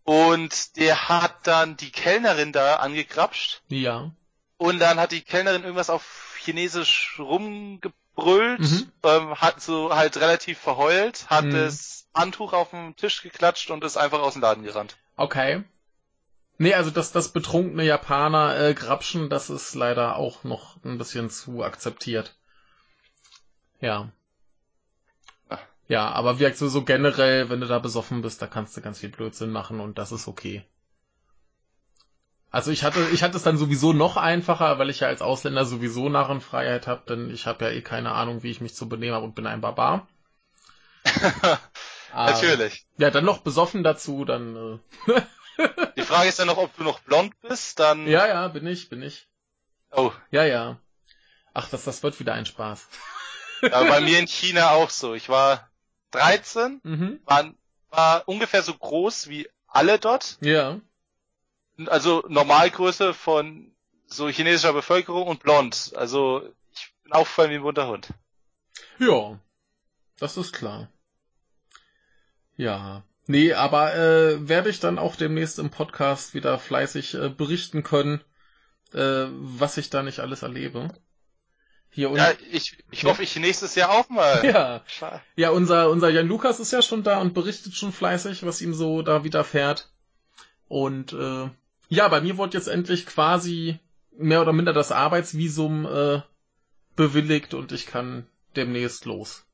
[0.05, 3.63] Und der hat dann die Kellnerin da angekrapscht.
[3.69, 4.11] Ja.
[4.57, 8.93] Und dann hat die Kellnerin irgendwas auf Chinesisch rumgebrüllt, mhm.
[9.05, 11.53] ähm, hat so halt relativ verheult, hat mhm.
[11.53, 14.97] das Handtuch auf den Tisch geklatscht und ist einfach aus dem Laden gerannt.
[15.17, 15.63] Okay.
[16.59, 21.31] Nee, also dass das betrunkene Japaner äh, grapschen, das ist leider auch noch ein bisschen
[21.31, 22.37] zu akzeptiert.
[23.81, 24.11] Ja.
[25.91, 29.01] Ja, aber wie so, so generell, wenn du da besoffen bist, da kannst du ganz
[29.01, 30.65] viel Blödsinn machen und das ist okay.
[32.53, 35.65] Also ich hatte, ich hatte es dann sowieso noch einfacher, weil ich ja als Ausländer
[35.65, 39.17] sowieso Narrenfreiheit habe, denn ich habe ja eh keine Ahnung, wie ich mich zu benehmen
[39.17, 40.07] habe und bin ein Barbar.
[42.15, 42.87] Natürlich.
[42.93, 44.81] Ähm, ja, dann noch besoffen dazu, dann.
[45.09, 45.23] Äh
[45.97, 48.07] Die Frage ist dann noch, ob du noch blond bist, dann.
[48.07, 49.27] Ja, ja, bin ich, bin ich.
[49.91, 50.13] Oh.
[50.31, 50.79] Ja, ja.
[51.53, 52.87] Ach, das, das wird wieder ein Spaß.
[53.63, 55.15] Ja, bei mir in China auch so.
[55.15, 55.70] Ich war
[56.11, 57.21] 13, mhm.
[57.25, 57.53] war,
[57.91, 60.39] war ungefähr so groß wie alle dort.
[60.41, 60.81] Ja.
[61.87, 63.73] Also Normalgröße von
[64.07, 65.93] so chinesischer Bevölkerung und blond.
[65.97, 68.09] Also ich bin auffallend wie ein bunter Hund.
[68.99, 69.39] Ja,
[70.19, 70.89] das ist klar.
[72.57, 73.03] Ja.
[73.27, 78.23] Nee, aber äh, werde ich dann auch demnächst im Podcast wieder fleißig äh, berichten können,
[78.93, 80.89] äh, was ich da nicht alles erlebe.
[81.93, 84.45] Hier ja, ich, ich hoffe, ich nächstes Jahr auch mal.
[84.45, 84.83] Ja,
[85.35, 88.75] ja unser, unser Jan Lukas ist ja schon da und berichtet schon fleißig, was ihm
[88.75, 89.91] so da widerfährt.
[90.69, 91.51] Und äh,
[91.89, 93.81] ja, bei mir wurde jetzt endlich quasi
[94.13, 96.23] mehr oder minder das Arbeitsvisum äh,
[96.95, 99.45] bewilligt und ich kann demnächst los.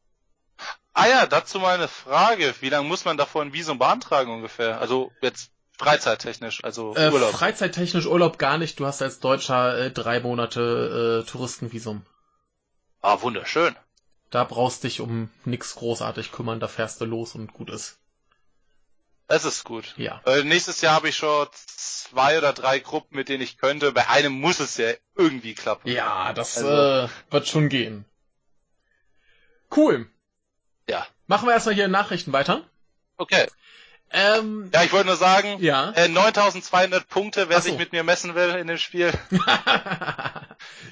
[0.93, 2.55] Ah ja, dazu mal eine Frage.
[2.61, 4.81] Wie lange muss man davor ein Visum beantragen ungefähr?
[4.81, 7.33] Also jetzt freizeittechnisch, also äh, Urlaub.
[7.33, 8.81] Freizeittechnisch Urlaub gar nicht.
[8.81, 12.05] Du hast als Deutscher äh, drei Monate äh, Touristenvisum.
[13.07, 13.77] Ah, wunderschön.
[14.31, 18.01] Da brauchst dich um nix großartig kümmern, da fährst du los und gut ist.
[19.29, 19.95] Es ist gut.
[19.97, 20.21] Ja.
[20.27, 23.93] Äh, nächstes Jahr habe ich schon zwei oder drei Gruppen, mit denen ich könnte.
[23.93, 25.89] Bei einem muss es ja irgendwie klappen.
[25.89, 28.07] Ja, das also, äh, wird schon gehen.
[29.71, 30.11] Cool.
[30.89, 31.07] Ja.
[31.29, 32.69] Machen wir erstmal hier Nachrichten weiter.
[33.19, 33.47] Okay.
[34.11, 35.91] Ähm, ja, ich wollte nur sagen, ja?
[35.91, 37.69] äh, 9200 Punkte, wer so.
[37.69, 39.13] sich mit mir messen will in dem Spiel.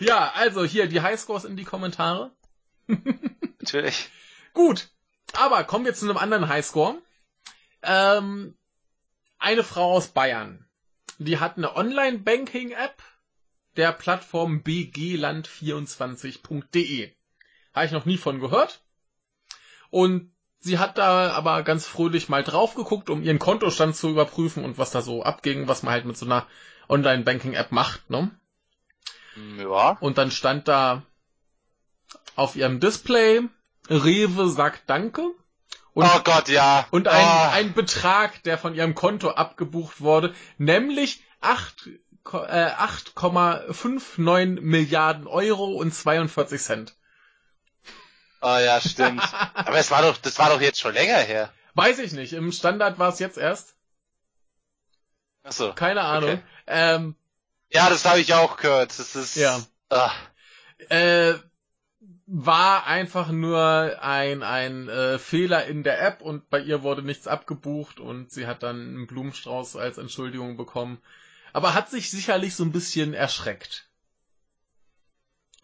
[0.01, 2.33] ja, also hier die Highscores in die Kommentare.
[3.61, 4.11] Natürlich.
[4.53, 4.89] Gut,
[5.33, 6.97] aber kommen wir zu einem anderen Highscore.
[7.83, 8.57] Ähm,
[9.39, 10.67] eine Frau aus Bayern,
[11.19, 13.01] die hat eine Online-Banking-App
[13.77, 17.15] der Plattform bgland24.de.
[17.75, 18.83] Habe ich noch nie von gehört.
[19.91, 20.34] Und
[20.65, 24.79] sie hat da aber ganz fröhlich mal drauf geguckt, um ihren Kontostand zu überprüfen und
[24.79, 26.47] was da so abging, was man halt mit so einer
[26.89, 28.31] Online-Banking-App macht, ne?
[29.59, 29.99] Ja.
[30.01, 31.03] Und dann stand da
[32.35, 33.43] auf ihrem Display,
[33.91, 35.21] Rewe sagt Danke.
[35.93, 36.87] Und, oh Gott, ja.
[36.91, 37.51] Und ein, oh.
[37.53, 46.59] ein Betrag, der von ihrem Konto abgebucht wurde, nämlich 8,59 äh, Milliarden Euro und 42
[46.61, 46.97] Cent.
[48.47, 49.23] Oh ja, stimmt.
[49.55, 51.51] Aber es war doch, das war doch jetzt schon länger her.
[51.73, 52.35] Weiß ich nicht.
[52.35, 53.75] Im Standard war es jetzt erst.
[55.45, 55.73] Ach so.
[55.73, 56.31] Keine Ahnung.
[56.31, 56.43] Okay.
[56.67, 57.15] Ähm,
[57.71, 58.99] ja, das habe ich auch gehört.
[58.99, 59.37] Das ist.
[59.37, 59.61] Ja.
[59.89, 60.15] Ach.
[60.91, 61.35] Äh,
[62.27, 67.27] war einfach nur ein, ein äh, Fehler in der App und bei ihr wurde nichts
[67.27, 71.01] abgebucht und sie hat dann einen Blumenstrauß als Entschuldigung bekommen.
[71.55, 73.89] Aber hat sich sicherlich so ein bisschen erschreckt.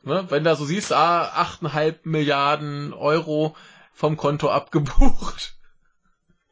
[0.03, 0.27] Ne?
[0.29, 3.57] Wenn da so siehst, ah, 8,5 Milliarden Euro
[3.93, 5.55] vom Konto abgebucht.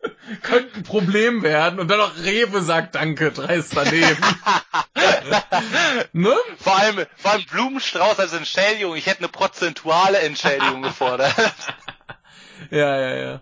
[0.42, 4.22] Könnte ein Problem werden und dann noch Rewe sagt Danke, dreist daneben.
[6.12, 6.36] ne?
[6.58, 8.94] Vor allem, vor allem Blumenstrauß als Entschädigung.
[8.96, 11.34] Ich hätte eine prozentuale Entschädigung gefordert.
[12.70, 13.40] ja, ja, ja.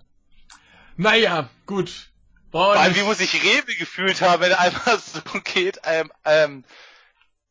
[0.96, 2.10] Naja, gut.
[2.52, 6.64] Vor allem, wie muss ich Rewe gefühlt haben, wenn einfach so geht, ähm, ähm,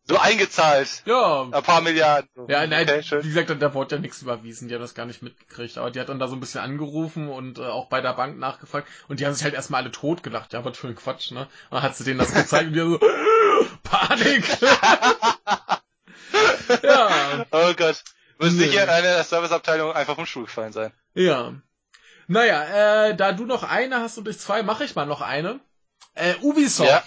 [0.07, 1.01] so eingezahlt.
[1.05, 1.47] Ja.
[1.51, 2.29] Ein paar Milliarden.
[2.47, 5.23] Ja, nein, okay, wie gesagt, da wurde ja nichts überwiesen, die hat das gar nicht
[5.23, 5.77] mitgekriegt.
[5.77, 8.37] Aber die hat dann da so ein bisschen angerufen und äh, auch bei der Bank
[8.37, 8.87] nachgefragt.
[9.07, 10.53] Und die haben sich halt erstmal alle tot gelacht.
[10.53, 11.41] Ja, was für ein Quatsch, ne?
[11.41, 12.99] Und dann hat sie denen das gezeigt und die so,
[13.83, 14.45] Panik!
[16.83, 17.45] ja.
[17.51, 18.03] Oh Gott.
[18.37, 18.65] Muss nee.
[18.65, 20.91] sicher eine der Serviceabteilung einfach vom Stuhl gefallen sein.
[21.13, 21.53] Ja.
[22.27, 25.59] Naja, äh, da du noch eine hast und ich zwei, mache ich mal noch eine.
[26.13, 26.89] Äh, Ubisoft.
[26.89, 27.03] Ja.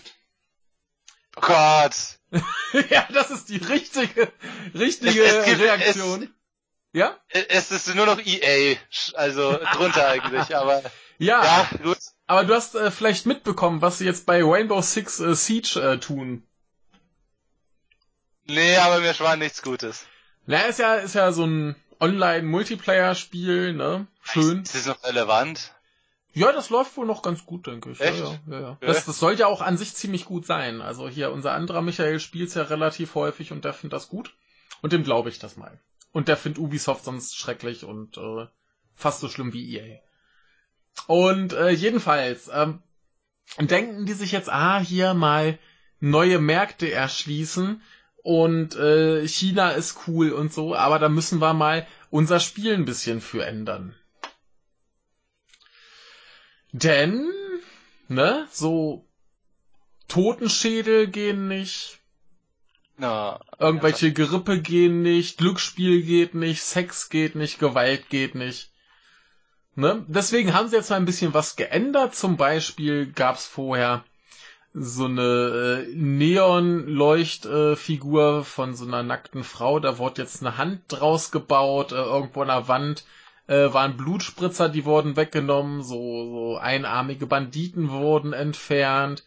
[1.39, 2.19] Oh Gott.
[2.91, 4.33] ja, das ist die richtige,
[4.75, 6.23] richtige es, es gibt, Reaktion.
[6.25, 6.29] Es,
[6.93, 7.17] ja?
[7.29, 8.77] Es ist nur noch EA,
[9.15, 10.83] also drunter eigentlich, aber.
[11.21, 11.99] Ja, ja gut.
[12.29, 15.99] Aber du hast äh, vielleicht mitbekommen, was sie jetzt bei Rainbow Six äh, Siege äh,
[15.99, 16.47] tun.
[18.45, 20.07] Nee, aber mir war nichts Gutes.
[20.47, 24.07] Na, ist ja, ist ja so ein Online-Multiplayer-Spiel, ne?
[24.23, 24.63] Schön.
[24.63, 25.75] Ist das noch relevant?
[26.39, 28.01] Ja, das läuft wohl noch ganz gut, denke ich.
[28.01, 28.19] Echt?
[28.19, 28.79] Ja, ja, ja.
[28.81, 30.81] Das, das soll ja auch an sich ziemlich gut sein.
[30.81, 34.35] Also hier, unser anderer Michael spielt's ja relativ häufig und der findet das gut.
[34.81, 35.81] Und dem glaube ich das mal.
[36.13, 38.47] Und der findet Ubisoft sonst schrecklich und äh,
[38.95, 40.01] fast so schlimm wie EA.
[41.07, 42.83] Und äh, jedenfalls ähm,
[43.59, 45.59] denken die sich jetzt, ah, hier mal
[46.01, 47.83] neue Märkte erschließen
[48.23, 52.85] und äh, China ist cool und so, aber da müssen wir mal unser Spiel ein
[52.85, 53.95] bisschen für ändern.
[56.73, 57.31] Denn,
[58.09, 59.05] ne, so
[60.09, 61.99] Totenschädel gehen nicht.
[62.97, 68.73] Na, irgendwelche Grippe gehen nicht, Glücksspiel geht nicht, Sex geht nicht, Gewalt geht nicht.
[69.77, 70.05] Ne?
[70.09, 72.17] Deswegen haben sie jetzt mal ein bisschen was geändert.
[72.17, 74.03] Zum Beispiel gab's vorher
[74.75, 79.79] so eine äh, Neon-Leuchtfigur äh, von so einer nackten Frau.
[79.79, 83.05] Da wurde jetzt eine Hand draus gebaut, äh, irgendwo an der Wand
[83.49, 89.25] äh, waren Blutspritzer, die wurden weggenommen, so, so einarmige Banditen wurden entfernt.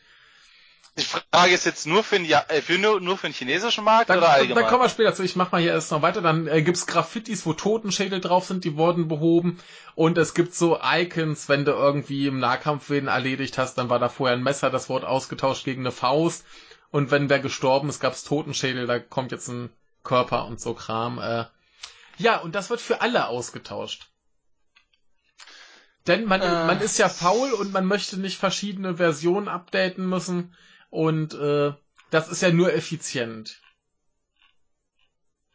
[0.98, 3.86] Die Frage ist jetzt nur für, den, ja äh, für nur, nur für den chinesischen
[3.86, 4.64] Markt dann, oder allgemein?
[4.64, 5.24] Dann kommen wir später zu.
[5.24, 6.22] Ich mach mal hier erst noch weiter.
[6.22, 9.60] Dann äh, gibt's Graffitis, wo Totenschädel drauf sind, die wurden behoben.
[9.96, 14.00] Und es gibt so Icons, wenn du irgendwie im Nahkampf wen erledigt hast, dann war
[14.00, 16.46] da vorher ein Messer, das wurde ausgetauscht gegen eine Faust.
[16.92, 19.70] Und wenn wer gestorben ist, gab's Totenschädel, da kommt jetzt ein
[20.04, 21.20] Körper und so Kram.
[21.20, 21.46] Äh.
[22.18, 24.11] Ja, und das wird für alle ausgetauscht.
[26.08, 26.66] Denn man, äh.
[26.66, 30.56] man ist ja faul und man möchte nicht verschiedene Versionen updaten müssen.
[30.90, 31.74] Und äh,
[32.10, 33.62] das ist ja nur effizient.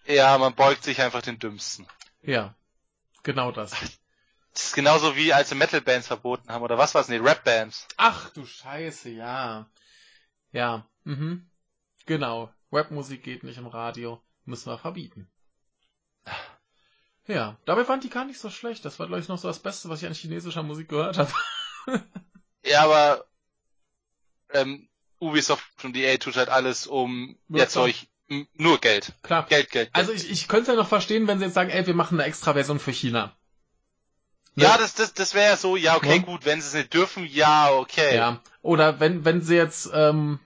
[0.07, 1.86] Ja, man beugt sich einfach den Dümmsten.
[2.23, 2.55] Ja,
[3.23, 3.75] genau das.
[4.52, 7.08] Das ist genauso wie als sie Metal-Bands verboten haben, oder was war's?
[7.08, 7.89] Nee, Rap-Bands.
[7.99, 9.68] Ach du Scheiße, ja.
[10.50, 11.50] Ja, mhm.
[12.07, 12.50] Genau.
[12.73, 14.23] Rapmusik geht nicht im Radio.
[14.47, 15.28] Müssen wir verbieten.
[17.29, 18.85] Ja, dabei waren die gar nicht so schlecht.
[18.85, 21.33] Das war, glaube ich, noch so das Beste, was ich an chinesischer Musik gehört habe.
[22.65, 23.25] ja, aber
[24.53, 24.89] ähm,
[25.19, 29.13] Ubisoft und EA tut halt alles, um ja Zeug nur Geld.
[29.23, 29.47] Klar.
[29.47, 29.91] Geld, Geld, Geld.
[29.93, 32.29] Also ich, ich könnte ja noch verstehen, wenn sie jetzt sagen, ey, wir machen eine
[32.29, 33.37] extra Version für China.
[34.57, 34.65] Ne?
[34.65, 36.23] Ja, das, das, das wäre ja so, ja, okay, ja.
[36.23, 38.17] gut, wenn sie es nicht dürfen, ja, okay.
[38.17, 38.41] Ja.
[38.63, 40.41] Oder wenn, wenn sie jetzt ähm,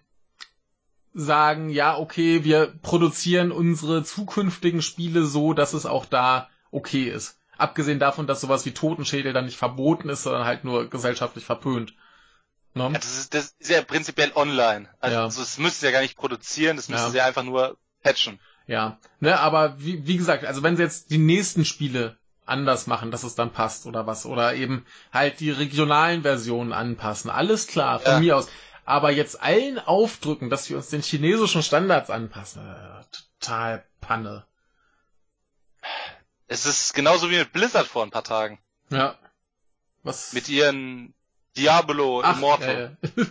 [1.15, 7.39] sagen, ja, okay, wir produzieren unsere zukünftigen Spiele so, dass es auch da okay ist.
[7.59, 11.95] Abgesehen davon, dass sowas wie Totenschädel dann nicht verboten ist, sondern halt nur gesellschaftlich verpönt.
[12.75, 12.85] Ne?
[12.85, 14.89] Ja, das, ist, das ist ja prinzipiell online.
[15.01, 15.25] Also ja.
[15.25, 17.11] das sie ja gar nicht produzieren, das müssen ja.
[17.11, 18.41] sie einfach nur patchen.
[18.67, 22.17] Ja, ne, aber wie, wie gesagt, also wenn sie jetzt die nächsten Spiele
[22.47, 27.31] anders machen, dass es dann passt oder was, oder eben halt die regionalen Versionen anpassen,
[27.31, 28.21] alles klar, von ja.
[28.21, 28.49] mir aus.
[28.85, 33.05] Aber jetzt allen aufdrücken, dass wir uns den chinesischen Standards anpassen, äh,
[33.41, 34.45] total Panne.
[36.51, 38.59] Es ist genauso wie mit Blizzard vor ein paar Tagen.
[38.91, 39.17] Ja.
[40.03, 40.33] Was?
[40.33, 41.15] Mit ihren
[41.57, 42.97] Diablo Ach, Immortal.
[43.03, 43.27] Ja, ja.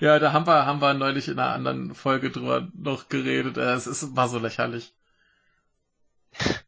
[0.00, 3.56] ja, da haben wir, haben wir neulich in einer anderen Folge drüber noch geredet.
[3.56, 4.92] Äh, es ist, war so lächerlich.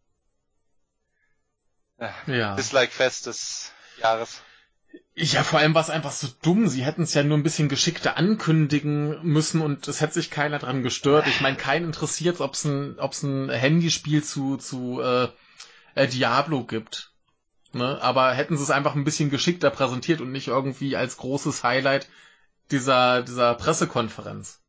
[2.29, 2.55] ja.
[2.55, 4.41] Dislike-Fest des Jahres.
[5.17, 6.69] Ja, vor allem war es einfach so dumm.
[6.69, 10.61] Sie hätten es ja nur ein bisschen geschickter ankündigen müssen und es hätte sich keiner
[10.61, 11.27] dran gestört.
[11.27, 15.29] Ich meine, keinen interessiert, ob es ein, ob's ein Handyspiel zu, zu äh,
[15.95, 17.13] äh, Diablo gibt.
[17.73, 17.99] Ne?
[18.03, 22.09] Aber hätten sie es einfach ein bisschen geschickter präsentiert und nicht irgendwie als großes Highlight
[22.71, 24.61] dieser, dieser Pressekonferenz.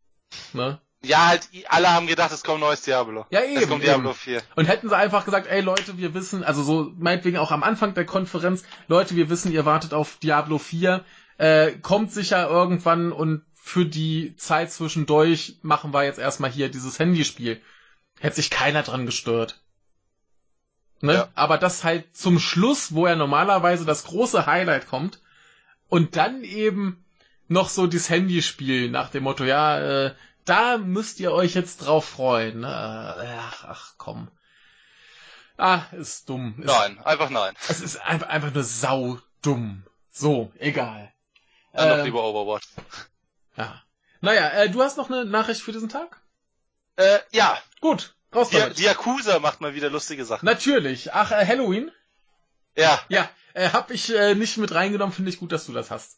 [0.54, 0.80] Ne?
[1.06, 3.26] Ja, halt, alle haben gedacht, es kommt neues Diablo.
[3.30, 3.58] Ja, eben.
[3.58, 4.18] Es kommt Diablo eben.
[4.18, 4.42] 4.
[4.56, 7.94] Und hätten sie einfach gesagt, ey Leute, wir wissen, also so meinetwegen auch am Anfang
[7.94, 11.04] der Konferenz, Leute, wir wissen, ihr wartet auf Diablo 4,
[11.38, 17.00] äh, kommt sicher irgendwann und für die Zeit zwischendurch machen wir jetzt erstmal hier dieses
[17.00, 17.62] Handyspiel.
[18.20, 19.63] Hätte sich keiner dran gestört.
[21.04, 21.16] Ne?
[21.16, 21.28] Ja.
[21.36, 25.20] Aber das halt zum Schluss, wo ja normalerweise das große Highlight kommt
[25.90, 27.04] und dann eben
[27.50, 30.16] noch so das Handyspiel nach dem Motto, ja, äh,
[30.46, 32.62] da müsst ihr euch jetzt drauf freuen.
[32.62, 33.38] Ne?
[33.38, 34.32] Ach, ach komm.
[35.58, 36.56] Ah, ist dumm.
[36.60, 37.54] Ist, nein, einfach nein.
[37.68, 39.84] Es ist einfach, einfach nur sau dumm.
[40.10, 41.12] So, egal.
[41.74, 42.68] Dann äh, doch lieber Overwatch.
[43.58, 43.84] Ja.
[44.22, 46.22] Naja, äh, du hast noch eine Nachricht für diesen Tag?
[46.96, 47.58] Äh, ja.
[47.82, 48.16] Gut.
[48.34, 48.78] Raus die, damit.
[48.78, 50.46] die Yakuza macht mal wieder lustige Sachen.
[50.46, 51.14] Natürlich.
[51.14, 51.92] Ach, äh, Halloween?
[52.76, 53.02] Ja.
[53.10, 56.18] Ja, äh, hab ich äh, nicht mit reingenommen, finde ich gut, dass du das hast.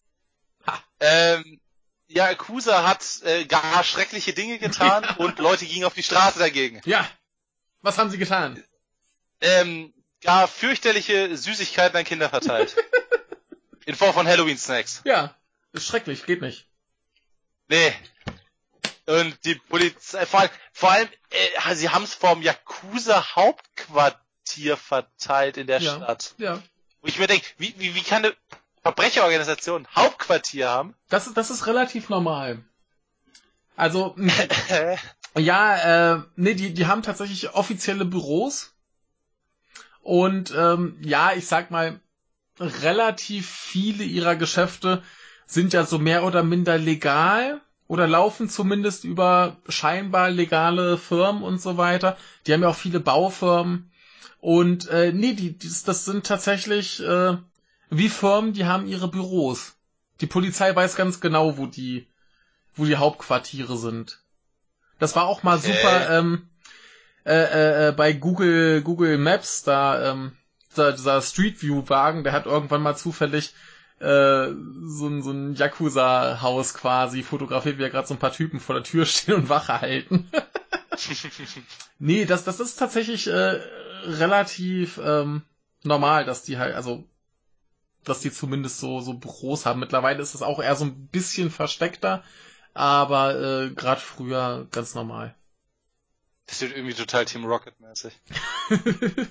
[0.66, 0.84] Ha.
[1.00, 1.60] Ähm,
[2.08, 5.16] ja, Yakuza hat äh, gar schreckliche Dinge getan ja.
[5.18, 6.82] und Leute gingen auf die Straße dagegen.
[6.86, 7.08] Ja.
[7.82, 8.64] Was haben sie getan?
[9.42, 12.76] Ähm, gar fürchterliche Süßigkeiten an Kinder verteilt.
[13.86, 15.02] In Form von Halloween-Snacks.
[15.06, 15.36] Ja.
[15.72, 16.68] Ist schrecklich, geht nicht.
[17.68, 17.94] Nee.
[19.08, 25.58] Und die Polizei, vor allem, vor allem äh, sie haben es vom Yakuza Hauptquartier verteilt
[25.58, 26.34] in der ja, Stadt.
[26.38, 26.62] Ja.
[27.02, 28.36] Wo ich mir denke, wie, wie, wie kann eine
[28.82, 30.96] Verbrecherorganisation Hauptquartier haben?
[31.10, 32.64] Das ist, das ist relativ normal.
[33.76, 34.16] Also,
[35.38, 38.74] ja, äh, nee, die, die haben tatsächlich offizielle Büros.
[40.02, 42.00] Und ähm, ja, ich sag mal,
[42.60, 45.04] relativ viele ihrer Geschäfte
[45.46, 51.62] sind ja so mehr oder minder legal oder laufen zumindest über scheinbar legale Firmen und
[51.62, 52.18] so weiter.
[52.46, 53.92] Die haben ja auch viele Baufirmen.
[54.40, 57.38] Und äh, nee, die, die, das sind tatsächlich äh,
[57.90, 59.76] wie Firmen, die haben ihre Büros.
[60.22, 62.08] Die Polizei weiß ganz genau, wo die,
[62.76, 64.20] wo die Hauptquartiere sind.
[65.00, 65.74] Das war auch mal okay.
[65.74, 66.50] super ähm,
[67.26, 70.38] äh, äh, bei Google Google Maps da ähm,
[70.72, 73.54] dieser, dieser Street View Wagen, der hat irgendwann mal zufällig
[74.00, 74.52] äh,
[74.84, 78.76] so ein, so ein Yakuza-Haus quasi fotografiert, wie ja gerade so ein paar Typen vor
[78.76, 80.30] der Tür stehen und Wache halten.
[82.00, 83.62] nee, das, das ist tatsächlich äh,
[84.06, 85.44] relativ ähm,
[85.84, 87.08] normal, dass die halt, also
[88.04, 89.80] dass die zumindest so, so Büros haben.
[89.80, 92.24] Mittlerweile ist das auch eher so ein bisschen versteckter,
[92.74, 95.36] aber äh, gerade früher ganz normal.
[96.46, 98.14] Das wird irgendwie total Team Rocket-mäßig.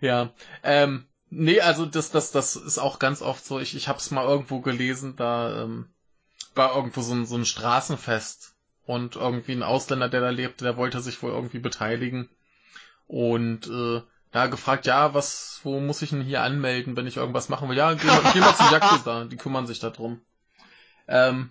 [0.00, 0.30] ja,
[0.62, 3.58] ähm, Nee, also das, das, das ist auch ganz oft so.
[3.60, 5.88] Ich, ich habe es mal irgendwo gelesen, da ähm,
[6.54, 8.54] war irgendwo so ein, so ein Straßenfest
[8.86, 12.30] und irgendwie ein Ausländer, der da lebte, der wollte sich wohl irgendwie beteiligen
[13.06, 14.02] und äh,
[14.34, 17.76] ja, gefragt, ja, was, wo muss ich denn hier anmelden, wenn ich irgendwas machen will?
[17.76, 20.20] Ja, geh mal, geh mal zu Yakuza, die kümmern sich da drum.
[21.06, 21.50] Ähm,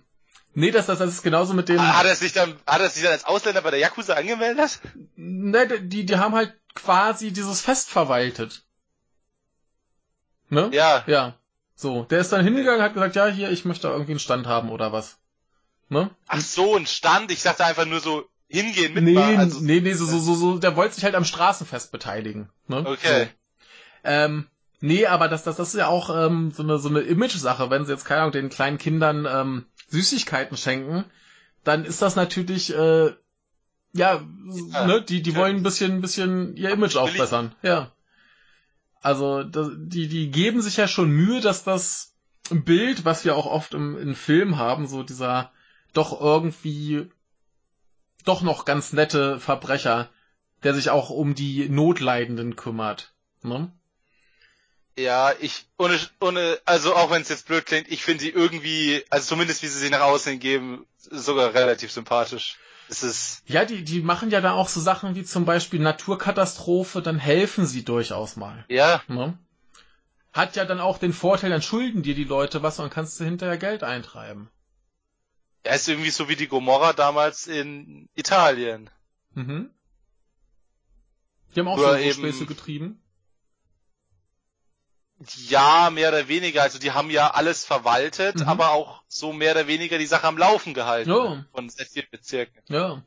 [0.54, 1.80] nee, das, das, das ist genauso mit dem.
[1.80, 4.80] Hat er sich dann, hat er sich dann als Ausländer bei der Yakuza angemeldet?
[5.16, 8.64] Ne, die, die haben halt quasi dieses Fest verwaltet.
[10.50, 10.70] Ne?
[10.72, 11.04] Ja.
[11.06, 11.34] Ja.
[11.74, 14.70] So, der ist dann hingegangen, hat gesagt, ja, hier, ich möchte irgendwie einen Stand haben
[14.70, 15.18] oder was.
[15.88, 16.10] Ne?
[16.26, 17.30] Ach so, ein Stand.
[17.30, 19.04] Ich sagte einfach nur so hingehen mit.
[19.04, 22.48] Nee, also, nee, nee, so, so, so, so, der wollte sich halt am Straßenfest beteiligen.
[22.66, 22.84] Ne?
[22.84, 23.24] Okay.
[23.24, 23.30] So.
[24.04, 24.48] Ähm,
[24.80, 27.70] nee, aber das, das, das ist ja auch ähm, so eine, so eine Image-Sache.
[27.70, 31.04] Wenn sie jetzt, keine Ahnung, den kleinen Kindern ähm, Süßigkeiten schenken,
[31.64, 33.14] dann ist das natürlich, äh, ja,
[33.92, 37.54] ja ne, die, die wollen ein bisschen, ein bisschen ihr Image aufbessern.
[37.62, 37.92] Ja.
[39.00, 42.14] Also die, die geben sich ja schon Mühe, dass das
[42.50, 45.52] Bild, was wir auch oft im, im Film haben, so dieser
[45.92, 47.10] doch irgendwie
[48.24, 50.10] doch noch ganz nette Verbrecher,
[50.62, 53.14] der sich auch um die Notleidenden kümmert.
[53.42, 53.72] Ne?
[54.98, 59.04] Ja, ich, ohne, ohne, also auch wenn es jetzt blöd klingt, ich finde sie irgendwie,
[59.10, 62.58] also zumindest wie sie sich nach außen geben, sogar relativ sympathisch.
[62.88, 63.42] Es ist.
[63.46, 67.66] Ja, die, die machen ja da auch so Sachen wie zum Beispiel Naturkatastrophe, dann helfen
[67.66, 68.64] sie durchaus mal.
[68.68, 69.02] Ja.
[69.08, 69.38] Ne?
[70.32, 73.18] Hat ja dann auch den Vorteil, dann schulden dir die Leute was und dann kannst
[73.20, 74.50] du hinterher Geld eintreiben.
[75.64, 78.88] Er ist irgendwie so wie die Gomorra damals in Italien.
[79.34, 79.70] Mhm.
[81.54, 83.02] Die haben auch Nur so Späße getrieben.
[85.48, 86.62] Ja, mehr oder weniger.
[86.62, 88.48] Also die haben ja alles verwaltet, mhm.
[88.48, 91.10] aber auch so mehr oder weniger die Sache am Laufen gehalten.
[91.10, 91.44] Ja.
[91.52, 92.60] Von sehr vielen Bezirken.
[92.68, 93.02] Ja.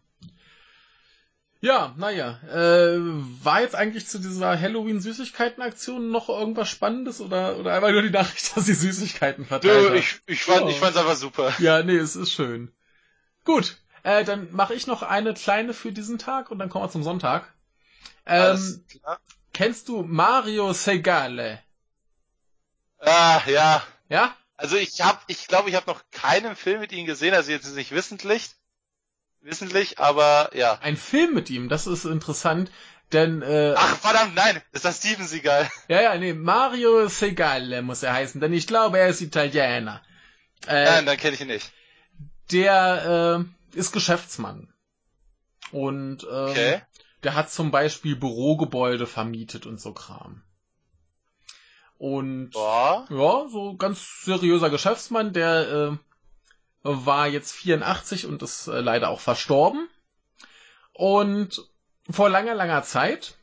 [1.61, 2.39] Ja, naja.
[2.51, 2.97] Äh,
[3.43, 8.55] war jetzt eigentlich zu dieser Halloween-Süßigkeiten-Aktion noch irgendwas Spannendes oder, oder einfach nur die Nachricht,
[8.57, 10.69] dass sie Süßigkeiten verteilt Nö, ich, ich, fand, ja.
[10.69, 11.53] ich fand's einfach super.
[11.59, 12.73] Ja, nee, es ist schön.
[13.45, 16.89] Gut, äh, dann mache ich noch eine kleine für diesen Tag und dann kommen wir
[16.89, 17.53] zum Sonntag.
[18.25, 18.83] Ähm,
[19.53, 21.59] kennst du Mario Segale?
[23.01, 23.83] Ah, ja.
[24.09, 24.35] Ja?
[24.55, 27.75] Also ich habe, ich glaube, ich habe noch keinen Film mit ihm gesehen, also jetzt
[27.75, 28.51] nicht wissentlich
[29.41, 30.77] wissentlich, aber ja.
[30.81, 32.71] Ein Film mit ihm, das ist interessant,
[33.11, 35.69] denn äh, Ach verdammt, nein, ist das Steven Seagal.
[35.87, 40.01] Ja, ja, nee, Mario Segal muss er heißen, denn ich glaube, er ist Italiener.
[40.67, 41.71] Äh, nein, dann kenne ich ihn nicht.
[42.51, 44.73] Der äh, ist Geschäftsmann.
[45.71, 46.81] Und ähm, okay.
[47.23, 50.43] der hat zum Beispiel Bürogebäude vermietet und so Kram.
[52.01, 53.05] Und Boah.
[53.11, 55.97] ja, so ganz seriöser Geschäftsmann, der äh,
[56.81, 59.87] war jetzt 84 und ist äh, leider auch verstorben.
[60.93, 61.63] Und
[62.09, 63.35] vor langer, langer Zeit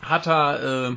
[0.00, 0.96] hat er äh,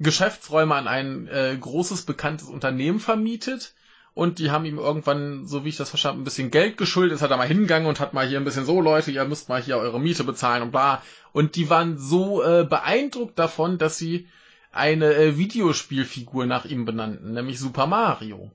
[0.00, 3.72] Geschäftsräume an ein äh, großes, bekanntes Unternehmen vermietet.
[4.12, 7.16] Und die haben ihm irgendwann, so wie ich das verstanden, ein bisschen Geld geschuldet.
[7.16, 9.48] Ist hat er mal hingegangen und hat mal hier ein bisschen so, Leute, ihr müsst
[9.48, 11.02] mal hier eure Miete bezahlen und bla.
[11.32, 14.28] Und die waren so äh, beeindruckt davon, dass sie
[14.72, 18.50] eine äh, Videospielfigur nach ihm benannten, nämlich Super Mario.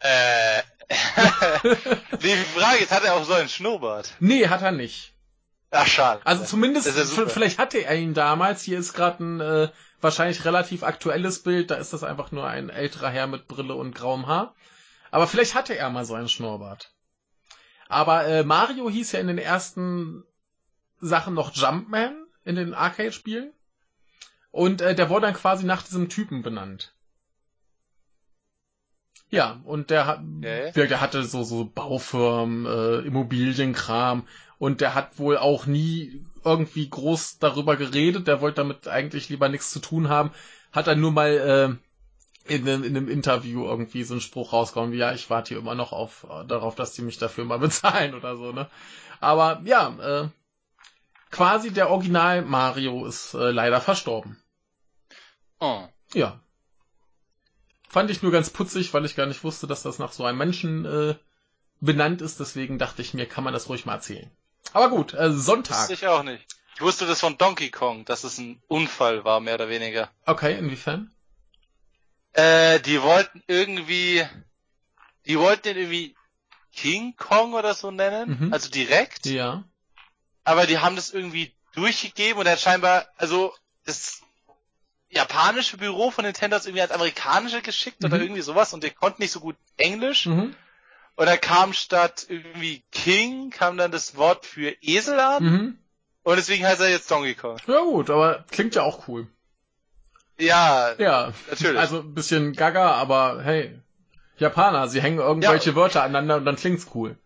[0.00, 0.62] Äh.
[2.22, 4.14] die Frage ist, hat er auch so einen Schnurrbart?
[4.20, 5.14] Nee, hat er nicht.
[5.70, 6.20] Ach, schade.
[6.24, 6.88] Also zumindest,
[7.30, 8.62] vielleicht hatte er ihn damals.
[8.62, 9.68] Hier ist gerade ein äh,
[10.00, 11.70] wahrscheinlich relativ aktuelles Bild.
[11.70, 14.54] Da ist das einfach nur ein älterer Herr mit Brille und grauem Haar.
[15.10, 16.92] Aber vielleicht hatte er mal so einen Schnurrbart.
[17.88, 20.24] Aber äh, Mario hieß ja in den ersten
[21.00, 23.52] Sachen noch Jumpman in den Arcade-Spielen.
[24.54, 26.94] Und äh, der wurde dann quasi nach diesem Typen benannt.
[29.28, 30.70] Ja, und der, hat, okay.
[30.86, 37.40] der, hatte so, so Baufirmen, äh, Immobilienkram und der hat wohl auch nie irgendwie groß
[37.40, 38.28] darüber geredet.
[38.28, 40.30] Der wollte damit eigentlich lieber nichts zu tun haben.
[40.70, 41.80] Hat dann nur mal
[42.46, 45.58] äh, in, in einem Interview irgendwie so einen Spruch rausgehauen, wie ja, ich warte hier
[45.58, 48.68] immer noch auf darauf, dass die mich dafür mal bezahlen oder so, ne?
[49.20, 50.28] Aber ja, äh,
[51.32, 54.38] quasi der Original Mario ist äh, leider verstorben.
[55.60, 55.86] Oh.
[56.12, 56.40] Ja,
[57.94, 60.36] Fand ich nur ganz putzig, weil ich gar nicht wusste, dass das nach so einem
[60.36, 61.14] Menschen äh,
[61.78, 62.40] benannt ist.
[62.40, 64.28] Deswegen dachte ich mir, kann man das ruhig mal erzählen.
[64.72, 65.78] Aber gut, äh, Sonntag.
[65.78, 66.44] Wusste ich auch nicht.
[66.74, 70.10] Ich wusste das von Donkey Kong, dass es ein Unfall war, mehr oder weniger.
[70.26, 71.14] Okay, inwiefern?
[72.32, 74.26] Äh, die wollten irgendwie,
[75.26, 76.16] die wollten den irgendwie
[76.72, 78.52] King Kong oder so nennen, mhm.
[78.52, 79.26] also direkt.
[79.26, 79.62] Ja.
[80.42, 84.23] Aber die haben das irgendwie durchgegeben und er hat scheinbar, also das
[85.08, 88.06] japanische Büro von Nintendo irgendwie als amerikanische geschickt mhm.
[88.06, 90.26] oder irgendwie sowas und der konnte nicht so gut Englisch.
[90.26, 90.54] Mhm.
[91.16, 95.44] Und da kam statt irgendwie King, kam dann das Wort für Esel an.
[95.44, 95.78] Mhm.
[96.24, 97.58] Und deswegen heißt er jetzt Donkey Kong.
[97.66, 99.28] Ja gut, aber klingt ja auch cool.
[100.38, 101.78] Ja, ja, natürlich.
[101.78, 103.78] Also ein bisschen gaga, aber hey,
[104.38, 105.76] Japaner, sie hängen irgendwelche ja.
[105.76, 107.16] Wörter aneinander und dann klingt's cool.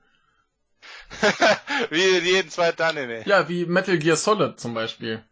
[1.90, 3.22] wie jeden zweiten Anime.
[3.26, 5.24] Ja, wie Metal Gear Solid zum Beispiel.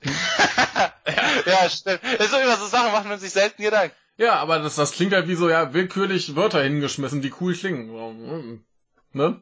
[1.46, 2.00] ja, stimmt.
[2.02, 3.94] Das ist immer so Sachen, machen man sich selten Gedanken.
[4.16, 8.64] Ja, aber das, das klingt halt wie so, ja, willkürlich Wörter hingeschmissen, die cool klingen.
[9.12, 9.40] Ne?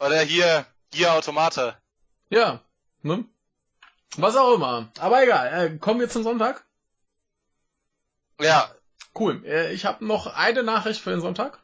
[0.00, 1.76] Oder hier, hier Automate.
[2.30, 2.60] Ja,
[3.02, 3.24] ne?
[4.16, 4.88] Was auch immer.
[4.98, 6.64] Aber egal, äh, kommen wir zum Sonntag?
[8.40, 8.74] Ja.
[9.16, 9.44] Cool.
[9.44, 11.60] Äh, ich habe noch eine Nachricht für den Sonntag.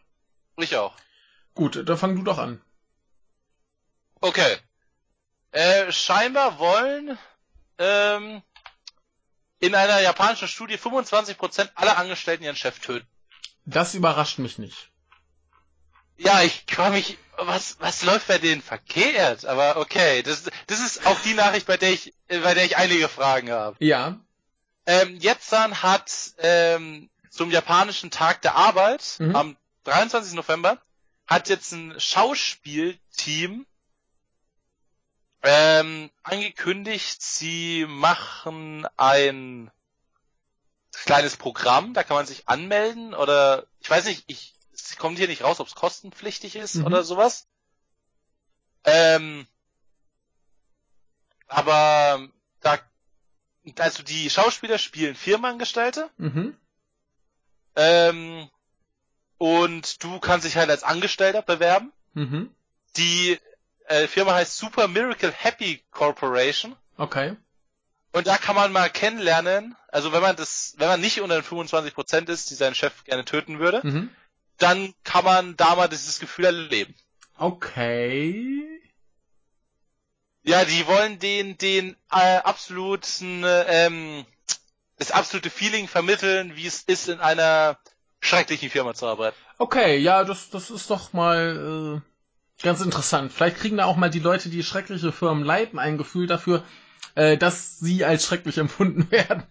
[0.57, 0.95] Ich auch.
[1.55, 2.61] Gut, dann fang du doch an.
[4.21, 4.57] Okay.
[5.53, 7.19] Äh, scheinbar wollen
[7.81, 8.43] ähm,
[9.59, 13.07] in einer japanischen Studie 25% aller Angestellten ihren Chef töten.
[13.65, 14.91] Das überrascht mich nicht.
[16.17, 19.47] Ja, ich frage mich, was, was läuft bei denen verkehrt?
[19.47, 23.09] Aber okay, das, das ist auch die Nachricht, bei der ich, bei der ich einige
[23.09, 23.77] Fragen habe.
[23.81, 24.19] Ja.
[24.87, 29.35] Ähm, jetzt dann hat ähm, zum japanischen Tag der Arbeit mhm.
[29.35, 30.35] am 23.
[30.35, 30.79] November
[31.27, 33.65] hat jetzt ein Schauspielteam
[35.43, 39.71] ähm, angekündigt, sie machen ein
[40.93, 45.29] kleines Programm, da kann man sich anmelden oder ich weiß nicht, ich es kommt hier
[45.29, 46.87] nicht raus, ob es kostenpflichtig ist mhm.
[46.87, 47.47] oder sowas.
[48.85, 49.47] Ähm,
[51.47, 52.29] aber
[52.61, 52.79] da
[53.79, 56.09] also die Schauspieler spielen Firmenangestellte.
[56.17, 56.57] Mhm.
[57.77, 58.49] Ähm,
[59.39, 61.93] und du kannst dich halt als Angestellter bewerben.
[62.15, 62.55] Mhm.
[62.97, 63.39] Die
[63.91, 66.77] äh, Firma heißt Super Miracle Happy Corporation.
[66.97, 67.37] Okay.
[68.13, 71.45] Und da kann man mal kennenlernen, also wenn man das, wenn man nicht unter den
[71.45, 74.11] 25% ist, die seinen Chef gerne töten würde, mhm.
[74.59, 76.95] dann kann man da mal dieses Gefühl erleben.
[77.37, 78.67] Okay.
[80.43, 84.25] Ja, die wollen den, den äh, absoluten, ähm,
[84.99, 87.79] das absolute Feeling vermitteln, wie es ist, in einer
[88.21, 89.37] schrecklichen Firma zu arbeiten.
[89.59, 92.10] Okay, ja, das, das ist doch mal äh,
[92.63, 93.33] ganz interessant.
[93.33, 96.65] Vielleicht kriegen da auch mal die Leute, die schreckliche Firmen leiten, ein Gefühl dafür,
[97.15, 99.45] äh, dass sie als schrecklich empfunden werden.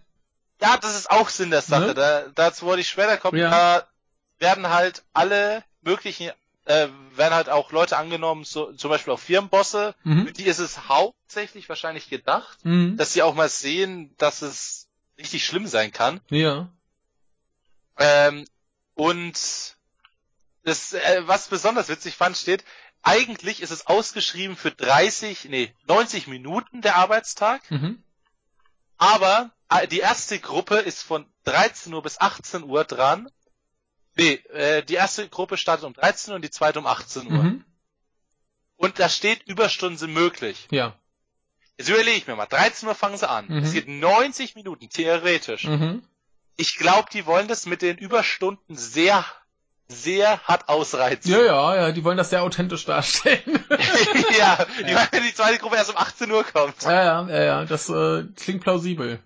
[0.60, 1.86] Ja, das ist auch Sinn der Sache.
[1.86, 1.94] Ne?
[1.94, 3.38] Da, dazu wollte ich später kommen.
[3.38, 3.50] Ja.
[3.50, 3.88] Da
[4.38, 6.30] werden halt alle möglichen
[6.66, 10.26] äh, werden halt auch Leute angenommen, so, zum Beispiel auch Firmenbosse, mhm.
[10.26, 12.96] für die ist es hauptsächlich wahrscheinlich gedacht, mhm.
[12.96, 16.20] dass sie auch mal sehen, dass es richtig schlimm sein kann.
[16.28, 16.68] Ja.
[17.98, 18.44] Ähm,
[18.94, 19.76] und
[20.62, 22.64] das, äh, was besonders witzig fand, steht,
[23.02, 27.68] eigentlich ist es ausgeschrieben für 30, nee, 90 Minuten der Arbeitstag.
[27.70, 28.02] Mhm.
[28.98, 33.30] Aber äh, die erste Gruppe ist von 13 Uhr bis 18 Uhr dran
[34.16, 37.42] Nee, äh, die erste Gruppe startet um 13 Uhr und die zweite um 18 Uhr.
[37.42, 37.64] Mhm.
[38.76, 40.68] Und da steht Überstunden sind möglich.
[40.70, 40.94] Ja.
[41.78, 43.46] Jetzt überlege ich mir mal, 13 Uhr fangen sie an.
[43.48, 43.58] Mhm.
[43.58, 45.64] Es geht 90 Minuten, theoretisch.
[45.64, 46.02] Mhm.
[46.56, 49.24] Ich glaube, die wollen das mit den Überstunden sehr,
[49.90, 51.32] sehr hart ausreizen.
[51.32, 53.40] Ja, ja, ja, die wollen das sehr authentisch darstellen.
[54.38, 56.82] ja, die wenn die zweite Gruppe erst um 18 Uhr kommt.
[56.82, 59.18] Ja, ja, ja, ja, das äh, klingt plausibel.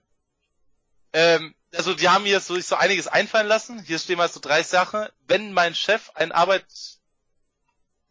[1.12, 3.82] Ähm, also die haben hier so, sich so einiges einfallen lassen.
[3.82, 5.06] Hier stehen mal so drei Sachen.
[5.26, 6.64] Wenn mein Chef einen Arbeit,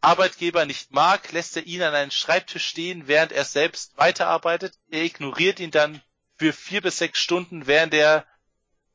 [0.02, 4.78] Arbeitgeber nicht mag, lässt er ihn an einen Schreibtisch stehen, während er selbst weiterarbeitet.
[4.92, 6.02] Er ignoriert ihn dann
[6.38, 8.26] für vier bis sechs Stunden, während er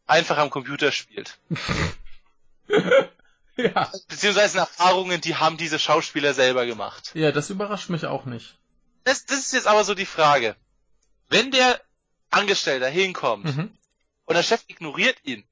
[0.06, 1.38] einfach am Computer spielt.
[3.58, 3.90] ja.
[4.08, 7.10] Beziehungsweise Erfahrungen, die haben diese Schauspieler selber gemacht.
[7.14, 8.56] Ja, das überrascht mich auch nicht.
[9.04, 10.56] Das, das ist jetzt aber so die Frage.
[11.28, 11.80] Wenn der
[12.30, 13.70] Angestellter hinkommt mhm
[14.28, 15.42] und der Chef ignoriert ihn.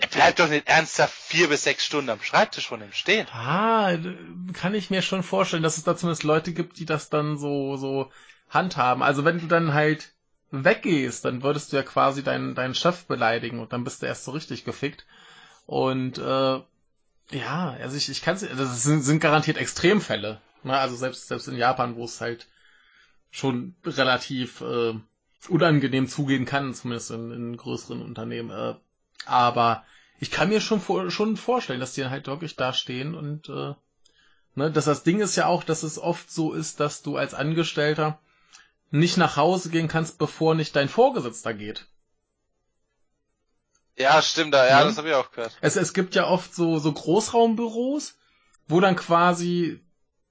[0.00, 3.26] Der bleibt doch nicht ernsthaft vier bis sechs Stunden am Schreibtisch von ihm stehen.
[3.32, 3.98] Ah,
[4.54, 7.76] kann ich mir schon vorstellen, dass es da zumindest Leute gibt, die das dann so,
[7.76, 8.10] so
[8.48, 9.02] handhaben.
[9.02, 10.14] Also wenn du dann halt
[10.52, 14.24] weggehst, dann würdest du ja quasi deinen, deinen Chef beleidigen und dann bist du erst
[14.24, 15.04] so richtig gefickt.
[15.66, 16.60] Und äh,
[17.30, 20.40] ja, also ich, ich kann es, das sind, sind garantiert Extremfälle.
[20.62, 20.76] Ne?
[20.76, 22.48] Also selbst, selbst in Japan, wo es halt
[23.30, 24.94] schon relativ äh,
[25.48, 28.50] unangenehm zugehen kann, zumindest in, in größeren Unternehmen.
[28.50, 28.74] Äh,
[29.26, 29.84] aber
[30.18, 33.74] ich kann mir schon, vor, schon vorstellen, dass die halt wirklich da stehen und äh,
[34.54, 37.34] ne, dass das Ding ist ja auch, dass es oft so ist, dass du als
[37.34, 38.20] Angestellter
[38.90, 41.86] nicht nach Hause gehen kannst, bevor nicht dein Vorgesetzter geht.
[44.00, 44.84] Ja, stimmt da, ja, ja?
[44.84, 45.56] das habe ich auch gehört.
[45.60, 48.16] Es, es gibt ja oft so, so Großraumbüros,
[48.66, 49.80] wo dann quasi,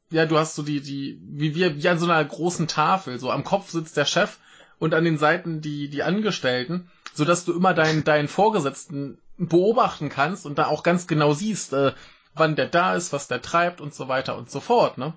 [0.10, 3.30] ja, du hast so die, die, wie wir, wie an so einer großen Tafel, so
[3.30, 4.38] am Kopf sitzt der Chef
[4.80, 10.10] und an den Seiten die, die Angestellten, so dass du immer deinen, deinen Vorgesetzten beobachten
[10.10, 11.94] kannst und da auch ganz genau siehst, äh,
[12.34, 15.14] wann der da ist, was der treibt und so weiter und so fort, ne?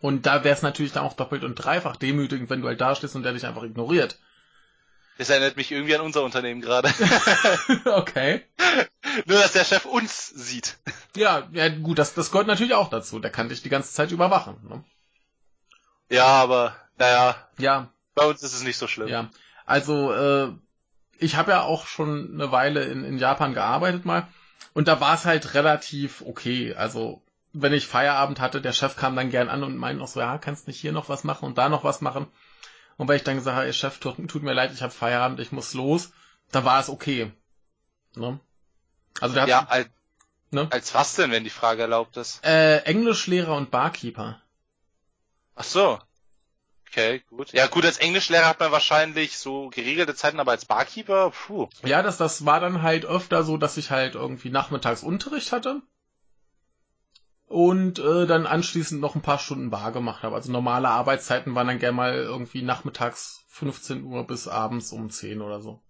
[0.00, 2.94] Und da wäre es natürlich dann auch doppelt und dreifach demütigend, wenn du halt da
[2.94, 4.18] stehst und der dich einfach ignoriert.
[5.18, 6.92] Das erinnert mich irgendwie an unser Unternehmen gerade.
[7.84, 8.42] okay.
[9.26, 10.76] Nur, dass der Chef uns sieht.
[11.14, 13.20] Ja, ja, gut, das, das gehört natürlich auch dazu.
[13.20, 14.56] Der kann dich die ganze Zeit überwachen.
[14.68, 14.84] Ne?
[16.10, 17.36] Ja, aber, naja.
[17.58, 19.08] Ja, bei uns ist es nicht so schlimm.
[19.08, 19.30] Ja,
[19.66, 20.52] also äh,
[21.18, 24.26] ich habe ja auch schon eine Weile in, in Japan gearbeitet mal
[24.72, 26.74] und da war es halt relativ okay.
[26.74, 30.20] Also wenn ich Feierabend hatte, der Chef kam dann gern an und meinte noch so,
[30.20, 32.26] ja, kannst nicht hier noch was machen und da noch was machen.
[32.96, 35.52] Und wenn ich dann gesagt habe, Chef, tut, tut mir leid, ich habe Feierabend, ich
[35.52, 36.12] muss los,
[36.52, 37.32] dann war es okay.
[38.14, 38.38] Ne?
[39.20, 39.88] Also der hat, ja, als,
[40.50, 40.68] ne?
[40.70, 42.44] als was denn, wenn die Frage erlaubt ist?
[42.44, 44.40] Äh, Englischlehrer und Barkeeper.
[45.56, 45.98] Ach so.
[46.88, 47.52] Okay, gut.
[47.52, 51.68] Ja, gut, als Englischlehrer hat man wahrscheinlich so geregelte Zeiten, aber als Barkeeper, puh.
[51.84, 55.82] Ja, das, das war dann halt öfter so, dass ich halt irgendwie nachmittags Unterricht hatte.
[57.46, 60.34] Und äh, dann anschließend noch ein paar Stunden bar gemacht habe.
[60.34, 65.40] Also normale Arbeitszeiten waren dann gerne mal irgendwie nachmittags 15 Uhr bis abends um 10
[65.40, 65.82] oder so.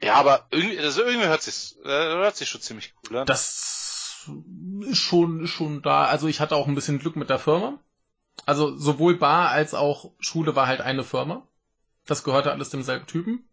[0.00, 3.26] Ja, aber irgendwie, also irgendwie hört sich, äh, hört sich schon ziemlich cool an.
[3.26, 4.28] Das
[4.82, 6.04] ist schon, schon da.
[6.04, 7.78] Also ich hatte auch ein bisschen Glück mit der Firma.
[8.46, 11.46] Also sowohl Bar als auch Schule war halt eine Firma.
[12.06, 13.48] Das gehörte alles demselben Typen.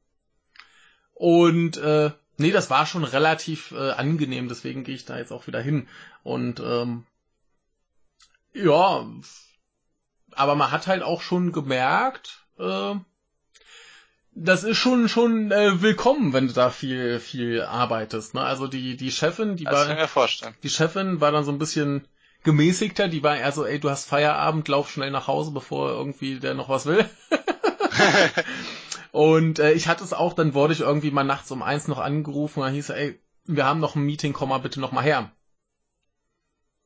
[1.14, 5.48] Und äh, nee, das war schon relativ äh, angenehm, deswegen gehe ich da jetzt auch
[5.48, 5.88] wieder hin.
[6.24, 7.06] Und ähm,
[8.54, 9.06] ja,
[10.32, 12.96] aber man hat halt auch schon gemerkt, äh,
[14.32, 18.34] das ist schon schon äh, willkommen, wenn du da viel viel arbeitest.
[18.34, 18.42] Ne?
[18.42, 20.56] Also die die Chefin, die das war kann ich mir vorstellen.
[20.64, 22.08] die Chefin war dann so ein bisschen
[22.44, 23.08] gemäßigter.
[23.08, 26.54] Die war eher so, ey, du hast Feierabend, lauf schnell nach Hause, bevor irgendwie der
[26.54, 27.10] noch was will.
[29.16, 32.00] und äh, ich hatte es auch, dann wurde ich irgendwie mal nachts um eins noch
[32.00, 35.32] angerufen dann hieß ey, wir haben noch ein Meeting, komm mal bitte noch mal her.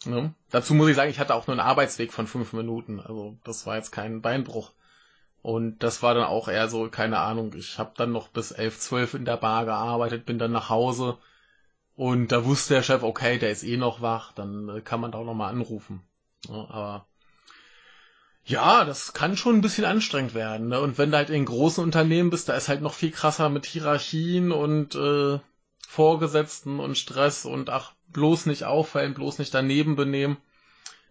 [0.06, 0.36] Ne?
[0.52, 3.00] Dazu muss ich sagen, ich hatte auch nur einen Arbeitsweg von fünf Minuten.
[3.00, 4.74] Also das war jetzt kein Beinbruch.
[5.42, 8.78] Und das war dann auch eher so, keine Ahnung, ich habe dann noch bis elf,
[8.78, 11.18] zwölf in der Bar gearbeitet, bin dann nach Hause
[11.96, 15.12] und da wusste der Chef, okay, der ist eh noch wach, dann äh, kann man
[15.12, 16.04] da auch nochmal anrufen.
[16.48, 17.09] Ja, aber
[18.46, 20.70] ja, das kann schon ein bisschen anstrengend werden.
[20.70, 20.80] Ne?
[20.80, 23.66] Und wenn du halt in großen Unternehmen bist, da ist halt noch viel krasser mit
[23.66, 25.40] Hierarchien und äh,
[25.88, 30.38] Vorgesetzten und Stress und ach, bloß nicht auffallen, bloß nicht daneben benehmen.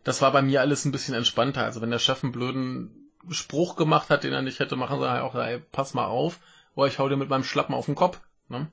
[0.05, 1.65] Das war bei mir alles ein bisschen entspannter.
[1.65, 5.21] Also wenn der Chef einen blöden Spruch gemacht hat, den er nicht hätte machen sollen,
[5.21, 6.39] auch, ey, pass mal auf,
[6.75, 8.21] boah, ich hau dir mit meinem Schlappen auf den Kopf.
[8.49, 8.69] Ne?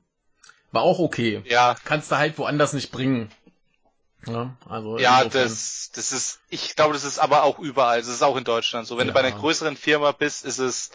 [0.71, 1.43] War auch okay.
[1.45, 1.75] Ja.
[1.85, 3.29] Kannst du halt woanders nicht bringen.
[4.27, 7.99] Ja, also ja das, das ist, ich glaube, das ist aber auch überall.
[7.99, 8.97] Das ist auch in Deutschland so.
[8.97, 9.13] Wenn ja.
[9.13, 10.91] du bei einer größeren Firma bist, ist es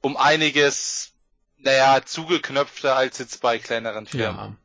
[0.00, 1.12] um einiges,
[1.58, 4.36] naja, zugeknöpfter als jetzt bei kleineren Firmen.
[4.36, 4.56] Ja.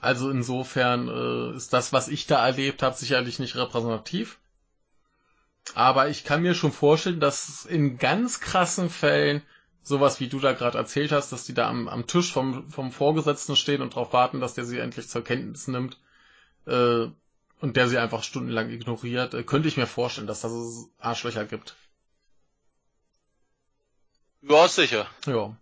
[0.00, 4.38] Also insofern äh, ist das, was ich da erlebt habe, sicherlich nicht repräsentativ.
[5.74, 9.42] Aber ich kann mir schon vorstellen, dass in ganz krassen Fällen
[9.82, 12.92] sowas wie du da gerade erzählt hast, dass die da am, am Tisch vom, vom
[12.92, 15.98] Vorgesetzten stehen und darauf warten, dass der sie endlich zur Kenntnis nimmt
[16.70, 17.10] äh,
[17.60, 20.52] und der sie einfach stundenlang ignoriert, äh, könnte ich mir vorstellen, dass das
[20.98, 21.76] Arschlöcher gibt.
[24.42, 25.06] Ja, sicher.
[25.26, 25.54] Ja.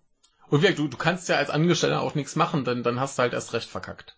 [0.48, 3.22] Und wie, du, du kannst ja als Angestellter auch nichts machen, denn dann hast du
[3.22, 4.16] halt erst recht verkackt.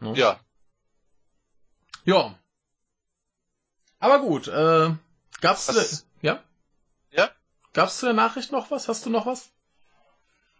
[0.00, 0.14] Ne?
[0.16, 0.40] Ja.
[2.04, 2.38] Ja.
[3.98, 4.94] Aber gut, äh,
[5.40, 6.06] gab's was?
[6.22, 6.42] ja?
[7.10, 7.30] Ja?
[7.72, 8.88] Gab's zu der Nachricht noch was?
[8.88, 9.50] Hast du noch was?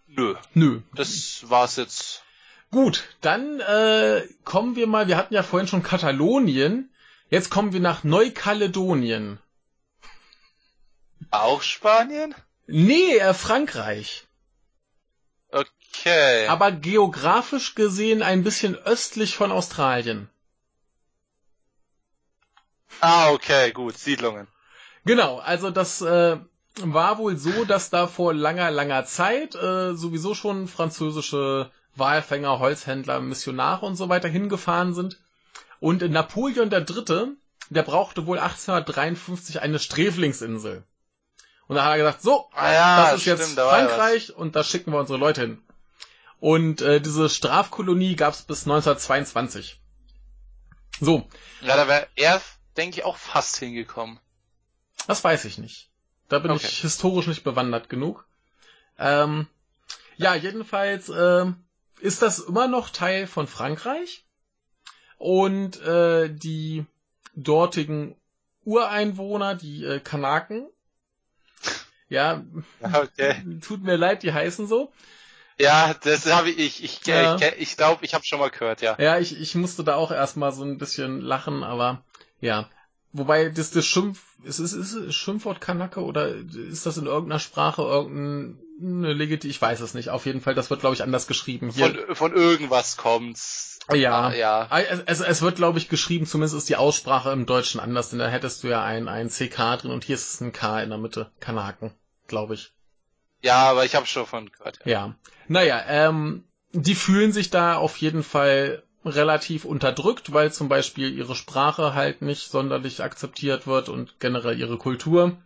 [0.07, 0.35] Nö.
[0.55, 0.83] Nö.
[0.95, 2.23] Das war's jetzt.
[2.71, 6.91] Gut, dann äh, kommen wir mal, wir hatten ja vorhin schon Katalonien,
[7.31, 9.39] jetzt kommen wir nach Neukaledonien.
[11.31, 12.35] Auch Spanien?
[12.67, 14.27] Nee, äh, Frankreich.
[15.51, 16.47] Okay.
[16.49, 20.29] Aber geografisch gesehen ein bisschen östlich von Australien.
[23.01, 24.49] Ah, okay, gut, Siedlungen.
[25.05, 26.39] Genau, also das äh,
[26.77, 33.21] war wohl so, dass da vor langer, langer Zeit äh, sowieso schon französische Walfänger, Holzhändler,
[33.21, 35.19] Missionare und so weiter hingefahren sind.
[35.81, 37.37] Und Napoleon III.,
[37.69, 40.85] der brauchte wohl 1853 eine Sträflingsinsel.
[41.67, 44.63] Und da hat er gesagt, so, ah ja, das ist stimmt, jetzt Frankreich und da
[44.63, 45.63] schicken wir unsere Leute hin.
[46.39, 49.81] Und äh, diese Strafkolonie gab es bis 1922.
[51.01, 51.29] So.
[51.63, 52.41] Ja, da wäre er
[52.77, 54.21] denke ich, auch fast hingekommen.
[55.07, 55.89] Das weiß ich nicht.
[56.29, 56.67] Da bin okay.
[56.67, 58.27] ich historisch nicht bewandert genug.
[58.99, 59.47] Ähm,
[60.17, 61.47] ja, jedenfalls äh,
[62.01, 64.25] ist das immer noch Teil von Frankreich.
[65.19, 66.85] Und äh, die
[67.35, 68.17] dortigen
[68.65, 70.69] Ureinwohner, die äh, Kanaken,
[72.09, 72.45] ja,
[72.81, 73.59] okay.
[73.61, 74.93] tut mir leid, die heißen so.
[75.59, 77.37] Ja, das habe ich, ich, ich, ja.
[77.37, 78.97] ich, ich glaube, ich habe schon mal gehört, ja.
[78.99, 82.05] Ja, ich, ich musste da auch erstmal so ein bisschen lachen, aber
[82.41, 82.69] ja.
[83.19, 87.83] Wobei das, das Schimpf, ist ist, ist Schimpfwort Kanake oder ist das in irgendeiner Sprache
[87.83, 89.49] irgendeine Legiti?
[89.49, 90.11] Ich weiß es nicht.
[90.11, 91.71] Auf jeden Fall, das wird, glaube ich, anders geschrieben.
[91.71, 91.95] Hier.
[92.07, 93.79] Von, von irgendwas kommt's.
[93.95, 94.69] Ja, ah, ja.
[95.07, 98.29] Es, es wird, glaube ich, geschrieben, zumindest ist die Aussprache im Deutschen anders, denn da
[98.29, 100.99] hättest du ja ein, ein CK drin und hier ist es ein K in der
[100.99, 101.31] Mitte.
[101.41, 101.93] Kanaken,
[102.27, 102.73] glaube ich.
[103.43, 104.81] Ja, aber ich habe schon von gehört.
[104.85, 104.91] Ja.
[104.93, 105.15] ja.
[105.47, 111.35] Naja, ähm, die fühlen sich da auf jeden Fall relativ unterdrückt, weil zum Beispiel ihre
[111.35, 115.37] Sprache halt nicht sonderlich akzeptiert wird und generell ihre Kultur.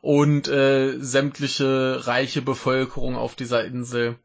[0.00, 4.18] Und äh, sämtliche reiche Bevölkerung auf dieser Insel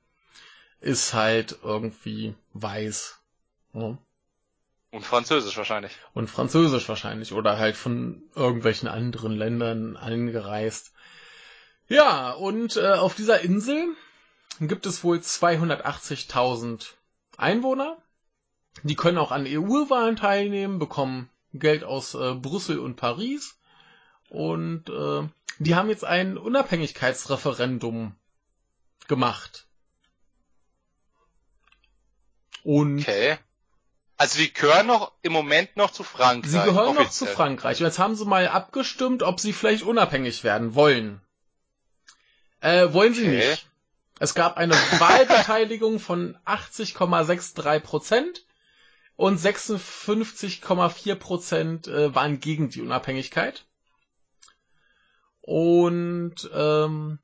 [0.79, 3.19] ist halt irgendwie weiß.
[3.73, 3.97] Ja.
[4.91, 5.97] Und Französisch wahrscheinlich.
[6.13, 7.33] Und Französisch wahrscheinlich.
[7.33, 10.93] Oder halt von irgendwelchen anderen Ländern angereist.
[11.87, 13.89] Ja, und äh, auf dieser Insel
[14.59, 16.93] gibt es wohl 280.000
[17.37, 17.97] Einwohner
[18.83, 23.57] Die können auch an EU-Wahlen teilnehmen, bekommen Geld aus äh, Brüssel und Paris.
[24.29, 25.27] Und äh,
[25.59, 28.15] die haben jetzt ein Unabhängigkeitsreferendum
[29.07, 29.65] gemacht.
[32.63, 33.37] Und okay.
[34.17, 36.51] Also die gehören noch im Moment noch zu Frankreich.
[36.51, 37.03] Sie gehören offiziell.
[37.05, 37.79] noch zu Frankreich.
[37.79, 41.21] Und jetzt haben sie mal abgestimmt, ob sie vielleicht unabhängig werden wollen.
[42.61, 43.49] Äh, wollen sie okay.
[43.49, 43.67] nicht.
[44.19, 48.46] Es gab eine Wahlbeteiligung von 80,63 Prozent
[49.17, 53.65] und 56,4 Prozent äh, waren gegen die Unabhängigkeit.
[55.41, 57.19] Und ähm,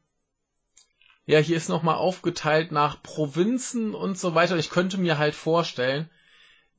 [1.26, 4.58] ja, hier ist nochmal aufgeteilt nach Provinzen und so weiter.
[4.58, 6.10] Ich könnte mir halt vorstellen,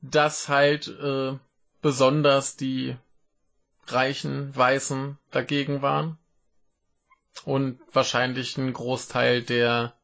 [0.01, 1.37] dass halt äh,
[1.81, 2.95] besonders die
[3.87, 6.17] reichen Weißen dagegen waren.
[7.45, 9.95] Und wahrscheinlich ein Großteil der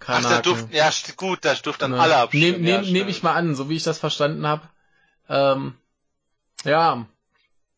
[0.00, 0.26] Kanaken.
[0.26, 2.62] Ach, da durften, ja, gut, da durften dann ne, alle abstimmen.
[2.62, 4.62] Nehme nehm, nehm ich mal an, so wie ich das verstanden habe.
[5.28, 5.74] Ähm,
[6.64, 7.06] ja.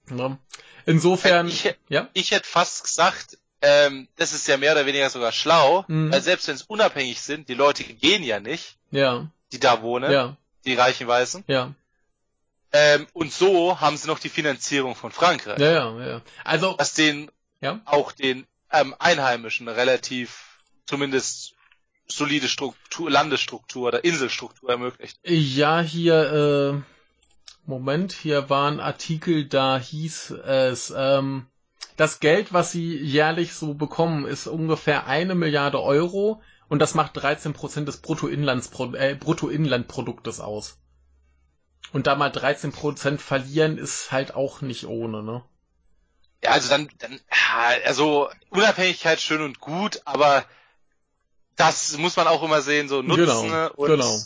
[0.09, 0.39] Ne?
[0.87, 2.09] Insofern, ich, ja?
[2.15, 6.11] ich hätte fast gesagt, ähm, das ist ja mehr oder weniger sogar schlau, mhm.
[6.11, 9.29] weil selbst wenn es unabhängig sind, die Leute gehen ja nicht, ja.
[9.53, 10.37] die da wohnen, ja.
[10.65, 11.45] die reichen Weißen.
[11.47, 11.73] Ja.
[12.73, 15.59] Ähm, und so haben sie noch die Finanzierung von Frankreich.
[15.59, 16.21] Ja, ja, ja.
[16.43, 17.81] Also was den ja?
[17.85, 21.55] auch den ähm, Einheimischen relativ zumindest
[22.09, 25.19] solide Struktur, Landesstruktur oder Inselstruktur ermöglicht.
[25.25, 26.93] Ja, hier, äh,
[27.65, 31.47] Moment, hier waren Artikel, da hieß es, ähm,
[31.97, 37.17] das Geld, was sie jährlich so bekommen, ist ungefähr eine Milliarde Euro und das macht
[37.17, 40.79] 13 Prozent des Bruttoinlandspro äh, Bruttoinlandproduktes aus.
[41.93, 45.45] Und da mal 13 Prozent verlieren ist halt auch nicht ohne, ne?
[46.43, 47.21] Ja, also dann, dann,
[47.85, 50.45] also Unabhängigkeit schön und gut, aber
[51.57, 54.19] das muss man auch immer sehen, so Nutzen genau, und, genau.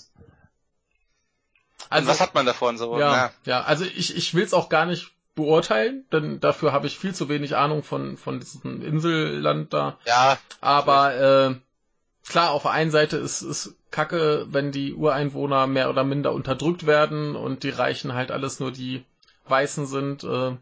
[1.88, 2.98] Also, und was hat man davon so?
[2.98, 6.86] Ja, ja, ja also ich, ich will es auch gar nicht beurteilen, denn dafür habe
[6.86, 9.98] ich viel zu wenig Ahnung von, von diesem Inselland da.
[10.06, 10.38] Ja.
[10.60, 11.54] Aber äh,
[12.28, 16.86] klar, auf der einen Seite ist es kacke, wenn die Ureinwohner mehr oder minder unterdrückt
[16.86, 19.04] werden und die Reichen halt alles nur die
[19.46, 20.24] Weißen sind.
[20.24, 20.56] Äh,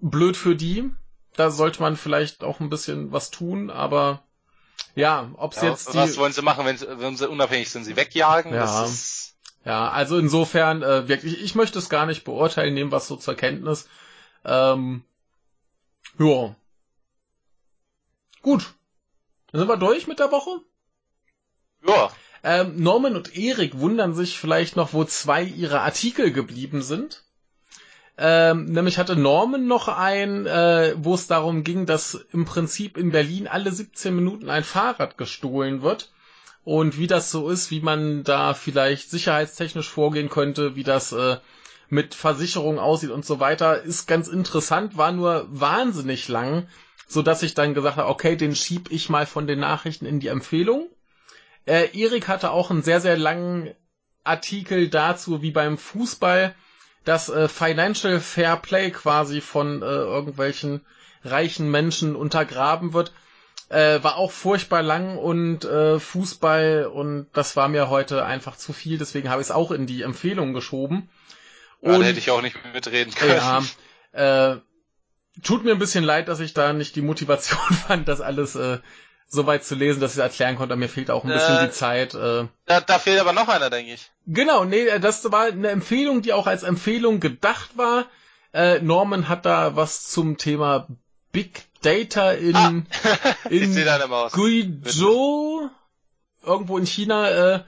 [0.00, 0.90] blöd für die.
[1.36, 4.22] Da sollte man vielleicht auch ein bisschen was tun, aber
[4.94, 5.98] ja, ob's ja, jetzt die...
[5.98, 7.84] Was wollen sie machen, wenn, wenn sie unabhängig sind?
[7.84, 8.54] Sie wegjagen?
[8.54, 8.88] Ja.
[9.64, 13.34] Ja, also insofern äh, wirklich, ich möchte es gar nicht beurteilen, nehmen was so zur
[13.34, 13.88] Kenntnis.
[14.44, 15.02] Ähm,
[16.18, 16.54] ja.
[18.42, 18.74] Gut.
[19.50, 20.60] Dann sind wir durch mit der Woche.
[21.86, 22.10] Ja.
[22.42, 27.23] Ähm, Norman und Erik wundern sich vielleicht noch, wo zwei ihrer Artikel geblieben sind.
[28.16, 33.10] Ähm, nämlich hatte Norman noch ein, äh, wo es darum ging, dass im Prinzip in
[33.10, 36.12] Berlin alle 17 Minuten ein Fahrrad gestohlen wird.
[36.62, 41.38] Und wie das so ist, wie man da vielleicht sicherheitstechnisch vorgehen könnte, wie das äh,
[41.90, 46.68] mit Versicherung aussieht und so weiter, ist ganz interessant, war nur wahnsinnig lang,
[47.06, 50.20] so dass ich dann gesagt habe, okay, den schieb ich mal von den Nachrichten in
[50.20, 50.88] die Empfehlung.
[51.66, 53.74] Äh, Erik hatte auch einen sehr, sehr langen
[54.22, 56.54] Artikel dazu, wie beim Fußball
[57.04, 60.80] das äh, Financial Fair Play quasi von äh, irgendwelchen
[61.22, 63.12] reichen Menschen untergraben wird.
[63.70, 68.72] Äh, war auch furchtbar lang und äh, Fußball und das war mir heute einfach zu
[68.74, 71.08] viel, deswegen habe ich es auch in die Empfehlung geschoben.
[71.80, 73.64] Und, ja, da hätte ich auch nicht mitreden können.
[74.12, 74.60] Ja, äh,
[75.42, 78.78] tut mir ein bisschen leid, dass ich da nicht die Motivation fand, das alles äh,
[79.28, 80.76] so weit zu lesen, dass ich es erklären konnte.
[80.76, 82.14] Mir fehlt auch ein bisschen äh, die Zeit.
[82.14, 82.46] Äh.
[82.66, 84.10] Da, da fehlt aber noch einer, denke ich.
[84.26, 88.06] Genau, nee, äh, das war eine Empfehlung, die auch als Empfehlung gedacht war.
[88.52, 90.86] Äh, Norman hat da was zum Thema
[91.32, 92.82] Big Data in, ah.
[93.50, 93.74] in
[94.32, 95.68] Guizhou,
[96.42, 97.64] irgendwo in China, äh,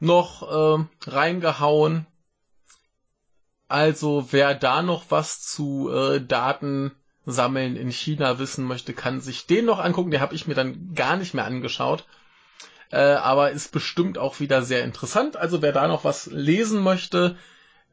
[0.00, 2.06] noch äh, reingehauen.
[3.66, 6.92] Also wer da noch was zu äh, Daten
[7.30, 10.10] sammeln in China wissen möchte, kann sich den noch angucken.
[10.10, 12.06] Den habe ich mir dann gar nicht mehr angeschaut.
[12.90, 15.36] Äh, aber ist bestimmt auch wieder sehr interessant.
[15.36, 17.36] Also wer da noch was lesen möchte,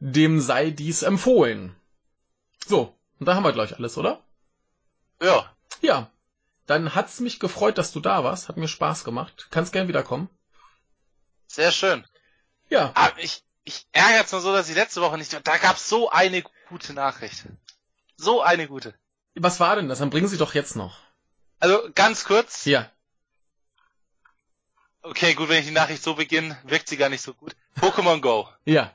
[0.00, 1.76] dem sei dies empfohlen.
[2.66, 4.20] So, und da haben wir gleich alles, oder?
[5.20, 5.52] Ja.
[5.82, 6.10] Ja.
[6.66, 8.48] Dann hat's mich gefreut, dass du da warst.
[8.48, 9.48] Hat mir Spaß gemacht.
[9.50, 10.28] Kannst gern wiederkommen.
[11.46, 12.04] Sehr schön.
[12.68, 12.90] Ja.
[12.94, 16.10] Aber ah, ich, ich ärgere nur so, dass ich letzte Woche nicht, da gab's so
[16.10, 17.46] eine gute Nachricht.
[18.16, 18.94] So eine gute.
[19.36, 19.98] Was war denn das?
[19.98, 20.98] Dann bringen Sie doch jetzt noch.
[21.60, 22.64] Also ganz kurz.
[22.64, 22.90] Ja.
[25.02, 27.54] Okay, gut, wenn ich die Nachricht so beginne, wirkt sie gar nicht so gut.
[27.80, 28.48] Pokémon Go.
[28.64, 28.92] Ja.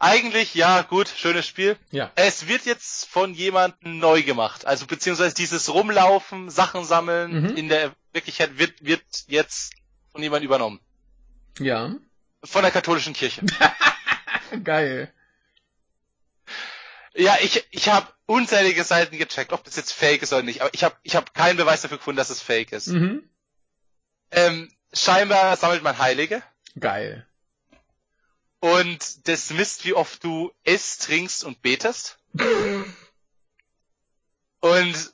[0.00, 1.76] Eigentlich, ja, gut, schönes Spiel.
[1.90, 2.10] Ja.
[2.16, 4.66] Es wird jetzt von jemandem neu gemacht.
[4.66, 7.56] Also beziehungsweise dieses Rumlaufen, Sachen sammeln mhm.
[7.56, 9.74] in der Wirklichkeit wird, wird jetzt
[10.10, 10.80] von jemandem übernommen.
[11.58, 11.94] Ja.
[12.42, 13.42] Von der katholischen Kirche.
[14.64, 15.12] Geil.
[17.14, 20.72] Ja, ich, ich habe unzählige Seiten gecheckt, ob das jetzt fake ist oder nicht, aber
[20.72, 22.88] ich habe ich hab keinen Beweis dafür gefunden, dass es fake ist.
[22.88, 23.28] Mhm.
[24.30, 26.42] Ähm, scheinbar sammelt man Heilige.
[26.78, 27.26] Geil.
[28.60, 32.18] Und das misst, wie oft du isst, trinkst und betest.
[34.60, 35.12] und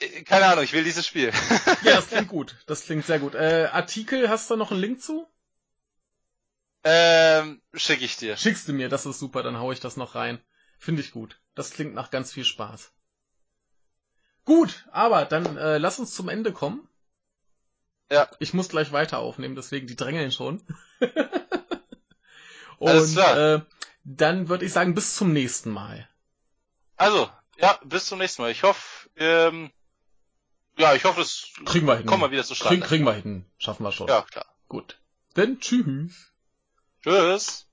[0.00, 1.32] äh, keine Ahnung, ich will dieses Spiel.
[1.82, 2.56] ja, das klingt gut.
[2.66, 3.34] Das klingt sehr gut.
[3.34, 5.26] Äh, Artikel, hast du noch einen Link zu?
[6.82, 8.36] Ähm, schick ich dir.
[8.36, 10.40] Schickst du mir, das ist super, dann hau ich das noch rein.
[10.80, 11.38] Finde ich gut.
[11.54, 12.90] Das klingt nach ganz viel Spaß.
[14.46, 16.88] Gut, aber dann äh, lass uns zum Ende kommen.
[18.10, 18.28] Ja.
[18.38, 20.62] Ich muss gleich weiter aufnehmen, deswegen die drängeln schon.
[22.78, 23.56] Und Alles klar.
[23.56, 23.60] Äh,
[24.04, 26.08] dann würde ich sagen, bis zum nächsten Mal.
[26.96, 28.50] Also, ja, bis zum nächsten Mal.
[28.50, 29.70] Ich hoffe, ähm,
[30.78, 32.06] ja, ich hoffe, es kriegen wir hin.
[32.06, 32.78] Kommen wir wieder zustande.
[32.78, 33.44] Krieg, kriegen wir hin.
[33.58, 34.08] Schaffen wir schon.
[34.08, 34.46] Ja, klar.
[34.66, 34.98] Gut.
[35.34, 36.32] Dann tschüss.
[37.02, 37.66] Tschüss.